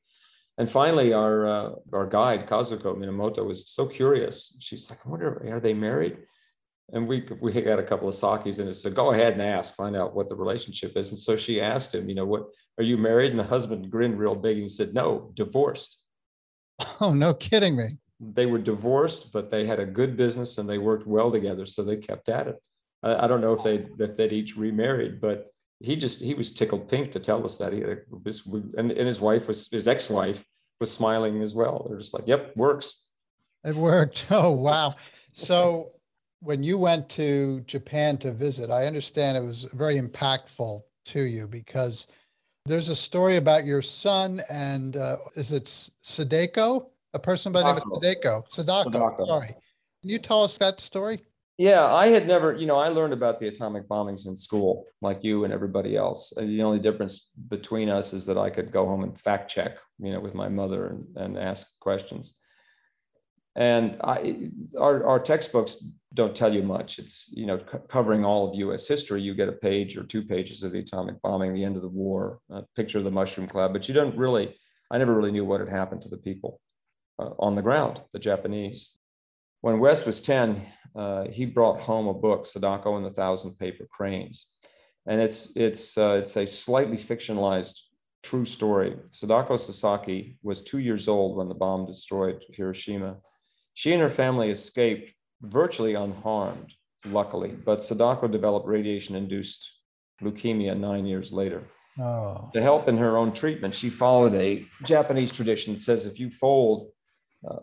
And 0.57 0.72
finally, 0.72 1.14
our 1.14 1.45
uh, 1.45 1.69
our 1.94 2.07
guide 2.07 2.48
Kazuko 2.48 2.95
Minamoto 2.95 3.45
was 3.45 3.69
so 3.69 3.85
curious. 3.85 4.56
She's 4.60 4.89
like, 4.89 4.99
"I 5.06 5.10
wonder, 5.10 5.53
are 5.53 5.60
they 5.60 5.73
married?" 5.73 6.18
And 6.93 7.07
we 7.07 7.27
we 7.41 7.51
got 7.61 7.80
a 7.80 7.84
couple 7.84 8.07
of 8.07 8.15
sakis 8.15 8.59
and 8.59 8.69
it 8.69 8.76
said, 8.76 8.95
"Go 8.95 9.11
ahead 9.11 9.34
and 9.34 9.41
ask, 9.41 9.76
find 9.76 9.95
out 9.95 10.15
what 10.15 10.30
the 10.30 10.35
relationship 10.35 10.95
is." 10.95 11.09
And 11.09 11.19
so 11.19 11.35
she 11.35 11.59
asked 11.59 11.93
him, 11.93 12.07
"You 12.07 12.15
know, 12.15 12.26
what 12.26 12.47
are 12.77 12.84
you 12.84 12.97
married?" 12.97 13.31
And 13.31 13.39
the 13.39 13.43
husband 13.43 13.91
grinned 13.91 14.18
real 14.18 14.35
big 14.35 14.53
and 14.53 14.64
he 14.64 14.69
said, 14.69 14.93
"No, 14.93 15.31
divorced." 15.34 15.99
Oh, 17.01 17.14
no 17.14 17.34
kidding 17.34 17.76
me. 17.76 17.89
They 18.19 18.47
were 18.47 18.57
divorced, 18.57 19.31
but 19.31 19.51
they 19.51 19.65
had 19.68 19.80
a 19.80 19.85
good 19.85 20.18
business 20.18 20.57
and 20.57 20.68
they 20.68 20.77
worked 20.80 21.05
well 21.05 21.31
together, 21.31 21.65
so 21.65 21.84
they 21.84 21.97
kept 21.97 22.30
at 22.30 22.47
it. 22.47 22.55
I, 23.03 23.26
I 23.26 23.27
don't 23.27 23.41
know 23.41 23.53
if 23.53 23.64
they 23.64 23.88
if 24.03 24.15
they'd 24.15 24.34
each 24.34 24.55
remarried, 24.55 25.19
but 25.19 25.51
he 25.80 25.95
just 25.95 26.22
he 26.22 26.34
was 26.34 26.53
tickled 26.53 26.88
pink 26.89 27.11
to 27.11 27.19
tell 27.19 27.43
us 27.45 27.57
that 27.57 27.73
he 27.73 27.81
and, 27.81 28.91
and 28.91 29.07
his 29.07 29.19
wife 29.19 29.47
was 29.47 29.69
his 29.69 29.88
ex-wife 29.88 30.43
was 30.80 30.91
smiling 30.91 31.41
as 31.43 31.53
well. 31.53 31.85
They're 31.88 31.99
just 31.99 32.14
like, 32.14 32.27
"Yep, 32.27 32.55
works." 32.55 33.03
It 33.64 33.76
worked. 33.76 34.27
Oh 34.31 34.51
wow! 34.51 34.93
So 35.34 35.91
when 36.39 36.64
you 36.64 36.77
went 36.77 37.09
to 37.09 37.61
Japan 37.61 38.18
to 38.19 38.31
visit, 38.31 38.69
I 38.69 38.85
understand 38.85 39.38
it 39.38 39.41
was 39.41 39.64
very 39.73 39.99
impactful 39.99 40.81
to 41.05 41.22
you 41.22 41.47
because 41.47 42.07
there's 42.65 42.89
a 42.89 42.95
story 42.95 43.38
about 43.38 43.65
your 43.65 43.81
son 43.81 44.41
and 44.49 44.97
uh, 44.97 45.18
is 45.35 45.51
it 45.51 45.68
Sadako? 45.68 46.91
A 47.14 47.19
person 47.19 47.51
by 47.51 47.61
the 47.61 47.73
name 47.73 47.91
of 47.91 48.03
Sadako. 48.03 48.43
Sadako. 48.49 48.91
Sadako. 48.91 49.26
Sorry. 49.26 49.47
Can 49.47 50.09
you 50.09 50.19
tell 50.19 50.43
us 50.43 50.57
that 50.59 50.80
story? 50.80 51.22
Yeah, 51.57 51.91
I 51.91 52.09
had 52.09 52.27
never, 52.27 52.53
you 52.55 52.68
know, 52.68 52.77
I 52.77 52.89
learned 52.89 53.14
about 53.14 53.39
the 53.39 53.47
atomic 53.47 53.88
bombings 53.88 54.27
in 54.27 54.35
school, 54.35 54.85
like 55.01 55.23
you 55.23 55.43
and 55.43 55.51
everybody 55.51 55.95
else. 55.95 56.31
The 56.38 56.61
only 56.61 56.77
difference 56.77 57.31
between 57.49 57.89
us 57.89 58.14
is 58.14 58.27
that 58.27 58.38
I 58.38 58.51
could 58.51 58.72
go 58.72 58.85
home 58.85 59.03
and 59.03 59.19
fact 59.19 59.49
check, 59.49 59.80
you 59.97 60.11
know, 60.11 60.19
with 60.19 60.35
my 60.35 60.49
mother 60.49 60.88
and, 60.88 61.05
and 61.15 61.38
ask 61.39 61.68
questions. 61.80 62.35
And 63.55 63.97
I, 64.03 64.51
our, 64.80 65.03
our 65.07 65.19
textbooks 65.19 65.84
don't 66.14 66.36
tell 66.36 66.54
you 66.54 66.64
much. 66.64 67.00
It's, 67.00 67.30
you 67.34 67.46
know, 67.46 67.60
c- 67.60 67.80
covering 67.90 68.24
all 68.24 68.50
of 68.50 68.56
US 68.56 68.88
history. 68.88 69.22
You 69.22 69.34
get 69.34 69.50
a 69.50 69.54
page 69.54 69.98
or 69.98 70.04
two 70.04 70.24
pages 70.24 70.64
of 70.64 70.72
the 70.72 70.80
atomic 70.80 71.22
bombing, 71.22 71.54
the 71.54 71.64
end 71.64 71.76
of 71.76 71.82
the 71.82 71.90
war, 71.90 72.40
a 72.50 72.64
picture 72.76 72.98
of 72.98 73.04
the 73.04 73.12
mushroom 73.12 73.48
cloud, 73.48 73.74
but 73.74 73.88
you 73.88 73.94
don't 73.94 74.18
really, 74.18 74.56
I 74.90 74.98
never 74.98 75.16
really 75.16 75.32
knew 75.32 75.46
what 75.46 75.60
had 75.60 75.70
happened 75.70 76.02
to 76.04 76.10
the 76.10 76.18
people 76.18 76.62
uh, 77.20 77.32
on 77.40 77.56
the 77.56 77.62
ground, 77.62 78.02
the 78.14 78.20
Japanese. 78.20 78.98
When 79.62 79.80
Wes 79.80 80.06
was 80.06 80.22
10, 80.22 80.66
uh, 80.96 81.26
he 81.30 81.46
brought 81.46 81.82
home 81.82 82.08
a 82.08 82.14
book, 82.14 82.46
Sadako 82.46 82.96
and 82.96 83.06
the 83.06 83.12
Thousand 83.12 83.58
Paper 83.58 83.86
Cranes. 83.92 84.48
And 85.08 85.20
it's, 85.20 85.56
it's, 85.56 85.98
uh, 85.98 86.20
it's 86.22 86.38
a 86.38 86.46
slightly 86.46 86.98
fictionalized 86.98 87.80
true 88.24 88.46
story. 88.46 88.96
Sadako 89.10 89.58
Sasaki 89.58 90.38
was 90.42 90.62
two 90.62 90.80
years 90.80 91.08
old 91.08 91.38
when 91.38 91.50
the 91.50 91.56
bomb 91.56 91.86
destroyed 91.86 92.44
Hiroshima. 92.52 93.18
She 93.74 93.94
and 93.94 94.02
her 94.02 94.10
family 94.10 94.50
escaped 94.50 95.14
virtually 95.41 95.93
unharmed, 95.95 96.73
luckily, 97.05 97.51
but 97.51 97.84
Sadako 97.84 98.27
developed 98.27 98.68
radiation 98.68 99.15
induced 99.15 99.72
leukemia 100.22 100.77
nine 100.77 101.05
years 101.05 101.31
later. 101.31 101.64
Oh. 101.99 102.49
To 102.53 102.61
help 102.61 102.88
in 102.88 102.97
her 102.97 103.18
own 103.18 103.34
treatment, 103.34 103.73
she 103.73 103.89
followed 103.89 104.35
a 104.35 104.65
Japanese 104.84 105.31
tradition 105.31 105.73
that 105.73 105.81
says 105.81 106.05
if 106.05 106.19
you 106.19 106.30
fold 106.30 106.91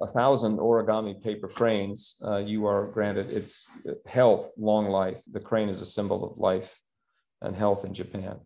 a 0.00 0.06
thousand 0.06 0.58
origami 0.58 1.20
paper 1.22 1.48
cranes, 1.48 2.16
uh, 2.26 2.38
you 2.38 2.66
are 2.66 2.86
granted 2.86 3.30
its 3.30 3.66
health, 4.06 4.52
long 4.56 4.88
life. 4.88 5.20
The 5.30 5.40
crane 5.40 5.68
is 5.68 5.80
a 5.80 5.86
symbol 5.86 6.24
of 6.24 6.38
life 6.38 6.80
and 7.42 7.54
health 7.54 7.84
in 7.84 7.92
Japan. 7.92 8.38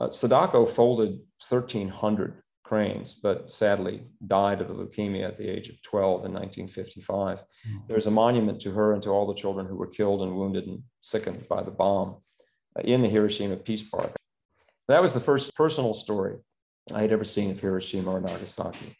Uh, 0.00 0.10
Sadako 0.10 0.66
folded 0.66 1.20
1,300 1.48 2.41
cranes, 2.72 3.12
but 3.12 3.52
sadly 3.52 4.02
died 4.28 4.62
of 4.62 4.68
leukemia 4.68 5.28
at 5.28 5.36
the 5.36 5.46
age 5.46 5.68
of 5.68 5.82
12 5.82 6.24
in 6.24 6.32
1955. 6.32 7.40
Mm-hmm. 7.40 7.78
There's 7.86 8.06
a 8.06 8.10
monument 8.10 8.58
to 8.62 8.70
her 8.70 8.94
and 8.94 9.02
to 9.02 9.10
all 9.10 9.26
the 9.26 9.34
children 9.34 9.66
who 9.66 9.76
were 9.76 9.88
killed 9.88 10.22
and 10.22 10.34
wounded 10.34 10.66
and 10.66 10.82
sickened 11.02 11.46
by 11.50 11.62
the 11.62 11.70
bomb 11.70 12.16
uh, 12.74 12.80
in 12.80 13.02
the 13.02 13.10
Hiroshima 13.10 13.56
Peace 13.56 13.82
Park. 13.82 14.16
That 14.88 15.02
was 15.02 15.12
the 15.12 15.20
first 15.20 15.54
personal 15.54 15.92
story 15.92 16.36
I 16.94 17.02
had 17.02 17.12
ever 17.12 17.24
seen 17.24 17.50
of 17.50 17.60
Hiroshima 17.60 18.10
or 18.10 18.22
Nagasaki. 18.22 18.96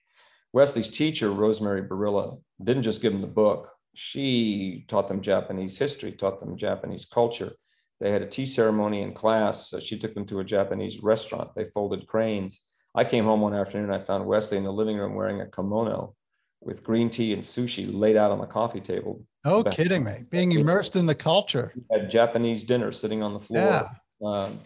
Wesley's 0.53 0.91
teacher, 0.91 1.31
Rosemary 1.31 1.83
Barilla, 1.83 2.43
didn't 2.63 2.83
just 2.83 3.01
give 3.01 3.13
them 3.13 3.23
the 3.23 3.27
book. 3.27 3.71
She 3.95 4.85
taught 4.87 5.09
them 5.09 5.23
Japanese 5.23 5.79
history, 5.79 6.13
taught 6.13 6.41
them 6.41 6.59
Japanese 6.59 7.07
culture. 7.07 7.55
They 8.01 8.11
had 8.11 8.21
a 8.21 8.27
tea 8.27 8.45
ceremony 8.45 9.01
in 9.01 9.15
class. 9.15 9.71
So 9.71 9.81
she 9.81 9.99
took 9.99 10.13
them 10.13 10.27
to 10.27 10.41
a 10.41 10.45
Japanese 10.45 11.03
restaurant. 11.03 11.55
They 11.55 11.65
folded 11.65 12.07
cranes. 12.07 12.67
I 12.95 13.05
came 13.05 13.25
home 13.25 13.41
one 13.41 13.55
afternoon. 13.55 13.91
And 13.91 14.03
I 14.03 14.05
found 14.05 14.27
Wesley 14.27 14.59
in 14.59 14.65
the 14.65 14.73
living 14.73 14.97
room 14.97 15.15
wearing 15.15 15.41
a 15.41 15.47
kimono 15.47 16.15
with 16.61 16.85
green 16.85 17.11
tea 17.11 17.33
and 17.33 17.43
sushi 17.43 17.89
laid 17.93 18.17
out 18.17 18.31
on 18.31 18.39
the 18.39 18.47
coffee 18.47 18.81
table. 18.81 19.25
Oh, 19.45 19.65
kidding 19.65 20.05
me! 20.05 20.25
Being 20.31 20.53
immersed 20.53 20.95
in 20.95 21.07
the 21.07 21.15
culture. 21.15 21.73
Had 21.91 22.11
Japanese 22.11 22.63
dinner 22.63 22.93
sitting 22.93 23.23
on 23.23 23.35
the 23.35 23.41
floor. 23.41 23.73
Yeah. 23.73 23.85
Um, 24.25 24.61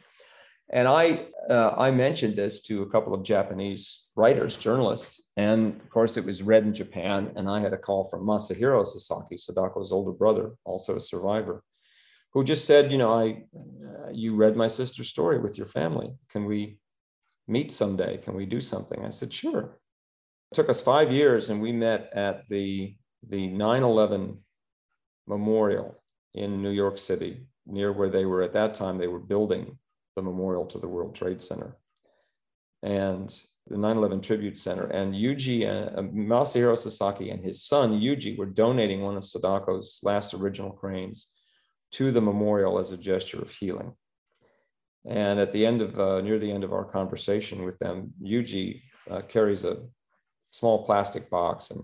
and 0.71 0.89
I 0.89 1.27
uh, 1.49 1.75
I 1.79 1.91
mentioned 1.91 2.37
this 2.37 2.61
to 2.63 2.83
a 2.83 2.91
couple 2.91 3.15
of 3.15 3.23
Japanese 3.23 4.05
writers, 4.17 4.57
journalists, 4.57 5.31
and 5.37 5.81
of 5.81 5.89
course 5.91 6.17
it 6.17 6.25
was 6.25 6.43
read 6.43 6.65
in 6.65 6.75
Japan. 6.75 7.33
And 7.37 7.49
I 7.49 7.61
had 7.61 7.73
a 7.73 7.79
call 7.79 8.09
from 8.11 8.27
Masahiro 8.27 8.85
Sasaki, 8.85 9.37
Sadako's 9.37 9.93
older 9.93 10.13
brother, 10.13 10.53
also 10.65 10.97
a 10.97 11.01
survivor, 11.01 11.63
who 12.33 12.45
just 12.45 12.67
said, 12.67 12.91
you 12.91 12.99
know, 12.99 13.13
I 13.13 13.45
uh, 13.57 14.11
you 14.13 14.35
read 14.35 14.57
my 14.57 14.67
sister's 14.67 15.09
story 15.09 15.39
with 15.39 15.57
your 15.57 15.69
family. 15.69 16.13
Can 16.29 16.45
we 16.45 16.79
meet 17.49 17.73
someday? 17.73 18.19
Can 18.19 18.35
we 18.35 18.47
do 18.47 18.61
something? 18.61 19.05
I 19.05 19.11
said, 19.11 19.33
sure. 19.33 19.79
It 20.53 20.55
took 20.55 20.69
us 20.69 20.81
five 20.81 21.13
years, 21.13 21.51
and 21.51 21.61
we 21.61 21.73
met 21.73 22.11
at 22.13 22.49
the 22.49 22.97
the 23.27 23.49
9/11 23.49 24.39
memorial 25.27 26.01
in 26.35 26.63
New 26.63 26.71
York 26.71 26.99
City, 26.99 27.47
near 27.67 27.93
where 27.93 28.11
they 28.11 28.25
were 28.25 28.43
at 28.43 28.53
that 28.53 28.75
time. 28.75 28.99
They 28.99 29.09
were 29.09 29.19
building 29.19 29.79
the 30.15 30.23
memorial 30.23 30.67
to 30.67 30.79
the 30.79 30.89
World 30.89 31.15
Trade 31.15 31.41
Center 31.41 31.77
and 32.83 33.29
the 33.67 33.77
9/11 33.77 34.23
Tribute 34.23 34.57
Center. 34.57 34.85
And 34.87 35.15
Yuji, 35.15 35.67
uh, 35.67 36.01
Masahiro 36.03 36.79
Sasaki, 36.79 37.31
and 37.31 37.43
his 37.43 37.65
son 37.65 38.01
Yuji 38.01 38.39
were 38.39 38.47
donating 38.47 39.03
one 39.03 39.17
of 39.17 39.25
Sadako's 39.25 40.01
last 40.03 40.35
original 40.35 40.71
cranes 40.71 41.33
to 41.93 42.13
the 42.13 42.21
memorial 42.21 42.79
as 42.79 42.93
a 42.93 42.97
gesture 42.97 43.41
of 43.41 43.51
healing. 43.51 43.93
And 45.09 45.39
at 45.39 45.53
the 45.53 45.65
end 45.65 45.83
of 45.83 45.99
uh, 45.99 46.21
near 46.21 46.39
the 46.39 46.51
end 46.51 46.65
of 46.65 46.73
our 46.73 46.85
conversation 46.85 47.65
with 47.65 47.79
them, 47.79 48.13
Yuji 48.23 48.83
uh, 49.11 49.23
carries 49.23 49.65
a 49.65 49.79
small 50.51 50.85
plastic 50.85 51.31
box 51.31 51.71
and 51.71 51.83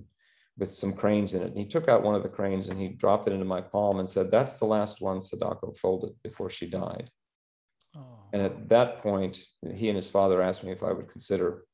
with 0.58 0.70
some 0.70 0.92
cranes 0.92 1.34
in 1.34 1.42
it. 1.42 1.48
And 1.48 1.58
he 1.58 1.66
took 1.66 1.88
out 1.88 2.02
one 2.02 2.14
of 2.14 2.22
the 2.22 2.28
cranes 2.28 2.68
and 2.68 2.78
he 2.78 2.88
dropped 2.88 3.26
it 3.26 3.32
into 3.32 3.44
my 3.44 3.60
palm 3.60 4.00
and 4.00 4.08
said, 4.08 4.30
"That's 4.30 4.56
the 4.56 4.66
last 4.66 5.00
one 5.00 5.20
Sadako 5.20 5.72
folded 5.72 6.14
before 6.22 6.50
she 6.50 6.68
died." 6.68 7.10
And 8.32 8.42
at 8.42 8.68
that 8.70 8.98
point, 8.98 9.44
he 9.74 9.88
and 9.88 9.96
his 9.96 10.10
father 10.10 10.40
asked 10.40 10.64
me 10.64 10.72
if 10.72 10.82
I 10.82 10.92
would 10.92 11.08
consider 11.08 11.64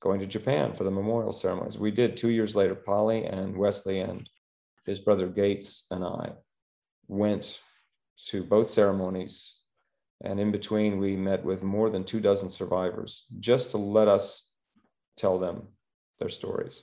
going 0.00 0.20
to 0.20 0.26
Japan 0.26 0.72
for 0.74 0.84
the 0.84 0.90
memorial 0.90 1.32
ceremonies. 1.32 1.78
We 1.78 1.90
did 1.90 2.16
two 2.16 2.30
years 2.30 2.56
later. 2.56 2.74
Polly 2.74 3.26
and 3.26 3.56
Wesley 3.56 4.00
and 4.00 4.28
his 4.86 4.98
brother 4.98 5.26
Gates 5.26 5.86
and 5.90 6.02
I 6.02 6.32
went 7.06 7.60
to 8.28 8.42
both 8.42 8.68
ceremonies. 8.68 9.59
And 10.22 10.38
in 10.38 10.50
between, 10.52 10.98
we 10.98 11.16
met 11.16 11.44
with 11.44 11.62
more 11.62 11.90
than 11.90 12.04
two 12.04 12.20
dozen 12.20 12.50
survivors 12.50 13.24
just 13.38 13.70
to 13.70 13.78
let 13.78 14.08
us 14.08 14.50
tell 15.16 15.38
them 15.38 15.68
their 16.18 16.28
stories. 16.28 16.82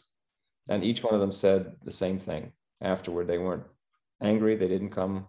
And 0.70 0.84
each 0.84 1.04
one 1.04 1.14
of 1.14 1.22
them 1.22 1.32
said 1.32 1.76
the 1.84 1.92
same 1.92 2.20
thing 2.20 2.52
afterward. 2.82 3.28
They 3.28 3.38
weren't 3.38 3.64
angry, 4.22 4.56
they 4.56 4.68
didn't 4.68 4.90
come 4.90 5.28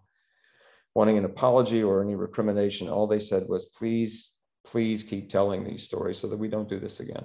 wanting 0.94 1.18
an 1.18 1.24
apology 1.24 1.82
or 1.82 2.02
any 2.02 2.14
recrimination. 2.14 2.88
All 2.88 3.06
they 3.06 3.20
said 3.20 3.46
was, 3.46 3.66
please, 3.66 4.36
please 4.64 5.02
keep 5.02 5.28
telling 5.28 5.62
these 5.62 5.84
stories 5.84 6.18
so 6.18 6.26
that 6.28 6.38
we 6.38 6.48
don't 6.48 6.68
do 6.68 6.80
this 6.80 7.00
again. 7.00 7.24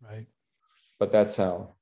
Right. 0.00 0.26
But 0.98 1.12
that's 1.12 1.36
how 1.36 1.74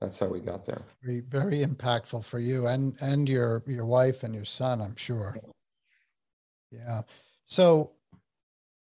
that's 0.00 0.18
how 0.18 0.26
we 0.26 0.40
got 0.40 0.64
there. 0.64 0.82
Very, 1.02 1.20
very 1.20 1.64
impactful 1.64 2.24
for 2.24 2.38
you 2.38 2.66
and 2.66 2.96
and 3.00 3.28
your 3.28 3.62
your 3.66 3.86
wife 3.86 4.22
and 4.22 4.34
your 4.34 4.44
son, 4.44 4.80
I'm 4.80 4.96
sure. 4.96 5.36
Yeah. 6.70 7.02
So 7.46 7.92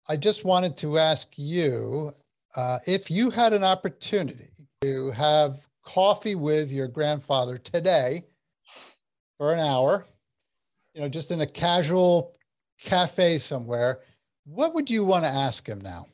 I 0.09 0.16
just 0.16 0.44
wanted 0.44 0.76
to 0.78 0.98
ask 0.98 1.28
you 1.36 2.14
uh, 2.56 2.78
if 2.86 3.10
you 3.10 3.31
had 3.31 3.52
an 3.52 3.64
opportunity 3.64 4.51
to 4.82 5.10
have 5.12 5.66
coffee 5.82 6.35
with 6.35 6.70
your 6.70 6.89
grandfather 6.89 7.59
today 7.59 8.24
for 9.39 9.52
an 9.52 9.59
hour 9.59 10.06
you 10.94 11.01
know, 11.01 11.09
just 11.09 11.31
in 11.31 11.40
a 11.40 11.47
casual 11.47 12.35
cafe 12.81 13.39
somewhere, 13.39 14.01
what 14.44 14.74
would 14.74 14.89
you 14.89 15.05
want 15.05 15.24
to 15.24 15.31
ask 15.31 15.66
him 15.66 15.81
now? 15.81 16.06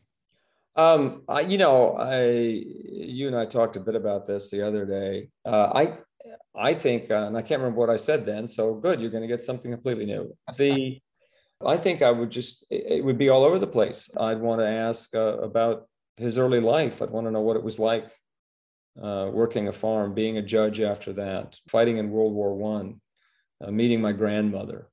Um, 0.77 1.23
I, 1.29 1.41
you 1.41 1.59
know, 1.59 1.97
I, 1.97 2.31
you 2.31 3.27
and 3.27 3.37
I 3.37 3.45
talked 3.45 3.77
a 3.77 3.81
bit 3.81 3.95
about 3.95 4.27
this 4.27 4.51
the 4.51 4.67
other 4.67 4.87
day. 4.87 5.29
Uh, 5.45 5.71
I, 5.75 5.99
I 6.57 6.75
think, 6.75 7.11
uh, 7.11 7.27
and 7.27 7.37
I 7.37 7.43
can't 7.43 7.61
remember 7.61 7.79
what 7.79 7.91
I 7.91 7.97
said 7.97 8.25
then. 8.25 8.49
So 8.49 8.75
good, 8.75 9.01
you're 9.01 9.11
going 9.11 9.23
to 9.23 9.29
get 9.29 9.43
something 9.43 9.71
completely 9.71 10.07
new. 10.07 10.35
The, 10.57 11.01
I 11.65 11.77
think 11.77 12.01
I 12.03 12.11
would 12.11 12.31
just, 12.31 12.65
it 12.71 13.05
would 13.05 13.19
be 13.19 13.29
all 13.29 13.45
over 13.45 13.59
the 13.59 13.67
place. 13.67 14.09
I'd 14.19 14.41
want 14.41 14.61
to 14.61 14.67
ask 14.67 15.15
uh, 15.15 15.39
about 15.39 15.89
his 16.17 16.39
early 16.39 16.61
life. 16.61 17.03
I'd 17.03 17.11
want 17.11 17.27
to 17.27 17.31
know 17.31 17.43
what 17.43 17.57
it 17.57 17.63
was 17.63 17.79
like 17.79 18.11
uh, 19.01 19.31
working 19.33 19.69
a 19.69 19.73
farm, 19.73 20.15
being 20.15 20.39
a 20.39 20.43
judge 20.43 20.81
after 20.81 21.13
that, 21.15 21.59
fighting 21.69 21.99
in 21.99 22.11
World 22.11 22.33
War 22.33 22.55
One, 22.55 23.01
uh, 23.63 23.71
meeting 23.71 24.01
my 24.01 24.13
grandmother, 24.13 24.89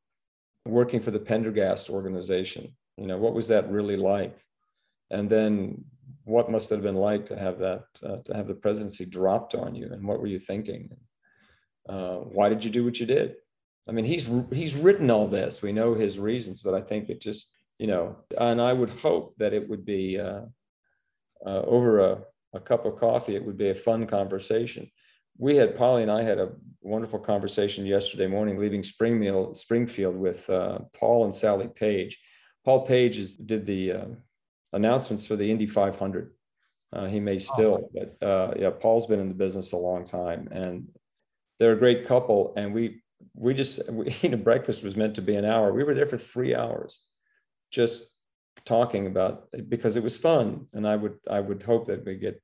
working 0.66 1.00
for 1.00 1.12
the 1.12 1.20
Pendergast 1.20 1.90
organization. 1.90 2.76
You 2.98 3.08
know, 3.08 3.18
what 3.18 3.34
was 3.34 3.48
that 3.48 3.72
really 3.72 3.98
like? 3.98 4.38
And 5.10 5.30
then 5.30 5.86
what 6.26 6.52
must 6.52 6.72
it 6.72 6.76
have 6.76 6.84
been 6.84 6.96
like 6.96 7.26
to 7.28 7.40
have 7.40 7.60
that, 7.60 7.84
uh, 8.04 8.18
to 8.26 8.34
have 8.36 8.48
the 8.48 8.54
presidency 8.54 9.06
dropped 9.06 9.56
on 9.56 9.74
you? 9.74 9.90
And 9.92 10.06
what 10.06 10.20
were 10.20 10.28
you 10.28 10.40
thinking? 10.40 10.90
Uh, 11.88 12.18
why 12.18 12.50
did 12.50 12.66
you 12.66 12.72
do 12.72 12.84
what 12.84 13.00
you 13.00 13.06
did? 13.06 13.36
I 13.88 13.92
mean, 13.92 14.06
he's 14.06 14.30
he's 14.52 14.76
written 14.76 15.10
all 15.10 15.28
this. 15.28 15.62
We 15.62 15.72
know 15.72 15.94
his 15.94 16.20
reasons, 16.20 16.62
but 16.62 16.74
I 16.74 16.82
think 16.82 17.10
it 17.10 17.22
just, 17.22 17.56
you 17.80 17.88
know, 17.88 18.18
and 18.38 18.62
I 18.62 18.74
would 18.74 18.90
hope 18.90 19.36
that 19.38 19.54
it 19.54 19.68
would 19.68 19.86
be 19.86 20.20
uh, 20.20 20.42
uh, 21.46 21.62
over 21.62 22.00
a, 22.00 22.20
a 22.54 22.60
cup 22.60 22.86
of 22.86 23.00
coffee. 23.00 23.36
It 23.36 23.46
would 23.46 23.58
be 23.58 23.70
a 23.70 23.76
fun 23.76 24.06
conversation. 24.06 24.90
We 25.38 25.56
had 25.56 25.76
Polly 25.76 26.02
and 26.02 26.12
I 26.12 26.24
had 26.24 26.40
a 26.40 26.50
wonderful 26.82 27.20
conversation 27.20 27.86
yesterday 27.86 28.28
morning, 28.28 28.58
leaving 28.58 28.84
Springfield, 28.84 29.56
Springfield 29.56 30.16
with 30.16 30.50
uh, 30.50 30.80
Paul 30.94 31.26
and 31.26 31.36
Sally 31.36 31.68
Page. 31.68 32.20
Paul 32.66 32.86
Page 32.86 33.18
is, 33.18 33.38
did 33.38 33.66
the 33.66 33.92
uh, 33.92 34.06
announcements 34.74 35.26
for 35.26 35.36
the 35.36 35.50
Indy 35.50 35.68
500. 35.68 36.34
Uh, 36.94 37.06
he 37.06 37.20
may 37.20 37.38
still, 37.38 37.82
oh. 37.84 37.92
but 37.94 38.28
uh, 38.28 38.54
yeah, 38.58 38.70
Paul's 38.72 39.06
been 39.06 39.20
in 39.20 39.28
the 39.28 39.36
business 39.36 39.74
a 39.74 39.78
long 39.78 40.06
time, 40.06 40.48
and 40.52 40.88
they're 41.60 41.74
a 41.74 41.80
great 41.80 42.06
couple. 42.06 42.54
And 42.56 42.74
we 42.74 43.04
we 43.38 43.54
just 43.54 43.90
we, 43.90 44.14
you 44.22 44.30
know 44.30 44.38
breakfast 44.38 44.84
was 44.84 44.96
meant 44.96 45.16
to 45.16 45.22
be 45.22 45.36
an 45.36 45.46
hour. 45.46 45.72
We 45.72 45.84
were 45.84 45.94
there 45.94 46.08
for 46.08 46.18
three 46.18 46.56
hours, 46.56 47.02
just 47.72 48.14
talking 48.66 49.08
about 49.08 49.48
it 49.54 49.70
because 49.70 49.96
it 49.96 50.04
was 50.04 50.18
fun. 50.18 50.66
And 50.74 50.88
I 50.88 50.96
would 50.96 51.18
I 51.30 51.40
would 51.40 51.64
hope 51.64 51.86
that 51.86 52.06
we 52.06 52.16
get 52.16 52.42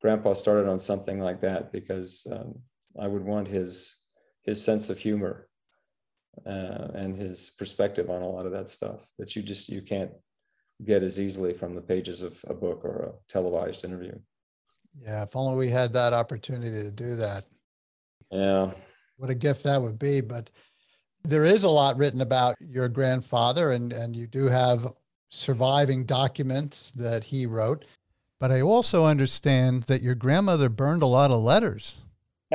Grandpa 0.00 0.32
started 0.32 0.68
on 0.68 0.78
something 0.78 1.20
like 1.20 1.40
that 1.42 1.72
because 1.72 2.26
um, 2.30 2.54
I 2.98 3.08
would 3.08 3.24
want 3.24 3.48
his 3.48 3.96
his 4.42 4.64
sense 4.64 4.88
of 4.88 4.98
humor 4.98 5.48
uh, 6.46 6.88
and 6.94 7.16
his 7.16 7.50
perspective 7.58 8.10
on 8.10 8.22
a 8.22 8.28
lot 8.28 8.46
of 8.46 8.52
that 8.52 8.70
stuff 8.70 9.08
that 9.18 9.36
you 9.36 9.42
just 9.42 9.68
you 9.68 9.82
can't 9.82 10.12
get 10.84 11.02
as 11.02 11.20
easily 11.20 11.52
from 11.52 11.74
the 11.74 11.80
pages 11.80 12.22
of 12.22 12.38
a 12.48 12.54
book 12.54 12.84
or 12.84 13.02
a 13.02 13.12
televised 13.28 13.84
interview. 13.84 14.14
Yeah, 15.00 15.22
if 15.22 15.36
only 15.36 15.56
we 15.56 15.70
had 15.70 15.92
that 15.92 16.12
opportunity 16.12 16.82
to 16.82 16.90
do 16.90 17.16
that. 17.16 17.44
Yeah. 18.30 18.72
What 19.22 19.30
a 19.30 19.36
gift 19.36 19.62
that 19.62 19.80
would 19.80 20.00
be. 20.00 20.20
But 20.20 20.50
there 21.22 21.44
is 21.44 21.62
a 21.62 21.70
lot 21.70 21.96
written 21.96 22.22
about 22.22 22.56
your 22.60 22.88
grandfather, 22.88 23.70
and, 23.70 23.92
and 23.92 24.16
you 24.16 24.26
do 24.26 24.46
have 24.46 24.94
surviving 25.28 26.04
documents 26.04 26.90
that 26.96 27.22
he 27.22 27.46
wrote. 27.46 27.84
But 28.40 28.50
I 28.50 28.62
also 28.62 29.04
understand 29.04 29.84
that 29.84 30.02
your 30.02 30.16
grandmother 30.16 30.68
burned 30.68 31.04
a 31.04 31.06
lot 31.06 31.30
of 31.30 31.40
letters. 31.40 31.98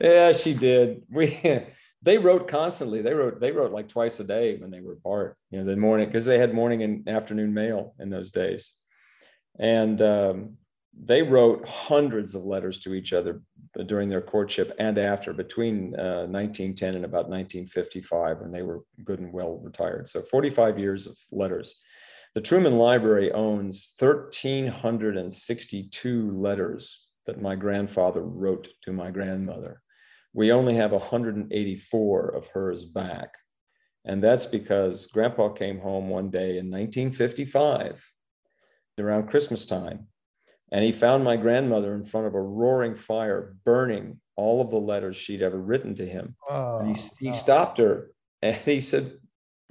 yeah, 0.00 0.32
she 0.32 0.54
did. 0.54 1.02
We 1.10 1.38
they 2.02 2.16
wrote 2.16 2.48
constantly. 2.48 3.02
They 3.02 3.12
wrote 3.12 3.38
they 3.38 3.52
wrote 3.52 3.72
like 3.72 3.90
twice 3.90 4.18
a 4.20 4.24
day 4.24 4.56
when 4.56 4.70
they 4.70 4.80
were 4.80 4.94
apart. 4.94 5.36
You 5.50 5.58
know, 5.58 5.66
the 5.66 5.76
morning 5.76 6.06
because 6.06 6.24
they 6.24 6.38
had 6.38 6.54
morning 6.54 6.82
and 6.82 7.06
afternoon 7.10 7.52
mail 7.52 7.94
in 7.98 8.08
those 8.08 8.30
days, 8.30 8.72
and 9.58 10.00
um, 10.00 10.56
they 10.98 11.20
wrote 11.20 11.68
hundreds 11.68 12.34
of 12.34 12.46
letters 12.46 12.80
to 12.80 12.94
each 12.94 13.12
other 13.12 13.42
during 13.86 14.08
their 14.08 14.20
courtship 14.20 14.74
and 14.78 14.98
after, 14.98 15.32
between 15.32 15.94
uh, 15.98 16.26
1910 16.26 16.96
and 16.96 17.04
about 17.04 17.28
1955, 17.28 18.40
when 18.40 18.50
they 18.50 18.62
were 18.62 18.82
good 19.04 19.20
and 19.20 19.32
well 19.32 19.60
retired. 19.62 20.08
So 20.08 20.22
45 20.22 20.76
years 20.78 21.06
of 21.06 21.16
letters. 21.30 21.76
The 22.34 22.40
Truman 22.40 22.78
Library 22.78 23.30
owns 23.32 23.94
1,362 23.98 26.30
letters 26.30 27.08
that 27.26 27.42
my 27.42 27.56
grandfather 27.56 28.22
wrote 28.22 28.68
to 28.84 28.92
my 28.92 29.10
grandmother 29.10 29.82
we 30.32 30.52
only 30.52 30.76
have 30.76 30.92
184 30.92 32.28
of 32.28 32.48
hers 32.48 32.84
back. 32.84 33.34
And 34.04 34.22
that's 34.22 34.46
because 34.46 35.06
grandpa 35.06 35.50
came 35.50 35.80
home 35.80 36.08
one 36.08 36.30
day 36.30 36.58
in 36.58 36.70
1955 36.70 38.04
around 38.98 39.28
Christmas 39.28 39.66
time. 39.66 40.06
And 40.72 40.84
he 40.84 40.92
found 40.92 41.24
my 41.24 41.36
grandmother 41.36 41.94
in 41.94 42.04
front 42.04 42.26
of 42.26 42.34
a 42.34 42.40
roaring 42.40 42.94
fire, 42.94 43.56
burning 43.64 44.20
all 44.36 44.60
of 44.60 44.70
the 44.70 44.78
letters 44.78 45.16
she'd 45.16 45.42
ever 45.42 45.58
written 45.58 45.94
to 45.96 46.06
him. 46.06 46.36
Oh, 46.48 46.84
he, 46.84 47.10
he 47.18 47.30
oh. 47.30 47.34
stopped 47.34 47.78
her 47.78 48.12
and 48.42 48.54
he 48.54 48.80
said, 48.80 49.18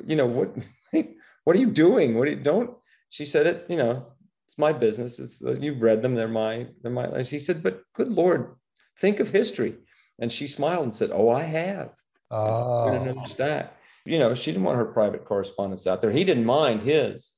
You 0.05 0.15
know, 0.15 0.27
what, 0.27 0.55
what 1.43 1.55
are 1.55 1.59
you 1.59 1.71
doing? 1.71 2.15
What 2.15 2.25
do 2.25 2.31
you 2.31 2.43
don't? 2.43 2.71
She 3.09 3.25
said, 3.25 3.47
It, 3.47 3.65
you 3.69 3.77
know, 3.77 4.07
it's 4.47 4.57
my 4.57 4.73
business. 4.73 5.19
It's 5.19 5.41
you've 5.61 5.81
read 5.81 6.01
them. 6.01 6.15
They're 6.15 6.27
my, 6.27 6.67
they're 6.81 6.91
my. 6.91 7.23
She 7.23 7.39
said, 7.39 7.63
But 7.63 7.81
good 7.93 8.09
Lord, 8.09 8.55
think 8.99 9.19
of 9.19 9.29
history. 9.29 9.75
And 10.19 10.31
she 10.31 10.47
smiled 10.47 10.83
and 10.83 10.93
said, 10.93 11.11
Oh, 11.13 11.29
I 11.29 11.43
have. 11.43 11.91
Oh. 12.29 12.89
I 12.89 12.91
didn't 12.97 13.17
understand. 13.17 13.69
You 14.05 14.19
know, 14.19 14.35
she 14.35 14.51
didn't 14.51 14.63
want 14.63 14.77
her 14.77 14.85
private 14.85 15.25
correspondence 15.25 15.87
out 15.87 16.01
there. 16.01 16.11
He 16.11 16.23
didn't 16.23 16.45
mind 16.45 16.81
his, 16.81 17.35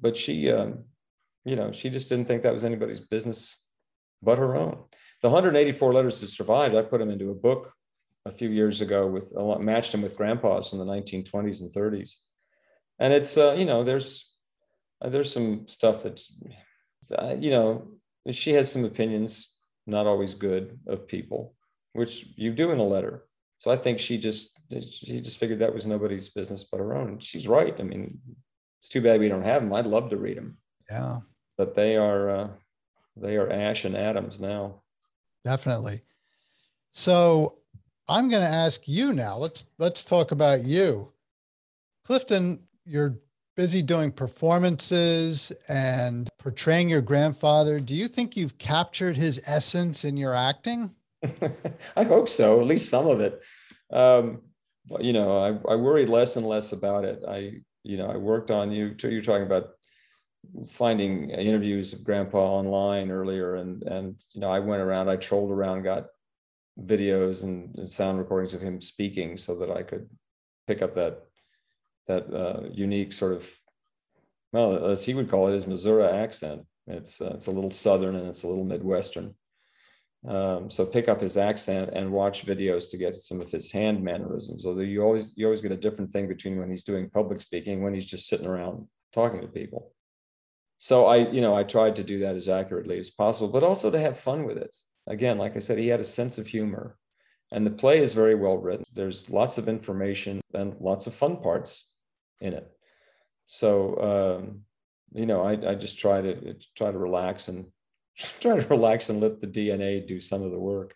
but 0.00 0.16
she, 0.16 0.50
um, 0.50 0.84
you 1.44 1.56
know, 1.56 1.72
she 1.72 1.90
just 1.90 2.08
didn't 2.08 2.26
think 2.26 2.42
that 2.42 2.52
was 2.52 2.64
anybody's 2.64 3.00
business 3.00 3.56
but 4.22 4.38
her 4.38 4.56
own. 4.56 4.84
The 5.22 5.28
184 5.28 5.92
letters 5.92 6.20
that 6.20 6.28
survived, 6.28 6.74
I 6.74 6.82
put 6.82 6.98
them 6.98 7.10
into 7.10 7.30
a 7.30 7.34
book 7.34 7.72
a 8.26 8.30
few 8.30 8.50
years 8.50 8.80
ago 8.80 9.06
with 9.06 9.32
a 9.36 9.42
lot, 9.42 9.62
matched 9.62 9.92
them 9.92 10.02
with 10.02 10.16
grandpas 10.16 10.72
in 10.72 10.78
the 10.78 10.84
1920s 10.84 11.62
and 11.62 11.72
30s. 11.72 12.16
And 12.98 13.12
it's, 13.12 13.38
uh, 13.38 13.54
you 13.54 13.64
know, 13.64 13.82
there's, 13.82 14.30
uh, 15.00 15.08
there's 15.08 15.32
some 15.32 15.66
stuff 15.66 16.02
that's, 16.02 16.30
uh, 17.18 17.34
you 17.38 17.50
know, 17.50 17.92
she 18.30 18.52
has 18.52 18.70
some 18.70 18.84
opinions, 18.84 19.56
not 19.86 20.06
always 20.06 20.34
good 20.34 20.78
of 20.86 21.08
people 21.08 21.54
which 21.92 22.26
you 22.36 22.52
do 22.52 22.70
in 22.70 22.78
a 22.78 22.84
letter. 22.84 23.24
So 23.58 23.70
I 23.70 23.76
think 23.76 23.98
she 23.98 24.18
just 24.18 24.58
she 24.70 25.20
just 25.20 25.38
figured 25.38 25.58
that 25.58 25.74
was 25.74 25.86
nobody's 25.86 26.28
business 26.28 26.64
but 26.64 26.80
her 26.80 26.96
own. 26.96 27.18
She's 27.18 27.48
right. 27.48 27.74
I 27.78 27.82
mean, 27.82 28.18
it's 28.78 28.88
too 28.88 29.02
bad 29.02 29.20
we 29.20 29.28
don't 29.28 29.44
have 29.44 29.62
them. 29.62 29.74
I'd 29.74 29.86
love 29.86 30.10
to 30.10 30.16
read 30.16 30.36
them. 30.36 30.56
Yeah, 30.90 31.18
but 31.60 31.74
they 31.74 31.94
are 31.94 32.30
uh, 32.30 32.48
they 33.18 33.36
are 33.36 33.50
ash 33.50 33.84
and 33.84 33.94
atoms 33.94 34.40
now. 34.40 34.76
Definitely. 35.44 36.00
So 36.92 37.58
I'm 38.08 38.30
going 38.30 38.42
to 38.42 38.48
ask 38.48 38.88
you 38.88 39.12
now. 39.12 39.36
Let's 39.36 39.66
let's 39.76 40.02
talk 40.02 40.32
about 40.32 40.64
you, 40.64 41.12
Clifton. 42.02 42.60
You're 42.86 43.18
busy 43.58 43.82
doing 43.82 44.10
performances 44.10 45.52
and 45.68 46.30
portraying 46.38 46.88
your 46.88 47.02
grandfather. 47.02 47.78
Do 47.78 47.94
you 47.94 48.08
think 48.08 48.38
you've 48.38 48.56
captured 48.56 49.18
his 49.18 49.38
essence 49.44 50.02
in 50.06 50.16
your 50.16 50.34
acting? 50.34 50.94
I 51.94 52.04
hope 52.04 52.30
so, 52.30 52.58
at 52.58 52.66
least 52.66 52.88
some 52.88 53.06
of 53.06 53.20
it. 53.20 53.38
Um, 53.92 54.40
you 54.98 55.12
know, 55.12 55.36
I, 55.36 55.72
I 55.72 55.76
worry 55.76 56.06
less 56.06 56.36
and 56.36 56.46
less 56.46 56.72
about 56.72 57.04
it. 57.04 57.22
I, 57.28 57.60
you 57.82 57.98
know, 57.98 58.06
I 58.06 58.16
worked 58.16 58.50
on 58.50 58.72
you. 58.72 58.96
You're 59.02 59.20
talking 59.20 59.44
about 59.44 59.72
finding 60.70 61.30
interviews 61.30 61.92
of 61.92 62.04
Grandpa 62.04 62.38
online 62.38 63.10
earlier, 63.10 63.56
and 63.56 63.82
and 63.82 64.20
you 64.32 64.40
know, 64.40 64.50
I 64.50 64.58
went 64.58 64.82
around, 64.82 65.08
I 65.08 65.16
trolled 65.16 65.50
around, 65.50 65.82
got 65.82 66.06
videos 66.80 67.42
and, 67.42 67.74
and 67.76 67.88
sound 67.88 68.18
recordings 68.18 68.54
of 68.54 68.60
him 68.60 68.80
speaking, 68.80 69.36
so 69.36 69.58
that 69.58 69.70
I 69.70 69.82
could 69.82 70.08
pick 70.66 70.82
up 70.82 70.94
that 70.94 71.22
that 72.06 72.32
uh, 72.34 72.68
unique 72.72 73.12
sort 73.12 73.34
of, 73.34 73.50
well, 74.52 74.90
as 74.90 75.04
he 75.04 75.14
would 75.14 75.30
call 75.30 75.48
it, 75.48 75.52
his 75.52 75.66
Missouri 75.66 76.04
accent. 76.04 76.62
It's 76.86 77.20
uh, 77.20 77.32
it's 77.34 77.46
a 77.46 77.52
little 77.52 77.70
southern 77.70 78.16
and 78.16 78.26
it's 78.26 78.42
a 78.42 78.48
little 78.48 78.64
midwestern. 78.64 79.34
Um, 80.28 80.68
so 80.68 80.84
pick 80.84 81.08
up 81.08 81.20
his 81.20 81.38
accent 81.38 81.90
and 81.94 82.12
watch 82.12 82.44
videos 82.44 82.90
to 82.90 82.98
get 82.98 83.14
some 83.16 83.40
of 83.40 83.50
his 83.50 83.70
hand 83.70 84.02
mannerisms. 84.02 84.66
Although 84.66 84.82
you 84.82 85.02
always 85.02 85.34
you 85.36 85.46
always 85.46 85.62
get 85.62 85.72
a 85.72 85.76
different 85.76 86.12
thing 86.12 86.28
between 86.28 86.58
when 86.58 86.70
he's 86.70 86.84
doing 86.84 87.08
public 87.08 87.40
speaking 87.40 87.82
when 87.82 87.94
he's 87.94 88.06
just 88.06 88.28
sitting 88.28 88.46
around 88.46 88.86
talking 89.12 89.40
to 89.40 89.46
people. 89.46 89.92
So 90.82 91.04
I, 91.04 91.30
you 91.30 91.42
know, 91.42 91.54
I 91.54 91.62
tried 91.62 91.94
to 91.96 92.02
do 92.02 92.20
that 92.20 92.36
as 92.36 92.48
accurately 92.48 92.98
as 92.98 93.10
possible, 93.10 93.50
but 93.50 93.62
also 93.62 93.90
to 93.90 94.00
have 94.00 94.18
fun 94.18 94.44
with 94.44 94.56
it. 94.56 94.74
Again, 95.06 95.36
like 95.36 95.54
I 95.54 95.58
said, 95.58 95.76
he 95.76 95.88
had 95.88 96.00
a 96.00 96.04
sense 96.04 96.38
of 96.38 96.46
humor, 96.46 96.96
and 97.52 97.66
the 97.66 97.70
play 97.70 98.00
is 98.00 98.14
very 98.14 98.34
well 98.34 98.56
written. 98.56 98.86
There's 98.94 99.28
lots 99.28 99.58
of 99.58 99.68
information 99.68 100.40
and 100.54 100.74
lots 100.80 101.06
of 101.06 101.14
fun 101.14 101.36
parts 101.36 101.86
in 102.40 102.54
it. 102.54 102.66
So 103.46 104.38
um, 104.40 104.62
you 105.12 105.26
know, 105.26 105.42
I, 105.42 105.72
I 105.72 105.74
just 105.74 105.98
try 105.98 106.22
to 106.22 106.54
try 106.74 106.90
to 106.90 106.98
relax 106.98 107.48
and 107.48 107.66
try 108.16 108.58
to 108.58 108.66
relax 108.68 109.10
and 109.10 109.20
let 109.20 109.38
the 109.38 109.48
DNA 109.48 110.06
do 110.06 110.18
some 110.18 110.42
of 110.42 110.50
the 110.50 110.58
work. 110.58 110.94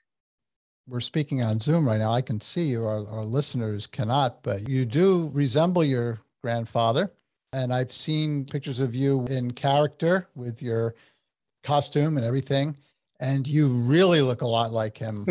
We're 0.88 1.00
speaking 1.00 1.42
on 1.42 1.60
Zoom 1.60 1.86
right 1.86 2.00
now. 2.00 2.12
I 2.12 2.22
can 2.22 2.40
see 2.40 2.64
you, 2.64 2.86
our, 2.86 3.06
our 3.06 3.24
listeners 3.24 3.86
cannot, 3.86 4.42
but 4.42 4.66
you 4.66 4.86
do 4.86 5.30
resemble 5.34 5.84
your 5.84 6.20
grandfather. 6.40 7.12
And 7.54 7.72
I've 7.72 7.92
seen 7.92 8.44
pictures 8.44 8.80
of 8.80 8.94
you 8.94 9.24
in 9.26 9.52
character 9.52 10.28
with 10.34 10.60
your 10.60 10.96
costume 11.62 12.16
and 12.16 12.26
everything. 12.26 12.76
And 13.20 13.46
you 13.46 13.68
really 13.68 14.20
look 14.20 14.42
a 14.42 14.46
lot 14.46 14.72
like 14.72 14.98
him 14.98 15.24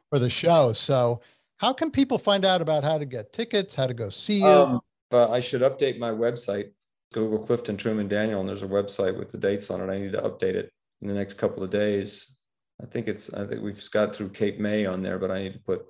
for 0.10 0.20
the 0.20 0.30
show. 0.30 0.72
So, 0.72 1.20
how 1.56 1.72
can 1.72 1.90
people 1.90 2.18
find 2.18 2.44
out 2.44 2.60
about 2.60 2.84
how 2.84 2.98
to 2.98 3.04
get 3.04 3.32
tickets, 3.32 3.74
how 3.74 3.86
to 3.86 3.94
go 3.94 4.08
see 4.08 4.40
you? 4.40 4.46
Um, 4.46 4.80
uh, 5.12 5.30
I 5.30 5.40
should 5.40 5.62
update 5.62 5.98
my 5.98 6.10
website. 6.10 6.70
Google 7.12 7.38
Clifton 7.38 7.76
Truman 7.76 8.08
Daniel, 8.08 8.40
and 8.40 8.48
there's 8.48 8.64
a 8.64 8.68
website 8.68 9.16
with 9.16 9.30
the 9.30 9.38
dates 9.38 9.70
on 9.70 9.80
it. 9.80 9.92
I 9.92 9.98
need 9.98 10.12
to 10.12 10.22
update 10.22 10.54
it 10.54 10.72
in 11.00 11.06
the 11.08 11.14
next 11.14 11.34
couple 11.34 11.62
of 11.62 11.70
days. 11.70 12.36
I 12.82 12.86
think 12.86 13.06
it's 13.06 13.32
I 13.32 13.46
think 13.46 13.62
we've 13.62 13.90
got 13.92 14.14
through 14.14 14.30
Cape 14.30 14.58
May 14.58 14.84
on 14.84 15.02
there, 15.02 15.18
but 15.18 15.30
I 15.30 15.42
need 15.44 15.52
to 15.52 15.60
put 15.60 15.86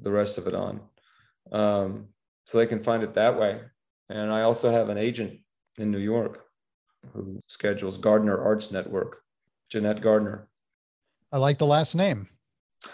the 0.00 0.10
rest 0.10 0.36
of 0.36 0.46
it 0.46 0.54
on 0.54 0.80
um, 1.50 2.08
so 2.44 2.58
they 2.58 2.66
can 2.66 2.82
find 2.82 3.02
it 3.02 3.14
that 3.14 3.38
way. 3.38 3.60
And 4.08 4.32
I 4.32 4.42
also 4.42 4.70
have 4.70 4.88
an 4.88 4.98
agent 4.98 5.38
in 5.78 5.90
New 5.90 5.98
York 5.98 6.44
who 7.12 7.40
schedules 7.46 7.96
Gardner 7.96 8.42
Arts 8.42 8.72
Network, 8.72 9.22
Jeanette 9.70 10.00
Gardner. 10.00 10.48
I 11.32 11.38
like 11.38 11.58
the 11.58 11.66
last 11.66 11.94
name. 11.94 12.28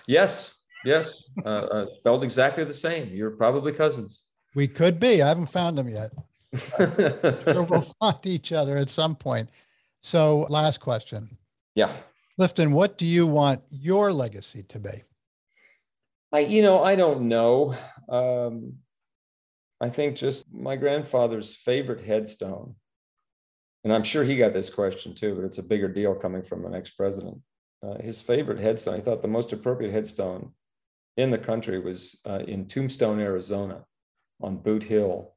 Yes, 0.06 0.62
yes, 0.84 1.24
uh, 1.44 1.48
uh, 1.48 1.86
spelled 1.90 2.24
exactly 2.24 2.64
the 2.64 2.74
same. 2.74 3.08
You're 3.14 3.30
probably 3.30 3.72
cousins. 3.72 4.24
We 4.54 4.68
could 4.68 4.98
be. 4.98 5.22
I 5.22 5.28
haven't 5.28 5.50
found 5.50 5.78
them 5.78 5.88
yet. 5.88 6.10
sure 6.76 7.62
we'll 7.62 7.86
find 8.00 8.18
each 8.24 8.52
other 8.52 8.76
at 8.76 8.88
some 8.88 9.14
point. 9.14 9.48
So, 10.00 10.46
last 10.48 10.80
question. 10.80 11.36
Yeah. 11.74 11.94
Clifton, 12.36 12.72
what 12.72 12.98
do 12.98 13.06
you 13.06 13.26
want 13.26 13.62
your 13.70 14.12
legacy 14.12 14.62
to 14.64 14.78
be? 14.78 15.02
I, 16.32 16.40
you 16.40 16.62
know, 16.62 16.82
I 16.82 16.96
don't 16.96 17.28
know. 17.28 17.76
Um, 18.08 18.74
I 19.84 19.90
think 19.90 20.16
just 20.16 20.50
my 20.50 20.76
grandfather's 20.76 21.54
favorite 21.54 22.02
headstone, 22.02 22.74
and 23.84 23.92
I'm 23.92 24.02
sure 24.02 24.24
he 24.24 24.34
got 24.34 24.54
this 24.54 24.70
question 24.70 25.14
too, 25.14 25.34
but 25.34 25.44
it's 25.44 25.58
a 25.58 25.62
bigger 25.62 25.88
deal 25.88 26.14
coming 26.14 26.42
from 26.42 26.64
an 26.64 26.74
ex-president. 26.74 27.36
Uh, 27.82 27.98
his 28.00 28.22
favorite 28.22 28.58
headstone, 28.58 28.96
he 28.96 29.02
thought 29.02 29.20
the 29.20 29.28
most 29.28 29.52
appropriate 29.52 29.92
headstone 29.92 30.52
in 31.18 31.30
the 31.30 31.36
country 31.36 31.78
was 31.78 32.22
uh, 32.26 32.38
in 32.48 32.66
Tombstone, 32.66 33.20
Arizona, 33.20 33.84
on 34.40 34.56
Boot 34.56 34.84
Hill. 34.84 35.34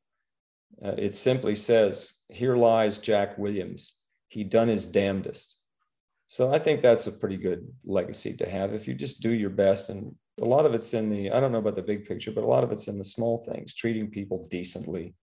Uh, 0.82 0.96
it 0.98 1.14
simply 1.14 1.58
says, 1.58 2.14
"Here 2.30 2.56
lies 2.56 3.00
Jack 3.00 3.38
Williams. 3.38 3.98
He 4.30 4.46
done 4.46 4.70
his 4.70 4.86
damnedest." 4.86 5.60
So 6.28 6.54
I 6.54 6.60
think 6.60 6.82
that's 6.82 7.08
a 7.08 7.12
pretty 7.12 7.36
good 7.36 7.68
legacy 7.84 8.34
to 8.38 8.50
have 8.50 8.74
if 8.74 8.88
you 8.88 8.94
just 8.94 9.20
do 9.20 9.32
your 9.32 9.50
best 9.50 9.90
and 9.90 10.16
a 10.40 10.46
lot 10.46 10.66
of 10.66 10.74
it's 10.74 10.94
in 10.94 11.10
the 11.10 11.32
i 11.32 11.40
don't 11.40 11.52
know 11.52 11.58
about 11.58 11.76
the 11.76 11.82
big 11.82 12.06
picture 12.06 12.32
but 12.32 12.44
a 12.44 12.48
lot 12.48 12.64
of 12.64 12.72
it's 12.72 12.88
in 12.88 12.98
the 12.98 13.04
small 13.04 13.40
things 13.40 13.74
treating 13.74 14.10
people 14.10 14.48
decently 14.50 15.16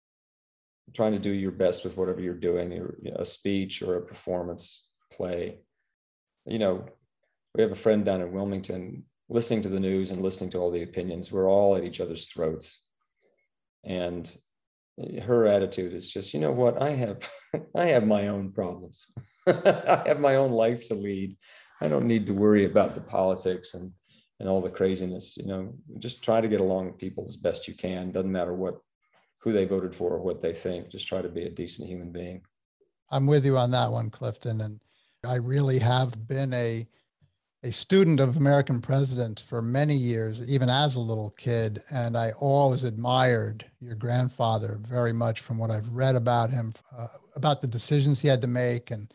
trying 0.95 1.13
to 1.13 1.19
do 1.19 1.31
your 1.31 1.53
best 1.53 1.85
with 1.85 1.97
whatever 1.97 2.21
you're 2.21 2.35
doing 2.35 2.73
you 2.73 3.11
know, 3.11 3.17
a 3.19 3.25
speech 3.25 3.83
or 3.83 3.97
a 3.97 4.03
performance 4.03 4.89
play. 5.13 5.59
You 6.47 6.59
know 6.59 6.87
we 7.55 7.63
have 7.63 7.73
a 7.73 7.77
friend 7.77 8.05
down 8.05 8.21
in 8.21 8.33
wilmington 8.33 9.05
listening 9.29 9.63
to 9.63 9.69
the 9.69 9.81
news 9.81 10.11
and 10.11 10.23
listening 10.23 10.51
to 10.51 10.59
all 10.59 10.71
the 10.71 10.83
opinions. 10.83 11.33
We're 11.33 11.49
all 11.49 11.77
at 11.77 11.85
each 11.85 12.01
other's 12.01 12.29
throats. 12.29 12.83
And 13.85 14.31
her 15.23 15.47
attitude 15.47 15.95
is 15.95 16.11
just 16.11 16.35
you 16.35 16.41
know 16.41 16.53
what? 16.53 16.81
I 16.81 16.91
have 16.91 17.29
i 17.75 17.87
have 17.87 18.07
my 18.07 18.29
own 18.29 18.53
problems. 18.53 19.07
I 19.47 20.03
have 20.07 20.21
my 20.21 20.37
own 20.37 20.53
life 20.53 20.87
to 20.89 20.95
lead. 20.95 21.37
I 21.81 21.89
don't 21.89 22.07
need 22.07 22.27
to 22.27 22.33
worry 22.33 22.65
about 22.65 22.95
the 22.95 23.01
politics 23.01 23.75
and 23.75 23.93
and 24.43 24.51
all 24.51 24.61
the 24.61 24.69
craziness. 24.69 25.37
You 25.37 25.47
know, 25.47 25.73
just 26.01 26.21
try 26.21 26.41
to 26.41 26.49
get 26.49 26.61
along 26.61 26.87
with 26.87 26.99
people 26.99 27.25
as 27.27 27.37
best 27.37 27.69
you 27.69 27.75
can. 27.75 28.11
Doesn't 28.11 28.31
matter 28.31 28.55
what 28.55 28.79
who 29.39 29.53
they 29.53 29.65
voted 29.65 29.95
for 29.95 30.11
or 30.11 30.21
what 30.21 30.43
they 30.43 30.53
think. 30.53 30.91
Just 30.91 31.07
try 31.07 31.23
to 31.23 31.29
be 31.29 31.45
a 31.45 31.51
decent 31.51 31.89
human 31.89 32.11
being. 32.11 32.43
I'm 33.11 33.27
with 33.27 33.47
you 33.47 33.57
on 33.57 33.71
that 33.71 33.91
one, 33.91 34.11
Clifton. 34.11 34.61
And 34.61 34.81
I 35.25 35.37
really 35.37 35.79
have 35.79 36.29
been 36.29 36.53
a 36.53 36.87
a 37.65 37.71
student 37.71 38.19
of 38.19 38.37
American 38.37 38.81
presidents 38.81 39.41
for 39.41 39.63
many 39.63 39.95
years, 39.95 40.45
even 40.53 40.69
as 40.69 40.97
a 40.97 41.01
little 41.01 41.31
kid. 41.39 41.81
And 41.93 42.17
I 42.17 42.33
always 42.33 42.83
admired 42.83 43.65
your 43.79 43.95
grandfather 43.95 44.81
very 44.83 45.13
much 45.13 45.39
from 45.39 45.59
what 45.59 45.71
I've 45.71 45.93
read 45.93 46.17
about 46.17 46.51
him, 46.51 46.75
uh, 46.99 47.07
about 47.37 47.61
the 47.61 47.69
decisions 47.69 48.21
he 48.21 48.27
had 48.27 48.41
to 48.41 48.49
make 48.49 48.91
and 48.91 49.15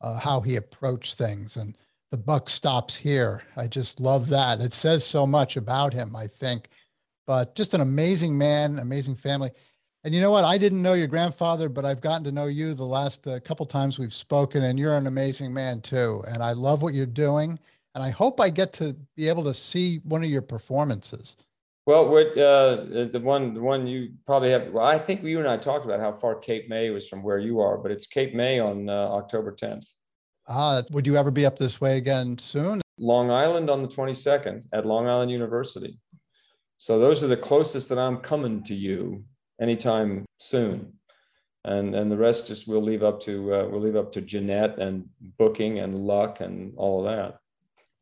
uh, 0.00 0.18
how 0.18 0.40
he 0.40 0.56
approached 0.56 1.18
things. 1.18 1.58
And 1.58 1.76
the 2.12 2.18
buck 2.18 2.50
stops 2.50 2.94
here. 2.94 3.42
I 3.56 3.66
just 3.66 3.98
love 3.98 4.28
that. 4.28 4.60
It 4.60 4.74
says 4.74 5.04
so 5.04 5.26
much 5.26 5.56
about 5.56 5.94
him, 5.94 6.14
I 6.14 6.26
think. 6.26 6.68
But 7.26 7.54
just 7.56 7.72
an 7.72 7.80
amazing 7.80 8.36
man, 8.36 8.78
amazing 8.78 9.16
family. 9.16 9.50
And 10.04 10.14
you 10.14 10.20
know 10.20 10.30
what? 10.30 10.44
I 10.44 10.58
didn't 10.58 10.82
know 10.82 10.92
your 10.92 11.06
grandfather, 11.06 11.70
but 11.70 11.86
I've 11.86 12.02
gotten 12.02 12.24
to 12.24 12.32
know 12.32 12.46
you 12.46 12.74
the 12.74 12.84
last 12.84 13.26
uh, 13.26 13.40
couple 13.40 13.64
times 13.64 13.98
we've 13.98 14.12
spoken, 14.12 14.64
and 14.64 14.78
you're 14.78 14.94
an 14.94 15.06
amazing 15.06 15.54
man 15.54 15.80
too. 15.80 16.22
And 16.28 16.42
I 16.42 16.52
love 16.52 16.82
what 16.82 16.92
you're 16.92 17.06
doing. 17.06 17.58
And 17.94 18.04
I 18.04 18.10
hope 18.10 18.40
I 18.40 18.50
get 18.50 18.74
to 18.74 18.94
be 19.16 19.28
able 19.28 19.44
to 19.44 19.54
see 19.54 19.98
one 20.04 20.22
of 20.22 20.28
your 20.28 20.42
performances. 20.42 21.36
Well, 21.86 22.10
what 22.10 22.36
uh, 22.36 23.08
the 23.10 23.20
one 23.22 23.54
the 23.54 23.60
one 23.60 23.86
you 23.86 24.12
probably 24.26 24.50
have. 24.50 24.70
Well, 24.70 24.84
I 24.84 24.98
think 24.98 25.24
you 25.24 25.38
and 25.38 25.48
I 25.48 25.56
talked 25.56 25.86
about 25.86 25.98
how 25.98 26.12
far 26.12 26.34
Cape 26.34 26.68
May 26.68 26.90
was 26.90 27.08
from 27.08 27.22
where 27.22 27.38
you 27.38 27.60
are, 27.60 27.78
but 27.78 27.90
it's 27.90 28.06
Cape 28.06 28.34
May 28.34 28.60
on 28.60 28.88
uh, 28.88 28.92
October 28.92 29.52
10th. 29.52 29.86
Ah, 30.48 30.82
would 30.90 31.06
you 31.06 31.16
ever 31.16 31.30
be 31.30 31.46
up 31.46 31.58
this 31.58 31.80
way 31.80 31.96
again 31.96 32.36
soon? 32.38 32.80
Long 32.98 33.30
Island 33.30 33.70
on 33.70 33.82
the 33.82 33.88
22nd 33.88 34.64
at 34.72 34.86
Long 34.86 35.08
Island 35.08 35.30
University. 35.30 35.98
So 36.78 36.98
those 36.98 37.22
are 37.22 37.28
the 37.28 37.36
closest 37.36 37.88
that 37.90 37.98
I'm 37.98 38.18
coming 38.18 38.62
to 38.64 38.74
you 38.74 39.24
anytime 39.60 40.24
soon. 40.38 40.92
And, 41.64 41.94
and 41.94 42.10
the 42.10 42.16
rest 42.16 42.48
just 42.48 42.66
we'll 42.66 42.82
leave 42.82 43.04
up 43.04 43.20
to 43.20 43.54
uh, 43.54 43.68
we'll 43.68 43.80
leave 43.80 43.94
up 43.94 44.10
to 44.12 44.20
Jeanette 44.20 44.78
and 44.78 45.08
booking 45.38 45.78
and 45.78 45.94
luck 45.94 46.40
and 46.40 46.72
all 46.76 47.06
of 47.06 47.16
that. 47.16 47.38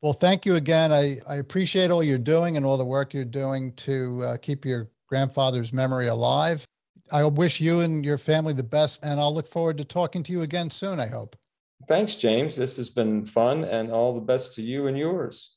Well, 0.00 0.14
thank 0.14 0.46
you 0.46 0.56
again. 0.56 0.92
I, 0.92 1.18
I 1.28 1.36
appreciate 1.36 1.90
all 1.90 2.02
you're 2.02 2.16
doing 2.16 2.56
and 2.56 2.64
all 2.64 2.78
the 2.78 2.84
work 2.86 3.12
you're 3.12 3.24
doing 3.26 3.74
to 3.74 4.22
uh, 4.24 4.36
keep 4.38 4.64
your 4.64 4.88
grandfather's 5.06 5.74
memory 5.74 6.06
alive. 6.06 6.64
I 7.12 7.24
wish 7.24 7.60
you 7.60 7.80
and 7.80 8.02
your 8.02 8.16
family 8.16 8.54
the 8.54 8.62
best, 8.62 9.04
and 9.04 9.20
I'll 9.20 9.34
look 9.34 9.48
forward 9.48 9.76
to 9.78 9.84
talking 9.84 10.22
to 10.22 10.32
you 10.32 10.42
again 10.42 10.70
soon, 10.70 10.98
I 10.98 11.08
hope. 11.08 11.36
Thanks, 11.88 12.14
James. 12.14 12.56
This 12.56 12.76
has 12.76 12.90
been 12.90 13.26
fun 13.26 13.64
and 13.64 13.90
all 13.90 14.14
the 14.14 14.20
best 14.20 14.54
to 14.54 14.62
you 14.62 14.86
and 14.86 14.96
yours. 14.96 15.56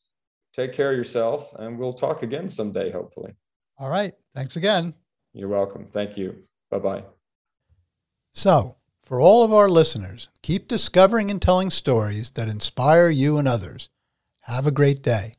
Take 0.56 0.74
care 0.74 0.92
of 0.92 0.98
yourself, 0.98 1.54
and 1.58 1.80
we'll 1.80 1.94
talk 1.94 2.24
again 2.24 2.48
someday, 2.48 2.92
hopefully. 2.92 3.34
All 3.78 3.90
right. 3.90 4.14
Thanks 4.36 4.56
again. 4.56 4.94
You're 5.34 5.50
welcome. 5.50 5.88
Thank 5.92 6.18
you. 6.18 6.44
Bye 6.70 6.80
bye. 6.80 7.04
So, 8.34 8.78
for 9.02 9.20
all 9.20 9.44
of 9.44 9.52
our 9.52 9.68
listeners, 9.68 10.30
keep 10.42 10.68
discovering 10.68 11.32
and 11.32 11.42
telling 11.42 11.72
stories 11.72 12.32
that 12.32 12.50
inspire 12.50 13.10
you 13.10 13.38
and 13.38 13.48
others. 13.48 13.90
Have 14.42 14.68
a 14.68 14.72
great 14.72 15.02
day. 15.02 15.34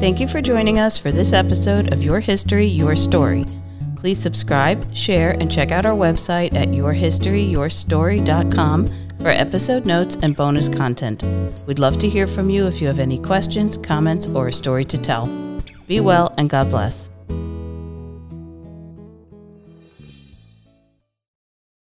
Thank 0.00 0.20
you 0.20 0.28
for 0.28 0.40
joining 0.40 0.78
us 0.78 0.98
for 0.98 1.10
this 1.10 1.32
episode 1.32 1.92
of 1.92 2.02
Your 2.02 2.20
History, 2.20 2.66
Your 2.66 2.94
Story. 2.94 3.44
Please 3.98 4.18
subscribe, 4.18 4.94
share, 4.94 5.32
and 5.32 5.50
check 5.50 5.72
out 5.72 5.84
our 5.84 5.96
website 5.96 6.54
at 6.54 6.68
yourhistoryyourstory.com 6.68 8.86
for 9.18 9.28
episode 9.28 9.84
notes 9.84 10.16
and 10.22 10.36
bonus 10.36 10.68
content. 10.68 11.24
We'd 11.66 11.80
love 11.80 11.98
to 11.98 12.08
hear 12.08 12.28
from 12.28 12.48
you 12.48 12.68
if 12.68 12.80
you 12.80 12.86
have 12.86 13.00
any 13.00 13.18
questions, 13.18 13.76
comments, 13.76 14.26
or 14.26 14.46
a 14.46 14.52
story 14.52 14.84
to 14.84 14.98
tell. 14.98 15.26
Be 15.88 15.98
well 15.98 16.32
and 16.38 16.48
God 16.48 16.70
bless. 16.70 17.07